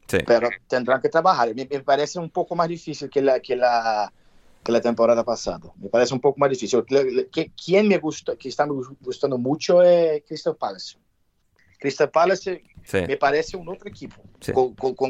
sí. 0.06 0.18
Pero 0.26 0.48
tendrán 0.68 1.00
que 1.00 1.08
trabajar. 1.08 1.54
Me, 1.54 1.66
me, 1.70 1.80
parece 1.80 2.18
un 2.18 2.30
poco 2.30 2.54
más 2.54 2.68
difícil 2.68 3.10
que 3.10 3.20
la, 3.20 3.40
que 3.40 3.56
la, 3.56 4.12
que 4.62 4.72
la 4.72 4.80
temporada 4.80 5.24
pasada. 5.24 5.60
Me 5.76 5.88
parece 5.88 6.14
un 6.14 6.20
poco 6.20 6.38
más 6.38 6.50
difícil. 6.50 6.84
Quien 7.56 7.88
me 7.88 7.98
gusta, 7.98 8.36
que 8.36 8.48
está 8.48 8.66
me 8.66 8.74
gustando 9.00 9.38
mucho 9.38 9.82
es 9.82 10.22
Crystal 10.26 10.56
Palace. 10.56 10.96
Crystal 11.80 12.10
Palace 12.10 12.62
me 12.92 13.16
parece 13.16 13.56
un 13.56 13.68
otro 13.68 13.88
equipo 13.88 14.16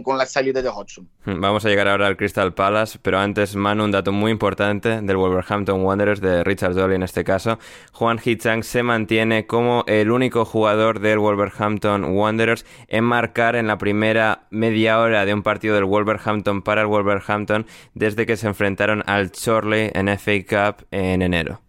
con, 0.04 0.18
la 0.18 0.26
salida 0.26 0.60
de 0.60 0.68
Hodgson. 0.68 1.08
Hmm, 1.24 1.40
vamos 1.40 1.64
a 1.64 1.68
llegar 1.68 1.88
ahora 1.88 2.06
al 2.06 2.16
Crystal 2.16 2.52
Palace, 2.52 2.98
pero 3.00 3.18
antes, 3.18 3.56
Manu, 3.56 3.84
un 3.84 3.90
dato 3.90 4.12
muy 4.12 4.30
importante 4.30 5.00
del 5.00 5.16
Wolverhampton 5.16 5.82
Wanderers, 5.82 6.20
de 6.20 6.44
Richard 6.44 6.74
Dolly 6.74 6.96
en 6.96 7.02
este 7.02 7.24
caso. 7.24 7.58
Juan 7.92 8.20
Hichang 8.22 8.62
se 8.62 8.82
mantiene 8.82 9.46
como 9.46 9.84
el 9.86 10.10
único 10.10 10.44
jugador 10.44 11.00
del 11.00 11.18
Wolverhampton 11.18 12.04
Wanderers 12.16 12.66
en 12.88 13.04
marcar 13.04 13.56
en 13.56 13.66
la 13.66 13.78
primera 13.78 14.46
media 14.50 14.98
hora 14.98 15.24
de 15.24 15.34
un 15.34 15.42
partido 15.42 15.74
del 15.74 15.84
Wolverhampton 15.84 16.62
para 16.62 16.82
el 16.82 16.86
Wolverhampton 16.86 17.66
desde 17.94 18.26
que 18.26 18.36
se 18.36 18.46
enfrentaron 18.46 19.02
al 19.06 19.32
Chorley 19.32 19.90
en 19.94 20.08
FA 20.18 20.44
Cup 20.46 20.86
en 20.90 21.22
enero 21.22 21.60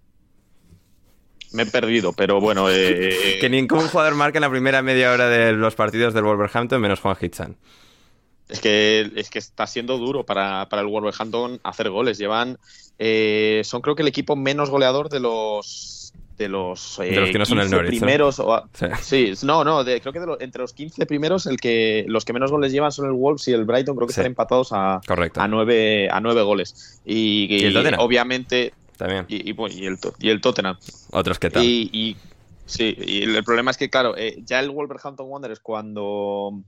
me 1.52 1.64
he 1.64 1.66
perdido, 1.66 2.14
pero 2.14 2.40
bueno. 2.40 2.70
Eh, 2.70 3.38
que 3.42 3.50
ningún 3.50 3.88
jugador 3.88 4.16
marca 4.16 4.38
en 4.38 4.42
la 4.42 4.50
primera 4.50 4.82
media 4.82 5.12
hora 5.12 5.28
de 5.28 5.54
los 5.54 5.76
partidos 5.76 6.14
del 6.14 6.24
Wolverhampton 6.24 6.82
menos 6.82 7.00
Juan 7.00 7.18
Hitchan. 7.20 7.58
Es 8.50 8.60
que, 8.60 9.10
es 9.16 9.30
que 9.30 9.40
está 9.40 9.66
siendo 9.66 9.98
duro 9.98 10.26
para, 10.26 10.68
el 10.70 10.88
Wolverhampton 10.88 11.60
hacer 11.64 11.90
goles. 11.90 12.18
Llevan. 12.18 12.58
Eh, 13.00 13.62
son 13.64 13.82
creo 13.82 13.96
que 13.96 14.02
el 14.02 14.10
equipo 14.10 14.36
menos 14.36 14.70
goleador 14.70 15.10
de 15.10 15.20
los. 15.20 16.14
De 16.38 16.50
los, 16.50 16.98
de 16.98 17.12
los 17.12 17.30
que 17.30 17.38
no 17.38 17.46
son 17.46 17.60
el 17.60 17.70
Norwich, 17.70 18.00
primeros. 18.00 18.42
sí. 19.02 19.34
no, 19.44 19.64
no, 19.64 19.84
creo 19.84 20.12
que 20.12 20.44
entre 20.44 20.62
los 20.64 20.74
15 20.74 21.06
primeros, 21.06 21.46
el 21.46 21.58
que 21.58 22.04
los 22.08 22.26
que 22.26 22.34
menos 22.34 22.50
goles 22.50 22.72
llevan 22.72 22.92
son 22.92 23.06
el 23.06 23.12
Wolves 23.12 23.48
y 23.48 23.54
el 23.54 23.64
Brighton. 23.64 23.96
Creo 23.96 24.08
que 24.08 24.12
están 24.12 24.26
empatados 24.26 24.74
a, 24.74 24.96
a, 24.96 25.48
nueve, 25.48 26.10
a 26.10 26.20
nueve 26.20 26.42
goles. 26.42 27.00
Y, 27.06 27.72
obviamente 28.00 28.74
y, 29.28 29.52
y, 29.52 29.86
el, 29.86 29.98
y 30.20 30.30
el 30.30 30.42
Tottenham. 30.42 30.78
Otros 31.12 31.40
que 31.40 31.50
tal. 31.50 31.64
Y, 31.64 32.18
sí, 32.66 32.96
y 32.98 33.24
el 33.24 33.44
problema 33.44 33.72
es 33.72 33.78
que, 33.78 33.90
claro, 33.90 34.16
eh, 34.18 34.42
ya 34.46 34.60
el 34.60 34.70
Wolverhampton 34.70 35.28
Wanderers 35.30 35.60
cuando, 35.60 36.62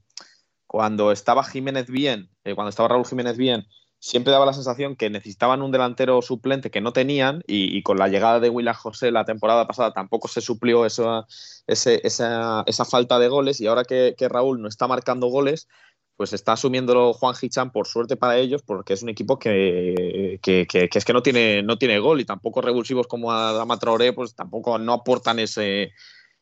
cuando 0.67 1.11
estaba 1.11 1.43
Jiménez 1.43 1.87
bien, 1.87 2.29
eh, 2.43 2.55
cuando 2.55 2.69
estaba 2.69 2.89
Raúl 2.89 3.05
Jiménez 3.05 3.37
bien, 3.37 3.65
siempre 4.03 4.33
daba 4.33 4.45
la 4.45 4.51
sensación 4.51 4.97
que 4.97 5.09
necesitaban 5.09 5.61
un 5.61 5.71
delantero 5.71 6.21
suplente 6.21 6.69
que 6.69 6.81
no 6.81 6.91
tenían 6.91 7.41
y, 7.47 7.81
con 7.83 7.97
la 7.97 8.09
llegada 8.09 8.41
de 8.41 8.49
William 8.49 8.75
José 8.75 9.11
la 9.11 9.23
temporada 9.23 9.65
pasada 9.65 9.93
tampoco 9.93 10.27
se 10.27 10.41
suplió 10.41 10.85
esa, 10.85 11.25
esa, 11.67 12.63
esa 12.65 12.85
falta 12.85 13.17
de 13.17 13.29
goles 13.29 13.61
y 13.61 13.67
ahora 13.67 13.85
que, 13.85 14.13
que, 14.17 14.27
Raúl 14.27 14.61
no 14.61 14.67
está 14.67 14.87
marcando 14.87 15.27
goles, 15.27 15.69
pues 16.15 16.33
está 16.33 16.53
asumiéndolo 16.53 17.13
Juan 17.13 17.35
Hichan 17.39 17.71
por 17.71 17.87
suerte 17.87 18.15
para 18.15 18.37
ellos, 18.37 18.61
porque 18.61 18.93
es 18.93 19.03
un 19.03 19.09
equipo 19.09 19.39
que, 19.39 20.39
es 20.43 21.05
que 21.05 21.13
no 21.13 21.23
tiene, 21.23 21.63
no 21.63 21.77
tiene 21.77 21.99
gol 21.99 22.21
y 22.21 22.25
tampoco 22.25 22.61
revulsivos 22.61 23.07
como 23.07 23.31
Adama 23.31 23.79
Traoré, 23.79 24.13
pues 24.13 24.35
tampoco 24.35 24.77
no 24.77 24.93
aportan 24.93 25.39
ese, 25.39 25.91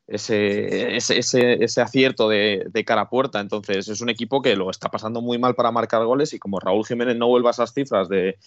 ese, 0.08 0.98
ese, 0.98 1.64
ese, 1.64 1.82
acierto 1.82 2.28
de, 2.28 2.66
de, 2.70 2.86
cara 2.86 3.02
a 3.02 3.10
puerta. 3.10 3.40
Entonces 3.40 3.88
es 3.88 4.02
un 4.02 4.10
equipo 4.10 4.42
que 4.42 4.56
lo 4.56 4.70
está 4.70 4.90
pasando 4.90 5.22
muy 5.22 5.38
mal 5.38 5.56
para 5.56 5.72
marcar 5.72 6.04
goles 6.06 6.34
y 6.34 6.40
como 6.40 6.60
Raúl 6.60 6.86
Jiménez 6.86 7.16
no 7.16 7.28
vuelva 7.28 7.50
a 7.50 7.52
esas 7.52 7.74
cifras 7.74 8.10
de, 8.10 8.38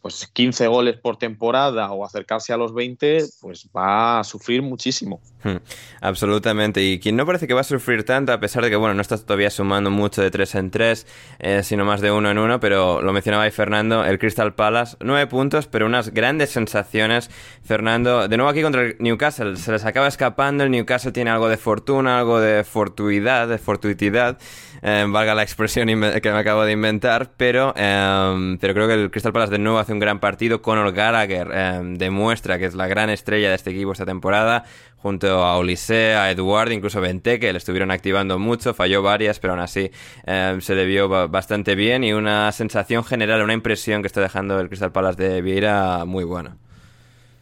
pues 0.00 0.26
15 0.26 0.66
goles 0.66 0.96
por 0.96 1.16
temporada 1.16 1.90
o 1.92 2.04
acercarse 2.04 2.52
a 2.52 2.56
los 2.56 2.74
20, 2.74 3.24
pues 3.40 3.68
va 3.76 4.20
a 4.20 4.24
sufrir 4.24 4.62
muchísimo. 4.62 5.20
Hmm, 5.42 5.56
absolutamente. 6.00 6.82
Y 6.82 6.98
quien 7.00 7.16
no 7.16 7.24
parece 7.24 7.46
que 7.46 7.54
va 7.54 7.62
a 7.62 7.64
sufrir 7.64 8.04
tanto, 8.04 8.32
a 8.32 8.40
pesar 8.40 8.62
de 8.62 8.70
que, 8.70 8.76
bueno, 8.76 8.94
no 8.94 9.02
está 9.02 9.16
todavía 9.18 9.50
sumando 9.50 9.90
mucho 9.90 10.22
de 10.22 10.30
3 10.30 10.54
en 10.56 10.70
3, 10.70 11.06
eh, 11.38 11.62
sino 11.62 11.84
más 11.84 12.00
de 12.00 12.10
1 12.10 12.30
en 12.30 12.38
1, 12.38 12.60
pero 12.60 13.02
lo 13.02 13.12
mencionaba 13.12 13.44
ahí 13.44 13.50
Fernando, 13.50 14.04
el 14.04 14.18
Crystal 14.18 14.54
Palace, 14.54 14.96
9 15.00 15.26
puntos, 15.26 15.66
pero 15.66 15.86
unas 15.86 16.10
grandes 16.10 16.50
sensaciones. 16.50 17.30
Fernando, 17.62 18.28
de 18.28 18.36
nuevo 18.36 18.50
aquí 18.50 18.62
contra 18.62 18.82
el 18.82 18.96
Newcastle, 18.98 19.56
se 19.56 19.72
les 19.72 19.84
acaba 19.84 20.08
escapando, 20.08 20.64
el 20.64 20.70
Newcastle 20.70 21.12
tiene 21.12 21.30
algo 21.30 21.48
de 21.48 21.56
fortuna, 21.56 22.18
algo 22.18 22.40
de 22.40 22.64
fortuidad, 22.64 23.48
de 23.48 23.58
fortuitidad. 23.58 24.38
Eh, 24.82 25.06
valga 25.08 25.34
la 25.34 25.42
expresión 25.42 25.88
que 25.88 26.32
me 26.32 26.38
acabo 26.38 26.64
de 26.64 26.72
inventar, 26.72 27.32
pero, 27.36 27.74
eh, 27.76 28.56
pero 28.60 28.74
creo 28.74 28.88
que 28.88 28.94
el 28.94 29.10
Crystal 29.10 29.32
Palace 29.32 29.52
de 29.52 29.58
nuevo 29.58 29.78
hace 29.78 29.92
un 29.92 29.98
gran 29.98 30.20
partido. 30.20 30.62
Conor 30.62 30.92
Gallagher 30.92 31.50
eh, 31.52 31.80
demuestra 31.82 32.58
que 32.58 32.64
es 32.64 32.74
la 32.74 32.86
gran 32.86 33.10
estrella 33.10 33.50
de 33.50 33.56
este 33.56 33.70
equipo 33.70 33.92
esta 33.92 34.06
temporada, 34.06 34.64
junto 34.96 35.44
a 35.44 35.56
Olise, 35.58 36.14
a 36.14 36.30
Eduard, 36.30 36.72
incluso 36.72 37.00
Benteke, 37.00 37.52
le 37.52 37.58
estuvieron 37.58 37.90
activando 37.90 38.38
mucho, 38.38 38.72
falló 38.72 39.02
varias, 39.02 39.38
pero 39.38 39.52
aún 39.52 39.62
así 39.62 39.90
se 40.24 40.74
le 40.74 40.84
vio 40.84 41.08
bastante 41.28 41.74
bien 41.74 42.04
y 42.04 42.12
una 42.12 42.52
sensación 42.52 43.04
general, 43.04 43.42
una 43.42 43.54
impresión 43.54 44.02
que 44.02 44.06
está 44.06 44.20
dejando 44.20 44.60
el 44.60 44.68
Crystal 44.68 44.92
Palace 44.92 45.22
de 45.22 45.42
Vieira 45.42 46.04
muy 46.04 46.24
buena. 46.24 46.56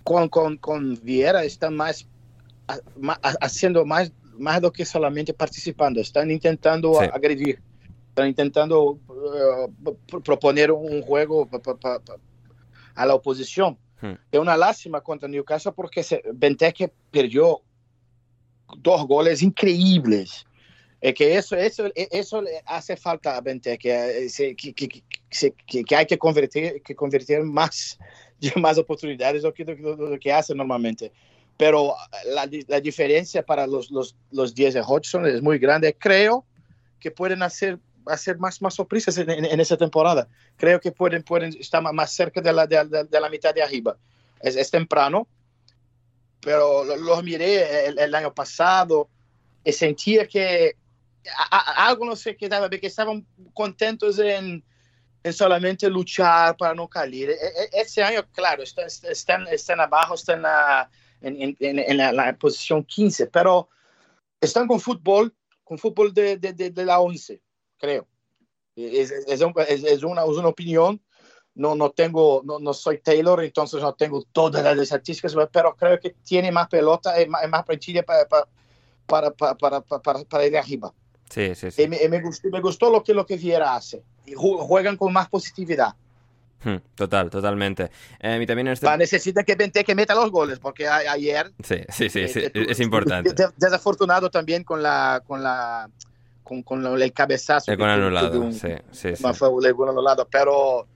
Con, 0.04 0.28
con, 0.28 0.56
con 0.56 0.98
Vieira 1.02 1.44
está 1.44 1.70
más 1.70 2.06
haciendo 3.40 3.84
más 3.84 4.12
más 4.38 4.60
do 4.60 4.72
que 4.72 4.84
solamente 4.84 5.32
participando, 5.34 6.00
están 6.00 6.30
intentando 6.30 6.94
sí. 6.94 7.06
agredir, 7.12 7.60
están 8.08 8.28
intentando 8.28 8.98
uh, 9.08 10.20
proponer 10.24 10.72
un 10.72 11.02
juego 11.02 11.46
pa, 11.46 11.58
pa, 11.58 11.74
pa, 11.76 12.00
a 12.94 13.06
la 13.06 13.14
oposición. 13.14 13.76
Hmm. 14.00 14.14
É 14.30 14.38
uma 14.38 14.54
lástima 14.54 15.00
contra 15.00 15.28
Newcastle 15.28 15.72
porque 15.72 16.02
Benteke 16.32 16.92
perdió 17.10 17.60
dos 18.76 19.04
goles 19.06 19.42
increíbles 19.42 20.46
Es 21.00 21.14
que 21.14 21.36
eso, 21.36 21.56
eso, 21.56 21.90
eso 21.94 22.42
hace 22.66 22.96
falta 22.96 23.36
a 23.36 23.40
Benteke, 23.40 24.26
que, 24.56 24.74
que, 24.74 24.74
que, 24.74 25.84
que, 25.84 25.96
hay 25.96 26.06
que 26.06 26.18
convertir, 26.18 26.82
que 26.82 26.94
convertir 26.94 27.42
más, 27.44 27.98
más 28.56 28.78
oportunidades 28.78 29.42
do 29.42 29.52
que, 29.52 29.64
do, 29.64 29.74
do 29.96 30.18
que 30.18 30.32
hace 30.32 30.54
normalmente. 30.54 31.12
Pero 31.58 31.94
la, 32.24 32.48
la 32.68 32.80
diferencia 32.80 33.44
para 33.44 33.66
los, 33.66 33.90
los, 33.90 34.16
los 34.30 34.54
10 34.54 34.74
de 34.74 34.80
Hodgson 34.80 35.26
es 35.26 35.42
muy 35.42 35.58
grande. 35.58 35.94
Creo 35.98 36.46
que 37.00 37.10
pueden 37.10 37.42
hacer 37.42 37.78
hacer 38.06 38.38
más, 38.38 38.62
más 38.62 38.74
sorpresas 38.74 39.18
en, 39.18 39.28
en, 39.28 39.44
en, 39.44 39.66
temporada. 39.78 40.28
Creo 40.56 40.80
que 40.80 40.92
pueden, 40.92 41.22
pueden 41.22 41.54
estar 41.58 41.82
más 41.82 42.12
cerca 42.12 42.40
de 42.40 42.52
la, 42.52 42.66
de, 42.66 42.84
de, 42.84 43.04
de 43.04 43.20
la 43.20 43.28
mitad 43.28 43.54
de 43.54 43.62
arriba. 43.62 43.96
Es, 44.40 44.56
es 44.56 44.70
temprano, 44.70 45.28
pero 46.40 46.84
los 46.84 46.98
lo 46.98 47.22
miré 47.22 47.86
el, 47.86 47.98
el, 47.98 48.14
año 48.14 48.32
pasado 48.32 49.08
y 49.64 49.72
sentía 49.72 50.26
que 50.26 50.76
a, 51.50 51.56
a, 51.58 51.88
algo 51.88 52.06
no 52.06 52.16
se 52.16 52.36
quedaba, 52.36 52.70
que 52.70 52.86
estaban 52.86 53.26
contentos 53.52 54.18
en, 54.18 54.64
en, 55.22 55.32
solamente 55.32 55.90
luchar 55.90 56.56
para 56.56 56.74
no 56.74 56.88
caer. 56.88 57.36
Ese 57.72 58.02
año, 58.02 58.24
claro, 58.32 58.62
están, 58.62 58.86
están, 58.86 59.46
están 59.48 59.80
abajo, 59.80 60.14
están 60.14 60.44
en, 61.20 61.56
en, 61.58 61.96
la, 61.96 62.12
la, 62.12 62.36
posición 62.36 62.84
15, 62.84 63.26
pero 63.26 63.68
están 64.40 64.66
con 64.66 64.80
fútbol, 64.80 65.34
con 65.64 65.78
fútbol 65.78 66.12
de, 66.14 66.36
de, 66.36 66.52
de 66.52 66.84
la 66.84 67.00
11 67.00 67.40
creo. 67.78 68.06
Es, 68.76 69.10
es, 69.10 69.40
un, 69.40 69.54
es, 69.68 69.82
es 69.84 70.02
una, 70.02 70.24
una, 70.24 70.48
opinión. 70.48 71.00
No, 71.54 71.74
no 71.74 71.90
tengo, 71.90 72.42
no, 72.44 72.60
no, 72.60 72.72
soy 72.72 72.98
Taylor, 72.98 73.42
entonces 73.42 73.82
no 73.82 73.92
tengo 73.94 74.22
todas 74.30 74.62
las 74.62 74.78
estadísticas, 74.78 75.34
pero 75.52 75.74
creo 75.74 75.98
que 75.98 76.10
tiene 76.10 76.52
más 76.52 76.68
pelota, 76.68 77.18
es 77.18 77.28
más, 77.28 77.42
es 77.42 77.48
más 77.48 77.64
plantilla 77.64 78.04
para, 78.04 78.28
para, 78.28 78.46
para, 79.32 79.56
para, 79.56 79.80
para, 79.80 80.24
para 80.24 80.46
ir 80.46 80.56
arriba. 80.56 80.94
Sí, 81.28 81.54
sí, 81.56 81.72
sí. 81.72 81.82
Y 81.82 81.88
me, 81.88 82.08
me, 82.08 82.22
gustó, 82.22 82.48
me 82.50 82.60
gustó 82.60 82.90
lo 82.90 83.02
que 83.02 83.12
lo 83.12 83.26
que 83.26 83.36
Viera 83.36 83.74
hace. 83.74 84.04
Y 84.24 84.34
juegan 84.34 84.96
con 84.96 85.12
más 85.12 85.28
positividad. 85.28 85.96
Total, 86.94 87.30
totalmente. 87.30 87.90
Eh, 88.20 88.40
y 88.42 88.46
también 88.46 88.68
este... 88.68 88.86
Va, 88.86 88.96
necesita 88.96 89.44
que 89.44 89.54
Bente 89.54 89.84
que 89.84 89.94
meta 89.94 90.14
los 90.14 90.30
goles, 90.30 90.58
porque 90.58 90.86
a, 90.86 90.96
ayer... 90.96 91.52
Sí, 91.62 91.76
sí, 91.88 92.08
sí, 92.08 92.28
sí 92.28 92.40
eh, 92.40 92.50
es 92.54 92.80
importante. 92.80 93.32
Desafortunado 93.56 94.30
también 94.30 94.64
con 94.64 94.82
la, 94.82 95.22
con 95.26 95.42
la 95.42 95.88
con, 96.42 96.62
con 96.62 96.84
el 96.84 97.12
cabezazo. 97.12 97.76
con 97.76 97.88
anulado, 97.88 98.40
un, 98.40 98.52
sí, 98.52 98.68
sí, 98.90 99.14
sí. 99.14 99.24
Fue 99.34 99.48
un 99.48 99.88
anulado, 99.88 100.26
pero 100.30 100.86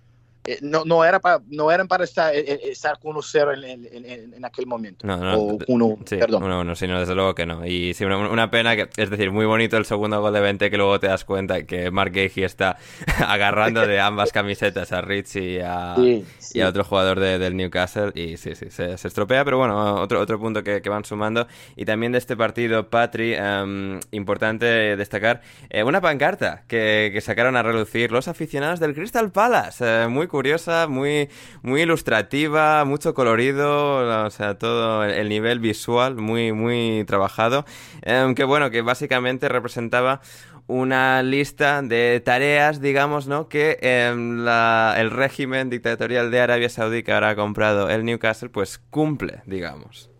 eh, 0.44 0.58
no, 0.60 0.84
no, 0.84 1.04
era 1.04 1.20
para, 1.20 1.40
no 1.50 1.70
eran 1.70 1.86
para 1.86 2.02
estar, 2.02 2.34
eh, 2.34 2.40
eh, 2.40 2.60
estar 2.64 2.98
con 2.98 3.14
1-0 3.14 3.64
en, 3.64 3.86
en, 3.86 4.34
en, 4.34 4.44
aquel 4.44 4.66
momento. 4.66 5.06
No, 5.06 5.16
no, 5.16 5.34
o 5.36 5.58
1 5.68 5.98
sí, 6.04 6.16
perdón. 6.16 6.42
1-1, 6.42 6.74
sino 6.74 6.98
desde 6.98 7.14
luego 7.14 7.36
que 7.36 7.46
no. 7.46 7.64
Y 7.64 7.94
sí, 7.94 8.04
una, 8.04 8.18
una, 8.18 8.50
pena 8.50 8.74
que, 8.74 8.88
es 8.96 9.08
decir, 9.08 9.30
muy 9.30 9.46
bonito 9.46 9.76
el 9.76 9.84
segundo 9.84 10.20
gol 10.20 10.32
de 10.32 10.40
20 10.40 10.68
que 10.68 10.76
luego 10.76 10.98
te 10.98 11.06
das 11.06 11.24
cuenta 11.24 11.62
que 11.62 11.92
Mark 11.92 12.10
Gagey 12.12 12.42
está 12.42 12.76
agarrando 13.24 13.86
de 13.86 14.00
ambas 14.00 14.32
camisetas 14.32 14.90
a 14.90 15.00
Rich 15.00 15.36
y 15.36 15.60
a, 15.60 15.94
sí, 15.94 16.24
sí. 16.38 16.58
y 16.58 16.62
a 16.62 16.68
otro 16.68 16.82
jugador 16.82 17.20
de, 17.20 17.38
del 17.38 17.56
Newcastle. 17.56 18.10
Y 18.16 18.36
sí, 18.36 18.56
sí, 18.56 18.68
se, 18.70 18.98
se, 18.98 19.08
estropea, 19.08 19.44
pero 19.44 19.58
bueno, 19.58 19.94
otro, 20.00 20.18
otro 20.20 20.40
punto 20.40 20.64
que, 20.64 20.82
que, 20.82 20.88
van 20.88 21.04
sumando. 21.04 21.46
Y 21.76 21.84
también 21.84 22.10
de 22.10 22.18
este 22.18 22.36
partido, 22.36 22.90
Patri, 22.90 23.36
um, 23.36 24.00
importante 24.10 24.96
destacar 24.96 25.40
eh, 25.70 25.84
una 25.84 26.00
pancarta 26.00 26.64
que, 26.66 27.10
que, 27.12 27.20
sacaron 27.20 27.54
a 27.54 27.62
relucir 27.62 28.10
los 28.10 28.26
aficionados 28.26 28.80
del 28.80 28.92
Crystal 28.92 29.30
Palace. 29.30 29.84
Eh, 29.86 30.08
muy 30.08 30.26
curiosa, 30.32 30.88
muy, 30.88 31.28
muy 31.62 31.82
ilustrativa, 31.82 32.84
mucho 32.84 33.14
colorido, 33.14 34.24
o 34.26 34.30
sea, 34.30 34.58
todo 34.58 35.04
el 35.04 35.28
nivel 35.28 35.60
visual 35.60 36.16
muy, 36.16 36.52
muy 36.52 37.04
trabajado. 37.06 37.64
Que 38.02 38.42
bueno, 38.42 38.72
que 38.72 38.82
básicamente 38.82 39.48
representaba 39.48 40.20
una 40.66 41.22
lista 41.22 41.82
de 41.82 42.20
tareas, 42.24 42.80
digamos, 42.80 43.28
¿no? 43.28 43.48
Que 43.48 43.78
la, 44.16 44.96
el 44.98 45.10
régimen 45.10 45.70
dictatorial 45.70 46.30
de 46.30 46.40
Arabia 46.40 46.68
Saudí 46.68 47.02
que 47.02 47.12
ahora 47.12 47.30
ha 47.30 47.36
comprado 47.36 47.90
el 47.90 48.04
Newcastle, 48.04 48.48
pues 48.48 48.78
cumple, 48.90 49.42
digamos. 49.46 50.10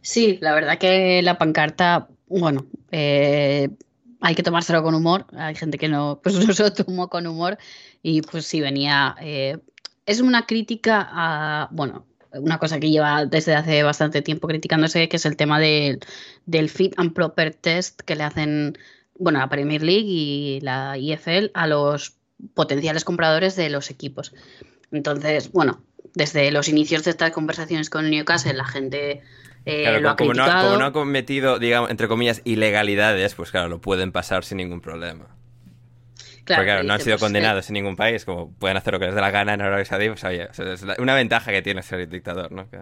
Sí, 0.00 0.38
la 0.40 0.54
verdad 0.54 0.78
que 0.78 1.20
la 1.22 1.36
pancarta, 1.38 2.08
bueno, 2.28 2.64
eh, 2.90 3.68
hay 4.20 4.34
que 4.34 4.42
tomárselo 4.42 4.82
con 4.82 4.94
humor. 4.94 5.26
Hay 5.36 5.54
gente 5.54 5.78
que 5.78 5.88
no, 5.88 6.20
pues 6.22 6.34
no 6.34 6.52
se 6.52 6.62
lo 6.62 6.72
tomó 6.72 7.08
con 7.08 7.26
humor 7.26 7.58
y 8.08 8.22
pues 8.22 8.46
sí 8.46 8.60
venía. 8.60 9.14
Eh, 9.20 9.58
es 10.06 10.20
una 10.20 10.46
crítica 10.46 11.06
a, 11.10 11.68
bueno, 11.70 12.06
una 12.32 12.58
cosa 12.58 12.80
que 12.80 12.90
lleva 12.90 13.26
desde 13.26 13.54
hace 13.54 13.82
bastante 13.82 14.22
tiempo 14.22 14.48
criticándose, 14.48 15.08
que 15.08 15.16
es 15.16 15.26
el 15.26 15.36
tema 15.36 15.60
de, 15.60 15.98
del 16.46 16.70
fit 16.70 16.94
and 16.96 17.12
proper 17.12 17.52
test 17.54 18.00
que 18.00 18.16
le 18.16 18.24
hacen, 18.24 18.78
bueno, 19.18 19.40
la 19.40 19.48
Premier 19.50 19.82
League 19.82 20.06
y 20.06 20.60
la 20.62 20.96
IFL 20.96 21.50
a 21.52 21.66
los 21.66 22.14
potenciales 22.54 23.04
compradores 23.04 23.56
de 23.56 23.68
los 23.68 23.90
equipos. 23.90 24.32
Entonces, 24.90 25.52
bueno, 25.52 25.82
desde 26.14 26.50
los 26.50 26.68
inicios 26.68 27.04
de 27.04 27.10
estas 27.10 27.32
conversaciones 27.32 27.90
con 27.90 28.08
Newcastle, 28.08 28.54
la 28.54 28.64
gente 28.64 29.20
eh, 29.66 29.82
claro, 29.82 30.00
lo 30.00 30.10
ha 30.10 30.16
como, 30.16 30.30
criticado. 30.30 30.62
no, 30.62 30.68
como 30.68 30.78
no 30.78 30.86
ha 30.86 30.92
cometido, 30.92 31.58
digamos, 31.58 31.90
entre 31.90 32.08
comillas, 32.08 32.40
ilegalidades, 32.44 33.34
pues 33.34 33.50
claro, 33.50 33.68
lo 33.68 33.82
pueden 33.82 34.12
pasar 34.12 34.44
sin 34.44 34.56
ningún 34.56 34.80
problema. 34.80 35.37
Claro, 36.48 36.60
Porque 36.60 36.70
claro, 36.70 36.82
no 36.84 36.94
han 36.94 37.00
sido 37.00 37.16
pues, 37.16 37.24
condenados 37.24 37.68
en 37.68 37.74
ningún 37.74 37.94
país, 37.94 38.24
como 38.24 38.50
pueden 38.54 38.78
hacer 38.78 38.94
lo 38.94 38.98
que 38.98 39.04
les 39.04 39.14
dé 39.14 39.20
la 39.20 39.30
gana 39.30 39.52
en 39.52 39.60
Arabia 39.60 39.84
Saudí, 39.84 40.08
pues 40.08 40.24
oye, 40.24 40.48
es 40.50 40.82
una 40.98 41.14
ventaja 41.14 41.52
que 41.52 41.60
tiene 41.60 41.82
ser 41.82 42.08
dictador, 42.08 42.50
¿no? 42.52 42.70
Que... 42.70 42.78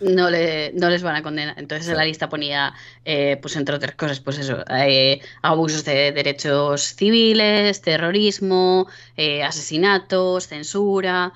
No, 0.00 0.28
le, 0.28 0.70
no, 0.74 0.90
les 0.90 1.02
van 1.02 1.16
a 1.16 1.22
condenar. 1.22 1.58
Entonces 1.58 1.88
en 1.88 1.96
la 1.96 2.04
lista 2.04 2.28
ponía, 2.28 2.74
eh, 3.06 3.38
pues 3.40 3.56
entre 3.56 3.74
otras 3.74 3.94
cosas, 3.94 4.20
pues 4.20 4.36
eso, 4.36 4.62
eh, 4.68 5.22
abusos 5.40 5.82
de 5.86 6.12
derechos 6.12 6.94
civiles, 6.94 7.80
terrorismo, 7.80 8.86
eh, 9.16 9.42
asesinatos, 9.42 10.48
censura. 10.48 11.32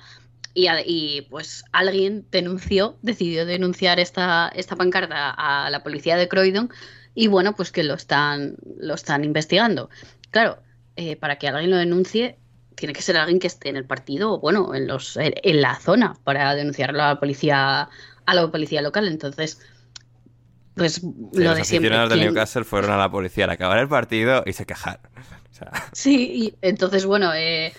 Y, 0.53 0.67
y, 0.85 1.21
pues 1.31 1.63
alguien 1.71 2.27
denunció, 2.29 2.95
decidió 3.01 3.47
denunciar 3.47 3.99
esta, 3.99 4.51
esta 4.53 4.75
pancarta 4.75 5.31
a 5.31 5.71
la 5.71 5.81
policía 5.81 6.15
de 6.15 6.27
Croydon 6.27 6.69
y 7.15 7.25
bueno, 7.27 7.55
pues 7.55 7.71
que 7.71 7.83
lo 7.83 7.95
están, 7.95 8.57
lo 8.77 8.93
están 8.93 9.23
investigando. 9.23 9.89
Claro, 10.29 10.59
eh, 11.01 11.15
para 11.15 11.37
que 11.37 11.47
alguien 11.47 11.71
lo 11.71 11.77
denuncie, 11.77 12.37
tiene 12.75 12.93
que 12.93 13.01
ser 13.01 13.17
alguien 13.17 13.39
que 13.39 13.47
esté 13.47 13.69
en 13.69 13.77
el 13.77 13.85
partido 13.85 14.33
o 14.33 14.39
bueno, 14.39 14.73
en, 14.73 14.87
los, 14.87 15.17
en 15.17 15.61
la 15.61 15.75
zona 15.79 16.15
para 16.23 16.55
denunciarlo 16.55 17.03
a 17.03 17.07
la 17.09 17.19
policía, 17.19 17.89
a 18.25 18.33
la 18.33 18.51
policía 18.51 18.81
local. 18.81 19.07
Entonces, 19.07 19.59
pues 20.75 20.93
sí, 20.95 21.13
lo 21.33 21.43
los 21.43 21.57
de 21.57 21.63
siempre. 21.63 21.89
Los 21.89 22.07
¿quién... 22.07 22.19
de 22.19 22.25
Newcastle 22.25 22.63
fueron 22.63 22.91
a 22.91 22.97
la 22.97 23.11
policía 23.11 23.45
al 23.45 23.51
acabar 23.51 23.79
el 23.79 23.87
partido 23.87 24.43
y 24.45 24.53
se 24.53 24.65
quejaron. 24.65 25.01
O 25.51 25.53
sea... 25.53 25.69
Sí, 25.91 26.31
y 26.33 26.55
entonces, 26.61 27.05
bueno, 27.05 27.33
eh, 27.35 27.73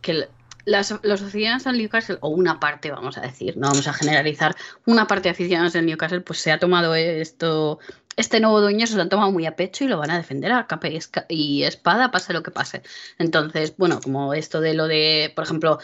que 0.00 0.28
las, 0.64 0.94
los 1.02 1.22
aficionados 1.22 1.66
al 1.66 1.76
Newcastle, 1.76 2.18
o 2.20 2.28
una 2.28 2.60
parte, 2.60 2.90
vamos 2.90 3.18
a 3.18 3.22
decir, 3.22 3.56
no 3.56 3.68
vamos 3.68 3.86
a 3.88 3.92
generalizar, 3.92 4.54
una 4.86 5.06
parte 5.06 5.24
de 5.24 5.30
aficionados 5.30 5.72
del 5.72 5.86
Newcastle, 5.86 6.20
pues 6.20 6.38
se 6.38 6.52
ha 6.52 6.58
tomado 6.58 6.94
esto, 6.94 7.80
este 8.20 8.40
nuevo 8.40 8.60
dueño 8.60 8.86
se 8.86 8.96
lo 8.96 9.02
han 9.02 9.08
tomado 9.08 9.32
muy 9.32 9.46
a 9.46 9.56
pecho 9.56 9.84
y 9.84 9.88
lo 9.88 9.98
van 9.98 10.10
a 10.10 10.16
defender 10.16 10.52
a 10.52 10.66
capa 10.66 10.88
y 11.28 11.62
espada, 11.64 12.10
pase 12.10 12.32
lo 12.32 12.42
que 12.42 12.50
pase. 12.50 12.82
Entonces, 13.18 13.76
bueno, 13.76 14.00
como 14.02 14.34
esto 14.34 14.60
de 14.60 14.74
lo 14.74 14.86
de, 14.86 15.32
por 15.34 15.44
ejemplo, 15.44 15.78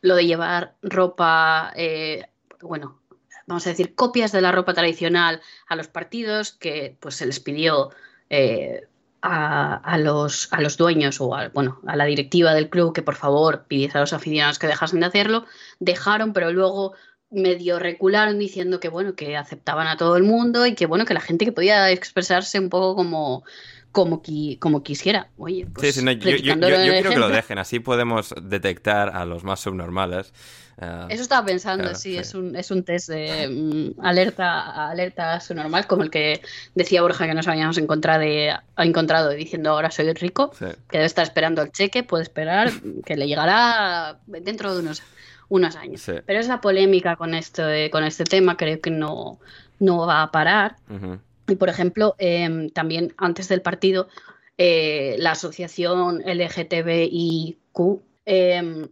lo 0.00 0.16
de 0.16 0.26
llevar 0.26 0.74
ropa, 0.82 1.72
eh, 1.76 2.26
bueno, 2.60 3.00
vamos 3.46 3.66
a 3.66 3.70
decir, 3.70 3.94
copias 3.94 4.32
de 4.32 4.40
la 4.40 4.52
ropa 4.52 4.74
tradicional 4.74 5.40
a 5.68 5.76
los 5.76 5.88
partidos, 5.88 6.52
que 6.52 6.96
pues 7.00 7.16
se 7.16 7.26
les 7.26 7.40
pidió. 7.40 7.90
Eh, 8.30 8.88
a, 9.26 9.96
los, 9.98 10.52
a 10.52 10.60
los 10.60 10.76
dueños 10.76 11.18
o 11.18 11.34
a, 11.34 11.48
bueno, 11.48 11.80
a 11.86 11.96
la 11.96 12.04
directiva 12.04 12.52
del 12.52 12.68
club 12.68 12.92
que 12.92 13.00
por 13.00 13.14
favor 13.14 13.64
pidiese 13.66 13.96
a 13.96 14.02
los 14.02 14.12
aficionados 14.12 14.58
que 14.58 14.66
dejasen 14.66 15.00
de 15.00 15.06
hacerlo, 15.06 15.46
dejaron, 15.80 16.34
pero 16.34 16.52
luego 16.52 16.92
medio 17.34 17.78
recularon 17.78 18.38
diciendo 18.38 18.80
que 18.80 18.88
bueno, 18.88 19.14
que 19.14 19.36
aceptaban 19.36 19.86
a 19.86 19.96
todo 19.96 20.16
el 20.16 20.22
mundo 20.22 20.66
y 20.66 20.74
que 20.74 20.86
bueno, 20.86 21.04
que 21.04 21.14
la 21.14 21.20
gente 21.20 21.44
que 21.44 21.52
podía 21.52 21.90
expresarse 21.90 22.58
un 22.58 22.68
poco 22.68 22.96
como, 22.96 23.44
como, 23.92 24.22
qui, 24.22 24.56
como 24.56 24.82
quisiera. 24.82 25.28
Oye, 25.36 25.66
pues 25.72 25.86
sí, 25.86 26.00
sí, 26.00 26.04
no, 26.04 26.12
yo, 26.12 26.30
yo, 26.30 26.54
yo, 26.54 26.68
yo 26.68 26.92
quiero 26.92 27.10
que 27.10 27.18
lo 27.18 27.28
dejen, 27.28 27.58
así 27.58 27.80
podemos 27.80 28.34
detectar 28.42 29.14
a 29.14 29.24
los 29.24 29.44
más 29.44 29.60
subnormales. 29.60 30.32
Uh, 30.76 31.06
Eso 31.08 31.22
estaba 31.22 31.46
pensando, 31.46 31.84
claro, 31.84 31.96
sí, 31.96 32.14
sí, 32.14 32.18
Es, 32.18 32.34
un, 32.34 32.56
es 32.56 32.72
un 32.72 32.82
test 32.82 33.08
de 33.08 33.46
um, 33.48 34.04
alerta, 34.04 34.88
alerta 34.90 35.38
subnormal, 35.38 35.86
como 35.86 36.02
el 36.02 36.10
que 36.10 36.40
decía 36.74 37.02
Borja 37.02 37.28
que 37.28 37.34
nos 37.34 37.46
habíamos 37.46 37.78
encontrado, 37.78 38.20
de, 38.20 38.52
encontrado 38.78 39.30
diciendo 39.30 39.70
ahora 39.70 39.92
soy 39.92 40.12
rico, 40.14 40.50
sí. 40.58 40.66
que 40.88 40.98
debe 40.98 41.04
estar 41.04 41.22
esperando 41.22 41.62
el 41.62 41.70
cheque, 41.70 42.02
puede 42.02 42.24
esperar 42.24 42.72
que 43.06 43.16
le 43.16 43.28
llegará 43.28 44.18
dentro 44.26 44.74
de 44.74 44.80
unos, 44.80 45.02
unos 45.48 45.76
años. 45.76 46.00
Sí. 46.00 46.12
Pero 46.26 46.40
esa 46.40 46.60
polémica 46.60 47.16
con, 47.16 47.34
esto, 47.34 47.62
con 47.90 48.04
este 48.04 48.24
tema 48.24 48.56
creo 48.56 48.80
que 48.80 48.90
no, 48.90 49.38
no 49.78 50.06
va 50.06 50.22
a 50.22 50.30
parar. 50.30 50.76
Uh 50.88 50.94
-huh. 50.94 51.18
Y 51.48 51.56
por 51.56 51.68
ejemplo, 51.68 52.14
eh, 52.18 52.70
también 52.72 53.12
antes 53.18 53.48
del 53.48 53.60
partido, 53.60 54.08
eh, 54.56 55.16
la 55.18 55.32
asociación 55.32 56.22
LGTBIQ 56.24 58.00
eh, 58.26 58.88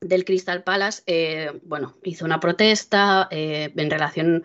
del 0.00 0.24
Crystal 0.24 0.62
Palace, 0.62 1.02
eh, 1.06 1.60
bueno, 1.64 1.94
hizo 2.02 2.24
una 2.24 2.40
protesta 2.40 3.28
eh, 3.30 3.72
en 3.76 3.90
relación 3.90 4.44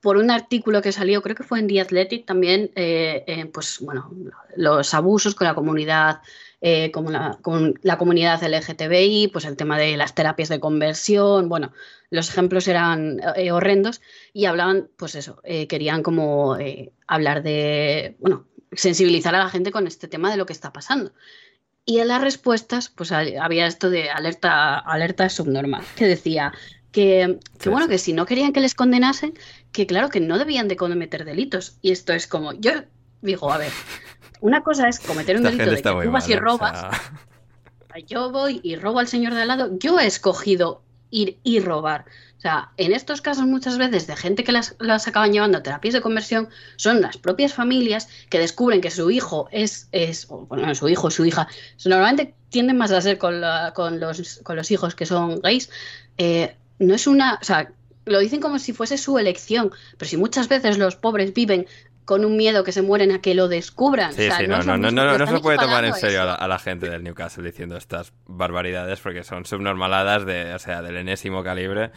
por 0.00 0.16
un 0.16 0.30
artículo 0.30 0.82
que 0.82 0.90
salió, 0.90 1.22
creo 1.22 1.36
que 1.36 1.44
fue 1.44 1.60
en 1.60 1.68
The 1.68 1.80
Athletic 1.80 2.26
también, 2.26 2.72
eh, 2.74 3.48
pues 3.52 3.78
bueno, 3.80 4.10
los 4.56 4.94
abusos 4.94 5.34
con 5.36 5.46
la 5.46 5.54
comunidad, 5.54 6.20
eh, 6.62 6.90
como 6.90 7.10
la, 7.10 7.38
con 7.42 7.78
la 7.82 7.98
comunidad 7.98 8.42
LGTBI, 8.42 9.28
pues 9.28 9.44
el 9.44 9.56
tema 9.56 9.76
de 9.78 9.98
las 9.98 10.14
terapias 10.14 10.48
de 10.48 10.60
conversión, 10.60 11.50
bueno, 11.50 11.72
los 12.08 12.30
ejemplos 12.30 12.66
eran 12.68 13.20
horrendos 13.52 14.00
y 14.32 14.46
hablaban, 14.46 14.88
pues 14.96 15.14
eso, 15.14 15.42
querían 15.68 16.02
como 16.02 16.56
hablar 17.06 17.42
de, 17.42 18.16
bueno, 18.20 18.46
sensibilizar 18.72 19.34
a 19.34 19.38
la 19.38 19.50
gente 19.50 19.72
con 19.72 19.86
este 19.86 20.08
tema 20.08 20.30
de 20.30 20.36
lo 20.36 20.46
que 20.46 20.52
está 20.52 20.72
pasando. 20.72 21.12
Y 21.84 21.98
en 21.98 22.08
las 22.08 22.22
respuestas, 22.22 22.88
pues 22.88 23.10
había 23.12 23.66
esto 23.66 23.90
de 23.90 24.10
alerta, 24.10 24.78
alerta 24.78 25.28
subnormal, 25.28 25.84
que 25.96 26.06
decía, 26.06 26.52
que, 26.92 27.40
bueno, 27.64 27.88
que 27.88 27.98
si 27.98 28.12
no 28.12 28.26
querían 28.26 28.52
que 28.52 28.60
les 28.60 28.74
condenasen, 28.74 29.34
que 29.72 29.86
claro 29.86 30.08
que 30.08 30.20
no 30.20 30.38
debían 30.38 30.68
de 30.68 30.76
cometer 30.76 31.24
delitos. 31.24 31.78
Y 31.82 31.90
esto 31.90 32.12
es 32.12 32.26
como, 32.26 32.52
yo 32.52 32.72
digo, 33.22 33.50
a 33.50 33.58
ver, 33.58 33.72
una 34.42 34.62
cosa 34.62 34.88
es 34.88 35.00
cometer 35.00 35.36
un 35.36 35.44
delito 35.44 35.70
de 35.70 35.76
que 35.76 35.82
tú 35.82 36.10
vas 36.10 36.28
y 36.28 36.36
robas. 36.36 36.84
Yo 38.06 38.30
voy 38.30 38.60
y 38.62 38.76
robo 38.76 38.98
al 38.98 39.08
señor 39.08 39.34
de 39.34 39.42
al 39.42 39.48
lado. 39.48 39.70
Yo 39.78 39.98
he 39.98 40.06
escogido 40.06 40.82
ir 41.10 41.38
y 41.42 41.60
robar. 41.60 42.06
O 42.38 42.40
sea, 42.42 42.70
en 42.76 42.92
estos 42.92 43.20
casos 43.20 43.46
muchas 43.46 43.78
veces 43.78 44.08
de 44.08 44.16
gente 44.16 44.42
que 44.42 44.50
las, 44.50 44.74
acaban 45.06 45.32
llevando 45.32 45.58
a 45.58 45.62
terapias 45.62 45.94
de 45.94 46.00
conversión 46.00 46.48
son 46.74 47.00
las 47.00 47.16
propias 47.16 47.54
familias 47.54 48.08
que 48.30 48.40
descubren 48.40 48.80
que 48.80 48.90
su 48.90 49.12
hijo 49.12 49.48
es, 49.52 49.88
es 49.92 50.26
bueno, 50.26 50.74
su 50.74 50.88
hijo, 50.88 51.10
su 51.12 51.24
hija, 51.24 51.46
normalmente 51.84 52.34
tienden 52.48 52.78
más 52.78 52.90
a 52.90 53.00
ser 53.00 53.18
con, 53.18 53.42
con, 53.74 54.00
los, 54.00 54.40
con 54.42 54.56
los 54.56 54.72
hijos 54.72 54.96
que 54.96 55.06
son 55.06 55.40
gays, 55.40 55.70
eh, 56.18 56.56
no 56.80 56.94
es 56.94 57.06
una, 57.06 57.38
o 57.40 57.44
sea, 57.44 57.70
lo 58.06 58.18
dicen 58.18 58.40
como 58.40 58.58
si 58.58 58.72
fuese 58.72 58.98
su 58.98 59.18
elección, 59.18 59.70
pero 59.96 60.08
si 60.08 60.16
muchas 60.16 60.48
veces 60.48 60.78
los 60.78 60.96
pobres 60.96 61.32
viven 61.32 61.66
con 62.04 62.24
un 62.24 62.36
miedo 62.36 62.64
que 62.64 62.72
se 62.72 62.82
mueren 62.82 63.12
a 63.12 63.20
que 63.20 63.34
lo 63.34 63.48
descubran. 63.48 64.12
Sí, 64.12 64.28
sí, 64.30 64.46
no, 64.46 64.62
no, 64.62 64.76
no, 64.76 64.90
no, 64.90 65.26
se 65.26 65.38
puede 65.40 65.58
tomar 65.58 65.84
en 65.84 65.94
serio 65.94 66.22
a 66.22 66.48
la, 66.48 66.58
gente 66.58 66.88
del 66.88 67.02
Newcastle 67.02 67.44
diciendo 67.44 67.76
estas 67.76 68.12
barbaridades 68.26 69.00
porque 69.00 69.24
son 69.24 69.44
subnormaladas 69.44 70.26
de, 70.26 70.54
o 70.54 70.58
sea, 70.58 70.82
del 70.82 70.96
enésimo 70.96 71.42
calibre. 71.42 71.90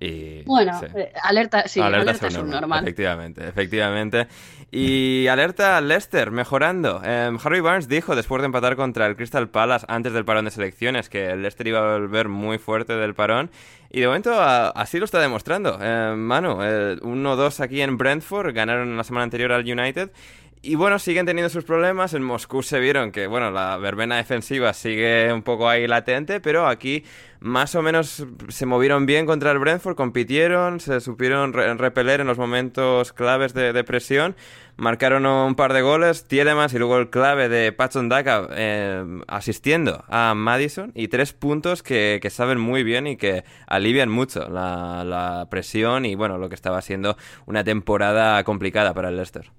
Y, 0.00 0.42
bueno, 0.44 0.80
eh, 0.94 1.12
alerta, 1.22 1.66
sí, 1.66 1.80
alerta, 1.80 2.30
subnormal. 2.30 2.84
Efectivamente, 2.84 3.48
efectivamente. 3.48 4.28
Y 4.70 5.26
alerta 5.28 5.80
Leicester, 5.80 6.30
mejorando. 6.30 7.00
Em, 7.02 7.38
Harry 7.42 7.60
Barnes 7.60 7.88
dijo 7.88 8.14
después 8.14 8.42
de 8.42 8.46
empatar 8.46 8.76
contra 8.76 9.06
el 9.06 9.16
Crystal 9.16 9.48
Palace 9.48 9.86
antes 9.88 10.12
del 10.12 10.26
parón 10.26 10.44
de 10.44 10.50
selecciones 10.50 11.08
que 11.08 11.30
el 11.30 11.40
Leicester 11.40 11.68
iba 11.68 11.78
a 11.78 11.98
volver 11.98 12.28
muy 12.28 12.58
fuerte 12.58 12.92
del 12.94 13.14
parón. 13.14 13.50
Y 13.90 14.00
de 14.00 14.06
momento 14.06 14.38
así 14.38 14.98
lo 14.98 15.06
está 15.06 15.20
demostrando. 15.20 15.78
Eh, 15.80 16.14
Manu, 16.14 16.58
1-2 16.60 17.60
aquí 17.60 17.80
en 17.80 17.96
Brentford, 17.96 18.54
ganaron 18.54 18.94
la 18.94 19.04
semana 19.04 19.24
anterior 19.24 19.52
al 19.52 19.62
United. 19.62 20.10
Y 20.60 20.74
bueno, 20.74 20.98
siguen 20.98 21.24
teniendo 21.24 21.48
sus 21.50 21.64
problemas. 21.64 22.14
En 22.14 22.22
Moscú 22.22 22.62
se 22.62 22.80
vieron 22.80 23.12
que, 23.12 23.26
bueno, 23.26 23.50
la 23.50 23.76
verbena 23.76 24.16
defensiva 24.16 24.72
sigue 24.72 25.32
un 25.32 25.42
poco 25.42 25.68
ahí 25.68 25.86
latente, 25.86 26.40
pero 26.40 26.66
aquí 26.66 27.04
más 27.40 27.76
o 27.76 27.82
menos 27.82 28.26
se 28.48 28.66
movieron 28.66 29.06
bien 29.06 29.24
contra 29.24 29.52
el 29.52 29.58
Brentford, 29.60 29.94
compitieron, 29.94 30.80
se 30.80 31.00
supieron 31.00 31.52
repeler 31.52 32.20
en 32.20 32.26
los 32.26 32.38
momentos 32.38 33.12
claves 33.12 33.54
de, 33.54 33.84
presión, 33.84 34.34
marcaron 34.76 35.24
un 35.24 35.54
par 35.54 35.72
de 35.72 35.82
goles, 35.82 36.26
Tielemans 36.26 36.74
y 36.74 36.78
luego 36.78 36.98
el 36.98 37.10
clave 37.10 37.48
de 37.48 37.70
Patson 37.70 38.08
Daka 38.08 38.48
eh, 38.50 39.04
asistiendo 39.28 40.04
a 40.08 40.34
Madison 40.34 40.90
y 40.96 41.06
tres 41.06 41.32
puntos 41.32 41.84
que, 41.84 42.20
saben 42.28 42.58
muy 42.58 42.82
bien 42.82 43.06
y 43.06 43.16
que 43.16 43.44
alivian 43.68 44.08
mucho 44.10 44.48
la, 44.48 45.04
la 45.04 45.46
presión 45.48 46.04
y, 46.04 46.16
bueno, 46.16 46.38
lo 46.38 46.48
que 46.48 46.56
estaba 46.56 46.82
siendo 46.82 47.16
una 47.46 47.62
temporada 47.62 48.42
complicada 48.42 48.92
para 48.94 49.10
el 49.10 49.16
Leicester. 49.16 49.50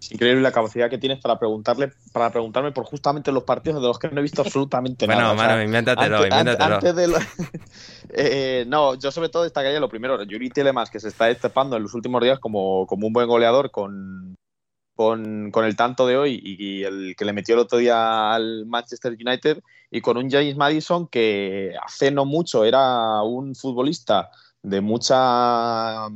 Es 0.00 0.12
increíble 0.12 0.40
la 0.40 0.50
capacidad 0.50 0.88
que 0.88 0.96
tienes 0.96 1.20
para 1.20 1.38
preguntarle, 1.38 1.92
para 2.12 2.30
preguntarme 2.30 2.72
por 2.72 2.84
justamente 2.84 3.30
los 3.32 3.44
partidos 3.44 3.82
de 3.82 3.86
los 3.86 3.98
que 3.98 4.08
no 4.08 4.20
he 4.20 4.22
visto 4.22 4.40
absolutamente 4.40 5.06
nada. 5.06 5.34
Bueno, 5.34 5.34
mano, 5.34 5.62
invéntatelo, 5.62 6.26
invéntatelo. 6.26 7.18
Eh, 8.12 8.64
no, 8.66 8.96
yo 8.96 9.12
sobre 9.12 9.28
todo 9.28 9.44
destacaría 9.44 9.78
lo 9.78 9.88
primero, 9.88 10.20
Yuri 10.24 10.50
Telemans, 10.50 10.90
que 10.90 10.98
se 10.98 11.06
está 11.06 11.26
destapando 11.26 11.76
en 11.76 11.84
los 11.84 11.94
últimos 11.94 12.20
días 12.20 12.40
como, 12.40 12.84
como 12.88 13.06
un 13.06 13.12
buen 13.12 13.28
goleador 13.28 13.70
con, 13.70 14.36
con, 14.96 15.52
con, 15.52 15.64
el 15.64 15.76
tanto 15.76 16.08
de 16.08 16.16
hoy 16.16 16.40
y, 16.42 16.82
el 16.82 17.14
que 17.16 17.24
le 17.24 17.32
metió 17.32 17.54
el 17.54 17.60
otro 17.60 17.78
día 17.78 18.32
al 18.32 18.66
Manchester 18.66 19.12
United 19.12 19.62
y 19.92 20.00
con 20.00 20.16
un 20.16 20.28
James 20.28 20.56
Madison 20.56 21.06
que 21.06 21.72
hace 21.80 22.10
no 22.10 22.24
mucho 22.24 22.64
era 22.64 23.22
un 23.22 23.54
futbolista 23.54 24.28
de 24.60 24.80
mucha 24.80 26.08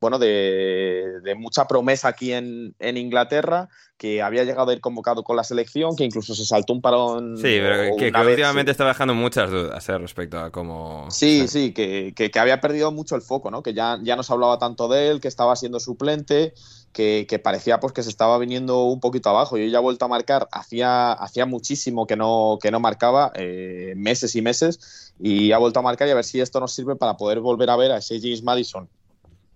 bueno, 0.00 0.18
de, 0.18 1.34
mucha 1.36 1.66
promesa 1.66 2.08
aquí 2.08 2.32
en, 2.32 2.74
Inglaterra, 2.78 3.68
que 3.96 4.20
había 4.20 4.44
llegado 4.44 4.70
a 4.70 4.74
ir 4.74 4.80
convocado 4.80 5.24
con 5.24 5.36
la 5.36 5.44
selección, 5.44 5.96
que 5.96 6.04
incluso 6.04 6.34
se 6.34 6.44
saltó 6.44 6.74
un 6.74 6.82
parón. 6.82 7.36
Sí, 7.38 7.58
pero 7.60 7.96
que, 7.96 8.12
últimamente 8.14 8.70
está 8.70 8.86
dejando 8.86 9.14
muchas 9.14 9.50
dudas 9.50 9.88
eh, 9.88 9.98
respecto 9.98 10.38
a 10.38 10.50
cómo. 10.50 11.06
Sí, 11.10 11.48
sí, 11.48 11.72
que, 11.72 12.30
había 12.38 12.60
perdido 12.60 12.92
mucho 12.92 13.16
el 13.16 13.22
foco, 13.22 13.50
¿no? 13.50 13.62
Que 13.62 13.72
ya, 13.72 13.98
ya 14.02 14.16
no 14.16 14.22
se 14.22 14.32
hablaba 14.32 14.58
tanto 14.58 14.88
de 14.88 15.08
él, 15.08 15.20
que 15.20 15.28
estaba 15.28 15.56
siendo 15.56 15.80
suplente, 15.80 16.52
que, 16.92 17.40
parecía 17.42 17.80
pues 17.80 17.94
que 17.94 18.02
se 18.02 18.10
estaba 18.10 18.36
viniendo 18.38 18.84
un 18.84 19.00
poquito 19.00 19.30
abajo. 19.30 19.56
Y 19.56 19.70
ya 19.70 19.78
ha 19.78 19.82
vuelto 19.82 20.04
a 20.04 20.08
marcar, 20.08 20.46
hacía, 20.52 21.12
hacía 21.12 21.46
muchísimo 21.46 22.06
que 22.06 22.16
no, 22.16 22.58
que 22.60 22.70
no 22.70 22.80
marcaba, 22.80 23.32
eh, 23.34 23.94
meses 23.96 24.36
y 24.36 24.42
meses, 24.42 25.14
y 25.18 25.52
ha 25.52 25.58
vuelto 25.58 25.78
a 25.80 25.82
marcar 25.82 26.06
y 26.06 26.10
a 26.10 26.14
ver 26.14 26.24
si 26.24 26.38
esto 26.38 26.60
nos 26.60 26.74
sirve 26.74 26.96
para 26.96 27.16
poder 27.16 27.40
volver 27.40 27.70
a 27.70 27.76
ver 27.76 27.92
a 27.92 27.98
ese 27.98 28.20
James 28.20 28.42
Madison 28.42 28.90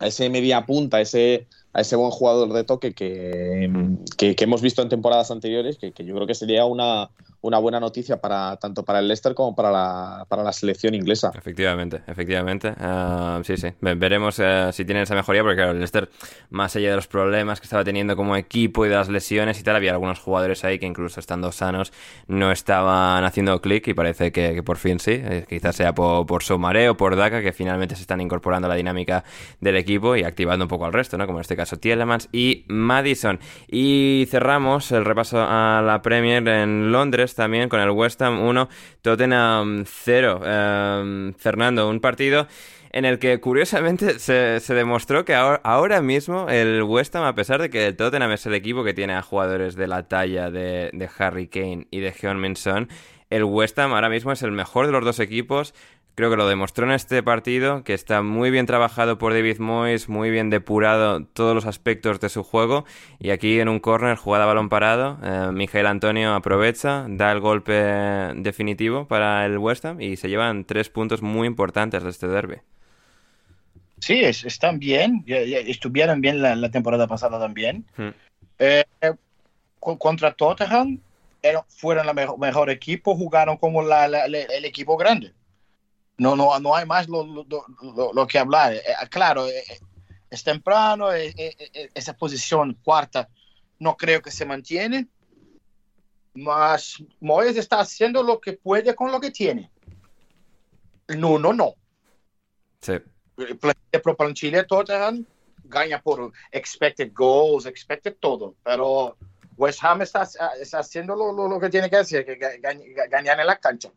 a 0.00 0.06
ese 0.06 0.28
media 0.30 0.66
punta, 0.66 1.00
ese, 1.00 1.46
a 1.72 1.82
ese 1.82 1.94
buen 1.94 2.10
jugador 2.10 2.52
de 2.52 2.64
toque 2.64 2.92
que, 2.94 3.70
que, 4.16 4.34
hemos 4.38 4.62
visto 4.62 4.82
en 4.82 4.88
temporadas 4.88 5.30
anteriores, 5.30 5.78
que, 5.78 5.92
que, 5.92 6.04
yo 6.04 6.14
creo 6.14 6.26
que 6.26 6.34
sería 6.34 6.64
una, 6.64 7.10
una 7.42 7.58
buena 7.58 7.80
noticia 7.80 8.20
para 8.20 8.56
tanto 8.56 8.84
para 8.84 8.98
el 8.98 9.08
Leicester 9.08 9.34
como 9.34 9.54
para 9.54 9.70
la, 9.70 10.26
para 10.28 10.42
la 10.42 10.52
selección 10.52 10.94
inglesa. 10.94 11.32
Efectivamente, 11.34 12.02
efectivamente. 12.06 12.74
Ah, 12.78 13.40
sí, 13.44 13.56
sí. 13.56 13.68
Veremos 13.80 14.38
eh, 14.38 14.70
si 14.72 14.84
tiene 14.84 15.02
esa 15.02 15.14
mejoría, 15.14 15.42
porque 15.42 15.56
claro, 15.56 15.72
el 15.72 15.78
Leicester, 15.78 16.10
más 16.50 16.76
allá 16.76 16.90
de 16.90 16.96
los 16.96 17.06
problemas 17.06 17.60
que 17.60 17.64
estaba 17.64 17.84
teniendo 17.84 18.16
como 18.16 18.36
equipo 18.36 18.84
y 18.84 18.88
de 18.88 18.96
las 18.96 19.08
lesiones 19.08 19.58
y 19.58 19.62
tal, 19.62 19.76
había 19.76 19.92
algunos 19.92 20.18
jugadores 20.18 20.64
ahí 20.64 20.78
que 20.78 20.86
incluso 20.86 21.20
estando 21.20 21.50
sanos 21.52 21.92
no 22.26 22.52
estaban 22.52 23.24
haciendo 23.24 23.60
clic 23.60 23.88
y 23.88 23.94
parece 23.94 24.32
que, 24.32 24.62
por 24.62 24.76
fin 24.76 24.98
sí. 25.00 25.12
Eh, 25.12 25.46
quizás 25.48 25.76
sea 25.76 25.94
por, 25.94 26.26
por 26.26 26.42
por 26.96 27.16
Daka, 27.16 27.40
que 27.42 27.52
finalmente 27.52 27.94
se 27.94 28.02
están 28.02 28.20
incorporando 28.20 28.66
a 28.66 28.68
la 28.68 28.74
dinámica 28.74 29.24
del 29.60 29.76
equipo 29.76 30.16
y 30.16 30.24
activando 30.24 30.64
un 30.64 30.68
poco 30.68 30.84
al 30.84 30.92
resto, 30.92 31.16
¿no? 31.16 31.26
Como 31.26 31.38
en 31.38 31.42
este 31.42 31.56
caso 31.56 31.78
Tielemans 31.78 32.28
y 32.32 32.64
Madison. 32.68 33.38
Y 33.68 34.26
cerramos 34.30 34.92
el 34.92 35.04
repaso 35.04 35.38
a 35.40 35.82
la 35.84 36.02
Premier 36.02 36.46
en 36.48 36.92
Londres 36.92 37.29
también 37.34 37.68
con 37.68 37.80
el 37.80 37.90
West 37.90 38.20
Ham 38.22 38.40
1, 38.40 38.68
Tottenham 39.02 39.84
0. 39.86 40.40
Em, 40.44 41.34
Fernando, 41.34 41.88
un 41.88 42.00
partido 42.00 42.46
en 42.92 43.04
el 43.04 43.18
que 43.18 43.40
curiosamente 43.40 44.18
se, 44.18 44.74
demostró 44.74 45.24
que 45.24 45.34
ahora, 45.34 46.02
mismo 46.02 46.48
el 46.48 46.82
West 46.82 47.14
Ham, 47.14 47.24
a 47.24 47.34
pesar 47.34 47.60
de 47.60 47.70
que 47.70 47.86
el 47.86 47.96
Tottenham 47.96 48.32
es 48.32 48.46
el 48.46 48.54
equipo 48.54 48.82
que 48.82 48.94
tiene 48.94 49.14
a 49.14 49.22
jugadores 49.22 49.76
de 49.76 49.86
la 49.86 50.08
talla 50.08 50.50
de, 50.50 50.90
de 50.92 51.10
Harry 51.18 51.46
Kane 51.46 51.86
y 51.90 52.00
de 52.00 52.12
Heung 52.20 52.38
Min 52.38 52.56
Son, 52.56 52.88
el 53.30 53.44
West 53.44 53.78
Ham 53.78 53.92
ahora 53.92 54.08
mismo 54.08 54.32
es 54.32 54.42
el 54.42 54.50
mejor 54.50 54.86
de 54.86 54.92
los 54.92 55.04
dos 55.04 55.20
equipos 55.20 55.72
Creo 56.20 56.28
que 56.28 56.36
lo 56.36 56.46
demostró 56.46 56.84
en 56.84 56.92
este 56.92 57.22
partido, 57.22 57.82
que 57.82 57.94
está 57.94 58.20
muy 58.20 58.50
bien 58.50 58.66
trabajado 58.66 59.16
por 59.16 59.32
David 59.32 59.58
Moyes, 59.58 60.10
muy 60.10 60.28
bien 60.28 60.50
depurado 60.50 61.24
todos 61.24 61.54
los 61.54 61.64
aspectos 61.64 62.20
de 62.20 62.28
su 62.28 62.42
juego. 62.42 62.84
Y 63.18 63.30
aquí 63.30 63.58
en 63.58 63.70
un 63.70 63.80
córner, 63.80 64.18
jugada 64.18 64.44
balón 64.44 64.68
parado, 64.68 65.18
eh, 65.22 65.50
Miguel 65.50 65.86
Antonio 65.86 66.34
aprovecha, 66.34 67.06
da 67.08 67.32
el 67.32 67.40
golpe 67.40 67.72
definitivo 67.72 69.08
para 69.08 69.46
el 69.46 69.56
West 69.56 69.86
Ham 69.86 70.02
y 70.02 70.18
se 70.18 70.28
llevan 70.28 70.66
tres 70.66 70.90
puntos 70.90 71.22
muy 71.22 71.46
importantes 71.46 72.02
de 72.02 72.10
este 72.10 72.28
derby. 72.28 72.56
Sí, 73.98 74.20
están 74.22 74.78
bien, 74.78 75.24
estuvieron 75.26 76.20
bien 76.20 76.42
la, 76.42 76.70
temporada 76.70 77.06
pasada 77.06 77.38
también. 77.38 77.86
Hmm. 77.96 78.10
Eh, 78.58 78.84
contra 79.78 80.34
Tottenham 80.34 81.00
fueron 81.68 82.06
el 82.06 82.14
mejor, 82.36 82.68
equipo, 82.68 83.16
jugaron 83.16 83.56
como 83.56 83.80
el 83.80 84.64
equipo 84.66 84.98
grande 84.98 85.32
no, 86.20 86.36
no, 86.36 86.60
no 86.60 86.76
hay 86.76 86.84
más 86.84 87.08
lo, 87.08 87.24
lo, 87.24 88.26
que 88.26 88.38
hablar. 88.38 88.74
Eh, 88.74 88.82
eh, 88.86 89.08
claro, 89.08 89.46
eh, 89.46 89.64
es 90.28 90.44
temprano, 90.44 91.08
esa 91.94 92.12
posición 92.12 92.74
cuarta 92.84 93.26
no 93.78 93.96
creo 93.96 94.20
que 94.20 94.30
se 94.30 94.44
mantiene, 94.44 95.08
mas 96.34 97.02
Moyes 97.20 97.56
está 97.56 97.80
haciendo 97.80 98.22
lo 98.22 98.38
que 98.38 98.52
puede 98.52 98.94
con 98.94 99.10
lo 99.10 99.18
que 99.18 99.30
tiene. 99.30 99.70
No, 101.08 101.38
no, 101.38 101.54
no. 101.54 101.74
Sí. 102.82 102.98
Pro 104.02 104.14
Planchilla 104.14 104.66
Tottenham 104.66 105.24
gana 105.64 106.02
por 106.02 106.32
expected 106.52 107.12
goals, 107.14 107.64
expected 107.64 108.16
todo, 108.20 108.54
pero 108.62 109.16
West 109.56 109.82
Ham 109.82 110.02
está, 110.02 110.28
está 110.60 110.80
haciendo 110.80 111.16
lo, 111.16 111.48
lo, 111.48 111.58
que 111.58 111.70
tiene 111.70 111.88
que 111.88 111.96
hacer, 111.96 112.26
que 112.26 112.36
ganar 112.36 113.40
en 113.40 113.46
la 113.46 113.56
cancha. 113.56 113.90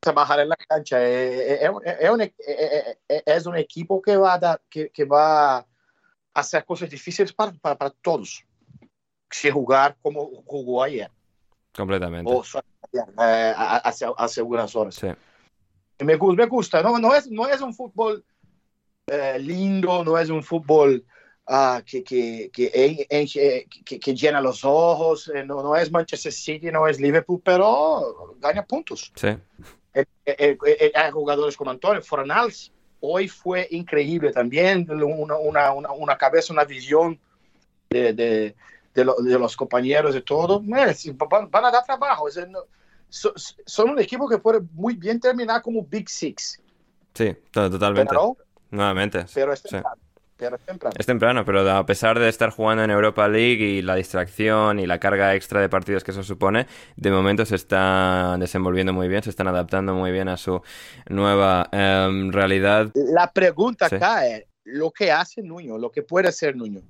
Trabajar 0.00 0.40
en 0.40 0.48
la 0.48 0.56
cancha. 0.56 1.02
Es, 1.02 1.62
es, 1.62 1.70
un, 1.70 2.22
es, 3.06 3.46
un, 3.46 3.56
equipo 3.56 4.00
que 4.00 4.16
va 4.16 4.34
a, 4.34 4.38
dar, 4.38 4.60
que, 4.68 4.90
que, 4.90 5.04
va 5.04 5.58
a 5.58 5.66
hacer 6.34 6.64
cosas 6.64 6.90
difíciles 6.90 7.32
para, 7.32 7.52
para, 7.52 7.76
para 7.76 7.90
todos. 8.02 8.44
Si 9.30 9.50
jugar 9.50 9.96
como 10.00 10.42
jugó 10.46 10.82
ayer. 10.82 11.10
Completamente. 11.74 12.30
O 12.32 12.42
eh, 12.92 13.54
hace, 13.56 14.06
hace, 14.16 14.40
algunas 14.40 14.74
horas. 14.74 14.94
Sí. 14.94 15.08
Me, 16.00 16.16
me 16.16 16.46
gusta. 16.46 16.82
No, 16.82 16.98
no, 16.98 17.14
es, 17.14 17.30
no 17.30 17.46
es 17.46 17.60
un 17.60 17.74
fútbol 17.74 18.24
eh, 19.06 19.38
lindo, 19.38 20.04
no 20.04 20.18
es 20.18 20.28
un 20.30 20.42
fútbol 20.42 21.04
uh, 21.48 21.82
que, 21.84 22.04
que, 22.04 22.50
que, 22.52 23.66
que, 23.98 24.14
llena 24.14 24.40
los 24.40 24.64
ojos, 24.64 25.30
eh, 25.34 25.44
no, 25.44 25.62
no, 25.62 25.76
es 25.76 25.90
Manchester 25.90 26.32
City, 26.32 26.70
no 26.70 26.86
es 26.86 27.00
Liverpool, 27.00 27.40
pero 27.42 28.36
gana 28.38 28.64
puntos. 28.64 29.12
Sí. 29.14 29.28
Hay 30.94 31.10
jugadores 31.12 31.56
como 31.56 31.70
Antonio 31.70 32.02
Fornals. 32.02 32.72
Hoy 33.00 33.28
fue 33.28 33.68
increíble 33.70 34.32
también, 34.32 34.86
una, 34.90 35.36
una, 35.36 35.72
una 35.72 36.18
cabeza, 36.18 36.52
una 36.52 36.64
visión 36.64 37.18
de, 37.90 38.12
de, 38.12 38.56
de, 38.94 39.04
los 39.38 39.56
compañeros 39.56 40.16
y 40.16 40.20
todo. 40.22 40.60
Van, 40.60 41.50
van, 41.50 41.64
a 41.64 41.70
dar 41.70 41.84
trabajo. 41.84 42.26
son 43.08 43.90
un 43.90 43.98
equipo 44.00 44.28
que 44.28 44.38
puede 44.38 44.60
muy 44.72 44.94
bien 44.94 45.20
terminar 45.20 45.62
como 45.62 45.84
Big 45.84 46.08
Six. 46.08 46.60
Sí, 47.14 47.36
totalmente. 47.50 48.14
Nuevamente. 48.70 49.26
Pero 49.32 49.52
es 49.52 49.62
temprano. 49.62 49.96
Pero 50.38 50.54
es 50.54 50.62
temprano. 50.62 50.94
Es 50.96 51.06
temprano, 51.06 51.44
pero 51.44 51.68
a 51.68 51.84
pesar 51.84 52.18
de 52.18 52.28
estar 52.28 52.50
jugando 52.50 52.84
en 52.84 52.90
Europa 52.90 53.26
League 53.26 53.64
y 53.64 53.82
la 53.82 53.96
distracción 53.96 54.78
y 54.78 54.86
la 54.86 55.00
carga 55.00 55.34
extra 55.34 55.60
de 55.60 55.68
partidos 55.68 56.04
que 56.04 56.12
eso 56.12 56.22
supone, 56.22 56.68
de 56.96 57.10
momento 57.10 57.44
se 57.44 57.56
está 57.56 58.36
desenvolviendo 58.38 58.92
muy 58.92 59.08
bien, 59.08 59.22
se 59.22 59.30
están 59.30 59.48
adaptando 59.48 59.94
muy 59.94 60.12
bien 60.12 60.28
a 60.28 60.36
su 60.36 60.62
nueva 61.08 61.68
em, 61.72 62.30
realidad. 62.30 62.90
La 62.94 63.32
pregunta 63.32 63.86
acá 63.86 64.28
es, 64.28 64.44
lo 64.64 64.92
que 64.92 65.10
hace 65.10 65.42
Nuño, 65.42 65.76
lo 65.76 65.90
que 65.90 66.02
puede 66.02 66.28
hacer 66.28 66.54
Nuño, 66.54 66.82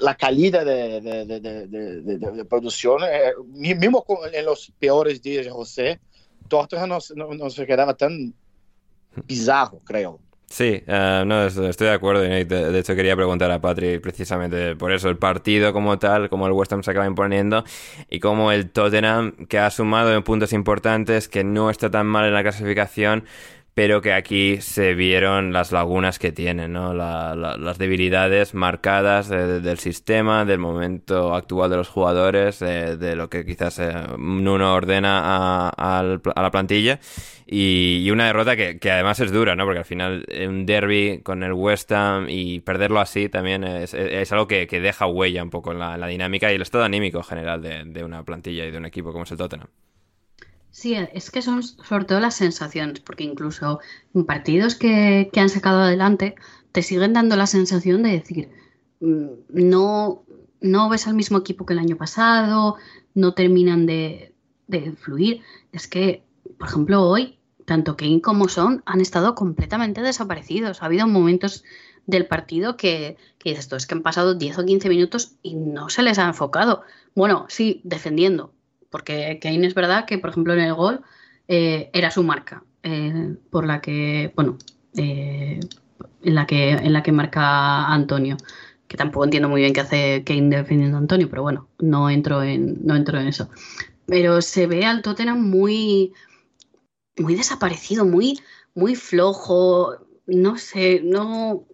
la 0.00 0.14
calidad 0.14 0.66
de, 0.66 1.00
de, 1.00 1.24
de, 1.24 2.16
de 2.18 2.44
producción, 2.44 3.02
eh, 3.04 3.32
mismo 3.54 4.04
en 4.30 4.44
los 4.44 4.70
peores 4.78 5.22
días 5.22 5.46
de 5.46 5.50
José, 5.50 6.00
Tottenham 6.48 6.90
no, 6.90 6.98
no, 7.16 7.32
no 7.32 7.48
se 7.48 7.66
quedaba 7.66 7.94
tan 7.96 8.34
bizarro, 9.26 9.80
creo. 9.84 10.20
Sí, 10.52 10.84
uh, 10.86 11.24
no, 11.24 11.46
estoy 11.46 11.86
de 11.86 11.92
acuerdo. 11.94 12.20
De, 12.20 12.44
de, 12.44 12.78
hecho, 12.78 12.94
quería 12.94 13.16
preguntar 13.16 13.50
a 13.50 13.62
Patri 13.62 13.98
precisamente 14.00 14.76
por 14.76 14.92
eso, 14.92 15.08
el 15.08 15.16
partido 15.16 15.72
como 15.72 15.98
tal, 15.98 16.28
como 16.28 16.46
el 16.46 16.52
West 16.52 16.70
Ham 16.74 16.82
se 16.82 16.90
acaba 16.90 17.06
imponiendo 17.06 17.64
y 18.10 18.20
como 18.20 18.52
el 18.52 18.68
Tottenham, 18.70 19.32
que 19.48 19.58
ha 19.58 19.70
sumado 19.70 20.14
en 20.14 20.22
puntos 20.22 20.52
importantes, 20.52 21.26
que 21.26 21.42
no 21.42 21.70
está 21.70 21.90
tan 21.90 22.06
mal 22.06 22.26
en 22.26 22.34
la 22.34 22.42
clasificación, 22.42 23.24
pero 23.74 24.02
que 24.02 24.12
aquí 24.12 24.60
se 24.60 24.94
vieron 24.94 25.52
las 25.52 25.72
lagunas 25.72 26.18
que 26.18 26.30
tienen, 26.30 26.72
¿no? 26.74 26.92
las 26.92 27.78
debilidades 27.78 28.54
marcadas 28.54 29.28
del 29.28 29.78
sistema, 29.78 30.44
del 30.44 30.58
momento 30.58 31.34
actual 31.34 31.70
de 31.70 31.76
los 31.76 31.88
jugadores, 31.88 32.58
de 32.58 33.16
lo 33.16 33.30
que 33.30 33.46
quizás 33.46 33.78
eh, 33.78 33.92
Nuno 34.18 34.74
ordena 34.74 35.70
a, 35.70 36.02
la 36.02 36.50
plantilla 36.50 37.00
y, 37.46 38.10
una 38.10 38.26
derrota 38.26 38.56
que, 38.56 38.90
además 38.90 39.20
es 39.20 39.32
dura, 39.32 39.56
¿no? 39.56 39.64
Porque 39.64 39.78
al 39.78 39.84
final 39.86 40.26
un 40.46 40.66
derby 40.66 41.20
con 41.22 41.42
el 41.42 41.52
West 41.54 41.90
Ham 41.92 42.26
y 42.28 42.60
perderlo 42.60 43.00
así 43.00 43.30
también 43.30 43.64
es, 43.64 43.94
algo 44.32 44.46
que, 44.46 44.66
deja 44.66 45.06
huella 45.06 45.42
un 45.42 45.50
poco 45.50 45.72
en 45.72 45.78
la, 45.78 46.06
dinámica 46.06 46.52
y 46.52 46.56
el 46.56 46.62
estado 46.62 46.84
anímico 46.84 47.22
general 47.22 47.62
de, 47.62 47.84
de 47.84 48.04
una 48.04 48.22
plantilla 48.24 48.66
y 48.66 48.70
de 48.70 48.76
un 48.76 48.84
equipo 48.84 49.12
como 49.12 49.24
es 49.24 49.30
el 49.30 49.38
Tottenham. 49.38 49.68
Sí, 50.72 50.94
es 50.94 51.30
que 51.30 51.42
son 51.42 51.62
sobre 51.62 52.06
todo 52.06 52.18
las 52.18 52.34
sensaciones, 52.34 53.00
porque 53.00 53.24
incluso 53.24 53.80
en 54.14 54.24
partidos 54.24 54.74
que, 54.74 55.30
han 55.36 55.50
sacado 55.50 55.82
adelante 55.82 56.34
te 56.72 56.82
siguen 56.82 57.12
dando 57.12 57.36
la 57.36 57.46
sensación 57.46 58.02
de 58.02 58.12
decir, 58.12 58.48
mm, 59.00 59.26
no, 59.50 60.24
no 60.62 60.88
ves 60.88 61.06
al 61.06 61.14
mismo 61.14 61.38
equipo 61.38 61.66
que 61.66 61.74
el 61.74 61.78
año 61.78 61.96
pasado, 61.98 62.76
no 63.14 63.34
terminan 63.34 63.84
de, 63.86 64.34
fluir. 64.96 65.42
Es 65.72 65.86
que, 65.88 66.24
por 66.58 66.68
ejemplo, 66.68 67.02
hoy, 67.02 67.38
tanto 67.66 67.96
Kane 67.96 68.22
como 68.22 68.48
Son 68.48 68.82
han 68.86 69.02
estado 69.02 69.34
completamente 69.34 70.00
desaparecidos. 70.00 70.82
Ha 70.82 70.86
habido 70.86 71.06
momentos 71.06 71.64
del 72.06 72.26
partido 72.26 72.78
que, 72.78 73.18
que 73.38 73.50
dices, 73.50 73.66
esto 73.66 73.76
es 73.76 73.86
que 73.86 73.94
han 73.94 74.02
pasado 74.02 74.34
10 74.34 74.58
o 74.58 74.64
15 74.64 74.88
minutos 74.88 75.36
y 75.42 75.54
no 75.54 75.90
se 75.90 76.02
les 76.02 76.18
ha 76.18 76.26
enfocado. 76.26 76.82
Bueno, 77.14 77.44
sí, 77.50 77.82
defendiendo, 77.84 78.54
porque 78.92 79.40
Kane 79.42 79.66
es 79.66 79.74
verdad 79.74 80.04
que, 80.04 80.18
por 80.18 80.30
ejemplo, 80.30 80.52
en 80.52 80.60
el 80.60 80.74
gol 80.74 81.00
eh, 81.48 81.90
era 81.92 82.12
su 82.12 82.22
marca, 82.22 82.62
eh, 82.84 83.34
por 83.50 83.66
la 83.66 83.80
que, 83.80 84.32
bueno, 84.36 84.58
eh, 84.96 85.58
en, 86.22 86.34
la 86.34 86.46
que, 86.46 86.70
en 86.70 86.92
la 86.92 87.02
que 87.02 87.10
marca 87.10 87.86
Antonio, 87.86 88.36
que 88.86 88.96
tampoco 88.96 89.24
entiendo 89.24 89.48
muy 89.48 89.62
bien 89.62 89.72
qué 89.72 89.80
hace 89.80 90.22
Kane 90.24 90.56
defendiendo 90.56 90.98
a 90.98 91.00
Antonio, 91.00 91.28
pero 91.28 91.42
bueno, 91.42 91.68
no 91.80 92.10
entro 92.10 92.42
en, 92.42 92.86
no 92.86 92.94
entro 92.94 93.18
en 93.18 93.28
eso. 93.28 93.48
Pero 94.06 94.42
se 94.42 94.66
ve 94.66 94.84
al 94.84 95.00
Tottenham 95.00 95.40
muy, 95.48 96.12
muy 97.16 97.34
desaparecido, 97.34 98.04
muy, 98.04 98.38
muy 98.74 98.94
flojo, 98.94 99.96
no 100.26 100.58
sé, 100.58 101.00
no, 101.02 101.64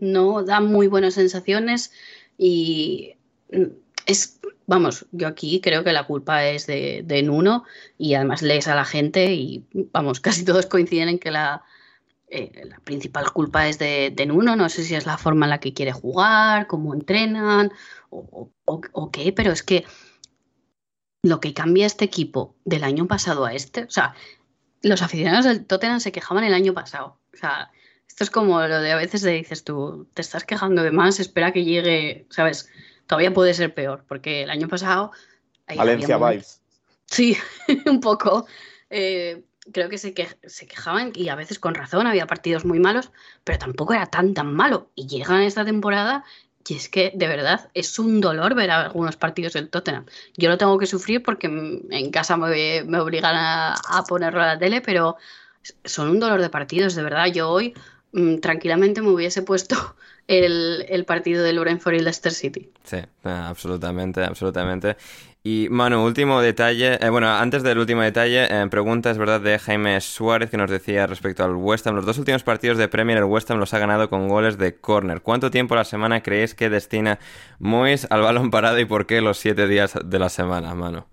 no 0.00 0.44
da 0.44 0.60
muy 0.60 0.86
buenas 0.86 1.14
sensaciones 1.14 1.90
y 2.38 3.14
es 4.06 4.38
vamos, 4.68 5.06
yo 5.12 5.26
aquí 5.26 5.60
creo 5.60 5.82
que 5.82 5.92
la 5.92 6.04
culpa 6.06 6.44
es 6.46 6.66
de, 6.66 7.22
Nuno 7.24 7.64
y 7.96 8.14
además 8.14 8.42
lees 8.42 8.68
a 8.68 8.74
la 8.76 8.84
gente 8.84 9.32
y 9.32 9.66
vamos, 9.92 10.20
casi 10.26 10.44
todos 10.44 10.66
coinciden 10.66 11.08
en 11.08 11.18
que 11.18 11.32
la, 11.32 11.64
eh, 12.28 12.64
la 12.64 12.78
principal 12.80 13.32
culpa 13.32 13.66
es 13.66 13.78
de, 13.78 14.24
Nuno. 14.26 14.54
No 14.56 14.68
sé 14.68 14.84
si 14.84 14.94
es 14.94 15.06
la 15.06 15.16
forma 15.16 15.46
en 15.46 15.50
la 15.50 15.60
que 15.60 15.72
quiere 15.72 15.92
jugar, 15.92 16.66
cómo 16.66 16.94
entrenan 16.94 17.72
o, 18.10 19.10
qué, 19.10 19.32
pero 19.32 19.52
es 19.52 19.62
que 19.62 19.84
lo 21.22 21.40
que 21.40 21.54
cambia 21.54 21.86
este 21.86 22.04
equipo 22.04 22.54
del 22.64 22.84
año 22.84 23.06
pasado 23.06 23.44
a 23.46 23.54
este, 23.54 23.84
o 23.84 23.90
sea, 23.90 24.14
los 24.82 25.02
aficionados 25.02 25.46
del 25.46 25.66
Tottenham 25.66 26.00
se 26.00 26.12
quejaban 26.12 26.44
el 26.44 26.54
año 26.54 26.74
pasado. 26.74 27.18
O 27.32 27.36
sea, 27.36 27.72
esto 28.06 28.22
es 28.22 28.30
como 28.30 28.60
lo 28.60 28.80
de 28.80 28.92
a 28.92 28.96
veces 28.96 29.22
le 29.22 29.32
dices 29.32 29.64
tú, 29.64 30.08
te 30.12 30.20
estás 30.22 30.44
quejando 30.44 30.82
de 30.82 30.92
más, 30.92 31.20
espera 31.20 31.52
que 31.52 31.64
llegue, 31.64 32.26
¿sabes? 32.30 32.68
Todavía 33.08 33.34
puede 33.34 33.54
ser 33.54 33.74
peor, 33.74 34.04
porque 34.06 34.44
el 34.44 34.50
año 34.50 34.68
pasado... 34.68 35.10
Valencia 35.76 36.16
Vibes. 36.16 36.60
Sí, 37.06 37.36
un 37.86 38.00
poco. 38.00 38.46
Eh, 38.90 39.42
creo 39.72 39.88
que 39.88 39.98
se, 39.98 40.14
que 40.14 40.28
se 40.46 40.66
quejaban 40.66 41.12
y 41.14 41.28
a 41.28 41.34
veces 41.34 41.58
con 41.58 41.74
razón, 41.74 42.06
había 42.06 42.26
partidos 42.26 42.64
muy 42.64 42.78
malos, 42.78 43.10
pero 43.44 43.58
tampoco 43.58 43.94
era 43.94 44.06
tan 44.06 44.34
tan 44.34 44.54
malo. 44.54 44.90
Y 44.94 45.06
llegan 45.06 45.42
esta 45.42 45.64
temporada 45.64 46.24
y 46.66 46.74
es 46.74 46.88
que 46.88 47.12
de 47.14 47.28
verdad 47.28 47.70
es 47.72 47.98
un 47.98 48.20
dolor 48.20 48.54
ver 48.54 48.70
algunos 48.70 49.16
partidos 49.16 49.54
del 49.54 49.70
Tottenham. 49.70 50.04
Yo 50.36 50.50
lo 50.50 50.58
tengo 50.58 50.78
que 50.78 50.86
sufrir 50.86 51.22
porque 51.22 51.46
en 51.46 52.10
casa 52.10 52.36
me, 52.36 52.84
me 52.84 53.00
obligan 53.00 53.36
a, 53.36 53.74
a, 53.74 54.04
ponerlo 54.04 54.42
a 54.42 54.46
la 54.46 54.58
tele, 54.58 54.82
pero 54.82 55.16
son 55.84 56.10
un 56.10 56.20
dolor 56.20 56.42
de 56.42 56.50
partidos, 56.50 56.94
de 56.94 57.02
verdad. 57.02 57.26
Yo 57.26 57.48
hoy 57.50 57.74
mm, 58.12 58.38
tranquilamente 58.38 59.00
me 59.00 59.10
hubiese 59.10 59.42
puesto 59.42 59.96
el, 60.28 60.84
el 60.88 61.04
partido 61.04 61.42
del 61.42 61.58
Brentford 61.58 61.94
y 61.94 62.00
Leicester 62.00 62.32
City. 62.32 62.70
Sí, 62.84 62.98
absolutamente, 63.24 64.22
absolutamente. 64.22 64.96
Y 65.42 65.68
Manu, 65.70 66.04
último 66.04 66.42
detalle, 66.42 66.98
eh, 67.00 67.08
bueno, 67.08 67.28
antes 67.28 67.62
del 67.62 67.78
último 67.78 68.02
detalle, 68.02 68.44
eh, 68.50 68.66
pregunta 68.70 69.10
es 69.10 69.16
verdad 69.16 69.40
de 69.40 69.58
Jaime 69.58 70.00
Suárez 70.00 70.50
que 70.50 70.58
nos 70.58 70.70
decía 70.70 71.06
respecto 71.06 71.42
al 71.42 71.54
West 71.54 71.86
Ham, 71.86 71.94
los 71.94 72.04
dos 72.04 72.18
últimos 72.18 72.42
partidos 72.42 72.76
de 72.76 72.88
Premier 72.88 73.18
el 73.18 73.24
West 73.24 73.50
Ham 73.50 73.58
los 73.58 73.72
ha 73.72 73.78
ganado 73.78 74.10
con 74.10 74.28
goles 74.28 74.58
de 74.58 74.76
córner. 74.76 75.22
¿Cuánto 75.22 75.50
tiempo 75.50 75.74
a 75.74 75.78
la 75.78 75.84
semana 75.84 76.22
creéis 76.22 76.54
que 76.54 76.68
destina 76.68 77.18
Mois 77.58 78.06
al 78.10 78.20
balón 78.20 78.50
parado 78.50 78.78
y 78.78 78.84
por 78.84 79.06
qué 79.06 79.22
los 79.22 79.38
siete 79.38 79.66
días 79.68 79.94
de 80.04 80.18
la 80.18 80.28
semana, 80.28 80.74
Manu? 80.74 81.04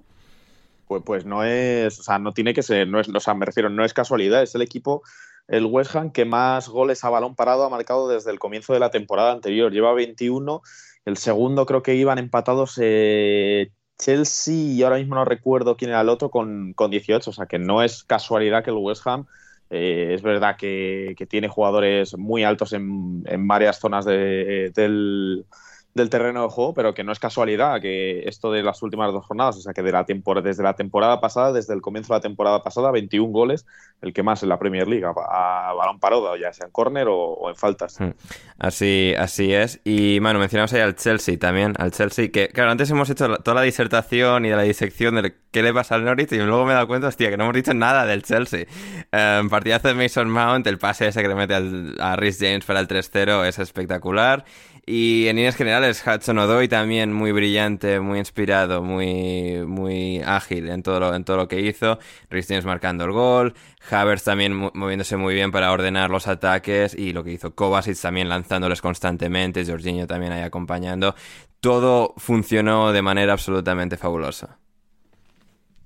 Pues, 0.87 1.03
pues 1.05 1.25
no 1.25 1.43
es, 1.43 1.99
o 1.99 2.03
sea, 2.03 2.19
no 2.19 2.33
tiene 2.33 2.53
que 2.53 2.63
ser, 2.63 2.87
no 2.87 2.99
es, 2.99 3.07
o 3.07 3.19
sea, 3.19 3.33
me 3.35 3.45
refiero, 3.45 3.69
no 3.69 3.85
es 3.85 3.93
casualidad, 3.93 4.43
es 4.43 4.53
el 4.55 4.61
equipo 4.61 5.01
el 5.47 5.65
West 5.65 5.95
Ham 5.95 6.11
que 6.11 6.26
más 6.26 6.67
goles 6.67 7.03
a 7.03 7.09
balón 7.09 7.35
parado 7.35 7.63
ha 7.63 7.69
marcado 7.69 8.07
desde 8.07 8.31
el 8.31 8.39
comienzo 8.39 8.73
de 8.73 8.80
la 8.80 8.91
temporada 8.91 9.31
anterior. 9.31 9.72
Lleva 9.72 9.93
21, 9.93 10.61
el 11.05 11.17
segundo 11.17 11.65
creo 11.65 11.84
que 11.84 11.95
iban 11.95 12.17
empatados 12.17 12.80
eh, 12.81 13.72
Chelsea 13.97 14.53
y 14.55 14.84
ahora 14.84 14.97
mismo 14.97 15.15
no 15.15 15.26
recuerdo 15.26 15.77
quién 15.77 15.91
era 15.91 16.01
el 16.01 16.09
otro 16.09 16.30
con, 16.30 16.73
con 16.73 16.91
18, 16.91 17.30
o 17.30 17.34
sea 17.34 17.45
que 17.45 17.59
no 17.59 17.84
es 17.84 18.03
casualidad 18.03 18.63
que 18.63 18.72
el 18.72 18.77
West 18.77 19.05
Ham 19.07 19.26
eh, 19.69 20.13
es 20.13 20.22
verdad 20.22 20.57
que, 20.57 21.15
tiene 21.30 21.47
jugadores 21.47 22.17
muy 22.17 22.43
altos 22.43 22.73
en, 22.73 23.23
varias 23.47 23.80
zonas 23.80 24.05
del, 24.05 25.45
del 25.95 26.09
terreno 26.09 26.43
de 26.43 26.49
juego, 26.49 26.73
pero 26.73 26.93
que 26.93 27.05
no 27.05 27.13
es 27.13 27.19
casualidad 27.19 27.80
que 27.80 28.27
esto 28.27 28.51
de 28.51 28.61
las 28.61 28.84
últimas 28.84 29.13
dos 29.13 29.26
jornadas, 29.26 29.55
o 29.55 29.61
sea 29.61 29.73
que 29.73 29.81
de 29.81 29.93
la 29.93 30.05
temporada, 30.05 30.45
desde 30.45 30.61
la 30.61 30.76
temporada 30.76 31.22
pasada, 31.22 31.53
desde 31.53 31.73
el 31.73 31.81
comienzo 31.81 32.13
de 32.13 32.17
la 32.17 32.22
temporada 32.22 32.61
pasada, 32.63 32.91
21 32.91 33.31
goles, 33.31 33.65
el 34.01 34.11
que 34.11 34.22
más 34.22 34.43
en 34.43 34.49
la 34.49 34.59
Premier 34.59 34.89
League, 34.89 35.05
a, 35.05 35.73
balón 35.73 36.01
parado, 36.01 36.35
ya 36.35 36.51
sea 36.51 36.65
en 36.65 36.73
córner 36.73 37.07
o, 37.09 37.49
en 37.49 37.55
faltas. 37.55 37.97
Hmm. 37.97 38.11
Así, 38.59 39.13
así 39.17 39.53
es. 39.53 39.80
Y 39.85 40.19
bueno, 40.19 40.38
mencionamos 40.38 40.73
ahí 40.73 40.81
al 40.81 40.97
Chelsea 40.97 41.39
también, 41.39 41.73
al 41.77 41.91
Chelsea, 41.91 42.30
que 42.30 42.49
claro, 42.49 42.72
antes 42.72 42.91
hemos 42.91 43.09
hecho 43.09 43.38
toda 43.38 43.55
la 43.55 43.61
disertación 43.61 44.45
y 44.45 44.49
de 44.49 44.55
la 44.57 44.63
disección 44.63 45.15
de 45.15 45.34
qué 45.51 45.63
le 45.63 45.73
pasa 45.73 45.95
al 45.95 46.03
Norwich 46.03 46.34
y 46.34 46.38
luego 46.39 46.65
me 46.65 46.73
he 46.73 46.76
dado 46.76 46.88
cuenta, 46.88 47.07
hostia, 47.07 47.30
que 47.30 47.38
no 47.38 47.45
hemos 47.45 47.55
dicho 47.55 47.73
nada 47.73 48.05
del 48.05 48.23
Chelsea. 48.23 48.65
Um, 49.13 49.47
partidazo 49.47 49.88
de 49.88 49.93
Mason 49.93 50.30
Mount, 50.30 50.67
el 50.67 50.77
pase 50.77 51.07
ese 51.07 51.22
que 51.22 51.30
le 51.30 51.35
mete 51.35 51.53
a 51.53 52.17
Rhys 52.17 52.38
James 52.38 52.65
para 52.65 52.81
el 52.81 52.89
3-0 52.89 53.45
es 53.45 53.59
espectacular. 53.59 54.43
Y 54.87 55.27
en 55.27 55.37
líneas 55.37 55.55
generales, 55.55 56.03
Hudson 56.05 56.37
Odoi 56.37 56.67
también 56.67 57.11
muy 57.11 57.31
brillante, 57.31 57.99
muy 57.99 58.19
inspirado, 58.19 58.83
muy, 58.83 59.65
muy 59.65 60.21
ágil 60.21 60.69
en 60.69 60.83
todo 60.83 60.99
lo, 60.99 61.15
en 61.15 61.23
todo 61.23 61.37
lo 61.37 61.47
que 61.47 61.59
hizo. 61.61 61.97
Rhys 62.29 62.47
James 62.47 62.65
marcando 62.65 63.03
el 63.05 63.11
gol. 63.11 63.55
Havers 63.89 64.23
también 64.23 64.53
moviéndose 64.53 65.17
muy 65.17 65.33
bien 65.33 65.51
para 65.51 65.71
ordenar 65.71 66.11
los 66.11 66.27
ataques. 66.27 66.93
Y 66.93 67.13
lo 67.13 67.23
que 67.23 67.31
hizo 67.31 67.55
Kovacic 67.55 67.99
también 67.99 68.29
lanzándoles 68.29 68.81
constantemente. 68.81 69.65
Jorginho 69.65 70.05
también 70.05 70.33
ahí 70.33 70.43
acompañando. 70.43 71.15
Todo 71.61 72.13
funcionó 72.17 72.91
de 72.91 73.01
manera 73.01 73.33
absolutamente 73.33 73.97
fabulosa. 73.97 74.59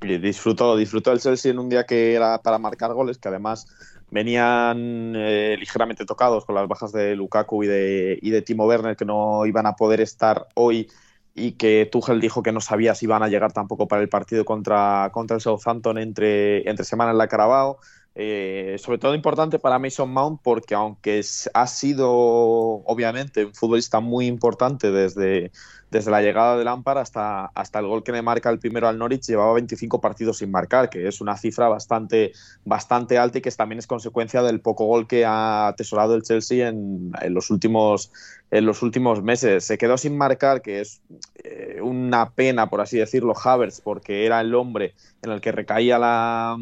Y 0.01 0.17
disfrutó, 0.17 0.75
disfrutó 0.75 1.11
el 1.13 1.19
Chelsea 1.19 1.51
en 1.51 1.59
un 1.59 1.69
día 1.69 1.85
que 1.85 2.13
era 2.13 2.41
para 2.41 2.57
marcar 2.57 2.93
goles, 2.93 3.17
que 3.17 3.27
además 3.27 3.67
venían 4.11 5.13
eh, 5.15 5.55
ligeramente 5.59 6.05
tocados 6.05 6.45
con 6.45 6.55
las 6.55 6.67
bajas 6.67 6.91
de 6.91 7.15
Lukaku 7.15 7.63
y 7.63 7.67
de, 7.67 8.19
y 8.21 8.29
de 8.31 8.41
Timo 8.41 8.65
Werner 8.65 8.95
que 8.95 9.05
no 9.05 9.45
iban 9.45 9.65
a 9.65 9.75
poder 9.75 10.01
estar 10.01 10.47
hoy 10.55 10.89
y 11.35 11.53
que 11.53 11.87
Tuchel 11.91 12.19
dijo 12.19 12.43
que 12.43 12.51
no 12.51 12.61
sabía 12.61 12.95
si 12.95 13.05
iban 13.05 13.23
a 13.23 13.27
llegar 13.27 13.53
tampoco 13.53 13.87
para 13.87 14.01
el 14.01 14.09
partido 14.09 14.45
contra, 14.45 15.09
contra 15.13 15.35
el 15.35 15.41
Southampton 15.41 15.97
entre, 15.97 16.69
entre 16.69 16.85
semana 16.85 17.11
en 17.11 17.17
la 17.17 17.27
Carabao. 17.27 17.79
Eh, 18.21 18.75
sobre 18.79 18.97
todo 18.97 19.15
importante 19.15 19.59
para 19.59 19.79
Mason 19.79 20.11
Mount 20.11 20.41
porque 20.43 20.75
aunque 20.75 21.21
ha 21.53 21.67
sido 21.67 22.11
obviamente 22.11 23.45
un 23.45 23.53
futbolista 23.55 24.01
muy 24.01 24.27
importante 24.27 24.91
desde, 24.91 25.53
desde 25.89 26.11
la 26.11 26.21
llegada 26.21 26.57
de 26.57 26.65
Lampard 26.65 26.97
hasta, 26.97 27.45
hasta 27.45 27.79
el 27.79 27.87
gol 27.87 28.03
que 28.03 28.11
le 28.11 28.21
marca 28.21 28.49
el 28.49 28.59
primero 28.59 28.89
al 28.89 28.97
Norwich, 28.97 29.25
llevaba 29.25 29.53
25 29.53 30.01
partidos 30.01 30.39
sin 30.39 30.51
marcar, 30.51 30.89
que 30.89 31.07
es 31.07 31.21
una 31.21 31.37
cifra 31.37 31.69
bastante, 31.69 32.33
bastante 32.65 33.17
alta 33.17 33.37
y 33.37 33.41
que 33.41 33.51
también 33.51 33.79
es 33.79 33.87
consecuencia 33.87 34.43
del 34.43 34.59
poco 34.59 34.83
gol 34.83 35.07
que 35.07 35.23
ha 35.23 35.69
atesorado 35.69 36.13
el 36.15 36.23
Chelsea 36.23 36.67
en, 36.67 37.13
en 37.21 37.33
los, 37.33 37.49
últimos, 37.49 38.11
en 38.51 38.65
los 38.65 38.81
últimos 38.81 39.23
meses. 39.23 39.63
Se 39.63 39.77
quedó 39.77 39.97
sin 39.97 40.17
marcar, 40.17 40.61
que 40.61 40.81
es 40.81 40.99
eh, 41.41 41.79
una 41.81 42.31
pena, 42.31 42.69
por 42.69 42.81
así 42.81 42.97
decirlo, 42.97 43.33
Havertz, 43.41 43.79
porque 43.79 44.25
era 44.25 44.41
el 44.41 44.53
hombre 44.55 44.93
en 45.21 45.31
el 45.31 45.39
que 45.39 45.53
recaía 45.53 45.97
la 45.97 46.57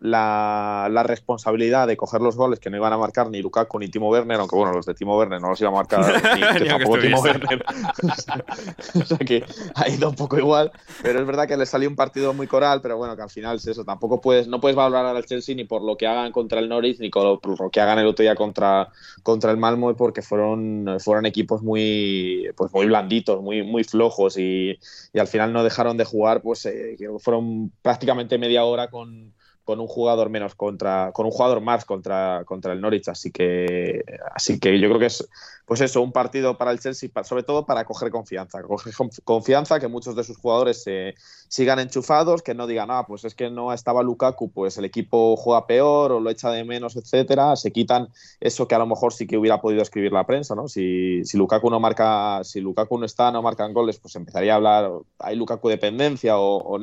la, 0.00 0.88
la, 0.90 1.02
responsabilidad 1.02 1.88
de 1.88 1.96
coger 1.96 2.20
los 2.20 2.36
goles 2.36 2.60
que 2.60 2.70
no 2.70 2.76
iban 2.76 2.92
a 2.92 2.98
marcar 2.98 3.30
ni 3.30 3.42
Lukaku 3.42 3.80
ni 3.80 3.88
Timo 3.88 4.08
Werner, 4.08 4.38
aunque 4.38 4.54
bueno, 4.54 4.72
los 4.72 4.86
de 4.86 4.94
Timo 4.94 5.18
Werner 5.18 5.40
no 5.40 5.48
los 5.50 5.60
iba 5.60 5.70
a 5.70 5.72
marcar 5.72 6.00
ni, 6.60 6.68
tampoco 6.68 6.98
Timo 6.98 7.20
Werner. 7.20 7.64
o 8.94 9.04
sea 9.04 9.18
que 9.18 9.44
ha 9.74 9.88
ido 9.88 10.10
un 10.10 10.14
poco 10.14 10.38
igual, 10.38 10.70
pero 11.02 11.18
es 11.18 11.26
verdad 11.26 11.48
que 11.48 11.56
le 11.56 11.66
salió 11.66 11.88
un 11.88 11.96
partido 11.96 12.32
muy 12.32 12.46
coral, 12.46 12.80
pero 12.80 12.96
bueno, 12.96 13.16
que 13.16 13.22
al 13.22 13.30
final 13.30 13.56
es 13.56 13.66
eso, 13.66 13.84
tampoco 13.84 14.20
puedes, 14.20 14.46
no 14.46 14.60
puedes 14.60 14.76
valorar 14.76 15.16
al 15.16 15.26
Chelsea 15.26 15.56
ni 15.56 15.64
por 15.64 15.82
lo 15.82 15.96
que 15.96 16.06
hagan 16.06 16.30
contra 16.30 16.60
el 16.60 16.68
Norwich 16.68 17.00
ni 17.00 17.10
por 17.10 17.40
lo 17.44 17.70
que 17.70 17.80
hagan 17.80 17.98
el 17.98 18.06
otro 18.06 18.22
día 18.22 18.36
contra, 18.36 18.90
contra 19.24 19.50
el 19.50 19.56
Malmo, 19.56 19.94
porque 19.96 20.22
fueron, 20.22 20.98
fueron 21.00 21.26
equipos 21.26 21.62
muy, 21.62 22.48
pues 22.56 22.72
muy 22.72 22.86
blanditos, 22.86 23.42
muy, 23.42 23.64
muy 23.64 23.82
flojos 23.82 24.38
y, 24.38 24.78
y 25.12 25.18
al 25.18 25.26
final 25.26 25.52
no 25.52 25.64
dejaron 25.64 25.96
de 25.96 26.04
jugar, 26.04 26.40
pues 26.40 26.66
eh, 26.66 26.96
fueron 27.18 27.72
prácticamente 27.82 28.38
media 28.38 28.64
hora 28.64 28.88
con 28.88 29.34
con 29.68 29.80
un 29.80 29.86
jugador 29.86 30.30
menos 30.30 30.54
contra, 30.54 31.12
con 31.12 31.26
un 31.26 31.30
jugador 31.30 31.60
más 31.60 31.84
contra, 31.84 32.42
contra 32.46 32.72
el 32.72 32.80
Norwich. 32.80 33.06
Así 33.08 33.30
que, 33.30 34.02
así 34.34 34.58
que 34.58 34.80
yo 34.80 34.88
creo 34.88 34.98
que 34.98 35.04
es, 35.04 35.28
pues 35.66 35.82
eso, 35.82 36.00
un 36.00 36.10
partido 36.10 36.56
para 36.56 36.70
el 36.70 36.80
Chelsea, 36.80 37.10
sobre 37.22 37.42
todo 37.42 37.66
para 37.66 37.84
coger 37.84 38.10
confianza, 38.10 38.62
coger 38.62 38.94
confianza, 39.24 39.78
que 39.78 39.86
muchos 39.86 40.16
de 40.16 40.24
sus 40.24 40.38
jugadores 40.38 40.82
se 40.82 41.16
sigan 41.48 41.80
enchufados, 41.80 42.40
que 42.40 42.54
no 42.54 42.66
digan, 42.66 42.90
ah, 42.90 43.04
pues 43.06 43.26
es 43.26 43.34
que 43.34 43.50
no 43.50 43.74
estaba 43.74 44.02
Lukaku, 44.02 44.50
pues 44.50 44.78
el 44.78 44.86
equipo 44.86 45.36
juega 45.36 45.66
peor 45.66 46.12
o 46.12 46.20
lo 46.20 46.30
echa 46.30 46.50
de 46.50 46.64
menos, 46.64 46.96
etcétera. 46.96 47.54
Se 47.54 47.70
quitan 47.70 48.08
eso 48.40 48.66
que 48.66 48.74
a 48.74 48.78
lo 48.78 48.86
mejor 48.86 49.12
sí 49.12 49.26
que 49.26 49.36
hubiera 49.36 49.60
podido 49.60 49.82
escribir 49.82 50.12
la 50.12 50.24
prensa, 50.24 50.54
¿no? 50.54 50.66
Si, 50.68 51.22
si 51.26 51.36
Lukaku 51.36 51.68
no 51.68 51.78
marca, 51.78 52.40
si 52.42 52.62
Lukaku 52.62 52.96
no 52.96 53.04
está, 53.04 53.30
no 53.30 53.42
marcan 53.42 53.74
goles, 53.74 53.98
pues 53.98 54.16
empezaría 54.16 54.54
a 54.54 54.56
hablar, 54.56 54.90
hay 55.18 55.36
Lukaku 55.36 55.68
dependencia 55.68 56.38
o 56.38 56.56
o 56.56 56.78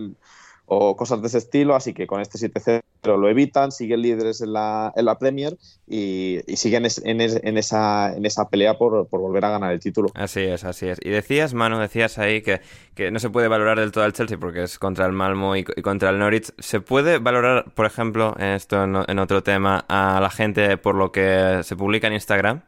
cosas 0.65 1.21
de 1.21 1.27
ese 1.27 1.37
estilo, 1.37 1.75
así 1.75 1.93
que 1.93 2.07
con 2.07 2.21
este 2.21 2.37
7-0 2.37 2.81
lo 3.03 3.29
evitan, 3.29 3.71
siguen 3.71 4.01
líderes 4.01 4.41
en 4.41 4.53
la, 4.53 4.91
en 4.95 5.05
la 5.05 5.19
Premier 5.19 5.55
y, 5.87 6.39
siguen 6.55 6.85
en, 7.03 7.21
en, 7.21 7.57
esa, 7.57 8.15
en 8.15 8.25
esa 8.25 8.49
pelea 8.49 8.77
por, 8.77 9.07
por, 9.07 9.21
volver 9.21 9.45
a 9.45 9.51
ganar 9.51 9.73
el 9.73 9.79
título. 9.79 10.09
Así 10.15 10.41
es, 10.41 10.63
así 10.63 10.87
es. 10.87 10.99
Y 11.03 11.09
decías, 11.09 11.53
Manu, 11.53 11.77
decías 11.77 12.17
ahí 12.17 12.41
que, 12.41 12.61
que 12.95 13.11
no 13.11 13.19
se 13.19 13.29
puede 13.29 13.47
valorar 13.47 13.79
del 13.79 13.91
todo 13.91 14.03
al 14.03 14.13
Chelsea 14.13 14.37
porque 14.39 14.63
es 14.63 14.79
contra 14.79 15.05
el 15.05 15.11
Malmo 15.11 15.55
y, 15.55 15.63
contra 15.63 16.09
el 16.09 16.19
Norwich. 16.19 16.51
¿Se 16.57 16.81
puede 16.81 17.19
valorar, 17.19 17.71
por 17.73 17.85
ejemplo, 17.85 18.35
esto 18.39 18.83
en 18.83 19.19
otro 19.19 19.43
tema, 19.43 19.85
a 19.87 20.19
la 20.19 20.29
gente 20.29 20.77
por 20.77 20.95
lo 20.95 21.11
que 21.11 21.59
se 21.63 21.75
publica 21.75 22.07
en 22.07 22.13
Instagram? 22.13 22.63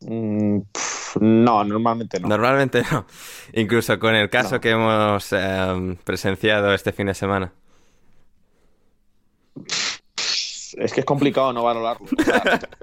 Mm, 0.00 0.60
no, 1.20 1.64
normalmente 1.64 2.20
no. 2.20 2.28
Normalmente 2.28 2.82
no. 2.90 3.06
Incluso 3.54 3.98
con 3.98 4.14
el 4.14 4.28
caso 4.30 4.60
que 4.60 4.70
hemos 4.70 5.32
em, 5.32 5.96
presenciado 5.96 6.72
este 6.74 6.92
fin 6.92 7.06
de 7.06 7.14
semana. 7.14 7.52
Es 10.76 10.92
que 10.92 11.00
es 11.00 11.06
complicado 11.06 11.52
no 11.52 11.62
valorarlo. 11.62 12.06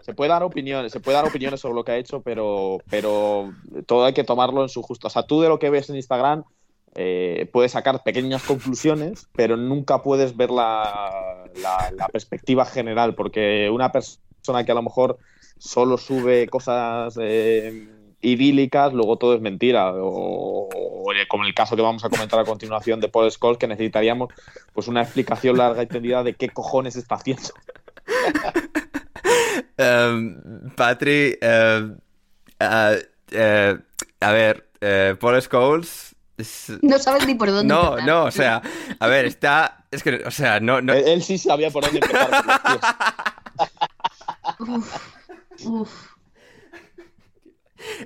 se 0.02 0.14
puede 0.14 0.30
dar 0.30 0.42
opiniones, 0.42 0.92
se 0.92 1.00
puede 1.00 1.18
dar 1.18 1.28
opiniones 1.28 1.60
sobre 1.60 1.76
lo 1.76 1.84
que 1.84 1.92
ha 1.92 1.98
hecho, 1.98 2.22
pero, 2.22 2.80
pero 2.90 3.54
todo 3.86 4.06
hay 4.06 4.14
que 4.14 4.24
tomarlo 4.24 4.64
en 4.64 4.70
su 4.70 4.82
justo. 4.82 5.08
O 5.08 5.10
sea, 5.12 5.24
tú 5.24 5.42
de 5.42 5.50
lo 5.50 5.60
que 5.60 5.70
ves 5.70 5.90
en 5.90 5.98
Instagram 5.98 6.44
eh, 6.96 7.48
puedes 7.54 7.74
sacar 7.74 8.02
pequeñas 8.02 8.42
conclusiones, 8.44 9.28
pero 9.36 9.58
nunca 9.58 10.02
puedes 10.02 10.36
ver 10.36 10.50
la, 10.50 11.46
la 11.56 12.08
perspectiva 12.08 12.66
general, 12.66 13.14
porque 13.14 13.70
una 13.72 13.92
persona 13.92 14.66
que 14.66 14.72
a 14.72 14.76
lo 14.76 14.82
mejor 14.82 15.20
solo 15.58 15.98
sube 15.98 16.48
cosas 16.48 17.18
eh, 17.22 17.88
idílicas, 18.24 18.94
luego 18.94 19.18
todo 19.18 19.36
es 19.36 19.42
mentira. 19.42 19.94
O, 19.96 20.70
como 21.28 21.46
el 21.46 21.54
caso 21.54 21.76
que 21.76 21.82
vamos 21.82 22.04
a 22.04 22.10
comentar 22.10 22.40
a 22.40 22.46
continuación 22.46 23.00
de 23.00 23.10
Paul 23.10 23.32
Scholes, 23.32 23.58
que 23.58 23.68
necesitaríamos 23.68 24.34
pues 24.74 24.88
una 24.88 25.02
explicación 25.02 25.58
larga 25.58 25.84
y 25.84 25.88
tendida 25.88 26.24
de 26.24 26.34
qué 26.34 26.50
cojones 26.50 26.96
está 26.96 27.16
haciendo. 27.16 27.50
um, 29.78 30.70
Patri, 30.76 31.38
em, 31.42 31.98
eh, 32.60 33.78
a 34.20 34.32
ver, 34.32 34.70
eh, 34.82 35.16
Paul 35.20 35.42
Scholes... 35.42 36.16
No 36.82 36.98
sabes 36.98 37.28
ni 37.28 37.36
por 37.36 37.52
dónde 37.52 37.72
No, 37.72 37.98
no, 38.02 38.24
o 38.26 38.32
sea, 38.32 38.62
a 39.00 39.08
ver, 39.08 39.26
está... 39.26 39.86
Es 39.92 40.02
que, 40.02 40.24
o 40.26 40.32
sea, 40.32 40.60
no... 40.60 40.82
no... 40.82 40.94
Él, 40.94 41.22
sí 41.22 41.38
sabía 41.38 41.70
por 41.70 41.84
dónde 41.84 42.00
empezar. 42.00 42.44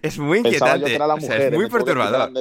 Es 0.01 0.17
muy 0.17 0.39
inquietante. 0.39 0.95
es 0.95 1.53
muy 1.53 1.69
perturbador. 1.69 2.31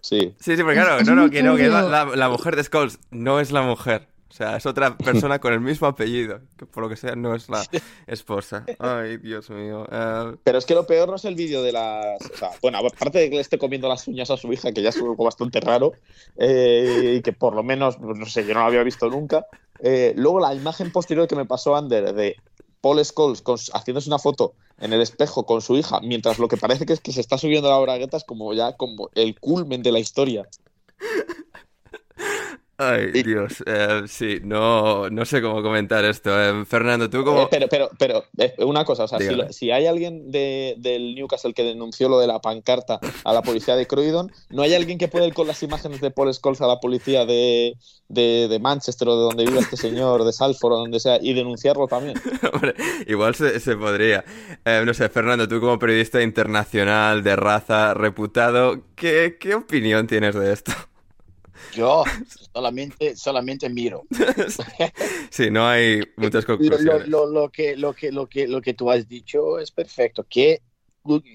Sí. 0.00 0.34
sí, 0.38 0.56
sí, 0.56 0.62
porque 0.62 0.80
claro, 0.80 1.02
no, 1.02 1.14
no, 1.14 1.30
que 1.30 1.42
no, 1.42 1.56
que 1.56 1.68
la, 1.68 2.28
mujer 2.28 2.54
de 2.56 2.62
Skulls 2.62 3.00
no 3.10 3.40
es 3.40 3.50
la 3.50 3.62
mujer. 3.62 4.06
O 4.30 4.32
sea, 4.32 4.56
es 4.56 4.66
otra 4.66 4.96
persona 4.98 5.40
con 5.40 5.52
el 5.52 5.60
mismo 5.60 5.88
apellido, 5.88 6.40
que 6.56 6.66
por 6.66 6.84
lo 6.84 6.88
que 6.88 6.96
sea 6.96 7.16
no 7.16 7.34
es 7.34 7.48
la 7.48 7.64
esposa. 8.06 8.64
Ay, 8.78 9.16
Dios 9.16 9.50
mío. 9.50 9.86
Eh, 9.90 10.36
Pero 10.44 10.58
es 10.58 10.66
que 10.66 10.74
lo 10.74 10.86
peor 10.86 11.08
no 11.08 11.16
es 11.16 11.24
el 11.24 11.34
vídeo 11.34 11.62
de 11.62 11.72
las... 11.72 12.20
O 12.30 12.36
sea, 12.36 12.50
bueno, 12.62 12.78
aparte 12.78 13.18
de 13.18 13.30
que 13.30 13.36
le 13.36 13.40
esté 13.40 13.58
comiendo 13.58 13.88
las 13.88 14.06
uñas 14.06 14.30
a 14.30 14.36
su 14.36 14.52
hija, 14.52 14.70
que 14.70 14.82
ya 14.82 14.90
es 14.90 14.96
algo 14.98 15.16
bastante 15.16 15.60
raro, 15.60 15.92
eh, 16.36 17.14
y 17.16 17.22
que 17.22 17.32
por 17.32 17.54
lo 17.54 17.64
menos, 17.64 17.98
no 17.98 18.26
sé, 18.26 18.46
yo 18.46 18.54
no 18.54 18.60
lo 18.60 18.66
había 18.66 18.84
visto 18.84 19.08
nunca. 19.08 19.46
Eh, 19.80 20.12
luego 20.16 20.40
la 20.40 20.54
imagen 20.54 20.92
posterior 20.92 21.26
que 21.26 21.36
me 21.36 21.46
pasó 21.46 21.74
Ander 21.74 22.12
de 22.12 22.36
Paul 22.80 23.04
Scholes 23.04 23.42
haciéndose 23.72 24.08
una 24.08 24.18
foto 24.18 24.54
en 24.78 24.92
el 24.92 25.00
espejo 25.00 25.44
con 25.44 25.60
su 25.60 25.76
hija, 25.76 26.00
mientras 26.00 26.38
lo 26.38 26.48
que 26.48 26.56
parece 26.56 26.86
que 26.86 26.92
es 26.92 27.00
que 27.00 27.12
se 27.12 27.20
está 27.20 27.38
subiendo 27.38 27.68
la 27.68 27.78
bragueta 27.78 28.16
es 28.16 28.24
como 28.24 28.52
ya 28.54 28.76
como 28.76 29.10
el 29.14 29.38
culmen 29.38 29.82
de 29.82 29.92
la 29.92 29.98
historia. 29.98 30.48
Ay, 32.80 33.10
Dios. 33.24 33.64
Eh, 33.66 34.02
sí, 34.06 34.38
no, 34.44 35.10
no 35.10 35.24
sé 35.24 35.42
cómo 35.42 35.62
comentar 35.64 36.04
esto. 36.04 36.30
Eh, 36.40 36.64
Fernando, 36.64 37.10
tú 37.10 37.24
como... 37.24 37.42
Eh, 37.42 37.48
pero, 37.50 37.66
pero, 37.68 37.90
pero 37.98 38.24
una 38.68 38.84
cosa, 38.84 39.02
o 39.02 39.08
sea, 39.08 39.18
si, 39.18 39.34
lo- 39.34 39.52
si 39.52 39.72
hay 39.72 39.86
alguien 39.86 40.30
de- 40.30 40.76
del 40.78 41.16
Newcastle 41.16 41.54
que 41.54 41.64
denunció 41.64 42.08
lo 42.08 42.20
de 42.20 42.28
la 42.28 42.40
pancarta 42.40 43.00
a 43.24 43.32
la 43.32 43.42
policía 43.42 43.74
de 43.74 43.88
Croydon, 43.88 44.30
¿no 44.50 44.62
hay 44.62 44.74
alguien 44.74 44.96
que 44.96 45.08
puede 45.08 45.26
ir 45.26 45.34
con 45.34 45.48
las 45.48 45.60
imágenes 45.64 46.00
de 46.00 46.12
Paul 46.12 46.32
Scholes 46.32 46.60
a 46.60 46.68
la 46.68 46.78
policía 46.78 47.26
de, 47.26 47.76
de, 48.08 48.46
de 48.48 48.58
Manchester 48.60 49.08
o 49.08 49.16
de 49.16 49.22
donde 49.24 49.44
vive 49.44 49.58
este 49.58 49.76
señor, 49.76 50.22
de 50.22 50.32
Salford 50.32 50.72
o 50.74 50.76
donde 50.78 51.00
sea, 51.00 51.18
y 51.20 51.34
denunciarlo 51.34 51.88
también? 51.88 52.16
Hombre, 52.52 52.76
igual 53.08 53.34
se, 53.34 53.58
se 53.58 53.74
podría. 53.76 54.24
No 54.84 54.94
sé, 54.94 55.08
Fernando, 55.08 55.48
tú 55.48 55.58
como 55.58 55.80
periodista 55.80 56.22
internacional 56.22 57.24
de 57.24 57.34
raza 57.34 57.92
reputado, 57.94 58.84
¿qué, 58.94 59.36
qué 59.40 59.56
opinión 59.56 60.06
tienes 60.06 60.36
de 60.36 60.52
esto? 60.52 60.70
Yo 61.72 62.04
solamente, 62.58 63.14
solamente 63.16 63.68
miro. 63.68 64.02
Sí, 65.30 65.50
no 65.50 65.68
hay 65.68 66.00
muchas 66.16 66.46
Lo, 66.48 66.54
lo, 66.54 66.58
conclusiones. 66.58 67.08
lo, 67.08 67.26
lo 67.26 67.48
que, 67.50 67.76
lo, 67.76 67.92
que, 67.94 68.10
lo, 68.10 68.26
que, 68.26 68.48
lo 68.48 68.60
que 68.60 68.74
tú 68.74 68.90
has 68.90 69.06
dicho 69.06 69.58
es 69.60 69.70
perfecto. 69.70 70.26
¿Qué, 70.28 70.60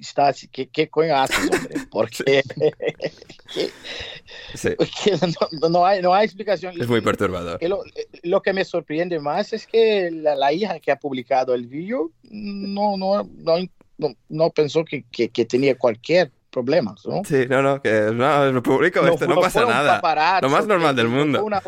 estás, 0.01 0.47
qué, 0.51 0.67
qué 0.67 0.89
coño 0.89 1.15
haces, 1.15 1.49
hombre? 1.49 1.75
Porque 1.91 2.43
Sí, 4.55 4.69
que 5.03 5.11
no, 5.61 5.69
no 5.69 5.85
hay, 5.85 6.01
no 6.01 6.13
hay 6.13 6.25
explicación. 6.25 6.79
es 6.79 6.87
muy 6.87 7.01
perturbador. 7.01 7.61
Lo, 7.63 7.83
lo 8.23 8.41
que 8.41 8.51
me 8.51 8.65
sorprende 8.65 9.19
más 9.19 9.53
es 9.53 9.65
que 9.65 10.09
la, 10.11 10.35
la 10.35 10.51
hija 10.51 10.79
que 10.79 10.91
ha 10.91 10.97
publicado 10.97 11.53
el 11.55 11.67
vídeo 11.67 12.11
no, 12.23 12.97
no, 12.97 13.23
no, 13.23 13.55
no, 13.97 14.15
no 14.27 14.49
pensó 14.49 14.83
que, 14.83 15.05
que, 15.11 15.29
que 15.29 15.45
tenía 15.45 15.75
cualquier 15.77 16.31
problema, 16.53 16.95
¿no? 17.05 17.21
Sí, 17.25 17.45
no, 17.49 17.61
no, 17.61 17.81
que 17.81 17.91
no, 18.13 18.45
lo 18.51 18.63
publico 18.63 19.05
esto, 19.05 19.27
no, 19.27 19.33
fue- 19.35 19.43
pasa 19.43 19.65
nada. 19.65 19.95
paparazzo, 19.95 20.41
Lo 20.43 20.49
más 20.49 20.65
normal 20.67 20.95
del 20.95 21.09
no 21.11 21.17
mundo. 21.17 21.39
fue 21.39 21.47
una- 21.47 21.61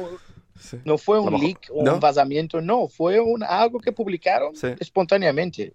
Sí. 0.58 0.78
no 0.86 0.98
fue 0.98 1.20
un 1.20 1.34
leak 1.40 1.70
o 1.74 1.84
¿no? 1.84 1.96
un 1.96 2.00
vazamiento, 2.00 2.62
no, 2.62 2.88
fue 2.88 3.20
un, 3.20 3.44
algo 3.44 3.80
que 3.80 3.92
publicaron 3.92 4.56
Sí. 4.56 4.68
espontáneamente. 4.80 5.74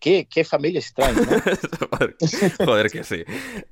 Qué, 0.00 0.28
qué 0.30 0.44
familia 0.44 0.78
extraña, 0.78 1.18
¿no? 1.22 1.26
Joder, 2.66 2.88
que 2.88 3.02
sí. 3.02 3.24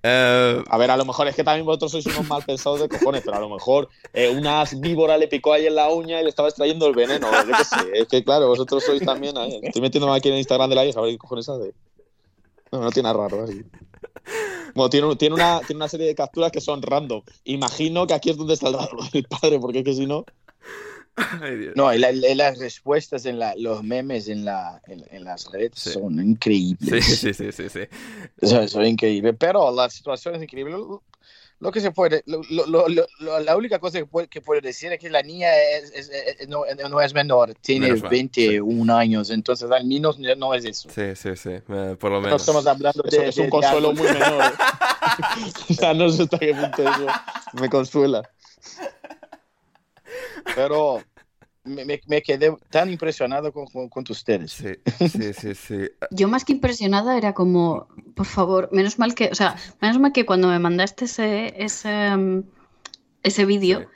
Eh, 0.02 0.62
A 0.68 0.76
ver, 0.78 0.90
a 0.90 0.96
lo 0.96 1.04
mejor 1.04 1.28
es 1.28 1.36
que 1.36 1.44
también 1.44 1.64
vosotros 1.64 1.92
sois 1.92 2.06
unos 2.06 2.26
mal 2.28 2.42
pensados 2.42 2.80
de 2.80 2.88
cojones, 2.88 3.22
pero 3.24 3.36
a 3.36 3.40
lo 3.40 3.48
mejor 3.48 3.88
eh, 4.12 4.28
una 4.36 4.64
víbora 4.78 5.16
le 5.18 5.28
picó 5.28 5.52
ahí 5.52 5.66
en 5.66 5.76
la 5.76 5.88
uña 5.88 6.20
y 6.20 6.24
le 6.24 6.30
estaba 6.30 6.48
extrayendo 6.48 6.88
el 6.88 6.96
veneno. 6.96 7.28
Yo 7.30 7.46
qué 7.56 7.64
sé, 7.64 7.76
es 8.00 8.08
que 8.08 8.24
claro, 8.24 8.48
vosotros 8.48 8.82
sois 8.84 9.02
también 9.04 9.38
ahí. 9.38 9.60
Estoy 9.62 9.80
metiéndome 9.82 10.16
aquí 10.16 10.26
en 10.28 10.34
el 10.34 10.40
Instagram 10.40 10.68
de 10.68 10.74
la 10.74 10.84
hija, 10.84 10.98
a 10.98 11.02
ver 11.02 11.12
qué 11.12 11.18
cojones 11.18 11.48
hace. 11.48 11.72
No, 12.72 12.80
no 12.80 12.90
tiene 12.90 13.08
nada 13.08 13.18
raro 13.28 13.44
así. 13.44 13.62
Bueno, 14.74 14.90
tiene, 14.90 15.16
tiene, 15.16 15.34
una, 15.36 15.60
tiene 15.60 15.76
una 15.76 15.88
serie 15.88 16.06
de 16.06 16.14
capturas 16.14 16.50
que 16.52 16.60
son 16.60 16.82
random. 16.82 17.22
Imagino 17.44 18.06
que 18.06 18.14
aquí 18.14 18.30
es 18.30 18.36
donde 18.36 18.56
saldrá 18.56 18.88
lo 18.92 19.04
del 19.12 19.24
padre, 19.24 19.58
porque 19.60 19.78
es 19.78 19.84
que 19.84 19.94
si 19.94 20.06
no. 20.06 20.24
ay, 21.40 21.56
Dios. 21.56 21.72
No, 21.76 21.94
y 21.94 21.98
la- 21.98 22.10
y 22.12 22.34
las 22.34 22.58
respuestas 22.58 23.24
en 23.24 23.38
la, 23.38 23.54
los 23.56 23.82
memes 23.82 24.28
en, 24.28 24.44
la, 24.44 24.82
en, 24.86 25.04
en 25.10 25.24
las 25.24 25.50
redes 25.50 25.72
Sí. 25.76 25.90
son 25.92 26.20
increíbles. 26.20 27.04
Sí, 27.06 27.16
sí, 27.16 27.34
sí, 27.34 27.52
sí, 27.52 27.68
sí. 27.68 27.80
Son, 28.46 28.68
son 28.68 28.84
increíbles. 28.86 29.34
Pero 29.38 29.74
la 29.74 29.88
situación 29.88 30.34
es 30.34 30.42
increíble. 30.42 30.74
Lo, 31.58 31.72
que 31.72 31.80
se 31.80 31.90
puede, 31.90 32.22
lo, 32.26 32.42
lo- 32.50 32.66
lo- 32.66 33.06
lo- 33.18 33.40
la 33.40 33.56
única 33.56 33.78
cosa 33.78 33.98
que 33.98 34.04
puedo, 34.04 34.28
que 34.28 34.42
puedo 34.42 34.60
decir 34.60 34.92
es 34.92 34.98
que 34.98 35.08
la 35.08 35.22
niña 35.22 35.48
es, 35.56 35.90
es- 35.94 36.10
es- 36.10 36.48
no, 36.48 36.64
no 36.90 37.00
es 37.00 37.14
menor, 37.14 37.54
tiene 37.54 37.86
Menos 37.86 38.02
mal, 38.02 38.10
21 38.10 38.94
años, 38.94 39.30
entonces 39.30 39.70
al 39.70 39.86
menos 39.86 40.18
no 40.18 40.52
es 40.52 40.66
eso. 40.66 40.90
Sí, 40.90 41.16
sí, 41.16 41.34
sí, 41.34 41.50
eh, 41.50 41.96
por 41.98 42.10
lo 42.10 42.16
No 42.18 42.20
menos. 42.20 42.42
estamos 42.42 42.66
hablando 42.66 43.02
Eso 43.06 43.20
de, 43.22 43.28
es 43.28 43.36
un 43.38 43.42
de- 43.42 43.46
de 43.46 43.50
consuelo 43.50 43.88
algo- 43.90 44.02
muy 44.02 44.12
menor. 44.12 44.42
¿eh? 44.44 44.52
o 45.70 45.74
sea, 45.74 45.94
no 45.94 46.10
sé 46.10 46.24
hasta 46.24 46.38
qué 46.38 46.54
punto 46.54 46.82
eso 46.82 47.06
me 47.54 47.70
consuela. 47.70 48.30
Pero 50.54 51.02
me, 51.64 51.84
me- 51.84 52.00
me 52.06 52.22
quedé 52.22 52.54
tan 52.70 52.90
impresionado 52.90 53.52
con, 53.52 53.66
con, 53.66 53.88
con 53.88 54.04
ustedes. 54.08 54.52
Sí, 54.52 54.74
sí, 55.08 55.32
sí, 55.32 55.54
sí. 55.54 55.88
Yo 56.10 56.28
más 56.28 56.44
que 56.44 56.52
impresionada 56.52 57.16
era 57.18 57.32
como, 57.34 57.88
por 58.16 58.26
favor, 58.26 58.68
menos 58.72 58.98
mal 58.98 59.14
que, 59.14 59.28
o 59.30 59.34
sea, 59.40 59.56
menos 59.82 59.98
mal 60.00 60.12
que 60.12 60.26
cuando 60.26 60.48
me 60.48 60.58
mandaste 60.58 61.04
ese, 61.06 61.54
ese, 61.62 62.16
mm, 62.16 62.42
ese 63.22 63.44
vídeo, 63.44 63.80
Sí. 63.80 63.86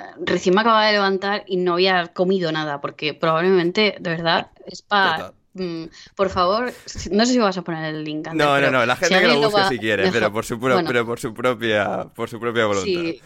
eh, 0.00 0.04
recién 0.24 0.54
me 0.54 0.60
acababa 0.62 0.86
de 0.86 0.92
levantar 0.92 1.44
y 1.46 1.56
no 1.56 1.74
había 1.74 2.08
comido 2.12 2.52
nada, 2.52 2.80
porque 2.80 3.14
probablemente, 3.14 3.96
de 4.00 4.10
verdad, 4.10 4.50
es 4.66 4.82
para... 4.82 5.16
Total. 5.56 5.90
por 6.16 6.30
favor, 6.30 6.72
no 7.12 7.24
sé 7.26 7.32
si 7.32 7.38
vas 7.38 7.56
a 7.56 7.62
poner 7.62 7.94
el 7.94 8.02
link. 8.04 8.26
Ander, 8.26 8.46
No, 8.46 8.60
no, 8.60 8.70
no, 8.72 8.86
la 8.86 8.96
si 8.96 9.04
gente 9.06 9.20
que 9.20 9.28
lo 9.28 9.40
busque 9.40 9.60
va- 9.60 9.68
si 9.68 9.78
quiere, 9.78 10.02
mejor. 10.04 10.18
pero 10.18 10.32
por 10.32 10.44
su, 10.44 10.58
pro- 10.58 10.74
Bueno, 10.74 10.88
pero 10.88 11.06
por 11.06 11.20
su 11.20 11.32
propia, 11.32 12.04
por 12.14 12.28
su 12.28 12.40
propia 12.40 12.66
voluntad. 12.66 13.02
Sí, 13.02 13.20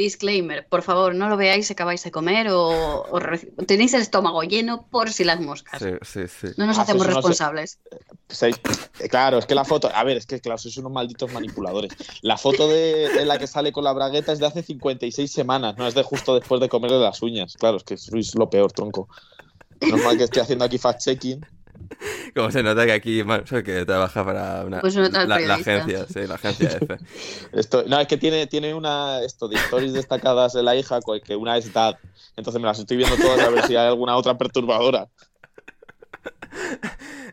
disclaimer, 0.00 0.66
por 0.66 0.82
favor, 0.82 1.14
no 1.14 1.28
lo 1.28 1.36
veáis 1.36 1.66
si 1.68 1.72
acabáis 1.74 2.02
de 2.02 2.10
comer 2.10 2.48
o, 2.50 3.04
tenéis 3.66 3.94
el 3.94 4.02
estómago 4.02 4.42
lleno 4.42 4.86
por 4.90 5.10
si 5.12 5.24
las 5.24 5.40
moscas. 5.40 5.80
Sí, 5.80 5.90
sí, 6.02 6.20
sí. 6.28 6.48
No 6.56 6.66
nos 6.66 6.78
Ah, 6.78 6.82
hacemos 6.82 7.06
no 7.06 7.12
responsables. 7.14 7.78
Eh, 8.42 8.52
Claro, 9.08 9.38
es 9.38 9.46
que 9.46 9.54
la 9.54 9.64
foto. 9.64 9.90
A 9.94 10.04
ver, 10.04 10.16
es 10.16 10.26
que 10.26 10.40
claro, 10.40 10.58
sois 10.58 10.76
unos 10.76 10.92
malditos 10.92 11.32
manipuladores. 11.32 11.92
La 12.22 12.36
foto 12.36 12.68
de, 12.68 13.08
de 13.08 13.24
la 13.24 13.38
que 13.38 13.46
sale 13.46 13.72
con 13.72 13.84
la 13.84 13.92
bragueta 13.92 14.32
es 14.32 14.38
de 14.38 14.46
hace 14.46 14.62
56 14.62 15.30
semanas, 15.30 15.76
no 15.78 15.86
es 15.86 15.94
de 15.94 16.02
justo 16.02 16.34
después 16.34 16.60
de 16.60 16.68
comerle 16.68 16.98
las 16.98 17.22
uñas. 17.22 17.54
Claro, 17.54 17.76
es 17.78 17.84
que 17.84 17.96
sois 17.96 18.34
lo 18.34 18.50
peor, 18.50 18.72
tronco. 18.72 19.08
Normal 19.80 20.18
que 20.18 20.24
estoy 20.24 20.42
haciendo 20.42 20.64
aquí 20.64 20.78
fact-checking. 20.78 21.44
Como 22.34 22.50
se 22.50 22.62
nota 22.62 22.86
que 22.86 22.92
aquí, 22.92 23.22
que 23.64 23.84
trabaja 23.84 24.24
para 24.24 24.64
una, 24.64 24.80
Pues 24.80 24.94
la, 24.96 25.54
agencia, 25.54 26.06
sí, 26.06 26.26
la 26.26 26.34
agencia 26.34 26.76
F. 26.76 26.98
Esto, 27.52 27.84
no, 27.86 28.00
es 28.00 28.06
que 28.06 28.16
tiene, 28.16 28.46
tiene 28.46 28.74
una 28.74 29.22
esto 29.22 29.48
de 29.48 29.56
stories 29.56 29.92
destacadas 29.92 30.52
de 30.52 30.62
la 30.62 30.76
hija, 30.76 31.00
co- 31.00 31.20
que 31.20 31.36
una 31.36 31.56
es 31.56 31.72
dad. 31.72 31.96
Entonces 32.36 32.60
me 32.60 32.68
las 32.68 32.78
estoy 32.78 32.96
viendo 32.96 33.16
todas 33.16 33.40
a 33.40 33.50
ver 33.50 33.62
si 33.64 33.76
hay 33.76 33.88
alguna 33.88 34.16
otra 34.16 34.38
perturbadora. 34.38 35.08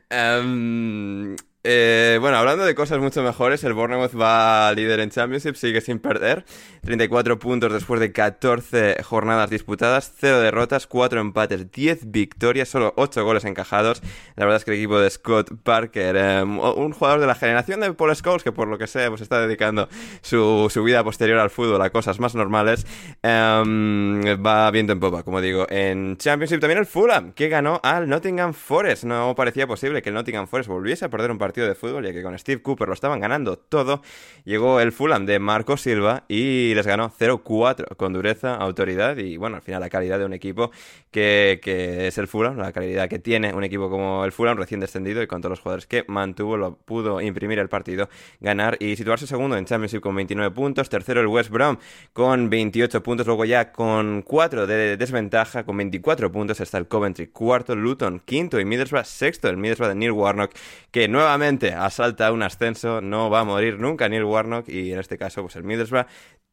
Em, 0.09 1.35
eh, 1.69 2.17
bueno, 2.21 2.37
hablando 2.37 2.63
de 2.63 2.73
cosas 2.75 2.99
mucho 2.99 3.21
mejores, 3.21 3.61
el 3.65 3.73
Bournemouth 3.73 4.17
va 4.17 4.71
líder 4.71 5.01
en 5.01 5.09
Championship, 5.09 5.55
sigue 5.55 5.81
sin 5.81 5.99
perder. 5.99 6.45
34 6.85 7.39
puntos 7.39 7.73
después 7.73 7.99
de 7.99 8.13
14 8.13 9.03
jornadas 9.03 9.49
disputadas, 9.49 10.13
0 10.17 10.39
derrotas, 10.39 10.87
4 10.87 11.19
empates, 11.19 11.69
10 11.69 12.09
victorias, 12.09 12.69
solo 12.69 12.93
8 12.95 13.25
goles 13.25 13.43
encajados. 13.43 14.01
La 14.37 14.45
verdad 14.45 14.61
es 14.61 14.63
que 14.63 14.71
el 14.71 14.77
equipo 14.77 14.97
de 14.97 15.09
Scott 15.09 15.51
Parker, 15.63 16.15
em, 16.15 16.57
un 16.57 16.93
jugador 16.93 17.19
de 17.19 17.27
la 17.27 17.35
generación 17.35 17.81
de 17.81 17.91
Paul 17.91 18.15
Scholes, 18.15 18.43
que 18.43 18.53
por 18.53 18.69
lo 18.69 18.77
que 18.77 18.87
sea, 18.87 19.09
pues 19.09 19.19
está 19.19 19.41
dedicando 19.41 19.89
su, 20.21 20.69
su 20.71 20.83
vida 20.83 21.03
posterior 21.03 21.39
al 21.39 21.49
fútbol 21.49 21.81
a 21.81 21.89
cosas 21.89 22.21
más 22.21 22.33
normales, 22.33 22.87
em, 23.23 24.21
va 24.41 24.71
viento 24.71 24.93
en 24.93 25.01
popa, 25.01 25.23
como 25.23 25.41
digo. 25.41 25.67
En 25.69 26.15
Championship 26.15 26.61
también 26.61 26.79
el 26.79 26.85
Fulham, 26.85 27.33
que 27.33 27.49
ganó 27.49 27.81
al 27.83 28.07
Nottingham 28.07 28.53
Forest. 28.53 29.03
No 29.03 29.35
parecía 29.35 29.67
posible 29.67 30.01
que 30.01 30.07
el 30.07 30.15
Nottingham 30.15 30.47
Forest 30.47 30.69
volviese 30.69 31.03
a 31.03 31.09
perder 31.09 31.29
un 31.29 31.37
partido 31.37 31.56
de 31.65 31.75
fútbol, 31.75 32.05
ya 32.05 32.13
que 32.13 32.21
con 32.21 32.37
Steve 32.37 32.61
Cooper 32.61 32.87
lo 32.87 32.93
estaban 32.93 33.19
ganando 33.19 33.57
todo. 33.57 34.01
Llegó 34.45 34.79
el 34.79 34.91
Fulham 34.91 35.25
de 35.25 35.39
Marco 35.39 35.77
Silva 35.77 36.23
y 36.27 36.73
les 36.75 36.85
ganó 36.85 37.11
0-4 37.11 37.95
con 37.95 38.13
dureza, 38.13 38.55
autoridad 38.55 39.17
y, 39.17 39.37
bueno, 39.37 39.57
al 39.57 39.61
final 39.61 39.81
la 39.81 39.89
calidad 39.89 40.19
de 40.19 40.25
un 40.25 40.33
equipo 40.33 40.71
que, 41.11 41.59
que 41.61 42.07
es 42.07 42.17
el 42.17 42.27
Fulham, 42.27 42.57
la 42.57 42.71
calidad 42.71 43.09
que 43.09 43.19
tiene 43.19 43.53
un 43.53 43.63
equipo 43.63 43.89
como 43.89 44.25
el 44.25 44.31
Fulham 44.31 44.57
recién 44.57 44.79
descendido 44.79 45.21
y 45.21 45.27
con 45.27 45.41
todos 45.41 45.51
los 45.51 45.59
jugadores 45.59 45.87
que 45.87 46.03
mantuvo, 46.07 46.57
lo 46.57 46.75
pudo 46.75 47.21
imprimir 47.21 47.59
el 47.59 47.69
partido, 47.69 48.09
ganar 48.39 48.77
y 48.79 48.95
situarse 48.95 49.27
segundo 49.27 49.57
en 49.57 49.65
Championship 49.65 50.01
con 50.01 50.15
29 50.15 50.53
puntos, 50.53 50.89
tercero 50.89 51.21
el 51.21 51.27
West 51.27 51.49
Brom 51.49 51.77
con 52.13 52.49
28 52.49 53.03
puntos, 53.03 53.27
luego 53.27 53.45
ya 53.45 53.71
con 53.71 54.21
4 54.21 54.67
de 54.67 54.97
desventaja, 54.97 55.63
con 55.63 55.77
24 55.77 56.31
puntos 56.31 56.59
está 56.59 56.77
el 56.77 56.87
Coventry, 56.87 57.27
cuarto 57.27 57.75
Luton, 57.75 58.21
quinto 58.23 58.59
y 58.59 58.65
Middlesbrough, 58.65 59.05
sexto 59.05 59.49
el 59.49 59.57
Middlesbrough 59.57 59.89
de 59.89 59.95
Neil 59.95 60.11
Warnock, 60.11 60.51
que 60.91 61.07
nuevamente 61.07 61.36
asalta 61.75 62.31
un 62.31 62.43
ascenso, 62.43 63.01
no 63.01 63.29
va 63.29 63.41
a 63.41 63.43
morir 63.43 63.79
nunca 63.79 64.09
Neil 64.09 64.23
Warnock 64.23 64.69
y 64.69 64.91
en 64.91 64.99
este 64.99 65.17
caso 65.17 65.41
pues 65.41 65.55
el 65.55 65.63
Middlesbrough 65.63 66.07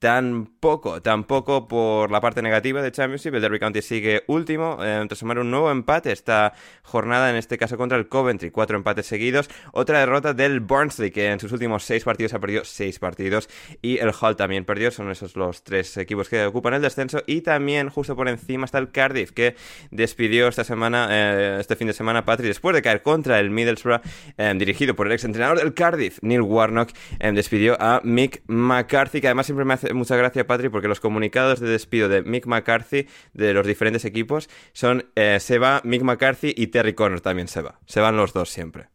Tampoco, 0.04 1.00
tampoco 1.00 1.66
por 1.66 2.10
la 2.10 2.20
parte 2.20 2.42
negativa 2.42 2.82
de 2.82 2.92
Championship. 2.92 3.32
El 3.36 3.40
Derby 3.40 3.58
County 3.58 3.80
sigue 3.80 4.22
último, 4.26 4.76
eh, 4.82 5.02
tras 5.08 5.18
sumar 5.18 5.38
un 5.38 5.50
nuevo 5.50 5.70
empate 5.70 6.12
esta 6.12 6.52
jornada, 6.82 7.30
en 7.30 7.36
este 7.36 7.56
caso 7.56 7.78
contra 7.78 7.96
el 7.96 8.06
Coventry. 8.06 8.50
Cuatro 8.50 8.76
empates 8.76 9.06
seguidos. 9.06 9.48
Otra 9.72 10.00
derrota 10.00 10.34
del 10.34 10.60
Barnsley, 10.60 11.10
que 11.10 11.30
en 11.30 11.40
sus 11.40 11.52
últimos 11.52 11.84
seis 11.84 12.04
partidos 12.04 12.34
ha 12.34 12.38
perdido 12.38 12.66
seis 12.66 12.98
partidos. 12.98 13.48
Y 13.80 13.96
el 13.96 14.10
Hull 14.10 14.36
también 14.36 14.66
perdió. 14.66 14.90
Son 14.90 15.10
esos 15.10 15.36
los 15.36 15.64
tres 15.64 15.96
equipos 15.96 16.28
que 16.28 16.44
ocupan 16.44 16.74
el 16.74 16.82
descenso. 16.82 17.22
Y 17.26 17.40
también, 17.40 17.88
justo 17.88 18.14
por 18.14 18.28
encima, 18.28 18.66
está 18.66 18.76
el 18.76 18.90
Cardiff, 18.90 19.30
que 19.30 19.56
despidió 19.90 20.48
esta 20.48 20.64
semana, 20.64 21.08
eh, 21.10 21.56
este 21.60 21.76
fin 21.76 21.86
de 21.86 21.94
semana, 21.94 22.26
Patrick, 22.26 22.48
después 22.48 22.74
de 22.74 22.82
caer 22.82 23.00
contra 23.00 23.40
el 23.40 23.48
Middlesbrough, 23.48 24.02
eh, 24.36 24.52
dirigido 24.54 24.73
por 24.94 25.06
el 25.06 25.12
exentrenador 25.12 25.58
del 25.58 25.72
Cardiff, 25.74 26.18
Neil 26.22 26.42
Warnock, 26.42 26.90
eh, 27.20 27.32
despidió 27.32 27.76
a 27.80 28.00
Mick 28.04 28.42
McCarthy, 28.46 29.20
que 29.20 29.28
además 29.28 29.46
siempre 29.46 29.64
me 29.64 29.74
hace 29.74 29.94
mucha 29.94 30.16
gracia, 30.16 30.46
Patrick, 30.46 30.70
porque 30.70 30.88
los 30.88 31.00
comunicados 31.00 31.60
de 31.60 31.68
despido 31.68 32.08
de 32.08 32.22
Mick 32.22 32.46
McCarthy 32.46 33.06
de 33.32 33.52
los 33.54 33.66
diferentes 33.66 34.04
equipos 34.04 34.48
son 34.72 35.06
eh, 35.16 35.38
se 35.40 35.58
va 35.58 35.80
Mick 35.84 36.02
McCarthy 36.02 36.52
y 36.56 36.66
Terry 36.68 36.94
Connor 36.94 37.20
también 37.20 37.48
se 37.48 37.62
va. 37.62 37.78
Se 37.86 38.00
van 38.00 38.16
los 38.16 38.32
dos 38.32 38.50
siempre. 38.50 38.88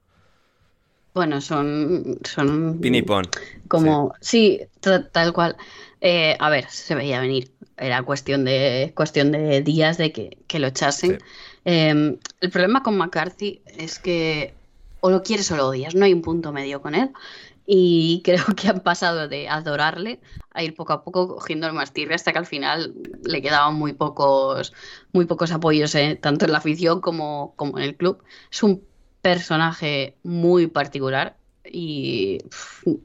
Bueno, 1.14 1.42
son. 1.42 2.20
son 2.24 2.80
Pin 2.80 2.96
y 2.96 3.02
pon. 3.02 3.28
Como. 3.68 4.14
Sí, 4.22 4.62
ta- 4.80 5.10
tal 5.10 5.34
cual. 5.34 5.58
Eh, 6.02 6.38
a 6.40 6.50
ver, 6.50 6.66
se 6.70 6.96
veía 6.96 7.20
venir. 7.20 7.52
Era 7.78 8.04
cuestión 8.04 8.46
de, 8.46 8.92
cuestión 8.96 9.32
de 9.32 9.62
días 9.62 9.98
de 9.98 10.12
que, 10.12 10.38
que 10.48 10.60
lo 10.60 10.68
echasen. 10.68 11.18
Eh, 11.66 12.18
el 12.42 12.50
problema 12.52 12.84
con 12.84 12.98
McCarthy 12.98 13.62
es 13.66 14.00
que 14.00 14.54
o 15.02 15.10
lo 15.10 15.24
quieres 15.24 15.52
o 15.52 15.58
lo 15.58 15.68
odias, 15.68 15.96
no 15.96 16.06
hay 16.06 16.14
un 16.14 16.22
punto 16.22 16.52
medio 16.52 16.82
con 16.82 16.96
él. 16.96 17.12
Y 17.66 18.22
creo 18.26 18.46
que 18.56 18.68
han 18.68 18.82
pasado 18.82 19.28
de 19.28 19.48
adorarle 19.48 20.20
a 20.52 20.64
ir 20.64 20.76
poco 20.76 20.94
a 20.94 21.04
poco 21.04 21.28
cogiendo 21.36 21.68
el 21.68 21.74
más 21.74 21.94
tirre 21.94 22.16
hasta 22.16 22.32
que 22.32 22.40
al 22.40 22.46
final 22.46 22.96
le 23.24 23.42
quedaban 23.42 23.76
muy 23.76 23.94
pocos, 23.94 24.74
muy 25.14 25.26
pocos 25.26 25.52
apoyos, 25.52 25.94
eh, 25.96 26.18
tanto 26.22 26.46
en 26.46 26.52
la 26.52 26.58
afición 26.58 27.02
como, 27.02 27.54
como 27.56 27.78
en 27.78 27.86
el 27.86 27.96
club. 27.96 28.24
Es 28.52 28.64
un 28.64 28.84
personaje 29.22 30.18
muy 30.24 30.68
particular 30.68 31.36
y 31.64 32.40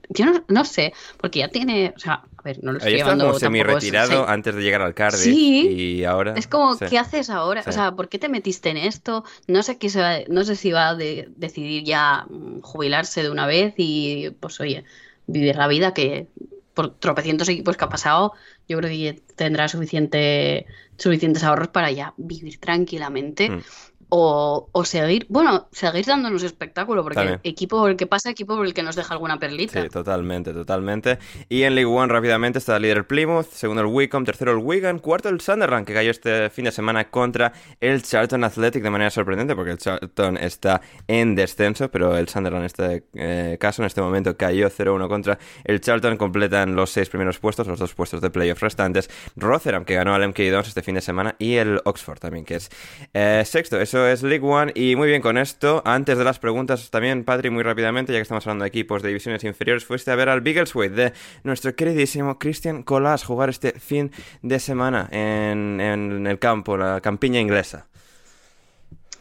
yo 0.09 0.27
no, 0.27 0.45
no 0.49 0.65
sé, 0.65 0.95
porque 1.19 1.41
ya 1.41 1.49
tiene, 1.49 1.93
o 1.97 1.99
sea, 1.99 2.25
ver, 2.45 2.63
no 2.63 2.73
lo 2.73 2.79
estoy 2.79 2.95
Ahí 2.95 3.03
como 3.03 3.39
semi-retirado 3.39 4.25
sí. 4.25 4.25
antes 4.29 4.55
de 4.55 4.63
llegar 4.63 4.83
al 4.83 4.95
Cardiff. 4.95 5.23
Sí. 5.23 5.69
Y 5.69 6.05
ahora. 6.05 6.35
Es 6.37 6.47
como, 6.47 6.75
sí. 6.75 6.85
¿qué 6.89 6.99
haces 6.99 7.31
ahora? 7.31 7.63
Sí. 7.63 7.71
O 7.71 7.73
sea, 7.73 7.93
¿por 7.93 8.09
qué 8.09 8.19
te 8.19 8.29
metiste 8.29 8.71
en 8.71 8.77
esto? 8.77 9.25
No 9.49 9.63
sé 9.63 9.79
qué 9.79 9.91
se 9.91 10.01
va, 10.01 10.19
no 10.29 10.45
sé 10.45 10.55
si 10.57 10.71
va 10.71 10.91
a 10.91 10.95
de- 10.95 11.29
decidir 11.37 11.85
ya 11.85 12.27
mm, 12.29 12.61
jubilarse 12.61 13.23
de 13.23 13.31
una 13.31 13.47
vez 13.47 13.75
y, 13.77 14.31
pues, 14.41 14.61
oye, 14.61 14.85
vivir 15.27 15.57
la 15.57 15.67
vida 15.67 15.95
que 15.95 16.29
por 16.75 16.95
tropecientos 16.95 17.49
equipos 17.49 17.77
que 17.77 17.85
ha 17.85 17.89
pasado, 17.89 18.33
yo 18.69 18.79
creo 18.79 18.91
que 18.91 19.23
tendrá 19.37 19.69
suficiente, 19.69 20.67
suficientes 20.97 21.45
ahorros 21.45 21.69
para 21.69 21.91
ya 21.93 22.15
vivir 22.17 22.59
tranquilamente. 22.59 23.49
Mm. 23.51 23.63
O, 24.17 24.69
o 24.71 24.85
seguir, 24.85 25.27
bueno, 25.29 25.67
seguir 25.73 26.07
dándonos 26.07 26.45
espectáculo, 26.45 27.03
porque 27.03 27.17
También. 27.17 27.41
equipo 27.43 27.81
por 27.81 27.91
el 27.91 27.97
que 27.97 28.07
pasa, 28.07 28.31
equipo 28.31 28.55
por 28.55 28.65
el 28.65 28.73
que 28.73 28.85
nos 28.85 28.95
deja 28.95 29.13
alguna 29.13 29.41
perlita. 29.41 29.83
Sí, 29.83 29.89
totalmente, 29.89 30.53
totalmente. 30.53 31.19
Y 31.49 31.65
en 31.65 31.75
League 31.75 31.91
One 31.91 32.13
rápidamente 32.13 32.61
está 32.61 32.77
el 32.77 32.83
líder 32.83 32.99
el 32.99 33.07
Plymouth, 33.07 33.47
segundo 33.47 33.83
el 33.83 33.89
Wycombe, 33.89 34.25
tercero 34.25 34.53
el 34.53 34.59
Wigan, 34.59 35.01
cuarto 35.01 35.29
el 35.31 35.41
Sunderland, 35.41 35.85
que 35.85 35.95
cayó 35.95 36.13
este 36.13 36.49
fin 36.51 36.67
de 36.67 36.71
semana 36.71 37.11
contra 37.11 37.53
el 37.81 38.05
Charlton 38.05 38.45
Athletic 38.45 38.85
de 38.85 38.91
manera 38.91 39.11
sorprendente, 39.11 39.57
porque 39.57 39.73
el 39.73 39.79
Charlton 39.79 40.37
está 40.37 40.81
en 41.09 41.35
descenso, 41.35 41.91
pero 41.91 42.17
el 42.17 42.29
Sunderland 42.29 42.63
en 42.63 42.67
este 42.67 43.05
eh, 43.15 43.57
caso, 43.59 43.83
en 43.83 43.87
este 43.87 44.01
momento, 44.01 44.37
cayó 44.37 44.71
0-1 44.71 45.09
contra 45.09 45.39
el 45.65 45.81
Charlton, 45.81 46.17
completan 46.17 46.77
los 46.77 46.91
seis 46.91 47.09
primeros 47.09 47.39
puestos, 47.41 47.67
los 47.67 47.79
dos 47.79 47.95
puestos 47.95 48.21
de 48.21 48.31
playoff 48.31 48.63
restantes. 48.63 49.11
Rotherham, 49.35 49.85
que 49.85 49.95
ganó 49.95 50.15
al 50.15 50.23
MK2 50.23 50.69
este 50.69 50.83
fin 50.83 50.95
de 50.95 51.01
semana, 51.01 51.35
y 51.39 51.55
el 51.57 51.81
Oxford 51.85 52.19
también, 52.19 52.45
que 52.45 52.57
es 52.57 52.71
eh, 53.13 53.43
sexto. 53.45 53.81
Eso 53.81 54.04
es 54.07 54.23
League 54.23 54.45
One, 54.47 54.73
y 54.75 54.97
muy 54.97 55.09
bien 55.09 55.21
con 55.23 55.39
esto. 55.39 55.83
Antes 55.85 56.19
de 56.19 56.25
las 56.25 56.39
preguntas 56.39 56.91
también, 56.91 57.25
Patri, 57.25 57.51
muy 57.51 57.63
rápidamente, 57.63 58.13
ya 58.13 58.19
que 58.19 58.23
estamos 58.23 58.47
hablando 58.47 58.65
de 58.65 58.69
equipos 58.69 59.03
de 59.03 59.09
divisiones 59.09 59.45
inferiores, 59.45 59.85
fuiste 59.85 60.11
a 60.11 60.15
ver 60.17 60.29
al 60.29 60.41
Biggleswade 60.41 60.91
de 60.91 61.13
nuestro 61.43 61.75
queridísimo 61.75 62.39
Christian 62.39 62.83
Colas 62.83 63.25
jugar 63.25 63.49
este 63.51 63.73
fin 63.79 64.11
de 64.43 64.59
semana 64.61 65.09
en, 65.11 65.81
en 65.81 66.27
el 66.27 66.39
campo, 66.39 66.77
la 66.77 67.01
campiña 67.01 67.41
inglesa. 67.41 67.87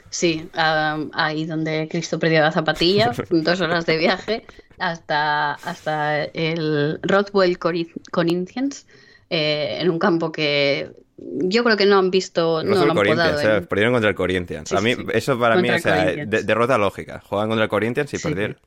Sí, 0.09 0.47
ahí 0.53 1.45
donde 1.45 1.87
Cristo 1.89 2.19
perdió 2.19 2.41
la 2.41 2.51
zapatilla, 2.51 3.11
dos 3.31 3.61
horas 3.61 3.85
de 3.87 3.97
viaje 3.97 4.45
hasta, 4.77 5.53
hasta 5.53 6.25
el 6.25 6.99
Rothwell 7.01 7.57
Cori- 7.57 7.91
Corinthians, 8.11 8.85
eh, 9.31 9.77
en 9.79 9.89
un 9.89 9.97
campo 9.97 10.31
que 10.31 10.91
yo 11.17 11.63
creo 11.63 11.77
que 11.77 11.85
no 11.85 11.97
han 11.99 12.11
visto, 12.11 12.63
No 12.63 12.75
no 12.75 12.91
han 12.91 12.95
podado. 12.95 13.39
eh, 13.39 13.57
en- 13.57 13.65
perdieron 13.67 13.93
contra 13.93 14.09
el 14.09 14.15
Corinthians. 14.15 14.69
Sí, 14.69 14.75
a 14.75 14.81
mí, 14.81 14.95
sí. 14.95 15.05
eso 15.13 15.37
para 15.39 15.57
mí, 15.57 15.69
o 15.69 15.79
sea, 15.79 16.05
de- 16.05 16.43
derrota 16.43 16.77
lógica. 16.77 17.21
Juegan 17.25 17.49
contra 17.49 17.63
el 17.65 17.69
Corinthians 17.69 18.13
y 18.13 18.17
perdieron. 18.19 18.57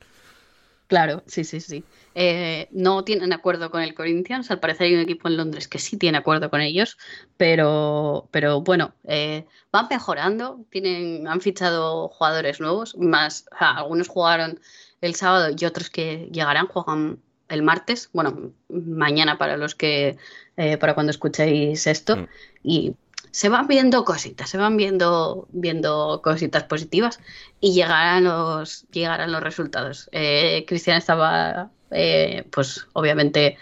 Claro, 0.89 1.25
sí, 1.27 1.43
sí, 1.43 1.61
sí. 1.61 1.85
Eh, 2.15 2.69
no 2.71 3.03
tienen 3.03 3.33
acuerdo 3.33 3.73
con 3.73 3.83
el 3.83 3.93
Corinthians, 3.93 4.53
al 4.53 4.61
parecer 4.61 4.87
hay 4.87 4.95
un 4.95 5.01
equipo 5.01 5.27
en 5.27 5.37
Londres 5.37 5.67
que 5.67 5.81
sí 5.81 5.97
tiene 5.97 6.17
acuerdo 6.19 6.49
con 6.49 6.61
ellos, 6.61 6.97
pero, 7.37 8.29
pero 8.31 8.61
bueno, 8.61 8.95
eh, 9.05 9.47
van 9.73 9.89
mejorando, 9.91 10.65
tienen, 10.71 11.27
han 11.27 11.41
fichado 11.41 12.09
jugadores 12.09 12.61
nuevos, 12.61 12.97
más, 12.99 13.47
o 13.53 13.59
sea, 13.59 13.71
algunos 13.73 14.07
jugaron 14.07 14.61
el 15.01 15.17
sábado 15.17 15.53
y 15.59 15.65
otros 15.65 15.91
que 15.91 16.29
llegarán, 16.33 16.69
juegan 16.69 17.19
el 17.49 17.63
martes, 17.63 18.09
bueno, 18.13 18.53
mañana 18.69 19.39
para 19.39 19.57
los 19.57 19.75
que, 19.75 20.17
eh, 20.57 20.77
para 20.79 20.95
cuando 20.95 21.11
escuchéis 21.11 21.87
esto, 21.87 22.17
Mm. 22.17 22.27
y 22.65 22.95
se 23.31 23.49
van 23.51 23.67
viendo 23.67 24.05
cositas, 24.05 24.49
se 24.49 24.57
van 24.57 24.77
viendo, 24.79 25.47
viendo 25.51 26.21
cositas 26.25 26.65
positivas 26.65 27.21
y 27.61 27.75
llegarán 27.75 28.25
los, 28.25 28.87
llegarán 28.91 29.31
los 29.33 29.43
resultados. 29.43 30.09
Eh, 30.13 30.65
Cristian 30.67 30.97
estaba, 30.97 31.69
eh, 31.91 32.45
pues 32.51 32.87
obviamente, 32.95 33.59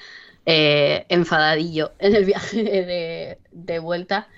eh, 0.46 1.06
enfadadillo 1.08 1.90
en 1.98 2.14
el 2.14 2.24
viaje 2.24 2.62
de, 2.62 3.38
de 3.50 3.78
vuelta, 3.80 4.28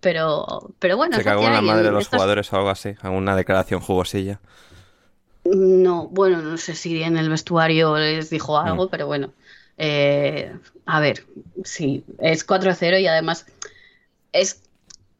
pero, 0.00 0.70
pero 0.78 0.96
bueno, 0.96 1.16
Se 1.16 1.24
cagó 1.24 1.46
en 1.46 1.54
la 1.54 1.62
madre 1.62 1.82
de 1.82 1.90
los 1.90 2.06
jugadores 2.06 2.52
o 2.52 2.56
algo 2.56 2.68
así. 2.70 2.94
Alguna 3.02 3.34
declaración 3.34 3.80
jugosilla. 3.80 4.38
No, 5.44 6.08
bueno, 6.08 6.42
no 6.42 6.56
sé 6.58 6.74
si 6.74 7.02
en 7.02 7.16
el 7.16 7.28
vestuario 7.30 7.96
les 7.96 8.30
dijo 8.30 8.60
Mm. 8.60 8.66
algo, 8.66 8.88
pero 8.88 9.06
bueno. 9.06 9.32
Eh, 9.78 10.52
a 10.86 11.00
ver, 11.00 11.26
sí, 11.64 12.04
es 12.18 12.46
4-0 12.46 12.98
y 13.00 13.06
además 13.06 13.46
es, 14.32 14.62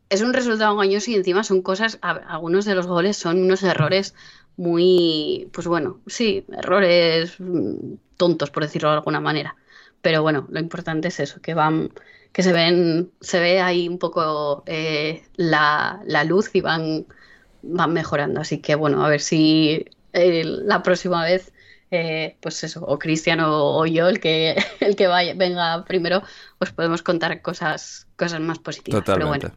es 0.09 0.23
un 0.23 0.33
resultado 0.33 0.73
engañoso 0.73 1.11
y 1.11 1.15
encima 1.17 1.45
son 1.45 1.63
cosas, 1.63 1.99
algunos 2.03 2.65
de 2.65 2.75
los 2.75 2.87
goles 2.87 3.17
son 3.17 3.43
unos 3.43 3.63
errores 3.63 4.15
muy, 4.57 5.49
pues 5.53 5.67
bueno, 5.67 6.01
sí, 6.07 6.45
errores 6.57 7.37
mm, 7.39 7.95
tontos, 8.17 8.51
por 8.51 8.63
decirlo 8.63 8.91
de 8.91 8.97
alguna 8.97 9.21
manera. 9.21 9.57
Pero 10.03 10.23
bueno, 10.23 10.47
lo 10.51 10.61
importante 10.61 11.09
es 11.09 11.21
eso, 11.21 11.41
que 11.41 11.55
van, 11.55 11.91
que 12.33 12.43
se 12.43 12.53
ven, 12.53 13.11
se 13.21 13.41
ve 13.41 13.61
ahí 13.61 13.89
un 13.89 13.99
poco 13.99 14.63
eh, 14.67 15.25
la, 15.37 16.01
la 16.07 16.25
luz 16.25 16.51
y 16.55 16.61
van, 16.61 17.07
van 17.63 17.93
mejorando. 17.93 18.41
Así 18.41 18.59
que 18.61 18.75
bueno, 18.75 19.05
a 19.05 19.09
ver 19.09 19.21
si 19.21 19.87
eh, 20.13 20.45
la 20.45 20.83
próxima 20.83 21.25
vez, 21.25 21.53
eh, 21.91 22.37
pues 22.41 22.65
eso, 22.65 22.85
o 22.85 22.99
Cristian 22.99 23.41
o, 23.41 23.79
o 23.79 23.87
yo, 23.87 24.09
el 24.09 24.21
que, 24.21 24.57
el 24.81 24.97
que 24.97 25.07
vaya, 25.07 25.35
venga 25.35 25.85
primero, 25.85 26.23
os 26.59 26.73
podemos 26.73 27.03
contar 27.03 27.43
cosas, 27.43 28.07
cosas 28.17 28.41
más 28.41 28.59
positivas. 28.59 29.03
Pero 29.05 29.29
bueno. 29.29 29.53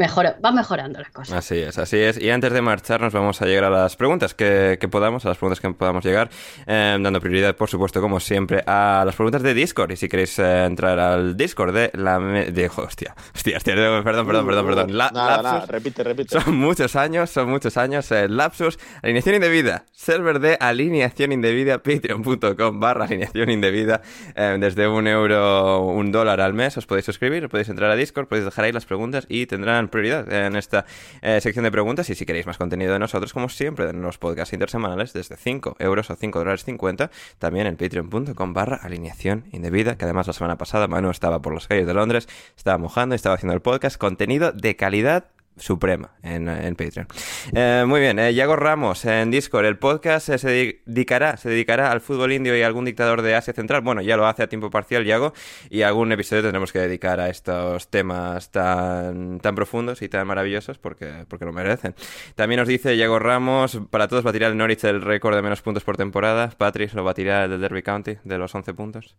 Mejora, 0.00 0.36
va 0.44 0.50
mejorando 0.50 0.98
la 0.98 1.08
cosa. 1.10 1.38
Así 1.38 1.58
es, 1.58 1.78
así 1.78 1.98
es. 1.98 2.18
Y 2.20 2.30
antes 2.30 2.52
de 2.52 2.60
marcharnos 2.62 3.12
vamos 3.12 3.40
a 3.42 3.46
llegar 3.46 3.64
a 3.64 3.70
las 3.70 3.94
preguntas 3.96 4.34
que, 4.34 4.78
que 4.80 4.88
podamos, 4.88 5.24
a 5.26 5.28
las 5.28 5.38
preguntas 5.38 5.60
que 5.60 5.70
podamos 5.72 6.04
llegar, 6.04 6.30
eh, 6.66 6.98
dando 7.00 7.20
prioridad, 7.20 7.54
por 7.54 7.68
supuesto, 7.68 8.00
como 8.00 8.18
siempre, 8.18 8.64
a 8.66 9.02
las 9.06 9.14
preguntas 9.14 9.42
de 9.42 9.54
Discord. 9.54 9.92
Y 9.92 9.96
si 9.96 10.08
queréis 10.08 10.38
eh, 10.38 10.64
entrar 10.64 10.98
al 10.98 11.36
Discord 11.36 11.74
de 11.74 11.90
la... 11.94 12.18
me- 12.18 12.46
De, 12.50 12.66
hostia, 12.74 13.14
hostia, 13.34 13.56
hostia, 13.58 13.74
perdón, 13.74 14.26
perdón, 14.26 14.46
perdón, 14.46 14.66
perdón. 14.66 14.96
La- 14.98 15.10
nada, 15.12 15.36
nada, 15.36 15.52
lapsus. 15.52 15.68
repite, 15.70 16.02
repite. 16.02 16.40
Son 16.40 16.56
muchos 16.56 16.96
años, 16.96 17.28
son 17.30 17.48
muchos 17.50 17.76
años. 17.76 18.10
eh, 18.10 18.26
lapsus, 18.28 18.78
alineación 19.02 19.34
indebida. 19.34 19.84
Server 19.92 20.40
de 20.40 20.56
alineación 20.58 21.32
indebida, 21.32 21.78
patreon.com 21.82 22.80
barra 22.80 23.04
alineación 23.04 23.50
indebida. 23.50 24.00
Eh, 24.34 24.56
desde 24.58 24.88
un 24.88 25.06
euro, 25.06 25.80
un 25.82 26.10
dólar 26.10 26.40
al 26.40 26.54
mes 26.54 26.76
os 26.78 26.86
podéis 26.86 27.04
suscribir, 27.04 27.48
podéis 27.50 27.68
entrar 27.68 27.90
a 27.90 27.96
Discord, 27.96 28.26
podéis 28.26 28.46
dejar 28.46 28.64
ahí 28.64 28.72
las 28.72 28.86
preguntas 28.86 29.26
y 29.28 29.44
tendrán 29.46 29.88
prioridad 29.90 30.30
en 30.32 30.56
esta 30.56 30.84
eh, 31.22 31.40
sección 31.40 31.64
de 31.64 31.70
preguntas. 31.70 32.08
Y 32.10 32.14
si 32.14 32.26
queréis 32.26 32.46
más 32.46 32.58
contenido 32.58 32.92
de 32.92 32.98
nosotros, 32.98 33.32
como 33.32 33.48
siempre, 33.48 33.90
en 33.90 34.02
los 34.02 34.18
podcasts 34.18 34.52
intersemanales, 34.52 35.12
desde 35.12 35.36
5 35.36 35.76
euros 35.78 36.10
o 36.10 36.16
5 36.16 36.38
dólares 36.38 36.64
50, 36.64 37.10
también 37.38 37.66
en 37.66 37.76
patreon.com 37.76 38.52
barra 38.52 38.76
alineación 38.76 39.44
indebida, 39.52 39.96
que 39.96 40.04
además 40.04 40.26
la 40.26 40.32
semana 40.32 40.56
pasada 40.58 40.88
Manu 40.88 41.10
estaba 41.10 41.40
por 41.42 41.54
las 41.54 41.68
calles 41.68 41.86
de 41.86 41.94
Londres, 41.94 42.28
estaba 42.56 42.78
mojando 42.78 43.14
y 43.14 43.16
estaba 43.16 43.34
haciendo 43.34 43.54
el 43.54 43.62
podcast. 43.62 43.96
Contenido 43.96 44.52
de 44.52 44.76
calidad 44.76 45.24
suprema 45.60 46.10
en, 46.22 46.48
en 46.48 46.74
Patreon. 46.74 47.06
Eh, 47.54 47.84
muy 47.86 48.00
bien, 48.00 48.18
eh, 48.18 48.34
Yago 48.34 48.56
Ramos 48.56 49.04
en 49.04 49.30
Discord. 49.30 49.66
El 49.66 49.78
podcast 49.78 50.28
se 50.28 50.48
dedicará, 50.86 51.36
se 51.36 51.48
dedicará 51.48 51.92
al 51.92 52.00
fútbol 52.00 52.32
indio 52.32 52.56
y 52.56 52.62
a 52.62 52.66
algún 52.66 52.84
dictador 52.84 53.22
de 53.22 53.34
Asia 53.34 53.52
Central. 53.52 53.82
Bueno, 53.82 54.00
ya 54.00 54.16
lo 54.16 54.26
hace 54.26 54.42
a 54.42 54.48
tiempo 54.48 54.70
parcial, 54.70 55.04
Yago, 55.04 55.32
y 55.68 55.82
algún 55.82 56.10
episodio 56.12 56.42
tendremos 56.42 56.72
que 56.72 56.80
dedicar 56.80 57.20
a 57.20 57.28
estos 57.28 57.88
temas 57.90 58.50
tan, 58.50 59.40
tan 59.40 59.54
profundos 59.54 60.02
y 60.02 60.08
tan 60.08 60.26
maravillosos 60.26 60.78
porque, 60.78 61.24
porque 61.28 61.44
lo 61.44 61.52
merecen. 61.52 61.94
También 62.34 62.58
nos 62.58 62.68
dice 62.68 62.96
Yago 62.96 63.18
Ramos, 63.18 63.78
para 63.90 64.08
todos 64.08 64.24
batirá 64.24 64.48
el 64.48 64.56
Norwich 64.56 64.84
el 64.84 65.02
récord 65.02 65.36
de 65.36 65.42
menos 65.42 65.62
puntos 65.62 65.84
por 65.84 65.96
temporada. 65.96 66.50
Patrick 66.56 66.92
lo 66.94 67.04
batirá 67.04 67.44
el 67.44 67.50
del 67.50 67.60
Derby 67.60 67.82
County 67.82 68.16
de 68.24 68.38
los 68.38 68.54
11 68.54 68.74
puntos. 68.74 69.16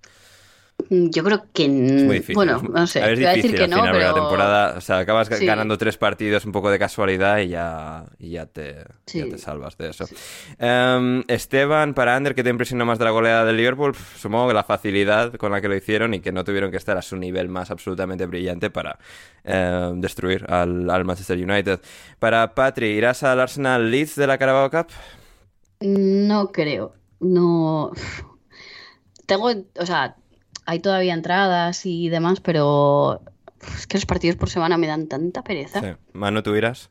Mm, 0.90 1.10
Yo 1.12 1.24
creo 1.24 1.46
que. 1.54 1.70
Difícil. 1.70 2.36
Bueno, 2.36 2.60
no 2.62 2.88
sé. 2.88 3.02
a 3.04 3.08
ver, 3.08 3.20
es 3.20 3.26
a 3.26 3.30
decir 3.30 3.44
difícil 3.52 3.58
que 3.58 3.64
al 3.66 3.70
no, 3.70 3.76
final, 3.78 3.92
pero. 3.94 4.08
la 4.08 4.14
temporada, 4.14 4.78
o 4.78 4.82
sea, 4.82 4.98
acabas 4.98 5.28
Sí. 5.28 5.46
ganando 5.46 5.78
tres 5.78 5.96
partidos 5.98 6.44
un 6.46 6.52
poco 6.52 6.72
de 6.72 6.80
casualidad 6.80 7.38
y 7.38 7.50
ya, 7.50 8.06
y 8.18 8.32
ya, 8.32 8.48
te, 8.48 8.74
ya 8.74 8.86
Sí. 9.06 9.30
te 9.30 9.38
salvas 9.38 9.78
de 9.78 9.90
eso. 9.90 10.06
Em, 10.58 11.24
Esteban, 11.28 11.94
para 11.94 12.16
Ander, 12.16 12.34
¿qué 12.34 12.44
te 12.44 12.50
impresionó 12.50 12.86
más 12.86 12.98
de 13.00 13.06
la 13.06 13.12
goleada 13.12 13.46
del 13.46 13.58
Liverpool? 13.58 13.96
Supongo 14.18 14.48
que 14.48 14.54
la 14.56 14.64
facilidad 14.64 15.34
con 15.36 15.52
la 15.52 15.62
que 15.62 15.68
lo 15.68 15.76
hicieron 15.76 16.14
y 16.16 16.20
que 16.20 16.32
no 16.32 16.44
tuvieron 16.44 16.72
que 16.72 16.78
estar 16.78 16.98
a 16.98 17.02
su 17.04 17.16
nivel 17.16 17.48
más 17.48 17.70
absolutamente 17.70 18.26
brillante 18.26 18.70
para 18.72 18.98
em, 19.44 20.02
destruir 20.02 20.46
al, 20.52 20.90
al 20.90 21.06
Manchester 21.06 21.38
United. 21.38 21.80
Para 22.18 22.54
Patri, 22.56 22.88
¿irás 22.88 23.22
al 23.24 23.40
Arsenal 23.40 23.92
Leeds 23.92 24.16
de 24.16 24.28
la 24.28 24.38
Carabao 24.40 24.70
Cup? 24.72 24.88
No 25.80 26.52
creo. 26.52 26.94
No. 27.20 27.92
Tengo. 29.28 29.52
O 29.80 29.86
sea, 29.86 30.16
hay 30.72 30.80
todavía 30.80 31.14
entradas 31.14 31.86
y 31.86 32.08
demás, 32.08 32.40
pero 32.40 33.20
es 33.76 33.88
que 33.88 33.98
los 33.98 34.06
partidos 34.06 34.38
por 34.38 34.50
semana 34.50 34.78
me 34.78 34.88
dan 34.88 35.08
tanta 35.08 35.44
pereza. 35.44 35.82
Sí. 35.82 35.88
Manu, 36.14 36.42
¿tú 36.44 36.56
irás? 36.56 36.88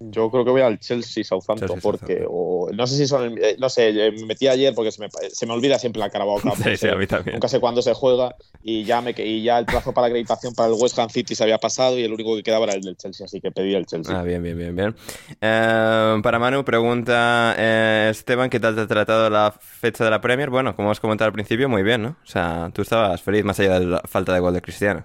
Yo 0.00 0.30
creo 0.30 0.44
que 0.44 0.52
voy 0.52 0.60
al 0.60 0.78
Chelsea 0.78 1.24
Southampton 1.24 1.68
Chelsea, 1.68 1.82
porque 1.82 2.24
o, 2.28 2.70
no 2.72 2.86
sé 2.86 2.96
si 2.96 3.06
son 3.08 3.24
el- 3.32 3.38
eh, 3.44 3.56
no 3.58 3.68
sé, 3.68 3.88
eh, 3.88 4.12
me 4.12 4.26
metí 4.26 4.46
ayer 4.46 4.72
porque 4.72 4.92
se 4.92 5.02
me, 5.02 5.08
se 5.10 5.44
me 5.44 5.52
olvida 5.54 5.76
siempre 5.78 5.98
la 5.98 6.08
Carabao 6.08 6.40
Cup. 6.40 6.52
Sí, 6.62 6.76
sí, 6.76 6.88
a 6.88 6.94
mí 6.94 7.06
también. 7.08 7.34
Nunca 7.34 7.48
sé 7.48 7.58
cuándo 7.58 7.82
se 7.82 7.94
juega 7.94 8.34
y 8.62 8.84
ya 8.84 9.00
me 9.00 9.12
y 9.16 9.42
ya 9.42 9.58
el 9.58 9.66
plazo 9.66 9.92
para 9.92 10.06
acreditación 10.06 10.54
para 10.54 10.68
el 10.68 10.76
West 10.80 10.96
Ham 11.00 11.10
City 11.10 11.34
se 11.34 11.42
había 11.42 11.58
pasado 11.58 11.98
y 11.98 12.04
el 12.04 12.12
único 12.12 12.36
que 12.36 12.44
quedaba 12.44 12.64
era 12.66 12.74
el 12.74 12.82
del 12.82 12.96
Chelsea, 12.96 13.24
así 13.24 13.40
que 13.40 13.50
pedí 13.50 13.74
el 13.74 13.86
Chelsea. 13.86 14.16
Ah, 14.16 14.22
bien, 14.22 14.40
bien, 14.42 14.56
bien, 14.56 14.76
bien. 14.76 14.94
Eh, 15.40 16.20
para 16.22 16.38
Manu, 16.38 16.64
pregunta 16.64 17.54
eh, 17.58 18.08
Esteban, 18.10 18.50
¿qué 18.50 18.60
tal 18.60 18.76
te 18.76 18.82
ha 18.82 18.86
tratado 18.86 19.28
la 19.30 19.50
fecha 19.50 20.04
de 20.04 20.10
la 20.10 20.20
Premier? 20.20 20.48
Bueno, 20.50 20.76
como 20.76 20.90
os 20.90 21.00
comentado 21.00 21.26
al 21.26 21.32
principio, 21.32 21.68
muy 21.68 21.82
bien, 21.82 22.02
¿no? 22.02 22.10
O 22.22 22.26
sea, 22.26 22.70
tú 22.72 22.82
estabas 22.82 23.20
feliz 23.20 23.44
más 23.44 23.58
allá 23.58 23.80
de 23.80 23.86
la 23.86 24.02
falta 24.06 24.32
de 24.32 24.40
gol 24.40 24.54
de 24.54 24.62
Cristiano. 24.62 25.04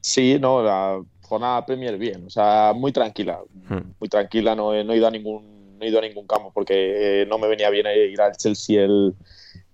Sí, 0.00 0.38
no, 0.40 0.62
la 0.62 1.02
jornada 1.28 1.64
Premier 1.66 1.96
bien, 1.98 2.24
o 2.26 2.30
sea, 2.30 2.72
muy 2.74 2.90
tranquila, 2.92 3.40
Hmm. 3.68 3.92
muy 4.00 4.08
tranquila, 4.08 4.54
no, 4.54 4.74
he- 4.74 4.82
no 4.84 4.92
he 4.92 4.96
ido 4.96 5.06
a 5.06 5.10
ningún 5.10 5.58
no 5.78 5.84
he 5.84 5.88
ido 5.90 5.98
a 6.00 6.02
ningún 6.02 6.26
campo 6.26 6.50
porque 6.52 7.22
eh, 7.22 7.26
no 7.26 7.38
me 7.38 7.46
venía 7.46 7.70
bien 7.70 7.86
ir 8.10 8.20
al 8.20 8.36
Chelsea 8.36 8.82
el, 8.82 9.14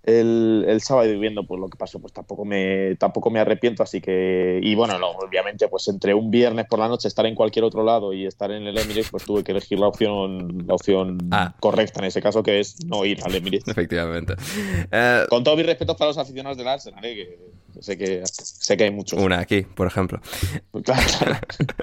el, 0.03 0.63
el 0.67 0.79
sábado 0.81 1.11
y 1.11 1.17
viendo 1.17 1.47
pues 1.47 1.59
lo 1.59 1.67
que 1.67 1.77
pasó, 1.79 1.99
pues 1.99 2.13
tampoco 2.13 2.45
me 2.45 2.95
tampoco 2.99 3.31
me 3.31 3.39
arrepiento, 3.39 3.81
así 3.81 4.01
que 4.01 4.59
y 4.61 4.75
bueno, 4.75 4.99
no, 4.99 5.09
obviamente 5.11 5.67
pues 5.67 5.87
entre 5.87 6.13
un 6.13 6.29
viernes 6.29 6.67
por 6.69 6.77
la 6.77 6.87
noche 6.87 7.07
estar 7.07 7.25
en 7.25 7.33
cualquier 7.33 7.65
otro 7.65 7.83
lado 7.83 8.13
y 8.13 8.27
estar 8.27 8.51
en 8.51 8.67
el 8.67 8.77
Emirates, 8.77 9.09
pues 9.09 9.23
tuve 9.25 9.43
que 9.43 9.51
elegir 9.51 9.79
la 9.79 9.87
opción 9.87 10.63
la 10.67 10.75
opción 10.75 11.17
Ah. 11.31 11.55
correcta 11.59 12.01
en 12.01 12.05
ese 12.05 12.21
caso 12.21 12.43
que 12.43 12.59
es 12.59 12.85
no 12.85 13.03
ir 13.03 13.19
al 13.25 13.33
Emirates. 13.33 13.67
Efectivamente. 13.75 14.35
Eh, 14.91 15.23
Con 15.27 15.43
todo 15.43 15.55
mi 15.55 15.63
respeto 15.63 15.95
para 15.97 16.09
los 16.09 16.19
aficionados 16.19 16.55
del 16.57 16.67
Arsenal, 16.67 17.03
eh, 17.03 17.15
que 17.15 17.39
sé 17.81 17.97
que 17.97 18.21
sé 18.25 18.77
que 18.77 18.85
hay 18.85 18.91
muchos. 18.91 19.19
una 19.21 19.39
aquí, 19.39 19.61
por 19.63 19.87
ejemplo. 19.87 20.21
Claro, 20.83 21.01
claro. 21.19 21.37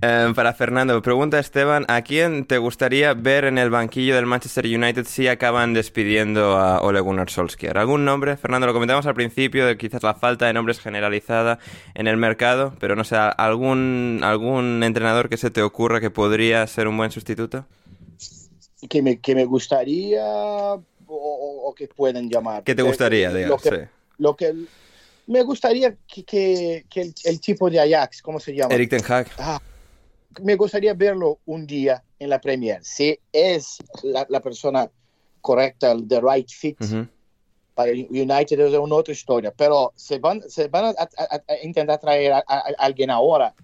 Eh, 0.00 0.32
para 0.34 0.54
Fernando, 0.54 1.00
pregunta 1.02 1.38
Esteban, 1.38 1.84
¿a 1.88 2.00
quién 2.02 2.46
te 2.46 2.56
gustaría 2.58 3.12
ver 3.14 3.44
en 3.44 3.58
el 3.58 3.68
banquillo 3.70 4.14
del 4.16 4.24
Manchester 4.26 4.64
United 4.64 5.04
si 5.06 5.28
acaban 5.28 5.74
despidiendo 5.74 6.56
a 6.56 6.80
Ole 6.80 7.00
Gunnar 7.00 7.28
Solskjaer? 7.28 7.76
¿Algún 7.78 8.04
nombre? 8.04 8.36
Fernando, 8.38 8.66
lo 8.66 8.72
comentamos 8.72 9.04
al 9.06 9.14
principio, 9.14 9.66
de 9.66 9.76
quizás 9.76 10.02
la 10.02 10.14
falta 10.14 10.46
de 10.46 10.54
nombres 10.54 10.80
generalizada 10.80 11.58
en 11.94 12.06
el 12.08 12.16
mercado, 12.16 12.74
pero 12.80 12.96
no 12.96 13.04
sé, 13.04 13.16
¿algún, 13.16 14.20
algún 14.22 14.82
entrenador 14.82 15.28
que 15.28 15.36
se 15.36 15.50
te 15.50 15.62
ocurra 15.62 16.00
que 16.00 16.10
podría 16.10 16.66
ser 16.66 16.88
un 16.88 16.96
buen 16.96 17.10
sustituto? 17.10 17.66
Que 18.88 19.02
me, 19.02 19.18
que 19.18 19.34
me 19.34 19.44
gustaría 19.44 20.24
o, 20.24 20.82
o- 21.06 21.74
que 21.74 21.88
pueden 21.88 22.30
llamar. 22.30 22.62
¿Qué 22.64 22.74
te 22.74 22.82
gustaría, 22.82 23.30
Lo 23.30 23.36
digamos? 23.36 23.62
que, 23.62 23.68
Sí. 23.68 23.76
lo 24.18 24.36
que 24.36 24.54
me 25.26 25.42
gustaría 25.42 25.96
que, 26.06 26.24
que- 26.24 26.84
que 26.88 27.00
el, 27.02 27.14
el 27.24 27.40
tipo 27.40 27.70
de 27.70 27.80
Ajax, 27.80 28.20
¿cómo 28.22 28.38
se 28.40 28.54
llama? 28.54 28.74
Eric 28.74 28.90
Ten 28.90 29.02
Hag. 29.06 29.28
Ah, 29.38 29.58
me 30.42 30.56
gustaría 30.56 30.94
verlo 30.94 31.38
un 31.46 31.66
día 31.66 32.02
en 32.18 32.28
la 32.30 32.40
Premier. 32.40 32.84
Si 32.84 33.18
es 33.32 33.78
la, 34.02 34.26
la 34.28 34.40
persona 34.40 34.90
correcta, 35.40 35.92
el 35.92 36.06
the 36.08 36.20
right 36.20 36.48
fit 36.50 36.80
Ujú. 36.80 37.06
para 37.74 37.90
el 37.90 38.06
United 38.10 38.58
es 38.60 38.74
una 38.74 38.94
otra 38.96 39.12
historia. 39.12 39.52
Pero 39.56 39.92
se 39.94 40.18
van, 40.18 40.42
se 40.48 40.68
van 40.68 40.86
a, 40.86 40.88
a- 40.90 41.42
a- 41.48 41.62
intentar 41.62 42.00
traer 42.00 42.32
a, 42.32 42.44
a- 42.46 42.64
alguien 42.78 43.10
ahora. 43.10 43.54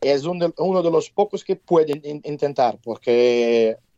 Es 0.00 0.24
un 0.24 0.38
de- 0.38 0.52
uno 0.58 0.82
de 0.82 0.90
los 0.90 1.10
pocos 1.10 1.44
que 1.44 1.56
pueden 1.56 2.00
in- 2.04 2.22
intentar, 2.24 2.78
porque 2.82 3.76
¿qui- 3.76 3.89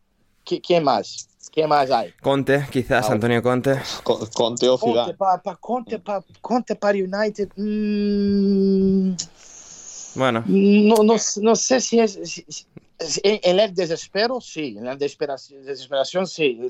¿quién 0.44 0.84
más? 0.84 1.28
¿Quién 1.52 1.68
más 1.68 1.90
hay? 1.90 2.12
Conte, 2.22 2.66
quizás, 2.70 3.08
Ah, 3.08 3.12
Antonio 3.12 3.42
Conte. 3.42 3.76
Con, 4.02 4.26
con 4.26 4.56
Teo 4.56 4.78
Conte 4.78 5.14
para 5.14 5.56
Conte, 5.56 5.98
pa- 5.98 6.24
Conte 6.40 6.74
para 6.76 6.96
United. 6.98 7.50
mm, 7.56 9.14
Bueno, 10.14 10.42
No, 10.46 10.96
no, 11.02 11.16
no 11.40 11.56
sé 11.56 11.80
si 11.80 11.98
es. 12.00 12.18
si- 12.24 12.44
si- 12.48 12.66
en, 13.24 13.40
en 13.42 13.58
el 13.60 13.74
desespero, 13.74 14.40
sí. 14.40 14.76
En 14.78 14.84
la 14.84 14.94
desesperación, 14.96 15.64
desesperación, 15.64 16.26
sí, 16.26 16.60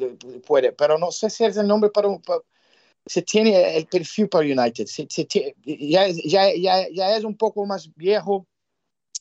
puede. 0.47 0.73
Pero 0.73 0.97
no 0.97 1.11
sé 1.13 1.29
si 1.29 1.45
es 1.45 1.57
el 1.57 1.67
nombre 1.67 1.91
para. 1.91 2.09
un- 2.09 2.23
para- 2.23 2.41
se 3.05 3.21
tiene 3.23 3.77
el 3.77 3.87
perfil 3.87 4.29
para 4.29 4.45
United. 4.47 4.87
Se- 4.87 5.09
se 5.11 5.27
tie- 5.29 5.55
ya, 5.65 6.07
ya, 6.09 6.55
ya, 6.55 6.89
ya 6.89 7.17
es 7.17 7.25
un 7.25 7.37
poco 7.37 7.67
más 7.67 7.91
viejo. 7.97 8.47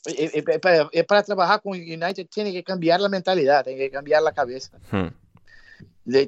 Eh, 0.06 0.32
eh, 0.34 0.60
para, 0.60 0.90
eh, 0.92 1.04
para 1.04 1.22
trabajar 1.24 1.62
con 1.62 1.74
United 1.74 2.28
tiene 2.28 2.52
que 2.52 2.64
cambiar 2.64 3.00
la 3.00 3.10
mentalidad, 3.10 3.64
tiene 3.64 3.80
que 3.80 3.92
cambiar 3.92 4.24
la 4.24 4.32
cabeza. 4.32 4.78
hmm, 4.92 5.08
De- 6.04 6.26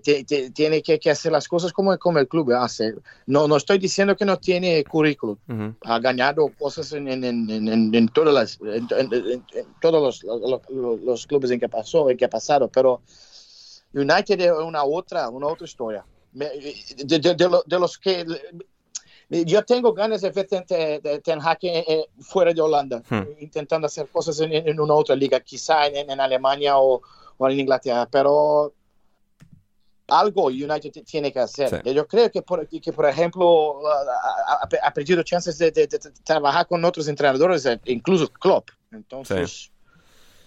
tiene 0.53 0.83
que, 0.83 0.99
que 0.99 1.09
hacer 1.09 1.31
las 1.31 1.47
cosas 1.47 1.73
como, 1.73 1.97
como 1.97 2.19
el 2.19 2.27
club 2.27 2.51
hace. 2.53 2.93
No, 3.25 3.47
no 3.47 3.57
estoy 3.57 3.79
diciendo 3.79 4.15
que 4.15 4.25
no 4.25 4.37
tiene 4.37 4.83
currículum 4.83 5.37
ujú. 5.49 5.75
ha 5.81 5.99
ganado 5.99 6.49
cosas 6.59 6.91
en, 6.93 7.07
en, 7.07 7.23
en, 7.23 7.49
en, 7.49 7.95
en 7.95 8.07
todas 8.09 8.33
las, 8.33 8.59
todos 9.81 10.01
los, 10.01 10.23
los, 10.23 10.61
los- 10.69 11.01
los 11.01 11.25
clubes 11.27 11.49
en 11.49 11.59
que 11.59 11.67
pasó, 11.69 12.09
en 12.11 12.17
que 12.17 12.25
ha 12.25 12.29
pasado, 12.29 12.69
pero 12.69 13.01
United 13.93 14.39
es 14.39 14.51
una 14.51 14.83
otra, 14.83 15.29
una 15.29 15.47
otra 15.47 15.65
historia. 15.65 16.05
Me- 16.33 16.49
de 16.49 17.79
los 17.79 17.97
que 17.97 18.25
yo 19.29 19.63
tengo 19.63 19.93
ganas 19.93 20.21
de 20.21 20.29
ver 20.31 20.47
Ten, 20.47 20.63
de- 20.67 21.21
Ten 21.23 21.39
Hag 21.41 21.57
eh, 21.63 21.83
eh, 21.87 22.05
fuera 22.19 22.53
de 22.53 22.61
Holanda, 22.61 23.01
Hmm. 23.09 23.23
intentando 23.39 23.87
hacer 23.87 24.07
cosas 24.07 24.39
en, 24.41 24.51
en 24.53 24.79
una 24.79 24.93
otra 24.93 25.15
liga, 25.15 25.39
quizá 25.39 25.87
en, 25.87 26.09
en 26.09 26.19
Alemania 26.19 26.77
o, 26.77 27.01
o 27.37 27.49
en 27.49 27.59
Inglaterra, 27.59 28.07
pero 28.11 28.73
algo 30.07 30.45
United 30.47 30.91
tiene 31.05 31.31
que 31.31 31.39
hacer. 31.39 31.69
Sí. 31.83 31.93
Yo 31.93 32.05
creo 32.07 32.29
que, 32.29 32.41
por, 32.41 32.67
que 32.67 32.93
por 32.93 33.05
ejemplo, 33.07 33.81
ha, 33.87 34.67
ha- 34.83 34.93
perdido 34.93 35.23
chances 35.23 35.57
de, 35.57 35.71
de- 35.71 35.87
de 35.87 35.99
trabajar 36.23 36.67
con 36.67 36.83
otros 36.85 37.07
entrenadores, 37.07 37.65
eh, 37.65 37.79
incluso 37.85 38.27
Klopp. 38.31 38.69
Entonces, 38.91 39.71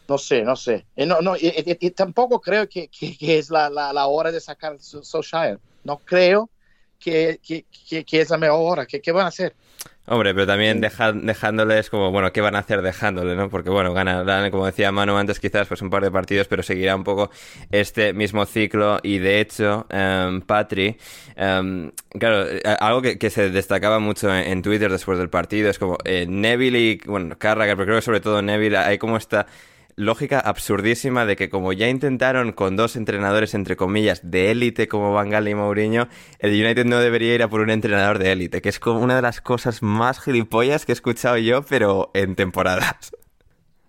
no 0.09 0.19
sé, 0.19 0.43
no 0.43 0.55
sé. 0.55 0.86
Y, 0.94 1.07
no, 1.07 1.20
no, 1.20 1.36
y, 1.36 1.47
y- 1.48 1.86
y 1.86 1.90
tampoco 1.90 2.40
creo 2.40 2.69
que, 2.69 2.89
que- 2.89 3.16
que 3.16 3.39
es 3.39 3.51
la, 3.51 3.69
la, 3.70 3.93
la 3.93 4.07
hora 4.07 4.31
de 4.31 4.40
sacar 4.40 4.77
Solskjaer. 4.78 5.59
No 5.85 5.98
creo 5.98 6.48
que, 6.98 7.39
que- 7.89 8.05
que 8.05 8.20
es 8.20 8.31
la 8.31 8.39
mejor 8.39 8.59
hora. 8.73 8.86
¿Qué, 8.86 9.01
qué 9.01 9.12
van 9.12 9.27
a 9.27 9.28
hacer? 9.28 9.55
Hombre, 10.09 10.32
pero 10.35 10.47
también 10.47 10.81
deja- 10.81 11.12
dejándoles 11.12 11.90
como, 11.90 12.12
bueno, 12.12 12.32
¿qué 12.32 12.40
van 12.40 12.55
a 12.55 12.60
hacer 12.60 12.81
dejándole, 12.81 13.35
no? 13.35 13.51
Porque, 13.51 13.70
bueno, 13.70 13.93
ganarán, 13.93 14.52
como 14.52 14.64
decía 14.66 14.93
Manu 14.93 15.16
antes, 15.16 15.40
quizás 15.40 15.66
pues 15.66 15.82
un 15.82 15.90
par 15.90 16.05
de 16.05 16.12
partidos, 16.12 16.47
pero 16.47 16.62
seguirá 16.62 16.94
un 16.94 17.02
poco 17.02 17.31
este 17.73 18.12
mismo 18.12 18.47
ciclo. 18.47 18.98
Y 19.02 19.18
de 19.18 19.40
hecho, 19.40 19.85
em, 19.90 20.43
Patri, 20.43 20.97
em, 21.35 21.90
claro, 22.20 22.47
algo 22.78 23.02
que, 23.02 23.18
que 23.18 23.31
se 23.31 23.51
destacaba 23.51 23.98
mucho 23.98 24.32
en, 24.35 24.47
en 24.52 24.62
Twitter 24.62 24.90
después 24.93 25.18
del 25.18 25.28
partido 25.28 25.70
es 25.70 25.78
como 25.81 25.98
eh, 26.05 26.24
Neville 26.28 26.78
y, 26.78 27.01
bueno, 27.05 27.36
Carragher, 27.36 27.74
pero 27.77 27.86
creo 27.86 27.98
que 27.98 28.02
sobre 28.02 28.20
todo 28.20 28.40
Neville, 28.43 28.77
hay 28.78 28.98
como 28.98 29.16
esta 29.16 29.47
lógica 29.97 30.39
absurdísima 30.39 31.24
de 31.24 31.36
que 31.36 31.48
como 31.48 31.73
ya 31.73 31.89
intentaron 31.89 32.52
con 32.52 32.77
dos 32.77 32.97
entrenadores 32.97 33.55
entre 33.55 33.77
comillas 33.77 34.20
de 34.23 34.51
élite 34.51 34.89
como 34.89 35.12
Van 35.12 35.31
Gaal 35.31 35.48
y 35.48 35.55
Mourinho, 35.55 36.09
el 36.39 36.51
United 36.51 36.85
no 36.85 36.98
debería 36.98 37.35
ir 37.35 37.43
a 37.43 37.48
por 37.48 37.62
un 37.62 37.70
entrenador 37.70 38.18
de 38.18 38.32
élite, 38.32 38.60
que 38.60 38.68
es 38.68 38.78
como 38.78 39.01
una 39.01 39.16
de 39.16 39.23
las 39.23 39.40
cosas 39.40 39.82
más 39.82 40.20
gilipollas 40.20 40.85
que 40.85 40.93
he 40.93 40.94
escuchado 40.94 41.39
yo, 41.39 41.62
pero 41.62 42.10
en 42.14 42.36
temporadas. 42.36 43.10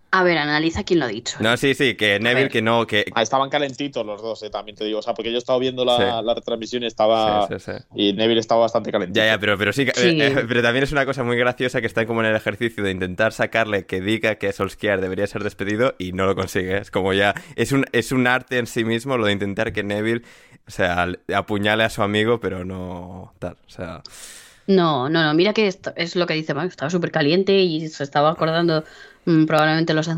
A 0.09 0.23
ver, 0.23 0.37
analiza 0.37 0.83
quién 0.85 0.99
lo 0.99 1.05
ha 1.05 1.09
dicho. 1.09 1.35
No, 1.41 1.57
sí, 1.57 1.73
sí, 1.73 1.95
que 1.95 2.17
Neville 2.19 2.47
que 2.47 2.61
no, 2.61 2.87
que... 2.87 3.05
Ah, 3.13 3.21
estaban 3.21 3.49
calentitos 3.49 4.05
los 4.05 4.21
dos, 4.21 4.41
eh, 4.43 4.49
también 4.49 4.77
te 4.77 4.85
digo. 4.85 4.99
O 4.99 5.01
sea, 5.01 5.13
porque 5.13 5.31
yo 5.33 5.37
estaba 5.37 5.59
viendo 5.59 5.83
la, 5.83 5.97
Sí. 5.97 6.25
la 6.25 6.33
retransmisión 6.33 6.83
y 6.83 6.85
estaba. 6.85 7.45
Sí, 7.47 7.55
sí, 7.59 7.71
sí. 7.71 7.83
Y 7.93 8.13
Neville 8.13 8.39
estaba 8.39 8.61
bastante 8.61 8.89
calentito. 8.91 9.17
Ya, 9.19 9.25
ya, 9.33 9.37
pero, 9.39 9.57
pero 9.57 9.73
sí, 9.73 9.81
eh, 9.81 9.91
eh, 9.95 10.45
pero 10.47 10.61
también 10.61 10.83
es 10.83 10.93
una 10.93 11.05
cosa 11.05 11.23
muy 11.23 11.35
graciosa 11.37 11.81
que 11.81 11.87
están 11.87 12.05
como 12.05 12.21
en 12.21 12.27
el 12.27 12.35
ejercicio 12.37 12.83
de 12.83 12.91
intentar 12.91 13.33
sacarle 13.33 13.85
que 13.85 13.99
diga 13.99 14.35
que 14.35 14.53
Solskjaer 14.53 15.01
debería 15.01 15.27
ser 15.27 15.43
despedido 15.43 15.93
y 15.99 16.13
no 16.13 16.25
lo 16.25 16.35
consigue. 16.35 16.77
Es 16.77 16.89
como 16.89 17.11
ya, 17.13 17.33
es 17.57 17.73
un, 17.73 17.85
es 17.91 18.13
un 18.13 18.27
arte 18.27 18.59
en 18.59 18.67
sí 18.67 18.85
mismo 18.85 19.17
lo 19.17 19.25
de 19.25 19.33
intentar 19.33 19.73
que 19.73 19.83
Neville, 19.83 20.21
o 20.67 20.71
sea, 20.71 21.07
apuñale 21.35 21.83
a 21.83 21.89
su 21.89 22.01
amigo, 22.01 22.39
pero 22.39 22.63
no 22.63 23.33
tal, 23.39 23.57
o 23.67 23.69
sea... 23.69 24.01
No, 24.67 25.07
no, 25.07 25.23
no, 25.23 25.33
mira 25.33 25.53
que 25.53 25.67
esto 25.67 25.93
es 25.95 26.15
lo 26.17 26.25
que 26.27 26.33
dice 26.33 26.53
estaba 26.67 26.89
súper 26.89 27.09
caliente 27.11 27.53
y 27.59 27.87
se 27.87 28.03
estaba 28.03 28.29
acordando 28.31 28.83
mm, 29.25 29.45
probablemente 29.45 29.93
los 29.93 30.09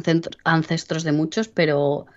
ancestros 0.44 1.04
de 1.04 1.12
muchos, 1.12 1.48
pero, 1.50 2.08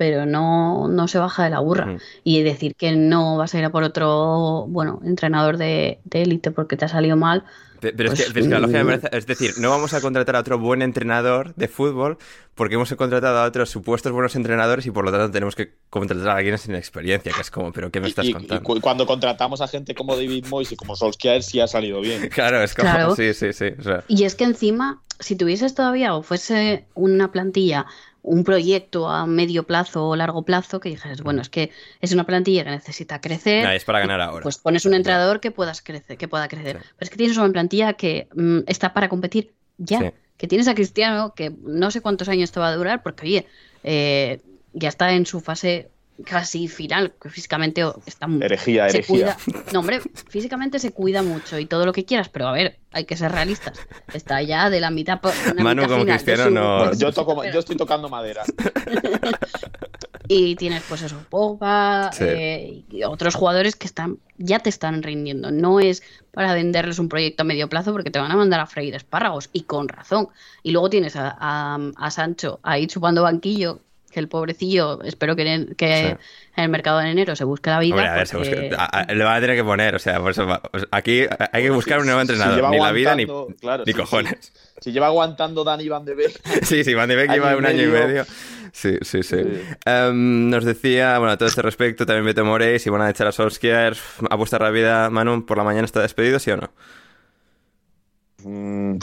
pero 0.00 0.24
no, 0.24 0.88
no 0.88 1.08
se 1.08 1.18
baja 1.18 1.44
de 1.44 1.50
la 1.50 1.60
burra. 1.60 1.98
Y 2.24 2.42
decir 2.42 2.74
que 2.74 2.92
no 2.96 3.36
vas 3.36 3.54
a 3.54 3.58
ir 3.58 3.66
a 3.66 3.70
por 3.70 3.82
otro, 3.82 4.64
bueno, 4.66 4.98
entrenador 5.04 5.58
de 5.58 6.00
de 6.04 6.22
élite 6.22 6.50
porque 6.52 6.78
te 6.78 6.86
ha 6.86 6.88
salido 6.88 7.16
mal, 7.18 7.44
Pe- 7.80 7.92
Pero 7.94 8.08
es 8.10 8.14
que, 8.14 8.24
Pues, 8.24 8.36
es 8.36 8.46
que 8.48 8.54
la 8.54 8.60
lógica 8.60 8.78
me 8.84 8.84
mm. 8.84 9.00
parece- 9.00 9.16
es 9.16 9.26
decir, 9.26 9.54
no 9.58 9.70
vamos 9.70 9.92
a 9.94 10.00
contratar 10.00 10.36
a 10.36 10.40
otro 10.40 10.58
buen 10.58 10.82
entrenador 10.82 11.54
de 11.54 11.66
fútbol 11.68 12.18
porque 12.54 12.74
hemos 12.76 12.92
contratado 12.94 13.38
a 13.38 13.44
otros 13.46 13.70
supuestos 13.70 14.12
buenos 14.12 14.36
entrenadores 14.36 14.84
y 14.86 14.90
por 14.90 15.04
lo 15.04 15.10
tanto 15.10 15.30
tenemos 15.30 15.54
que 15.56 15.74
contratar 15.88 16.28
a 16.28 16.36
alguien 16.36 16.58
sin 16.58 16.74
experiencia, 16.74 17.32
que 17.32 17.40
es 17.40 17.50
como, 17.50 17.72
pero 17.72 17.90
¿qué 17.90 18.00
me 18.00 18.08
estás 18.08 18.26
Y, 18.26 18.30
y 18.30 18.32
contando? 18.34 18.62
cu- 18.64 18.80
cuando 18.80 19.06
contratamos 19.06 19.60
a 19.62 19.68
gente 19.68 19.94
como 19.94 20.14
David 20.16 20.44
Moyes 20.48 20.72
y 20.72 20.76
como 20.76 20.94
Solskjaer, 20.94 21.42
sí 21.42 21.60
ha 21.60 21.66
salido 21.66 22.00
bien. 22.02 22.28
Claro, 22.34 22.62
es 22.62 22.74
como, 22.74 22.90
Claro. 22.90 23.14
sí, 23.16 23.32
sí, 23.34 23.52
sí. 23.54 23.68
o 23.78 23.82
sea, 23.82 24.04
Y 24.08 24.24
es 24.24 24.34
que 24.34 24.44
encima, 24.44 25.02
si 25.18 25.36
tuvieses 25.36 25.74
todavía 25.74 26.14
o 26.14 26.22
fuese 26.22 26.86
una 26.94 27.32
plantilla, 27.32 27.86
un 28.22 28.44
proyecto 28.44 29.08
a 29.08 29.26
medio 29.26 29.64
plazo 29.64 30.08
o 30.08 30.16
largo 30.16 30.42
plazo, 30.42 30.80
que 30.80 30.90
dijeras, 30.90 31.22
bueno, 31.22 31.40
es 31.42 31.48
que 31.48 31.70
es 32.00 32.12
una 32.12 32.24
plantilla 32.24 32.64
que 32.64 32.70
necesita 32.70 33.20
crecer. 33.20 33.64
nah, 33.64 33.74
es 33.74 33.84
para 33.84 34.00
ganar 34.00 34.20
ahora. 34.20 34.42
Pues 34.42 34.58
pones 34.58 34.84
un 34.84 34.94
entrenador 34.94 35.40
que 35.40 35.50
puedas 35.50 35.82
crecer, 35.82 36.16
que 36.18 36.28
pueda 36.28 36.48
crecer. 36.48 36.78
Sí. 36.78 36.88
Pero 36.96 37.04
es 37.04 37.10
que 37.10 37.16
tienes 37.16 37.36
una 37.36 37.50
plantilla 37.50 37.94
que 37.94 38.28
mm, 38.34 38.60
está 38.66 38.92
para 38.92 39.08
competir 39.08 39.52
ya. 39.78 39.98
Sí. 39.98 40.10
Que 40.36 40.48
tienes 40.48 40.68
a 40.68 40.74
Cristiano, 40.74 41.34
que 41.34 41.52
no 41.62 41.90
sé 41.90 42.00
cuántos 42.00 42.28
años 42.28 42.50
te 42.50 42.60
va 42.60 42.68
a 42.68 42.74
durar, 42.74 43.02
porque 43.02 43.26
oye, 43.26 43.46
eh, 43.84 44.40
ya 44.72 44.88
está 44.88 45.12
en 45.12 45.26
su 45.26 45.40
fase 45.40 45.90
casi 46.24 46.68
final, 46.68 47.12
que 47.20 47.28
físicamente 47.30 47.82
está 48.06 48.26
mu- 48.26 48.42
Herejía, 48.42 48.88
se 48.88 48.98
herejía. 48.98 49.36
cuida. 49.44 49.62
No, 49.72 49.80
hombre, 49.80 50.00
físicamente 50.28 50.78
se 50.78 50.92
cuida 50.92 51.22
mucho 51.22 51.58
y 51.58 51.66
todo 51.66 51.86
lo 51.86 51.92
que 51.92 52.04
quieras, 52.04 52.28
pero 52.28 52.48
a 52.48 52.52
ver, 52.52 52.78
hay 52.92 53.04
que 53.04 53.16
ser 53.16 53.32
realistas. 53.32 53.78
Está 54.12 54.42
ya 54.42 54.70
de 54.70 54.80
la 54.80 54.90
mitad. 54.90 55.20
po- 55.20 55.30
una 55.52 55.62
Manu, 55.62 55.82
mitad 55.82 55.92
como 55.94 56.04
final 56.04 56.16
Cristiano, 56.22 56.44
su- 56.44 56.50
no- 56.50 56.92
Yo, 56.94 57.12
toco, 57.12 57.44
yo 57.44 57.58
estoy 57.60 57.76
tocando 57.76 58.08
madera. 58.08 58.42
Y 60.32 60.54
tienes, 60.54 60.84
pues 60.88 61.02
eso, 61.02 61.16
Pogba, 61.28 62.10
Sí. 62.12 62.22
eh, 62.24 62.84
y 62.88 63.02
otros 63.02 63.34
jugadores 63.34 63.74
que 63.74 63.88
están 63.88 64.18
ya 64.38 64.60
te 64.60 64.68
están 64.70 65.02
rindiendo. 65.02 65.50
No 65.50 65.80
es 65.80 66.04
para 66.30 66.54
venderles 66.54 67.00
un 67.00 67.08
proyecto 67.08 67.42
a 67.42 67.46
medio 67.46 67.68
plazo 67.68 67.90
porque 67.90 68.12
te 68.12 68.20
van 68.20 68.30
a 68.30 68.36
mandar 68.36 68.60
a 68.60 68.66
freír 68.66 68.94
espárragos, 68.94 69.50
y 69.52 69.62
con 69.62 69.88
razón. 69.88 70.28
Y 70.62 70.70
luego 70.70 70.88
tienes 70.88 71.16
a, 71.16 71.36
a- 71.40 71.78
a 71.96 72.10
Sancho 72.12 72.60
ahí 72.62 72.86
chupando 72.86 73.24
banquillo, 73.24 73.80
que 74.10 74.20
el 74.20 74.28
pobrecillo, 74.28 75.02
espero 75.04 75.36
que, 75.36 75.42
en, 75.52 75.74
que 75.74 76.16
Sí. 76.18 76.24
en 76.56 76.64
el 76.64 76.68
mercado 76.68 76.98
de 76.98 77.10
enero 77.10 77.34
se 77.36 77.44
busque 77.44 77.70
la 77.70 77.78
vida. 77.78 77.94
Hombre, 77.94 78.08
a 78.10 78.14
ver, 78.14 78.26
se 78.26 78.36
busca- 78.36 78.76
a- 78.76 79.00
a- 79.00 79.12
le 79.14 79.24
van 79.24 79.36
a 79.36 79.40
tener 79.40 79.56
que 79.56 79.64
poner, 79.64 79.94
o 79.94 79.98
sea, 79.98 80.20
por 80.20 80.32
eso 80.32 80.46
va- 80.46 80.60
o 80.72 80.78
sea, 80.78 80.88
aquí 80.90 81.22
hay 81.52 81.62
que 81.62 81.70
buscar 81.70 82.00
un 82.00 82.06
nuevo 82.06 82.20
entrenador, 82.20 82.70
ni 82.70 82.78
la 82.78 82.92
vida 82.92 83.14
ni, 83.14 83.26
claro, 83.60 83.84
ni 83.86 83.92
sí, 83.92 83.98
cojones. 83.98 84.52
Si 84.80 84.92
lleva 84.92 85.06
aguantando 85.06 85.62
Dani 85.64 85.88
Van 85.88 86.04
de 86.04 86.14
Beek. 86.14 86.40
Sí, 86.66 86.84
sí, 86.84 86.94
Van 86.94 87.08
de 87.08 87.16
Beek 87.16 87.30
lleva 87.30 87.56
un 87.56 87.66
año 87.66 87.82
y 87.82 87.86
medio. 87.86 88.24
sí, 88.72 88.96
sí. 89.02 89.22
Sí. 89.22 89.36
Em, 89.84 90.48
nos 90.50 90.64
decía, 90.64 91.18
bueno, 91.18 91.32
a 91.32 91.36
todo 91.36 91.48
este 91.48 91.62
respecto, 91.62 92.06
también 92.06 92.24
Beto 92.24 92.44
Morey, 92.44 92.78
si 92.78 92.88
van 92.90 93.02
a 93.02 93.10
echar 93.10 93.26
a 93.26 93.32
Solskjaer, 93.32 93.96
apuesta 94.30 94.58
rápida, 94.58 95.10
Manu, 95.10 95.44
por 95.46 95.58
la 95.58 95.64
mañana 95.64 95.84
está 95.84 96.00
despedido, 96.00 96.38
¿sí 96.38 96.50
o 96.50 96.56
no? 96.56 96.70
Mm, 98.42 98.98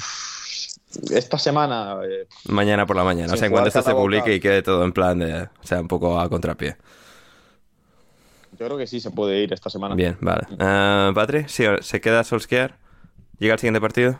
Esta 1.12 1.38
semana. 1.38 1.98
eh, 2.06 2.28
Mañana 2.46 2.86
por 2.86 2.96
la 2.96 3.04
mañana, 3.04 3.34
o 3.34 3.38
sea, 3.38 3.48
en 3.48 3.52
cuanto 3.52 3.68
esto 3.68 3.82
se 3.82 3.94
publique 3.94 4.34
y 4.34 4.40
quede 4.40 4.62
todo 4.62 4.84
en 4.86 4.94
plan 4.94 5.20
de, 5.20 5.44
o 5.44 5.50
sea, 5.64 5.82
un 5.82 5.88
poco 5.88 6.20
a 6.20 6.30
contrapié. 6.30 6.78
yo 8.58 8.66
creo 8.66 8.78
que 8.78 8.88
sí 8.88 9.00
se 9.00 9.12
puede 9.12 9.42
ir 9.44 9.54
esta 9.54 9.70
semana. 9.70 9.94
Bien, 9.96 10.18
vale. 10.22 10.48
Eh, 10.58 11.12
Patri, 11.14 11.46
¿sí, 11.48 11.66
¿se 11.82 12.02
queda 12.02 12.24
Solskjaer? 12.24 12.74
¿Llega 13.38 13.54
al 13.54 13.60
siguiente 13.60 13.82
partido? 13.82 14.20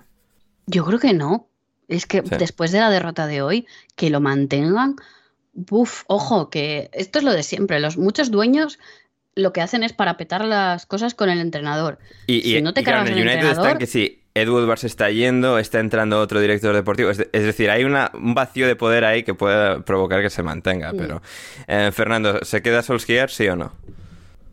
Yo 0.68 0.86
creo 0.86 1.00
que 1.00 1.14
no. 1.14 1.48
Es 1.88 2.06
que 2.06 2.22
Sí. 2.22 2.36
después 2.38 2.72
de 2.74 2.80
la 2.82 2.90
derrota 2.90 3.26
de 3.28 3.42
hoy, 3.42 3.66
que 3.96 4.10
lo 4.10 4.20
mantengan. 4.20 4.96
Buf, 5.54 6.04
ojo, 6.08 6.50
que 6.50 6.90
esto 6.94 7.18
es 7.18 7.24
lo 7.26 7.32
de 7.32 7.42
siempre. 7.44 7.80
Los 7.80 7.98
muchos 7.98 8.30
dueños 8.30 8.78
lo 9.36 9.54
que 9.54 9.62
hacen 9.62 9.84
es 9.84 9.94
parapetar 9.94 10.44
las 10.46 10.86
cosas 10.86 11.16
con 11.16 11.30
el 11.30 11.40
entrenador. 11.40 11.98
Y, 12.28 12.36
y- 12.38 12.56
Si 12.58 12.62
no 12.62 12.74
te 12.74 12.82
y 12.82 12.84
claro, 12.84 13.00
cargas 13.06 13.12
en 13.14 13.18
el 13.20 13.24
United 13.28 13.50
está 13.50 13.62
entrenador- 13.62 13.78
que 13.80 13.88
sí, 13.88 14.24
Edu 14.42 14.56
Woodward 14.56 14.80
se 14.80 14.88
está 14.88 15.10
yendo, 15.10 15.60
está 15.60 15.80
entrando 15.80 16.20
otro 16.20 16.40
director 16.40 16.74
deportivo. 16.76 17.10
Es, 17.10 17.18
de- 17.18 17.30
es 17.32 17.44
decir, 17.44 17.70
hay 17.70 17.84
una, 17.84 18.12
un 18.14 18.34
vacío 18.34 18.68
de 18.68 18.76
poder 18.76 19.04
ahí 19.06 19.24
que 19.24 19.34
puede 19.34 19.82
provocar 19.82 20.22
que 20.22 20.30
se 20.30 20.44
mantenga. 20.44 20.94
Mm. 20.94 20.98
Pero, 20.98 21.22
eh, 21.68 21.92
Fernando, 21.94 22.44
¿se 22.44 22.62
queda 22.62 22.82
Solskjaer, 22.84 23.30
sí 23.30 23.48
o 23.48 23.56
no? 23.56 23.74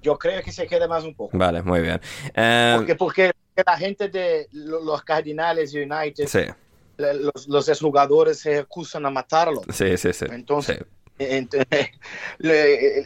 Yo 0.02 0.18
creo 0.18 0.42
que 0.42 0.52
se 0.52 0.66
quede 0.66 0.86
más 0.86 1.04
un 1.04 1.14
poco. 1.14 1.36
Vale, 1.36 1.62
muy 1.62 1.80
bien. 1.80 2.00
Eh, 2.34 2.74
Porque, 2.76 2.94
porque 2.94 3.30
la 3.64 3.76
gente 3.76 4.08
de 4.08 4.48
lo- 4.52 4.82
los 4.84 5.02
Cardinales 5.02 5.72
United, 5.72 6.26
sí, 6.26 6.40
los, 6.98 7.48
los 7.48 7.68
exjugadores 7.68 8.38
se 8.40 8.58
acusan 8.58 9.06
a 9.06 9.10
matarlo. 9.10 9.62
sí, 9.70 9.96
sí, 9.96 10.12
sí. 10.12 10.26
Entonces, 10.30 10.78
Sí. 10.78 10.84
Ent- 11.16 11.54
le- 12.38 13.04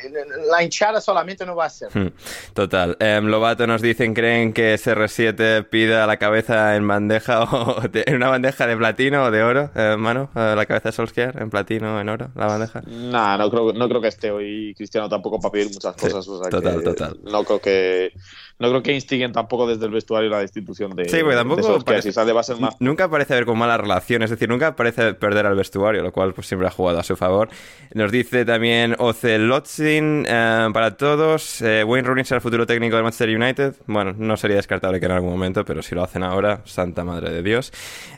la 0.50 0.62
hinchada 0.62 1.00
solamente 1.00 1.44
no 1.44 1.54
va 1.54 1.66
a 1.66 1.70
ser. 1.70 1.88
Hmm, 1.92 2.08
Total. 2.54 2.96
Em, 3.00 3.26
Lobato 3.26 3.66
nos 3.66 3.82
dicen, 3.82 4.14
¿creen 4.14 4.52
que 4.54 4.74
SR7 4.74 5.64
pida 5.68 6.06
la 6.06 6.16
cabeza 6.16 6.74
en 6.76 6.88
bandeja 6.88 7.42
o 7.52 7.80
de- 7.88 8.04
en 8.06 8.16
una 8.16 8.28
bandeja 8.30 8.66
de 8.66 8.76
platino 8.76 9.24
o 9.24 9.30
de 9.30 9.42
oro, 9.42 9.70
eh, 9.74 9.96
mano? 9.98 10.30
Eh, 10.34 10.54
la 10.56 10.64
cabeza 10.66 10.88
de 10.88 10.92
Solskjaer, 10.94 11.40
en 11.42 11.50
platino, 11.50 12.00
en 12.00 12.08
oro, 12.08 12.30
la 12.34 12.46
bandeja. 12.46 12.82
Nah, 12.86 13.36
no 13.36 13.50
creo, 13.50 13.72
no 13.74 13.88
creo 13.88 14.00
que 14.00 14.08
esté 14.08 14.30
hoy 14.30 14.74
Cristiano 14.76 15.08
tampoco 15.08 15.38
para 15.38 15.52
pedir 15.52 15.66
muchas 15.72 15.94
Sí, 15.96 16.06
cosas. 16.06 16.26
o 16.28 16.40
sea 16.42 16.50
total, 16.50 16.76
que 16.78 16.82
total. 16.84 17.18
No 17.24 17.44
creo 17.44 17.60
que 17.60 18.12
no 18.58 18.68
creo 18.70 18.82
que 18.82 18.92
instiguen 18.92 19.32
tampoco 19.32 19.66
desde 19.66 19.86
el 19.86 19.92
vestuario 19.92 20.28
la 20.30 20.40
destitución 20.40 20.94
de. 20.96 21.08
Sí, 21.08 21.18
porque 21.20 21.36
tampoco 21.36 21.78
de 21.78 21.84
parece- 21.84 22.12
sale 22.12 22.32
va 22.32 22.40
a 22.40 22.44
ser 22.44 22.58
más. 22.58 22.74
Nunca 22.80 23.08
parece 23.08 23.34
haber 23.34 23.46
con 23.46 23.58
mala 23.58 23.76
relación, 23.76 24.22
es 24.22 24.30
decir, 24.30 24.48
nunca 24.48 24.74
parece 24.76 25.14
perder 25.14 25.46
al 25.46 25.54
vestuario, 25.54 26.02
lo 26.02 26.12
cual 26.12 26.34
pues 26.34 26.46
siempre 26.46 26.66
ha 26.66 26.70
jugado 26.70 26.98
a 26.98 27.02
su 27.02 27.16
favor. 27.16 27.48
Nos 27.94 28.10
dice 28.10 28.44
también 28.44 28.96
Ocelotzin 28.98 30.26
eh, 30.28 30.68
para 30.72 30.96
todos, 30.96 31.62
eh, 31.62 31.84
Wayne 31.84 32.06
Rooney 32.08 32.24
será 32.24 32.36
el 32.36 32.42
futuro 32.42 32.66
técnico 32.66 32.96
del 32.96 33.04
Manchester 33.04 33.28
United. 33.36 33.74
Bueno, 33.86 34.14
no 34.16 34.36
sería 34.36 34.56
descartable 34.56 34.98
que 35.00 35.06
en 35.06 35.12
algún 35.12 35.30
momento, 35.30 35.64
pero 35.64 35.82
si 35.82 35.94
lo 35.94 36.02
hacen 36.02 36.22
ahora, 36.22 36.62
santa 36.64 37.04
madre 37.04 37.30
de 37.30 37.42
Dios. 37.42 37.72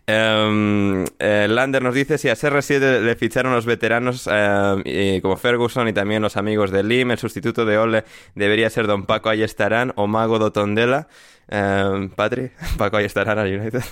Eh, 0.06 1.04
eh, 1.18 1.46
Lander 1.48 1.82
nos 1.82 1.94
dice 1.94 2.18
si 2.18 2.28
a 2.28 2.34
CR7 2.34 3.00
le 3.00 3.14
ficharon 3.16 3.52
los 3.52 3.66
veteranos 3.66 4.28
eh, 4.30 5.16
y 5.16 5.20
como 5.20 5.36
Ferguson 5.36 5.88
y 5.88 5.92
también 5.92 6.22
los 6.22 6.36
amigos 6.36 6.70
de 6.70 6.82
Lim, 6.82 7.10
el 7.10 7.18
sustituto 7.18 7.64
de 7.64 7.78
Ole 7.78 8.04
debería 8.34 8.70
ser 8.70 8.86
Don 8.86 9.04
Paco 9.04 9.28
Ayestarán 9.28 9.92
o 9.96 10.06
Mago 10.06 10.29
do 10.38 10.52
Tondela. 10.52 11.08
Eh, 11.48 12.08
Patri, 12.14 12.50
Paco 12.78 12.96
Ayestarán 12.98 13.38
al 13.38 13.48
United. 13.52 13.82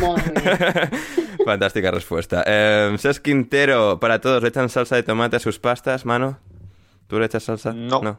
Madre 0.00 0.32
mía. 0.42 0.90
Fantástica 1.44 1.90
respuesta. 1.90 2.42
Eh, 2.46 2.94
Ses 2.98 3.20
Quintero, 3.20 3.98
para 4.00 4.20
todos, 4.20 4.42
¿le 4.42 4.48
echan 4.48 4.68
salsa 4.68 4.96
de 4.96 5.02
tomate 5.02 5.36
a 5.36 5.40
sus 5.40 5.58
pastas, 5.58 6.04
mano? 6.04 6.38
¿Tú 7.06 7.18
le 7.18 7.26
echas 7.26 7.44
salsa? 7.44 7.72
No. 7.72 8.18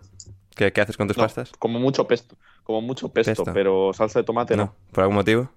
¿Qué, 0.56 0.72
qué 0.72 0.82
haces 0.82 0.98
con 0.98 1.08
tus 1.08 1.18
No, 1.18 1.24
pastas? 1.24 1.52
como 1.60 1.80
mucho 1.80 2.08
pesto. 2.08 2.36
Como 2.64 2.82
mucho 2.82 3.10
pesto, 3.10 3.32
Pesto. 3.44 3.54
pero 3.54 3.92
salsa 3.94 4.20
de 4.20 4.24
tomate 4.26 4.56
no. 4.58 4.74
¿Por 4.92 5.02
algún 5.04 5.16
motivo? 5.16 5.50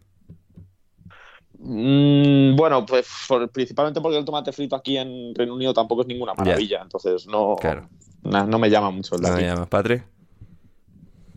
Mm, 1.59 2.57
bueno, 2.57 2.87
pues 2.87 3.07
por- 3.29 3.49
principalmente 3.51 4.01
porque 4.01 4.19
el 4.19 4.25
tomate 4.25 4.53
frito 4.53 4.77
aquí 4.77 4.97
en 4.97 5.35
Reino 5.35 5.55
Unido 5.55 5.75
tampoco 5.75 6.03
es 6.03 6.07
ninguna 6.09 6.35
maravilla. 6.35 6.81
Entonces 6.83 7.27
no, 7.27 7.57
Claro. 7.61 7.89
na- 8.23 8.45
no 8.47 8.59
me 8.59 8.71
llama 8.71 8.91
mucho 8.91 9.15
el 9.17 9.23
No 9.23 9.29
me 9.29 9.35
aquí. 9.35 9.45
llamas, 9.45 9.69
Patri. 9.69 10.03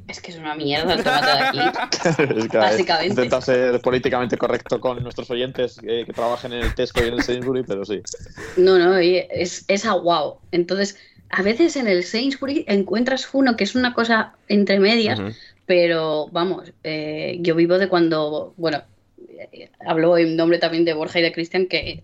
Es 0.07 0.19
que 0.19 0.31
es 0.31 0.37
una 0.37 0.53
mierda 0.55 0.93
el 0.93 1.03
tomate 1.03 1.27
de 1.27 1.31
aquí. 1.31 1.59
Es 2.39 2.47
que, 2.47 2.57
Básicamente. 2.57 3.07
Intenta 3.07 3.41
ser 3.41 3.79
políticamente 3.81 4.37
correcto 4.37 4.79
con 4.79 5.01
nuestros 5.01 5.29
oyentes 5.31 5.79
eh, 5.83 6.03
que 6.05 6.13
trabajen 6.13 6.53
en 6.53 6.63
el 6.63 6.75
Tesco 6.75 7.01
y 7.03 7.07
en 7.07 7.13
el 7.13 7.23
Sainsbury, 7.23 7.63
pero 7.63 7.85
sí. 7.85 8.01
No, 8.57 8.77
no, 8.77 8.97
es, 8.97 9.65
es 9.67 9.85
aguao. 9.85 10.41
Entonces, 10.51 10.97
a 11.29 11.41
veces 11.41 11.75
en 11.77 11.87
el 11.87 12.03
Sainsbury 12.03 12.65
encuentras 12.67 13.27
uno 13.33 13.55
que 13.55 13.63
es 13.63 13.75
una 13.75 13.93
cosa 13.93 14.33
entre 14.49 14.79
medias, 14.79 15.19
pero 15.65 16.27
vamos, 16.31 16.71
eh, 16.83 17.37
yo 17.39 17.55
vivo 17.55 17.77
de 17.79 17.87
cuando, 17.87 18.53
bueno, 18.57 18.83
eh, 19.51 19.69
hablo 19.85 20.17
en 20.17 20.35
nombre 20.35 20.59
también 20.59 20.85
de 20.85 20.93
Borja 20.93 21.19
y 21.19 21.23
de 21.23 21.31
Cristian, 21.31 21.65
que 21.65 22.03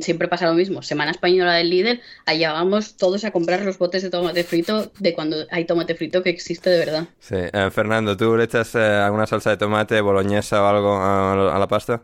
siempre 0.00 0.28
pasa 0.28 0.46
lo 0.46 0.54
mismo. 0.54 0.82
Semana 0.82 1.10
española 1.10 1.54
del 1.54 1.70
Lidl, 1.70 2.00
allá 2.26 2.52
vamos 2.52 2.96
todos 2.96 3.24
a 3.24 3.30
comprar 3.30 3.62
los 3.62 3.78
botes 3.78 4.02
de 4.02 4.10
tomate 4.10 4.44
frito 4.44 4.92
de 4.98 5.14
cuando 5.14 5.36
hay 5.50 5.64
tomate 5.64 5.94
frito 5.94 6.22
que 6.22 6.30
existe 6.30 6.70
de 6.70 6.78
verdad. 6.78 7.08
Sí. 7.18 7.36
Eh, 7.36 7.70
Fernando, 7.72 8.16
¿tú 8.16 8.36
le 8.36 8.44
echas 8.44 8.74
eh, 8.74 8.78
alguna 8.78 9.26
salsa 9.26 9.50
de 9.50 9.56
tomate, 9.56 10.00
boloñesa 10.00 10.62
o 10.62 10.66
algo 10.66 10.94
a, 10.96 11.54
a 11.54 11.58
la 11.58 11.66
pasta? 11.68 12.02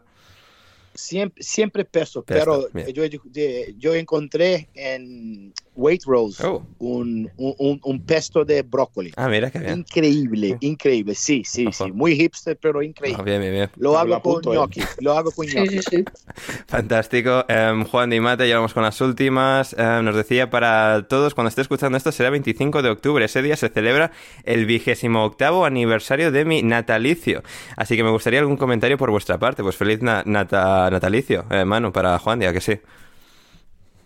Siempre, 0.95 1.43
siempre 1.43 1.85
Pesto, 1.85 2.25
pero 2.25 2.69
yo, 2.73 3.03
de- 3.25 3.75
yo 3.77 3.95
encontré 3.95 4.69
en 4.75 5.53
Waitrose 5.77 6.45
Oh. 6.47 6.67
un, 6.79 7.31
un, 7.37 7.81
un- 7.85 8.01
pesto 8.05 8.45
de 8.45 8.63
brócoli. 8.63 9.13
Ah, 9.17 9.29
mira, 9.29 9.51
qué 9.51 9.59
bien. 9.59 9.79
Increíble, 9.81 10.57
increíble, 10.61 11.15
sí, 11.15 11.43
sí, 11.45 11.67
Ojo. 11.67 11.85
sí, 11.87 11.93
muy 11.93 12.17
hipster, 12.17 12.57
pero 12.61 12.81
Ah, 12.81 12.85
increíble. 12.85 13.23
bien, 13.25 13.41
bien, 13.41 13.53
bien. 13.53 13.71
Lo 13.77 13.99
hago 13.99 14.09
con 14.09 14.17
apunto, 14.19 14.53
eh. 14.53 14.57
gnocchi, 14.57 14.81
lo 15.01 15.13
hago 15.17 15.31
con 15.33 15.47
Sí, 15.47 15.55
gnocchi. 15.57 15.83
sí, 15.83 15.83
sí. 15.91 16.05
Fantástico. 16.67 17.45
Em, 17.49 17.85
Juan 17.85 18.11
Di 18.11 18.21
Mate, 18.21 18.49
ya 18.49 18.57
vamos 18.57 18.75
con 18.75 18.83
las 18.83 19.01
últimas. 19.01 19.75
Em, 19.79 20.05
nos 20.05 20.15
decía 20.15 20.51
para 20.51 21.07
todos, 21.09 21.35
cuando 21.35 21.49
esté 21.49 21.63
escuchando 21.63 21.97
esto, 21.99 22.13
será 22.13 22.31
25 22.31 22.83
de 22.83 22.91
octubre. 22.91 23.25
Ese 23.25 23.43
día 23.43 23.57
se 23.57 23.69
celebra 23.69 24.13
el 24.45 24.67
vigésimo 24.67 25.25
octavo 25.25 25.65
aniversario 25.65 26.31
de 26.33 26.45
mi 26.45 26.63
natalicio. 26.63 27.43
Así 27.77 27.97
que 27.97 28.05
me 28.05 28.11
gustaría 28.11 28.41
algún 28.41 28.57
comentario 28.57 28.97
por 28.99 29.11
vuestra 29.11 29.39
parte. 29.39 29.63
Pues 29.63 29.77
feliz 29.77 30.01
na- 30.03 30.23
nata- 30.27 30.91
natalicio, 30.91 31.45
eh, 31.51 31.65
Manu, 31.65 31.93
para 31.93 32.19
Juan, 32.19 32.41
ya 32.41 32.53
que 32.53 32.61
sí. 32.61 32.79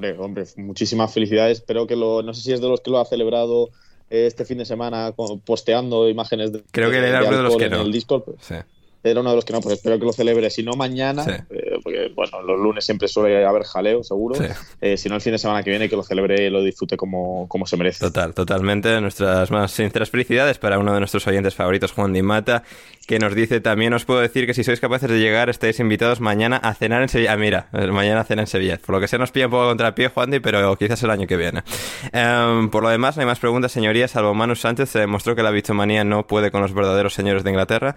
Hombre, 0.00 0.16
hombre, 0.18 0.44
muchísimas 0.56 1.12
felicidades. 1.12 1.58
Espero 1.58 1.86
que 1.86 1.94
lo. 1.94 2.22
No 2.22 2.32
sé 2.32 2.40
si 2.40 2.52
es 2.54 2.60
de 2.62 2.68
los 2.68 2.80
que 2.80 2.90
lo 2.90 2.98
ha 3.00 3.04
celebrado 3.04 3.68
eh, 4.08 4.24
este 4.26 4.46
fin 4.46 4.56
de 4.56 4.64
semana 4.64 5.12
posteando 5.44 6.08
imágenes 6.08 6.52
de. 6.52 6.62
Creo 6.70 6.90
que 6.90 7.00
de- 7.02 7.08
era 7.10 7.20
de 7.20 7.28
uno 7.28 7.36
de 7.36 7.42
los 7.42 7.56
que 7.58 7.68
no. 7.68 7.82
el 7.82 7.92
Discord. 7.92 8.22
Sí. 8.40 8.54
Era 9.02 9.20
uno 9.20 9.30
de 9.30 9.36
los 9.36 9.44
que 9.44 9.52
no, 9.52 9.60
pues 9.60 9.76
espero 9.76 9.98
que 9.98 10.04
lo 10.04 10.12
celebre, 10.12 10.50
si 10.50 10.62
no 10.62 10.72
mañana, 10.72 11.46
eh, 11.50 11.78
porque 11.82 12.12
bueno, 12.14 12.42
los 12.42 12.58
lunes 12.58 12.84
siempre 12.84 13.08
suele 13.08 13.44
haber 13.44 13.64
jaleo, 13.64 14.04
seguro, 14.04 14.38
eh, 14.80 14.96
si 14.96 15.08
no 15.08 15.14
el 15.14 15.20
fin 15.20 15.32
de 15.32 15.38
semana 15.38 15.62
que 15.62 15.70
viene, 15.70 15.88
que 15.88 15.96
lo 15.96 16.02
celebre 16.02 16.46
y 16.46 16.50
lo 16.50 16.62
disfrute 16.62 16.96
como, 16.96 17.48
como 17.48 17.66
se 17.66 17.76
merece. 17.76 18.00
Total, 18.00 18.34
totalmente, 18.34 19.00
nuestras 19.00 19.50
más 19.50 19.72
sinceras 19.72 20.10
felicidades 20.10 20.58
para 20.58 20.78
uno 20.78 20.92
de 20.92 21.00
nuestros 21.00 21.26
oyentes 21.26 21.54
favoritos, 21.54 21.92
Juan 21.92 22.12
Di 22.12 22.22
Mata, 22.22 22.62
que 23.06 23.18
nos 23.18 23.34
dice 23.34 23.60
también, 23.60 23.92
os 23.94 24.04
puedo 24.04 24.20
decir 24.20 24.46
que 24.46 24.54
si 24.54 24.62
sois 24.62 24.78
capaces 24.78 25.10
de 25.10 25.18
llegar, 25.18 25.50
estáis 25.50 25.80
invitados 25.80 26.20
mañana 26.20 26.58
a 26.58 26.74
cenar 26.74 27.02
en 27.02 27.08
Sevilla. 27.08 27.32
Ah, 27.32 27.36
mira, 27.36 27.68
eh, 27.72 27.86
mañana 27.88 28.20
a 28.20 28.24
cenar 28.24 28.44
en 28.44 28.46
Sevilla. 28.46 28.78
Por 28.78 28.94
lo 28.94 29.00
que 29.00 29.08
se 29.08 29.18
nos 29.18 29.32
pilla 29.32 29.46
un 29.46 29.50
poco 29.50 29.66
contra 29.66 29.88
el 29.88 29.94
pie, 29.94 30.08
Juan 30.08 30.30
Di, 30.30 30.40
pero 30.40 30.76
quizás 30.76 31.02
el 31.02 31.10
año 31.10 31.26
que 31.26 31.36
viene. 31.36 31.62
Em, 32.12 32.70
por 32.70 32.82
lo 32.82 32.88
demás, 32.88 33.16
no 33.16 33.22
hay 33.22 33.26
más 33.26 33.40
preguntas, 33.40 33.72
señorías, 33.72 34.12
salvo 34.12 34.34
Manu 34.34 34.54
Sánchez 34.54 34.90
se 34.90 35.00
demostró 35.00 35.34
que 35.34 35.42
la 35.42 35.50
bichomanía 35.50 36.04
no 36.04 36.26
puede 36.26 36.50
con 36.50 36.60
los 36.60 36.72
verdaderos 36.72 37.14
señores 37.14 37.42
de 37.42 37.50
Inglaterra. 37.50 37.96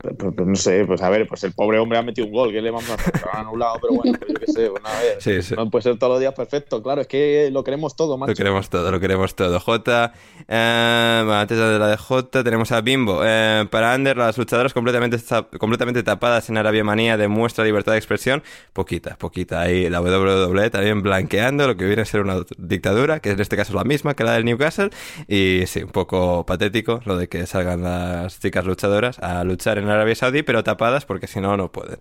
Pues, 0.00 0.14
pues, 0.18 0.34
pues, 0.34 0.48
no 0.48 0.56
sé, 0.56 0.84
pues 0.86 1.02
a 1.02 1.10
ver, 1.10 1.26
pues 1.28 1.44
el 1.44 1.52
pobre 1.52 1.78
hombre 1.78 1.98
ha 1.98 2.02
metido 2.02 2.26
un 2.26 2.32
gol, 2.32 2.50
que 2.52 2.62
le 2.62 2.70
vamos 2.70 2.88
a 2.88 2.94
hacer? 2.94 3.20
Lo 3.22 3.34
han 3.34 3.46
anulado, 3.46 3.78
pero 3.82 3.94
bueno, 3.94 4.18
pues 4.18 4.32
yo 4.32 4.40
qué 4.40 4.52
sé, 4.52 4.68
bueno, 4.70 4.88
a 4.88 5.00
ver, 5.00 5.44
no 5.56 5.70
puede 5.70 5.82
ser 5.82 5.98
todos 5.98 6.12
los 6.14 6.20
días 6.20 6.32
perfecto, 6.32 6.82
claro, 6.82 7.02
es 7.02 7.06
que 7.06 7.50
lo 7.52 7.62
queremos 7.62 7.94
todo, 7.96 8.16
macho. 8.16 8.30
Lo 8.30 8.36
queremos 8.36 8.70
todo, 8.70 8.90
lo 8.90 8.98
queremos 8.98 9.34
todo. 9.34 9.60
J, 9.60 10.12
eh, 10.48 11.30
antes 11.30 11.58
de 11.58 11.78
la 11.78 11.88
de 11.88 11.96
J 11.98 12.42
tenemos 12.42 12.72
a 12.72 12.80
Bimbo. 12.80 13.20
Eh, 13.24 13.66
para 13.70 13.92
Ander, 13.92 14.16
las 14.16 14.38
luchadoras 14.38 14.72
completamente, 14.72 15.18
completamente 15.58 16.02
tapadas 16.02 16.48
en 16.48 16.56
Arabia 16.56 16.82
Manía 16.82 17.18
demuestra 17.18 17.64
libertad 17.64 17.92
de 17.92 17.98
expresión, 17.98 18.42
poquita, 18.72 19.16
poquita. 19.16 19.60
Ahí 19.60 19.90
la 19.90 20.00
WWE 20.00 20.70
también 20.70 21.02
blanqueando 21.02 21.66
lo 21.66 21.76
que 21.76 21.84
viene 21.84 22.02
a 22.02 22.04
ser 22.06 22.22
una 22.22 22.36
dictadura, 22.56 23.20
que 23.20 23.32
en 23.32 23.40
este 23.40 23.56
caso 23.56 23.72
es 23.72 23.76
la 23.76 23.84
misma 23.84 24.14
que 24.14 24.24
la 24.24 24.32
del 24.32 24.46
Newcastle, 24.46 24.90
y 25.28 25.64
sí, 25.66 25.82
un 25.82 25.90
poco 25.90 26.46
patético 26.46 27.00
lo 27.04 27.18
de 27.18 27.28
que 27.28 27.46
salgan 27.46 27.82
las 27.82 28.40
chicas 28.40 28.64
luchadoras 28.64 29.18
a 29.18 29.44
luchar 29.44 29.76
en 29.76 29.89
Arabia 29.90 30.14
Saudí, 30.14 30.42
pero 30.42 30.64
tapadas 30.64 31.04
porque 31.04 31.26
si 31.26 31.40
no, 31.40 31.56
no 31.56 31.70
pueden. 31.70 31.98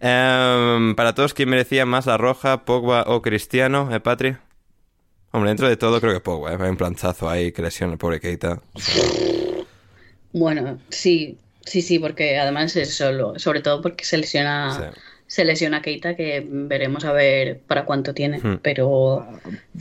Em, 0.00 0.94
para 0.94 1.14
todos, 1.14 1.34
¿quién 1.34 1.48
merecía 1.48 1.86
más 1.86 2.06
la 2.06 2.16
roja, 2.16 2.64
Pogba 2.64 3.04
o 3.06 3.22
Cristiano, 3.22 3.94
eh, 3.94 4.00
Patri? 4.00 4.36
Hombre, 5.32 5.50
dentro 5.50 5.68
de 5.68 5.76
todo 5.76 6.00
creo 6.00 6.12
que 6.12 6.20
Pogba, 6.20 6.52
¿eh? 6.52 6.58
Hay 6.60 6.70
un 6.70 6.76
planchazo 6.76 7.28
ahí 7.28 7.52
que 7.52 7.62
lesiona 7.62 7.92
el 7.92 7.98
pobre 7.98 8.20
Keita. 8.20 8.60
Bueno, 10.32 10.78
sí, 10.88 11.38
sí, 11.64 11.82
sí, 11.82 11.98
porque 11.98 12.38
además 12.38 12.74
es 12.76 12.94
solo, 12.94 13.38
sobre 13.38 13.60
todo 13.60 13.82
porque 13.82 14.04
se 14.04 14.18
lesiona... 14.18 14.92
Se 15.28 15.44
lesiona 15.44 15.82
Keita, 15.82 16.14
que 16.14 16.46
veremos 16.48 17.04
a 17.04 17.10
ver 17.10 17.58
para 17.66 17.84
cuánto 17.84 18.14
tiene, 18.14 18.38
hmm. 18.38 18.60
pero... 18.62 19.26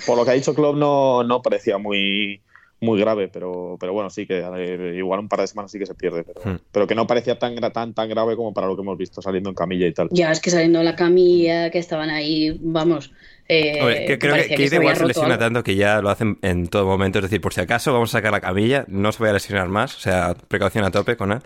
Por 0.04 0.18
lo 0.18 0.26
que 0.26 0.32
ha 0.32 0.34
dicho 0.34 0.56
Klopp 0.56 0.76
no, 0.76 1.24
no 1.24 1.44
parecía 1.44 1.78
muy, 1.78 2.42
muy 2.86 3.00
grave, 3.00 3.28
pero, 3.28 3.78
pero 3.80 3.94
bueno, 3.94 4.10
sí 4.10 4.26
que 4.26 4.46
igual 4.96 5.20
un 5.20 5.28
par 5.28 5.42
de 5.42 5.48
semanas 5.48 5.72
sí 5.72 5.80
que 5.80 5.86
se 5.86 5.96
pierde, 5.96 6.24
pero, 6.24 6.42
hmm. 6.44 6.60
pero 6.72 6.88
que 6.88 6.96
no 6.96 7.08
parecía 7.08 7.38
tan, 7.38 7.56
tan, 7.74 7.94
tan 7.94 8.10
grave 8.10 8.36
como 8.36 8.54
para 8.54 8.68
lo 8.68 8.76
que 8.76 8.82
hemos 8.82 8.98
visto 8.98 9.22
saliendo 9.22 9.50
en 9.50 9.56
camilla 9.56 9.88
y 9.88 9.94
tal. 9.94 10.08
Ya, 10.12 10.32
es 10.32 10.40
que 10.40 10.52
saliendo 10.52 10.80
de 10.80 10.86
la 10.86 10.96
camilla, 10.96 11.70
que 11.72 11.80
estaban 11.80 12.10
ahí, 12.10 12.58
vamos, 12.62 13.12
eh, 13.48 14.18
creo 14.20 14.36
que, 14.36 14.56
que, 14.56 14.76
igual 14.76 14.96
se 14.96 15.06
lesiona 15.06 15.38
tanto 15.38 15.64
que 15.64 15.76
ya 15.76 16.02
lo 16.02 16.10
hacen 16.10 16.40
en 16.42 16.68
todo 16.68 16.86
momento. 16.86 17.20
Es 17.20 17.24
decir, 17.24 17.42
por 17.42 17.54
si 17.54 17.62
acaso 17.62 17.94
vamos 17.94 18.10
a 18.10 18.18
sacar 18.18 18.32
la 18.32 18.42
camilla, 18.42 18.86
no 18.88 19.12
se 19.12 19.20
vaya 19.20 19.32
a 19.32 19.34
lesionar 19.34 19.68
más. 19.68 19.96
O 19.96 20.00
sea, 20.00 20.36
precaución 20.48 20.84
a 20.84 20.92
tope 20.92 21.16
con 21.16 21.32
él, 21.32 21.40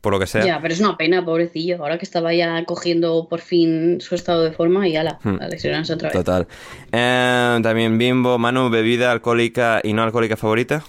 por 0.00 0.12
lo 0.12 0.20
que 0.20 0.26
sea. 0.26 0.44
Ya, 0.44 0.60
pero 0.60 0.74
es 0.74 0.80
una 0.80 0.96
pena, 0.96 1.24
pobrecillo. 1.24 1.76
Ahora 1.82 1.98
que 1.98 2.04
estaba 2.04 2.34
ya 2.34 2.64
cogiendo 2.64 3.28
por 3.28 3.40
fin 3.40 4.00
su 4.00 4.14
estado 4.14 4.44
de 4.44 4.52
forma 4.52 4.86
y 4.88 4.96
ala, 4.96 5.18
hmm. 5.22 5.40
a 5.40 5.48
lesionarse 5.48 5.94
otra 5.94 6.10
vez. 6.10 6.18
Total. 6.18 6.46
Eh, 6.92 7.58
también 7.62 7.96
Bimbo, 7.96 8.38
Manu, 8.38 8.68
bebida 8.68 9.10
alcohólica 9.10 9.80
y 9.82 9.94
no 9.94 10.02
alcohólica 10.02 10.36
favorita. 10.36 10.84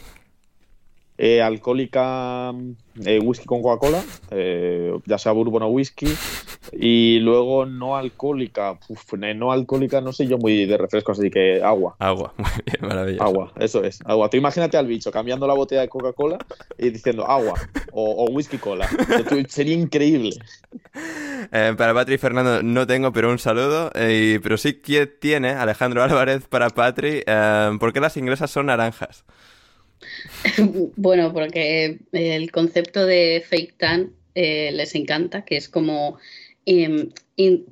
Eh, 1.22 1.42
alcohólica, 1.42 2.54
eh, 3.04 3.20
whisky 3.20 3.46
con 3.46 3.62
Coca-Cola, 3.62 4.02
eh, 4.32 4.98
ya 5.06 5.18
sea 5.18 5.34
bourbon 5.34 5.64
o 5.64 5.68
whisky. 5.68 6.08
Y 6.72 7.20
luego 7.20 7.66
no 7.66 7.98
alcohólica, 7.98 8.80
no 9.36 9.52
alcohólica, 9.52 10.00
no 10.00 10.14
sé 10.14 10.28
yo 10.28 10.38
muy 10.38 10.66
de 10.66 10.78
refrescos, 10.78 11.20
así 11.20 11.30
que 11.30 11.62
agua. 11.62 11.98
Agua, 12.00 12.34
muy 12.38 12.50
bien, 12.66 12.88
maravilloso. 12.88 13.24
Agua, 13.26 13.52
eso 13.60 13.84
es, 13.84 14.00
agua. 14.06 14.30
Tú 14.30 14.38
imagínate 14.38 14.78
al 14.78 14.88
bicho 14.88 15.12
cambiando 15.12 15.46
la 15.46 15.56
botella 15.56 15.82
de 15.82 15.90
Coca-Cola 15.90 16.38
y 16.78 16.90
diciendo 16.90 17.28
agua 17.28 17.56
o, 17.92 18.30
whisky 18.32 18.58
cola. 18.58 18.88
Sería 19.50 19.76
increíble. 19.76 20.38
para 21.52 21.94
Patri 21.94 22.16
y 22.16 22.18
Fernando 22.18 22.64
no 22.64 22.88
tengo, 22.88 23.12
pero 23.12 23.30
un 23.30 23.40
saludo. 23.40 23.92
pero 23.94 24.58
sí 24.58 24.76
que 24.76 25.06
tiene 25.06 25.50
Alejandro 25.50 26.02
Álvarez 26.02 26.48
para 26.48 26.70
Patri. 26.70 27.24
¿Por 27.78 27.92
qué 27.92 28.00
las 28.00 28.16
inglesas 28.16 28.52
son 28.52 28.68
naranjas? 28.68 29.26
bueno, 30.96 31.34
porque 31.34 32.00
el 32.12 32.52
concepto 32.52 33.06
de 33.06 33.44
fake 33.48 33.78
tan 33.78 34.14
eh, 34.36 34.72
les 34.74 34.96
encanta, 34.96 35.44
que 35.44 35.58
es 35.58 35.70
como 35.70 36.20
em, 36.66 37.10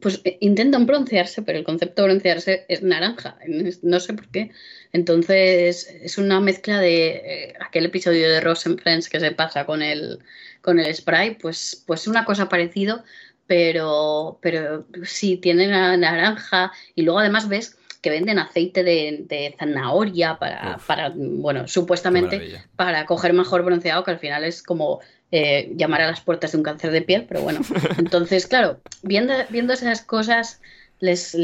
pues 0.01 0.21
eh, 0.23 0.37
intentan 0.41 0.85
broncearse, 0.85 1.41
pero 1.41 1.57
el 1.57 1.63
concepto 1.63 2.01
de 2.01 2.07
broncearse 2.09 2.65
es 2.67 2.81
naranja, 2.81 3.37
no 3.83 3.99
sé 3.99 4.13
por 4.13 4.27
qué. 4.29 4.51
Entonces 4.93 5.93
es 6.01 6.17
una 6.17 6.39
mezcla 6.39 6.79
de 6.79 7.07
eh, 7.07 7.53
aquel 7.59 7.85
episodio 7.85 8.29
de 8.29 8.41
Ross 8.41 8.65
and 8.65 8.81
Friends 8.81 9.09
que 9.09 9.19
se 9.19 9.31
pasa 9.31 9.65
con 9.65 9.81
el, 9.81 10.19
con 10.61 10.79
el 10.79 10.93
spray, 10.93 11.35
pues, 11.35 11.83
pues 11.85 12.07
una 12.07 12.25
cosa 12.25 12.49
parecido, 12.49 13.03
pero, 13.45 14.39
pero 14.41 14.85
sí 15.03 15.37
tiene 15.37 15.67
naranja 15.67 16.71
y 16.95 17.03
luego 17.03 17.19
además 17.19 17.47
ves 17.47 17.77
que 18.01 18.09
venden 18.09 18.39
aceite 18.39 18.83
de, 18.83 19.55
zanahoria 19.57 20.37
para, 20.39 20.77
para, 20.85 21.13
bueno, 21.15 21.67
supuestamente 21.67 22.61
para 22.75 23.05
coger 23.05 23.33
mejor 23.33 23.63
bronceado, 23.63 24.03
que 24.03 24.11
al 24.11 24.19
final 24.19 24.43
es 24.43 24.61
como 24.63 24.99
eh, 25.31 25.71
llamar 25.75 26.01
a 26.01 26.07
las 26.07 26.21
puertas 26.21 26.51
de 26.51 26.57
un 26.57 26.63
cáncer 26.63 26.91
de 26.91 27.01
piel, 27.01 27.25
pero 27.27 27.41
bueno. 27.41 27.61
Entonces, 27.97 28.47
claro, 28.47 28.79
viendo, 29.01 29.33
viendo 29.49 29.73
esas 29.73 30.01
cosas, 30.01 30.61
les, 30.99 31.35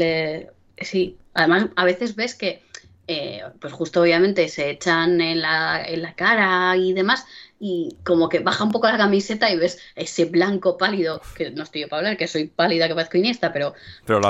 sí, 0.78 1.16
además 1.34 1.66
a 1.76 1.84
veces 1.84 2.16
ves 2.16 2.34
que, 2.34 2.62
eh, 3.06 3.42
pues 3.60 3.72
justo 3.72 4.00
obviamente 4.00 4.48
se 4.48 4.70
echan 4.70 5.20
en 5.20 5.42
la, 5.42 5.84
en 5.84 6.02
la 6.02 6.14
cara 6.14 6.76
y 6.76 6.94
demás, 6.94 7.26
y 7.60 7.96
como 8.04 8.28
que 8.28 8.40
baja 8.40 8.64
un 8.64 8.72
poco 8.72 8.88
la 8.88 8.98
camiseta 8.98 9.50
y 9.50 9.56
ves 9.56 9.78
ese 9.94 10.26
blanco 10.26 10.76
pálido, 10.76 11.20
que 11.36 11.50
no 11.50 11.62
estoy 11.62 11.82
yo 11.82 11.88
para 11.88 12.00
hablar, 12.00 12.16
que 12.16 12.26
soy 12.26 12.46
pálida 12.46 12.88
que 12.88 12.94
parezco 12.94 13.16
Iniesta, 13.16 13.52
pero, 13.52 13.74
pero 14.04 14.20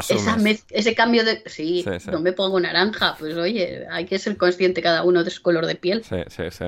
ese 0.71 0.95
cambio 0.95 1.25
de... 1.25 1.43
Sí, 1.47 1.85
no 2.11 2.21
me 2.21 2.33
pongo 2.33 2.61
naranja, 2.61 3.17
pues 3.19 3.35
oye, 3.37 3.87
hay 3.91 4.05
que 4.07 4.19
ser 4.19 4.37
consciente 4.37 4.83
cada 4.83 5.03
uno 5.03 5.25
de 5.25 5.31
su 5.31 5.43
color 5.43 5.67
de 5.67 5.75
piel. 5.75 6.05
Sí, 6.05 6.17
sí, 6.29 6.45
sí. 6.51 6.65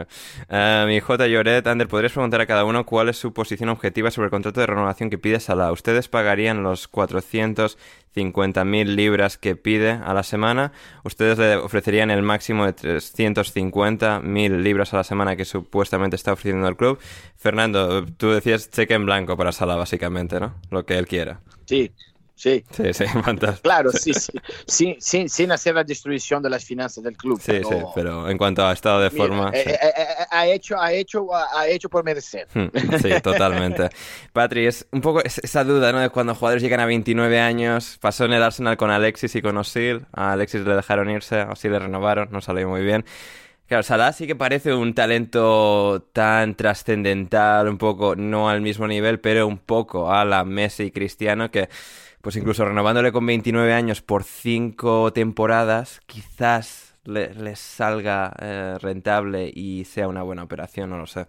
Eh, 0.49 0.85
mi 0.87 1.01
J. 1.01 1.27
Lloret, 1.27 1.66
Ander, 1.66 1.89
¿podrías 1.89 2.12
preguntar 2.12 2.41
a 2.41 2.47
cada 2.47 2.65
uno 2.65 2.87
cuál 2.87 3.09
es 3.09 3.16
su 3.16 3.33
posición 3.33 3.69
objetiva 3.69 4.11
sobre 4.11 4.27
el 4.27 4.31
contrato 4.31 4.61
de 4.61 4.66
renovación 4.66 5.11
que 5.11 5.19
pide 5.19 5.41
Salah? 5.41 5.73
¿Ustedes 5.73 6.09
pagarían 6.09 6.62
los 6.62 6.89
400 6.89 7.77
50.000 8.16 8.87
libras 8.87 9.37
que 9.37 9.57
pide 9.57 9.91
a 9.91 10.15
la 10.15 10.23
semana, 10.23 10.73
ustedes 11.05 11.39
le 11.39 11.57
ofrecerían 11.57 12.11
el 12.11 12.23
máximo 12.23 12.65
de 12.65 12.74
350.000 12.74 14.62
libras 14.62 14.95
a 14.95 14.97
la 14.97 15.05
semana 15.05 15.37
que 15.37 15.45
supuestamente 15.45 16.16
está 16.16 16.33
ofreciendo 16.33 16.45
el 16.51 16.77
club. 16.77 16.98
Fernando, 17.36 18.05
tú 18.05 18.31
decías 18.31 18.70
cheque 18.70 18.94
en 18.94 19.06
blanco 19.06 19.36
para 19.36 19.52
Sala, 19.52 19.77
básicamente, 19.77 20.40
¿no? 20.40 20.55
Lo 20.70 20.85
que 20.85 20.98
él 20.98 21.06
quiera. 21.06 21.40
Sí, 21.66 21.93
Sí. 22.36 22.62
Sí, 22.70 22.93
sí, 22.93 23.05
fantástico. 23.24 23.62
Claro, 23.62 23.90
sí, 23.90 24.12
sí. 24.12 24.32
Sin, 25.01 25.31
sin, 25.31 25.51
hacer 25.51 25.74
la 25.74 25.82
destrucción 25.82 26.43
de 26.43 26.51
las 26.51 26.64
finanzas 26.64 27.02
del 27.02 27.16
club. 27.16 27.40
Sí, 27.40 27.60
sí, 27.66 27.77
pero 27.94 28.28
en 28.28 28.36
cuanto 28.36 28.64
a 28.64 28.73
estado 28.73 29.01
de 29.01 29.10
forma. 29.10 29.51
Eh, 29.55 29.64
eh, 29.66 29.78
eh, 29.82 30.06
ha, 30.31 30.47
hecho, 30.47 30.78
ha, 30.78 30.93
hecho, 30.93 31.28
ha 31.35 31.66
hecho 31.66 31.89
por 31.89 32.05
merecer. 32.05 32.47
Hmm, 32.52 32.66
sí, 33.01 33.09
totalmente. 33.23 33.89
Patri, 34.35 34.66
es 34.66 34.86
un 34.93 35.01
poco 35.01 35.23
esa 35.24 35.64
duda, 35.64 35.93
¿no? 35.93 36.01
De 36.01 36.10
cuando 36.10 36.35
jugadores 36.35 36.62
llegan 36.62 36.81
a 36.81 36.86
29 36.86 37.40
años. 37.40 37.97
Pasó 38.02 38.27
en 38.27 38.35
el 38.35 38.43
Arsenal 38.43 38.77
con 38.77 38.90
Alexis 38.90 39.35
y 39.35 39.40
con 39.40 39.56
Osil. 39.56 40.05
A 40.12 40.32
Alexis 40.32 40.60
le 40.60 40.74
dejaron 40.74 41.09
irse, 41.09 41.40
a 41.40 41.52
Osil 41.52 41.73
le 41.73 41.78
renovaron, 41.78 42.28
no 42.31 42.43
salió 42.43 42.68
muy 42.68 42.82
bien. 42.82 43.06
Claro, 43.67 43.83
Salah 43.83 44.13
sí 44.13 44.27
que 44.29 44.37
parece 44.37 44.75
un 44.75 44.95
talento 44.95 46.09
tan 46.13 46.55
trascendental, 46.55 47.69
un 47.69 47.79
poco, 47.79 48.15
no 48.15 48.49
al 48.49 48.61
mismo 48.61 48.87
nivel, 48.87 49.19
pero 49.19 49.49
un 49.49 49.59
poco 49.59 50.13
a 50.13 50.25
la 50.25 50.45
Messi 50.45 50.85
y 50.85 50.91
Cristiano 50.93 51.51
que 51.51 51.69
pues 52.21 52.37
incluso 52.37 52.65
renovándole 52.65 53.13
con 53.13 53.25
29 53.25 53.73
años 53.73 54.03
por 54.03 54.25
5 54.25 55.13
temporadas, 55.13 56.01
quizás 56.07 56.97
le, 57.05 57.55
salga 57.55 58.33
eh, 58.41 58.79
rentable 58.81 59.51
y 59.55 59.85
sea 59.85 60.09
una 60.09 60.23
buena 60.23 60.43
operación, 60.43 60.91
no 60.91 60.99
lo 60.99 61.07
sé. 61.07 61.27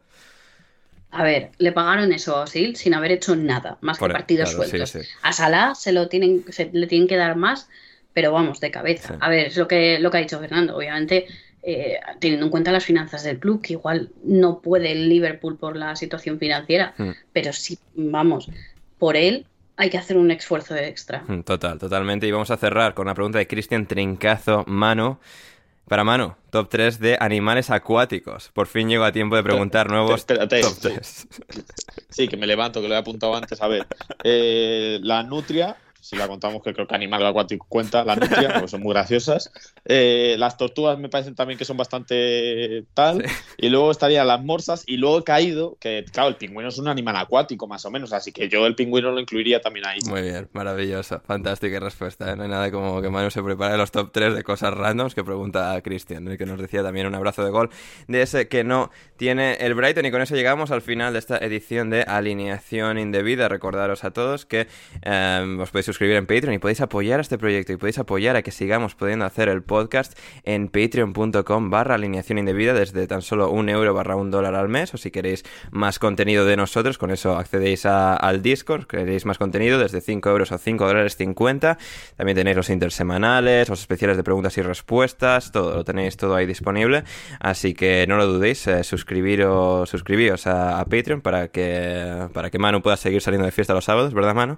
A 1.12 1.24
ver, 1.24 1.52
le 1.58 1.72
pagaron 1.72 2.12
eso 2.12 2.36
a 2.36 2.42
Osil 2.42 2.76
sin 2.76 2.94
haber 2.94 3.12
hecho 3.12 3.36
nada, 3.36 3.78
más 3.82 3.98
que 3.98 4.10
partidos 4.10 4.52
sueltos. 4.52 4.98
A 5.22 5.34
Salah 5.34 5.76
se 5.76 5.92
lo 5.92 6.10
tienen, 6.10 6.44
se, 6.50 6.70
le 6.74 6.88
tienen 6.88 7.08
que 7.08 7.16
dar 7.16 7.36
más, 7.36 7.70
pero 8.14 8.32
vamos, 8.32 8.60
de 8.60 8.72
cabeza. 8.72 9.18
A 9.20 9.30
ver, 9.30 9.48
es 9.48 9.58
lo 9.58 9.68
que, 9.68 10.00
lo 10.00 10.10
que 10.12 10.18
ha 10.18 10.22
dicho 10.22 10.40
Fernando. 10.40 10.76
Obviamente, 10.76 11.28
eh, 11.70 12.00
teniendo 12.22 12.46
en 12.46 12.50
cuenta 12.50 12.72
las 12.72 12.86
finanzas 12.86 13.24
del 13.24 13.40
club, 13.40 13.62
que 13.62 13.74
igual 13.74 14.10
no 14.24 14.62
puede 14.62 14.94
el 14.94 15.10
Liverpool 15.10 15.58
por 15.58 15.76
la 15.76 15.98
situación 15.98 16.40
financiera, 16.40 16.94
hmm. 16.98 17.10
pero 17.34 17.52
sí, 17.52 17.78
vamos, 17.94 18.50
por 18.98 19.18
él 19.18 19.46
hay 19.76 19.90
que 19.90 19.98
hacer 19.98 20.16
un 20.16 20.32
esfuerzo 20.32 20.78
extra. 20.78 21.26
Mm, 21.28 21.42
total, 21.42 21.78
totalmente. 21.78 22.26
Y 22.26 22.32
vamos 22.32 22.52
a 22.52 22.58
cerrar 22.58 22.94
con 22.94 23.06
una 23.06 23.14
pregunta 23.14 23.38
de 23.38 23.48
Cristian 23.48 23.86
Trincazo 23.86 24.64
Mano. 24.66 25.20
Para 25.90 26.04
Manu, 26.04 26.36
top 26.50 26.68
3 26.70 27.00
de 27.00 27.18
animales 27.20 27.70
acuáticos. 27.70 28.50
Por 28.54 28.68
fin 28.68 28.90
llego 28.90 29.04
a 29.04 29.12
tiempo 29.12 29.36
de 29.36 29.44
preguntar 29.44 29.90
nuevos 29.90 30.16
Espérate, 30.16 30.62
top 30.62 30.74
sí. 30.74 30.80
3. 30.82 31.28
Sí, 32.10 32.28
que 32.28 32.38
me 32.38 32.48
levanto, 32.48 32.82
que 32.82 32.88
lo 32.88 32.96
he 32.96 32.98
apuntado 32.98 33.36
antes. 33.36 33.62
A 33.62 33.68
ver, 33.68 33.88
eh, 34.24 35.00
la 35.02 35.24
nutria, 35.24 35.78
si 36.08 36.16
la 36.16 36.26
contamos, 36.30 36.64
que 36.64 36.74
creo 36.74 36.88
que 36.88 36.96
animal 36.96 37.26
acuático 37.26 37.66
cuenta, 37.68 38.06
la 38.06 38.16
nutria, 38.16 38.54
porque 38.54 38.70
son 38.70 38.82
muy 38.82 38.94
graciosas. 38.94 39.52
Eh, 39.84 40.38
las 40.40 40.56
tortugas 40.56 40.98
me 40.98 41.10
parecen 41.10 41.36
también 41.36 41.58
que 41.58 41.66
son 41.66 41.76
bastante 41.76 42.86
tal. 42.94 43.26
Y 43.58 43.70
luego 43.70 43.92
estarían 43.92 44.28
las 44.28 44.42
morsas. 44.42 44.84
Y 44.86 44.98
luego 44.98 45.20
he 45.20 45.24
caído, 45.24 45.78
que 45.82 46.06
claro, 46.10 46.30
el 46.30 46.36
pingüino 46.36 46.70
es 46.70 46.78
un 46.78 46.88
animal 46.88 47.18
acuático, 47.18 47.68
más 47.68 47.84
o 47.86 47.92
menos. 47.92 48.14
Así 48.14 48.32
que 48.32 48.48
yo 48.48 48.66
el 48.68 48.76
pingüino 48.76 49.12
lo 49.12 49.20
incluiría 49.20 49.60
también 49.60 49.86
ahí. 49.86 50.00
Muy 50.08 50.22
bien, 50.22 50.48
maravilloso. 50.54 51.20
Fantástica 51.26 51.80
respuesta. 51.80 52.32
¿eh? 52.32 52.36
No 52.38 52.44
hay 52.44 52.50
nada 52.50 52.72
como 52.72 53.02
que 53.02 53.10
Manu 53.10 53.30
se 53.30 53.44
prepare 53.44 53.76
los 53.76 53.92
top 53.92 54.12
3 54.14 54.36
de 54.36 54.44
cosas 54.44 54.74
randoms 54.74 55.14
que 55.14 55.26
pregunta 55.26 55.74
a 55.74 55.82
Cristian, 55.82 56.28
el 56.28 56.38
que 56.38 56.46
nos 56.46 56.62
decía 56.62 56.84
también 56.84 57.08
un 57.08 57.16
abrazo 57.16 57.44
de 57.44 57.50
gol 57.50 57.70
de 58.08 58.22
ese 58.22 58.48
que 58.48 58.64
no 58.64 58.92
tiene 59.18 59.56
el 59.56 59.74
Brighton. 59.74 60.06
Y 60.06 60.12
con 60.12 60.22
eso 60.22 60.36
llegamos 60.36 60.72
al 60.72 60.82
final 60.82 61.12
de 61.12 61.20
esta 61.20 61.38
edición 61.38 61.90
de 61.90 62.04
Alineación 62.04 62.98
Indebida. 62.98 63.50
Recordaros 63.50 64.06
a 64.06 64.12
todos 64.12 64.46
que 64.46 64.68
eh, 65.04 65.58
os 65.60 65.70
podéis 65.72 65.86
suscribir 65.86 65.97
en 66.00 66.26
Patreon 66.28 66.54
y 66.54 66.60
podéis 66.60 66.82
apoyar 66.82 67.20
a 67.20 67.22
este 67.22 67.38
proyecto 67.38 67.74
y 67.74 67.78
podéis 67.78 67.98
apoyar 67.98 68.36
a 68.36 68.42
que 68.44 68.52
sigamos 68.52 68.94
pudiendo 68.96 69.26
hacer 69.26 69.50
el 69.50 69.64
podcast 69.64 70.18
en 70.44 70.68
patreon.com 70.70 71.70
barra 71.70 71.96
alineación 71.96 72.38
indebida 72.38 72.74
desde 72.74 73.08
tan 73.08 73.22
solo 73.22 73.50
un 73.50 73.68
euro 73.70 73.94
barra 73.94 74.16
un 74.16 74.30
dólar 74.32 74.56
al 74.56 74.70
mes 74.70 74.94
o 74.94 74.98
si 74.98 75.10
queréis 75.12 75.44
más 75.72 75.98
contenido 76.00 76.46
de 76.46 76.56
nosotros 76.56 76.98
con 76.98 77.10
eso 77.12 77.36
accedéis 77.38 77.86
a- 77.86 78.16
al 78.16 78.42
Discord 78.44 78.86
queréis 78.86 79.26
más 79.26 79.38
contenido 79.38 79.80
desde 79.80 80.00
5 80.02 80.30
euros 80.30 80.52
a 80.52 80.58
5 80.60 80.86
dólares 80.86 81.16
50 81.18 81.78
también 82.16 82.36
tenéis 82.38 82.56
los 82.58 82.70
intersemanales 82.70 83.68
los 83.70 83.80
especiales 83.80 84.18
de 84.18 84.24
preguntas 84.24 84.58
y 84.58 84.62
respuestas 84.62 85.52
todo 85.52 85.76
lo 85.76 85.84
tenéis 85.84 86.16
todo 86.18 86.36
ahí 86.36 86.46
disponible 86.46 87.04
así 87.40 87.74
que 87.74 88.06
no 88.08 88.18
lo 88.18 88.28
dudéis 88.28 88.68
eh, 88.68 88.84
suscribiros 88.84 89.90
suscribíos 89.90 90.46
a, 90.48 90.80
a 90.80 90.86
Patreon 90.86 91.22
para 91.22 91.48
que 91.50 92.28
para 92.34 92.50
que 92.52 92.60
Manu 92.60 92.82
pueda 92.82 92.98
seguir 92.98 93.22
saliendo 93.22 93.46
de 93.46 93.52
fiesta 93.52 93.74
los 93.74 93.86
sábados 93.86 94.14
¿verdad 94.14 94.36
Manu? 94.36 94.58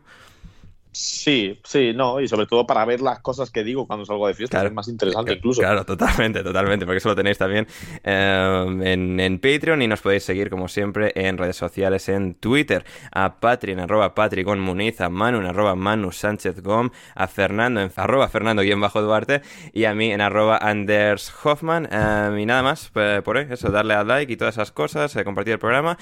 Sí, 0.91 1.59
sí, 1.63 1.93
no. 1.93 2.19
Y 2.19 2.27
sobre 2.27 2.47
todo 2.47 2.65
para 2.65 2.83
ver 2.83 3.01
las 3.01 3.19
cosas 3.19 3.51
que 3.51 3.63
digo 3.63 3.85
cuando 3.85 4.05
salgo 4.05 4.27
de 4.27 4.33
fiesta. 4.33 4.59
que 4.59 4.67
Es 4.67 4.73
más 4.73 4.87
interesante 4.87 5.33
incluso. 5.33 5.61
Claro, 5.61 5.85
totalmente, 5.85 6.43
totalmente, 6.43 6.85
porque 6.85 6.97
eso 6.97 7.09
lo 7.09 7.15
tenéis 7.15 7.37
también 7.37 7.67
eh, 8.03 8.65
en, 8.83 9.19
en 9.19 9.39
Patreon 9.39 9.81
y 9.83 9.87
nos 9.87 10.01
podéis 10.01 10.23
seguir 10.23 10.49
como 10.49 10.67
siempre 10.67 11.11
en 11.15 11.37
redes 11.37 11.57
sociales, 11.57 12.09
en 12.09 12.33
Twitter, 12.33 12.85
a 13.11 13.39
Patri 13.39 13.73
en 13.73 13.79
arroba 13.79 14.15
Patri 14.15 14.43
con 14.43 14.59
Muniz, 14.59 14.99
a 15.01 15.09
Manu 15.09 15.39
en 15.39 15.45
arroba 15.45 15.75
Manu 15.75 16.11
Sánchez 16.11 16.61
Gom, 16.61 16.89
a 17.13 17.27
Fernando 17.27 17.81
en 17.81 17.91
arroba 17.95 18.27
Fernando 18.27 18.63
guion 18.63 18.81
bajo 18.81 19.01
Duarte 19.01 19.41
y 19.73 19.85
a 19.85 19.93
mí 19.93 20.11
en 20.11 20.21
arroba 20.21 20.57
Anders 20.57 21.31
Hoffman 21.43 21.87
eh, 21.91 22.41
y 22.41 22.45
nada 22.47 22.63
más 22.63 22.91
eh, 22.95 23.21
por 23.23 23.37
hoy, 23.37 23.47
eso, 23.49 23.69
darle 23.69 23.93
al 23.93 24.07
like 24.07 24.33
y 24.33 24.37
todas 24.37 24.55
esas 24.55 24.71
cosas, 24.71 25.15
compartir 25.23 25.53
el 25.53 25.59
programa. 25.59 25.97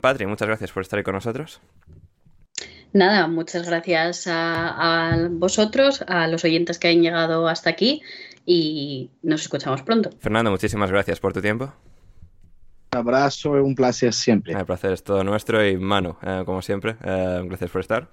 Patri, 0.00 0.26
muchas 0.26 0.48
gracias 0.48 0.72
por 0.72 0.82
estar 0.82 0.98
ahí 0.98 1.04
con 1.04 1.14
nosotros. 1.14 1.60
Nada, 2.92 3.26
muchas 3.28 3.66
gracias 3.66 4.26
a, 4.26 5.12
a 5.12 5.28
vosotros, 5.30 6.02
a 6.06 6.26
los 6.28 6.44
oyentes 6.44 6.78
que 6.78 6.88
han 6.88 7.02
llegado 7.02 7.46
hasta 7.48 7.70
aquí 7.70 8.02
y 8.46 9.10
nos 9.22 9.42
escuchamos 9.42 9.82
pronto. 9.82 10.10
Fernando, 10.20 10.50
muchísimas 10.50 10.90
gracias 10.90 11.20
por 11.20 11.32
tu 11.32 11.42
tiempo. 11.42 11.72
Un 12.92 12.98
abrazo, 12.98 13.50
un 13.50 13.74
placer 13.74 14.12
siempre. 14.12 14.54
El 14.54 14.64
placer 14.64 14.92
es 14.92 15.02
todo 15.02 15.22
nuestro 15.24 15.66
y 15.66 15.76
Manu, 15.76 16.16
eh, 16.22 16.44
como 16.46 16.62
siempre, 16.62 16.96
eh, 17.04 17.42
gracias 17.44 17.70
por 17.70 17.80
estar. 17.80 18.08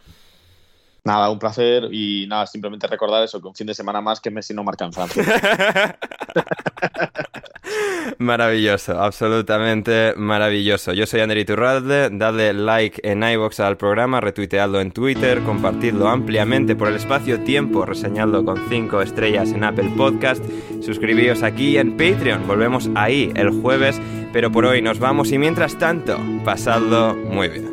Nada, 1.06 1.30
un 1.30 1.38
placer 1.38 1.90
y 1.92 2.26
nada, 2.28 2.48
simplemente 2.48 2.88
recordar 2.88 3.24
eso, 3.24 3.42
que 3.42 3.48
un 3.48 3.56
fin 3.56 3.68
de 3.68 3.74
semana 3.74 4.02
más 4.02 4.20
que 4.22 4.32
Messi 4.32 4.54
no 4.54 4.64
marca 4.64 4.86
en 4.86 4.94
Francia. 4.94 5.24
Maravilloso, 8.18 9.00
absolutamente 9.00 10.14
maravilloso. 10.16 10.94
Yo 10.94 11.06
soy 11.06 11.22
Ander 11.22 11.38
Iturralde, 11.38 12.10
dadle 12.12 12.54
like 12.54 13.02
en 13.04 13.24
iVoox 13.24 13.60
al 13.60 13.78
programa, 13.78 14.22
retuiteadlo 14.22 14.82
en 14.82 14.92
Twitter, 14.92 15.40
compartidlo 15.42 16.08
ampliamente 16.08 16.76
por 16.76 16.88
el 16.88 16.96
espacio-tiempo, 16.96 17.86
reseñadlo 17.86 18.44
con 18.46 18.58
5 18.70 19.02
estrellas 19.02 19.52
en 19.52 19.64
Apple 19.64 19.92
Podcast, 19.96 20.44
suscribíos 20.82 21.44
aquí 21.44 21.78
en 21.78 21.92
Patreon, 21.92 22.48
volvemos 22.48 22.90
ahí 22.96 23.32
el 23.36 23.50
jueves, 23.50 24.00
pero 24.32 24.52
por 24.52 24.66
hoy 24.66 24.82
nos 24.82 25.00
vamos 25.00 25.32
y 25.32 25.38
mientras 25.38 25.78
tanto, 25.78 26.20
pasadlo 26.44 27.16
muy 27.16 27.50
bien. 27.50 27.73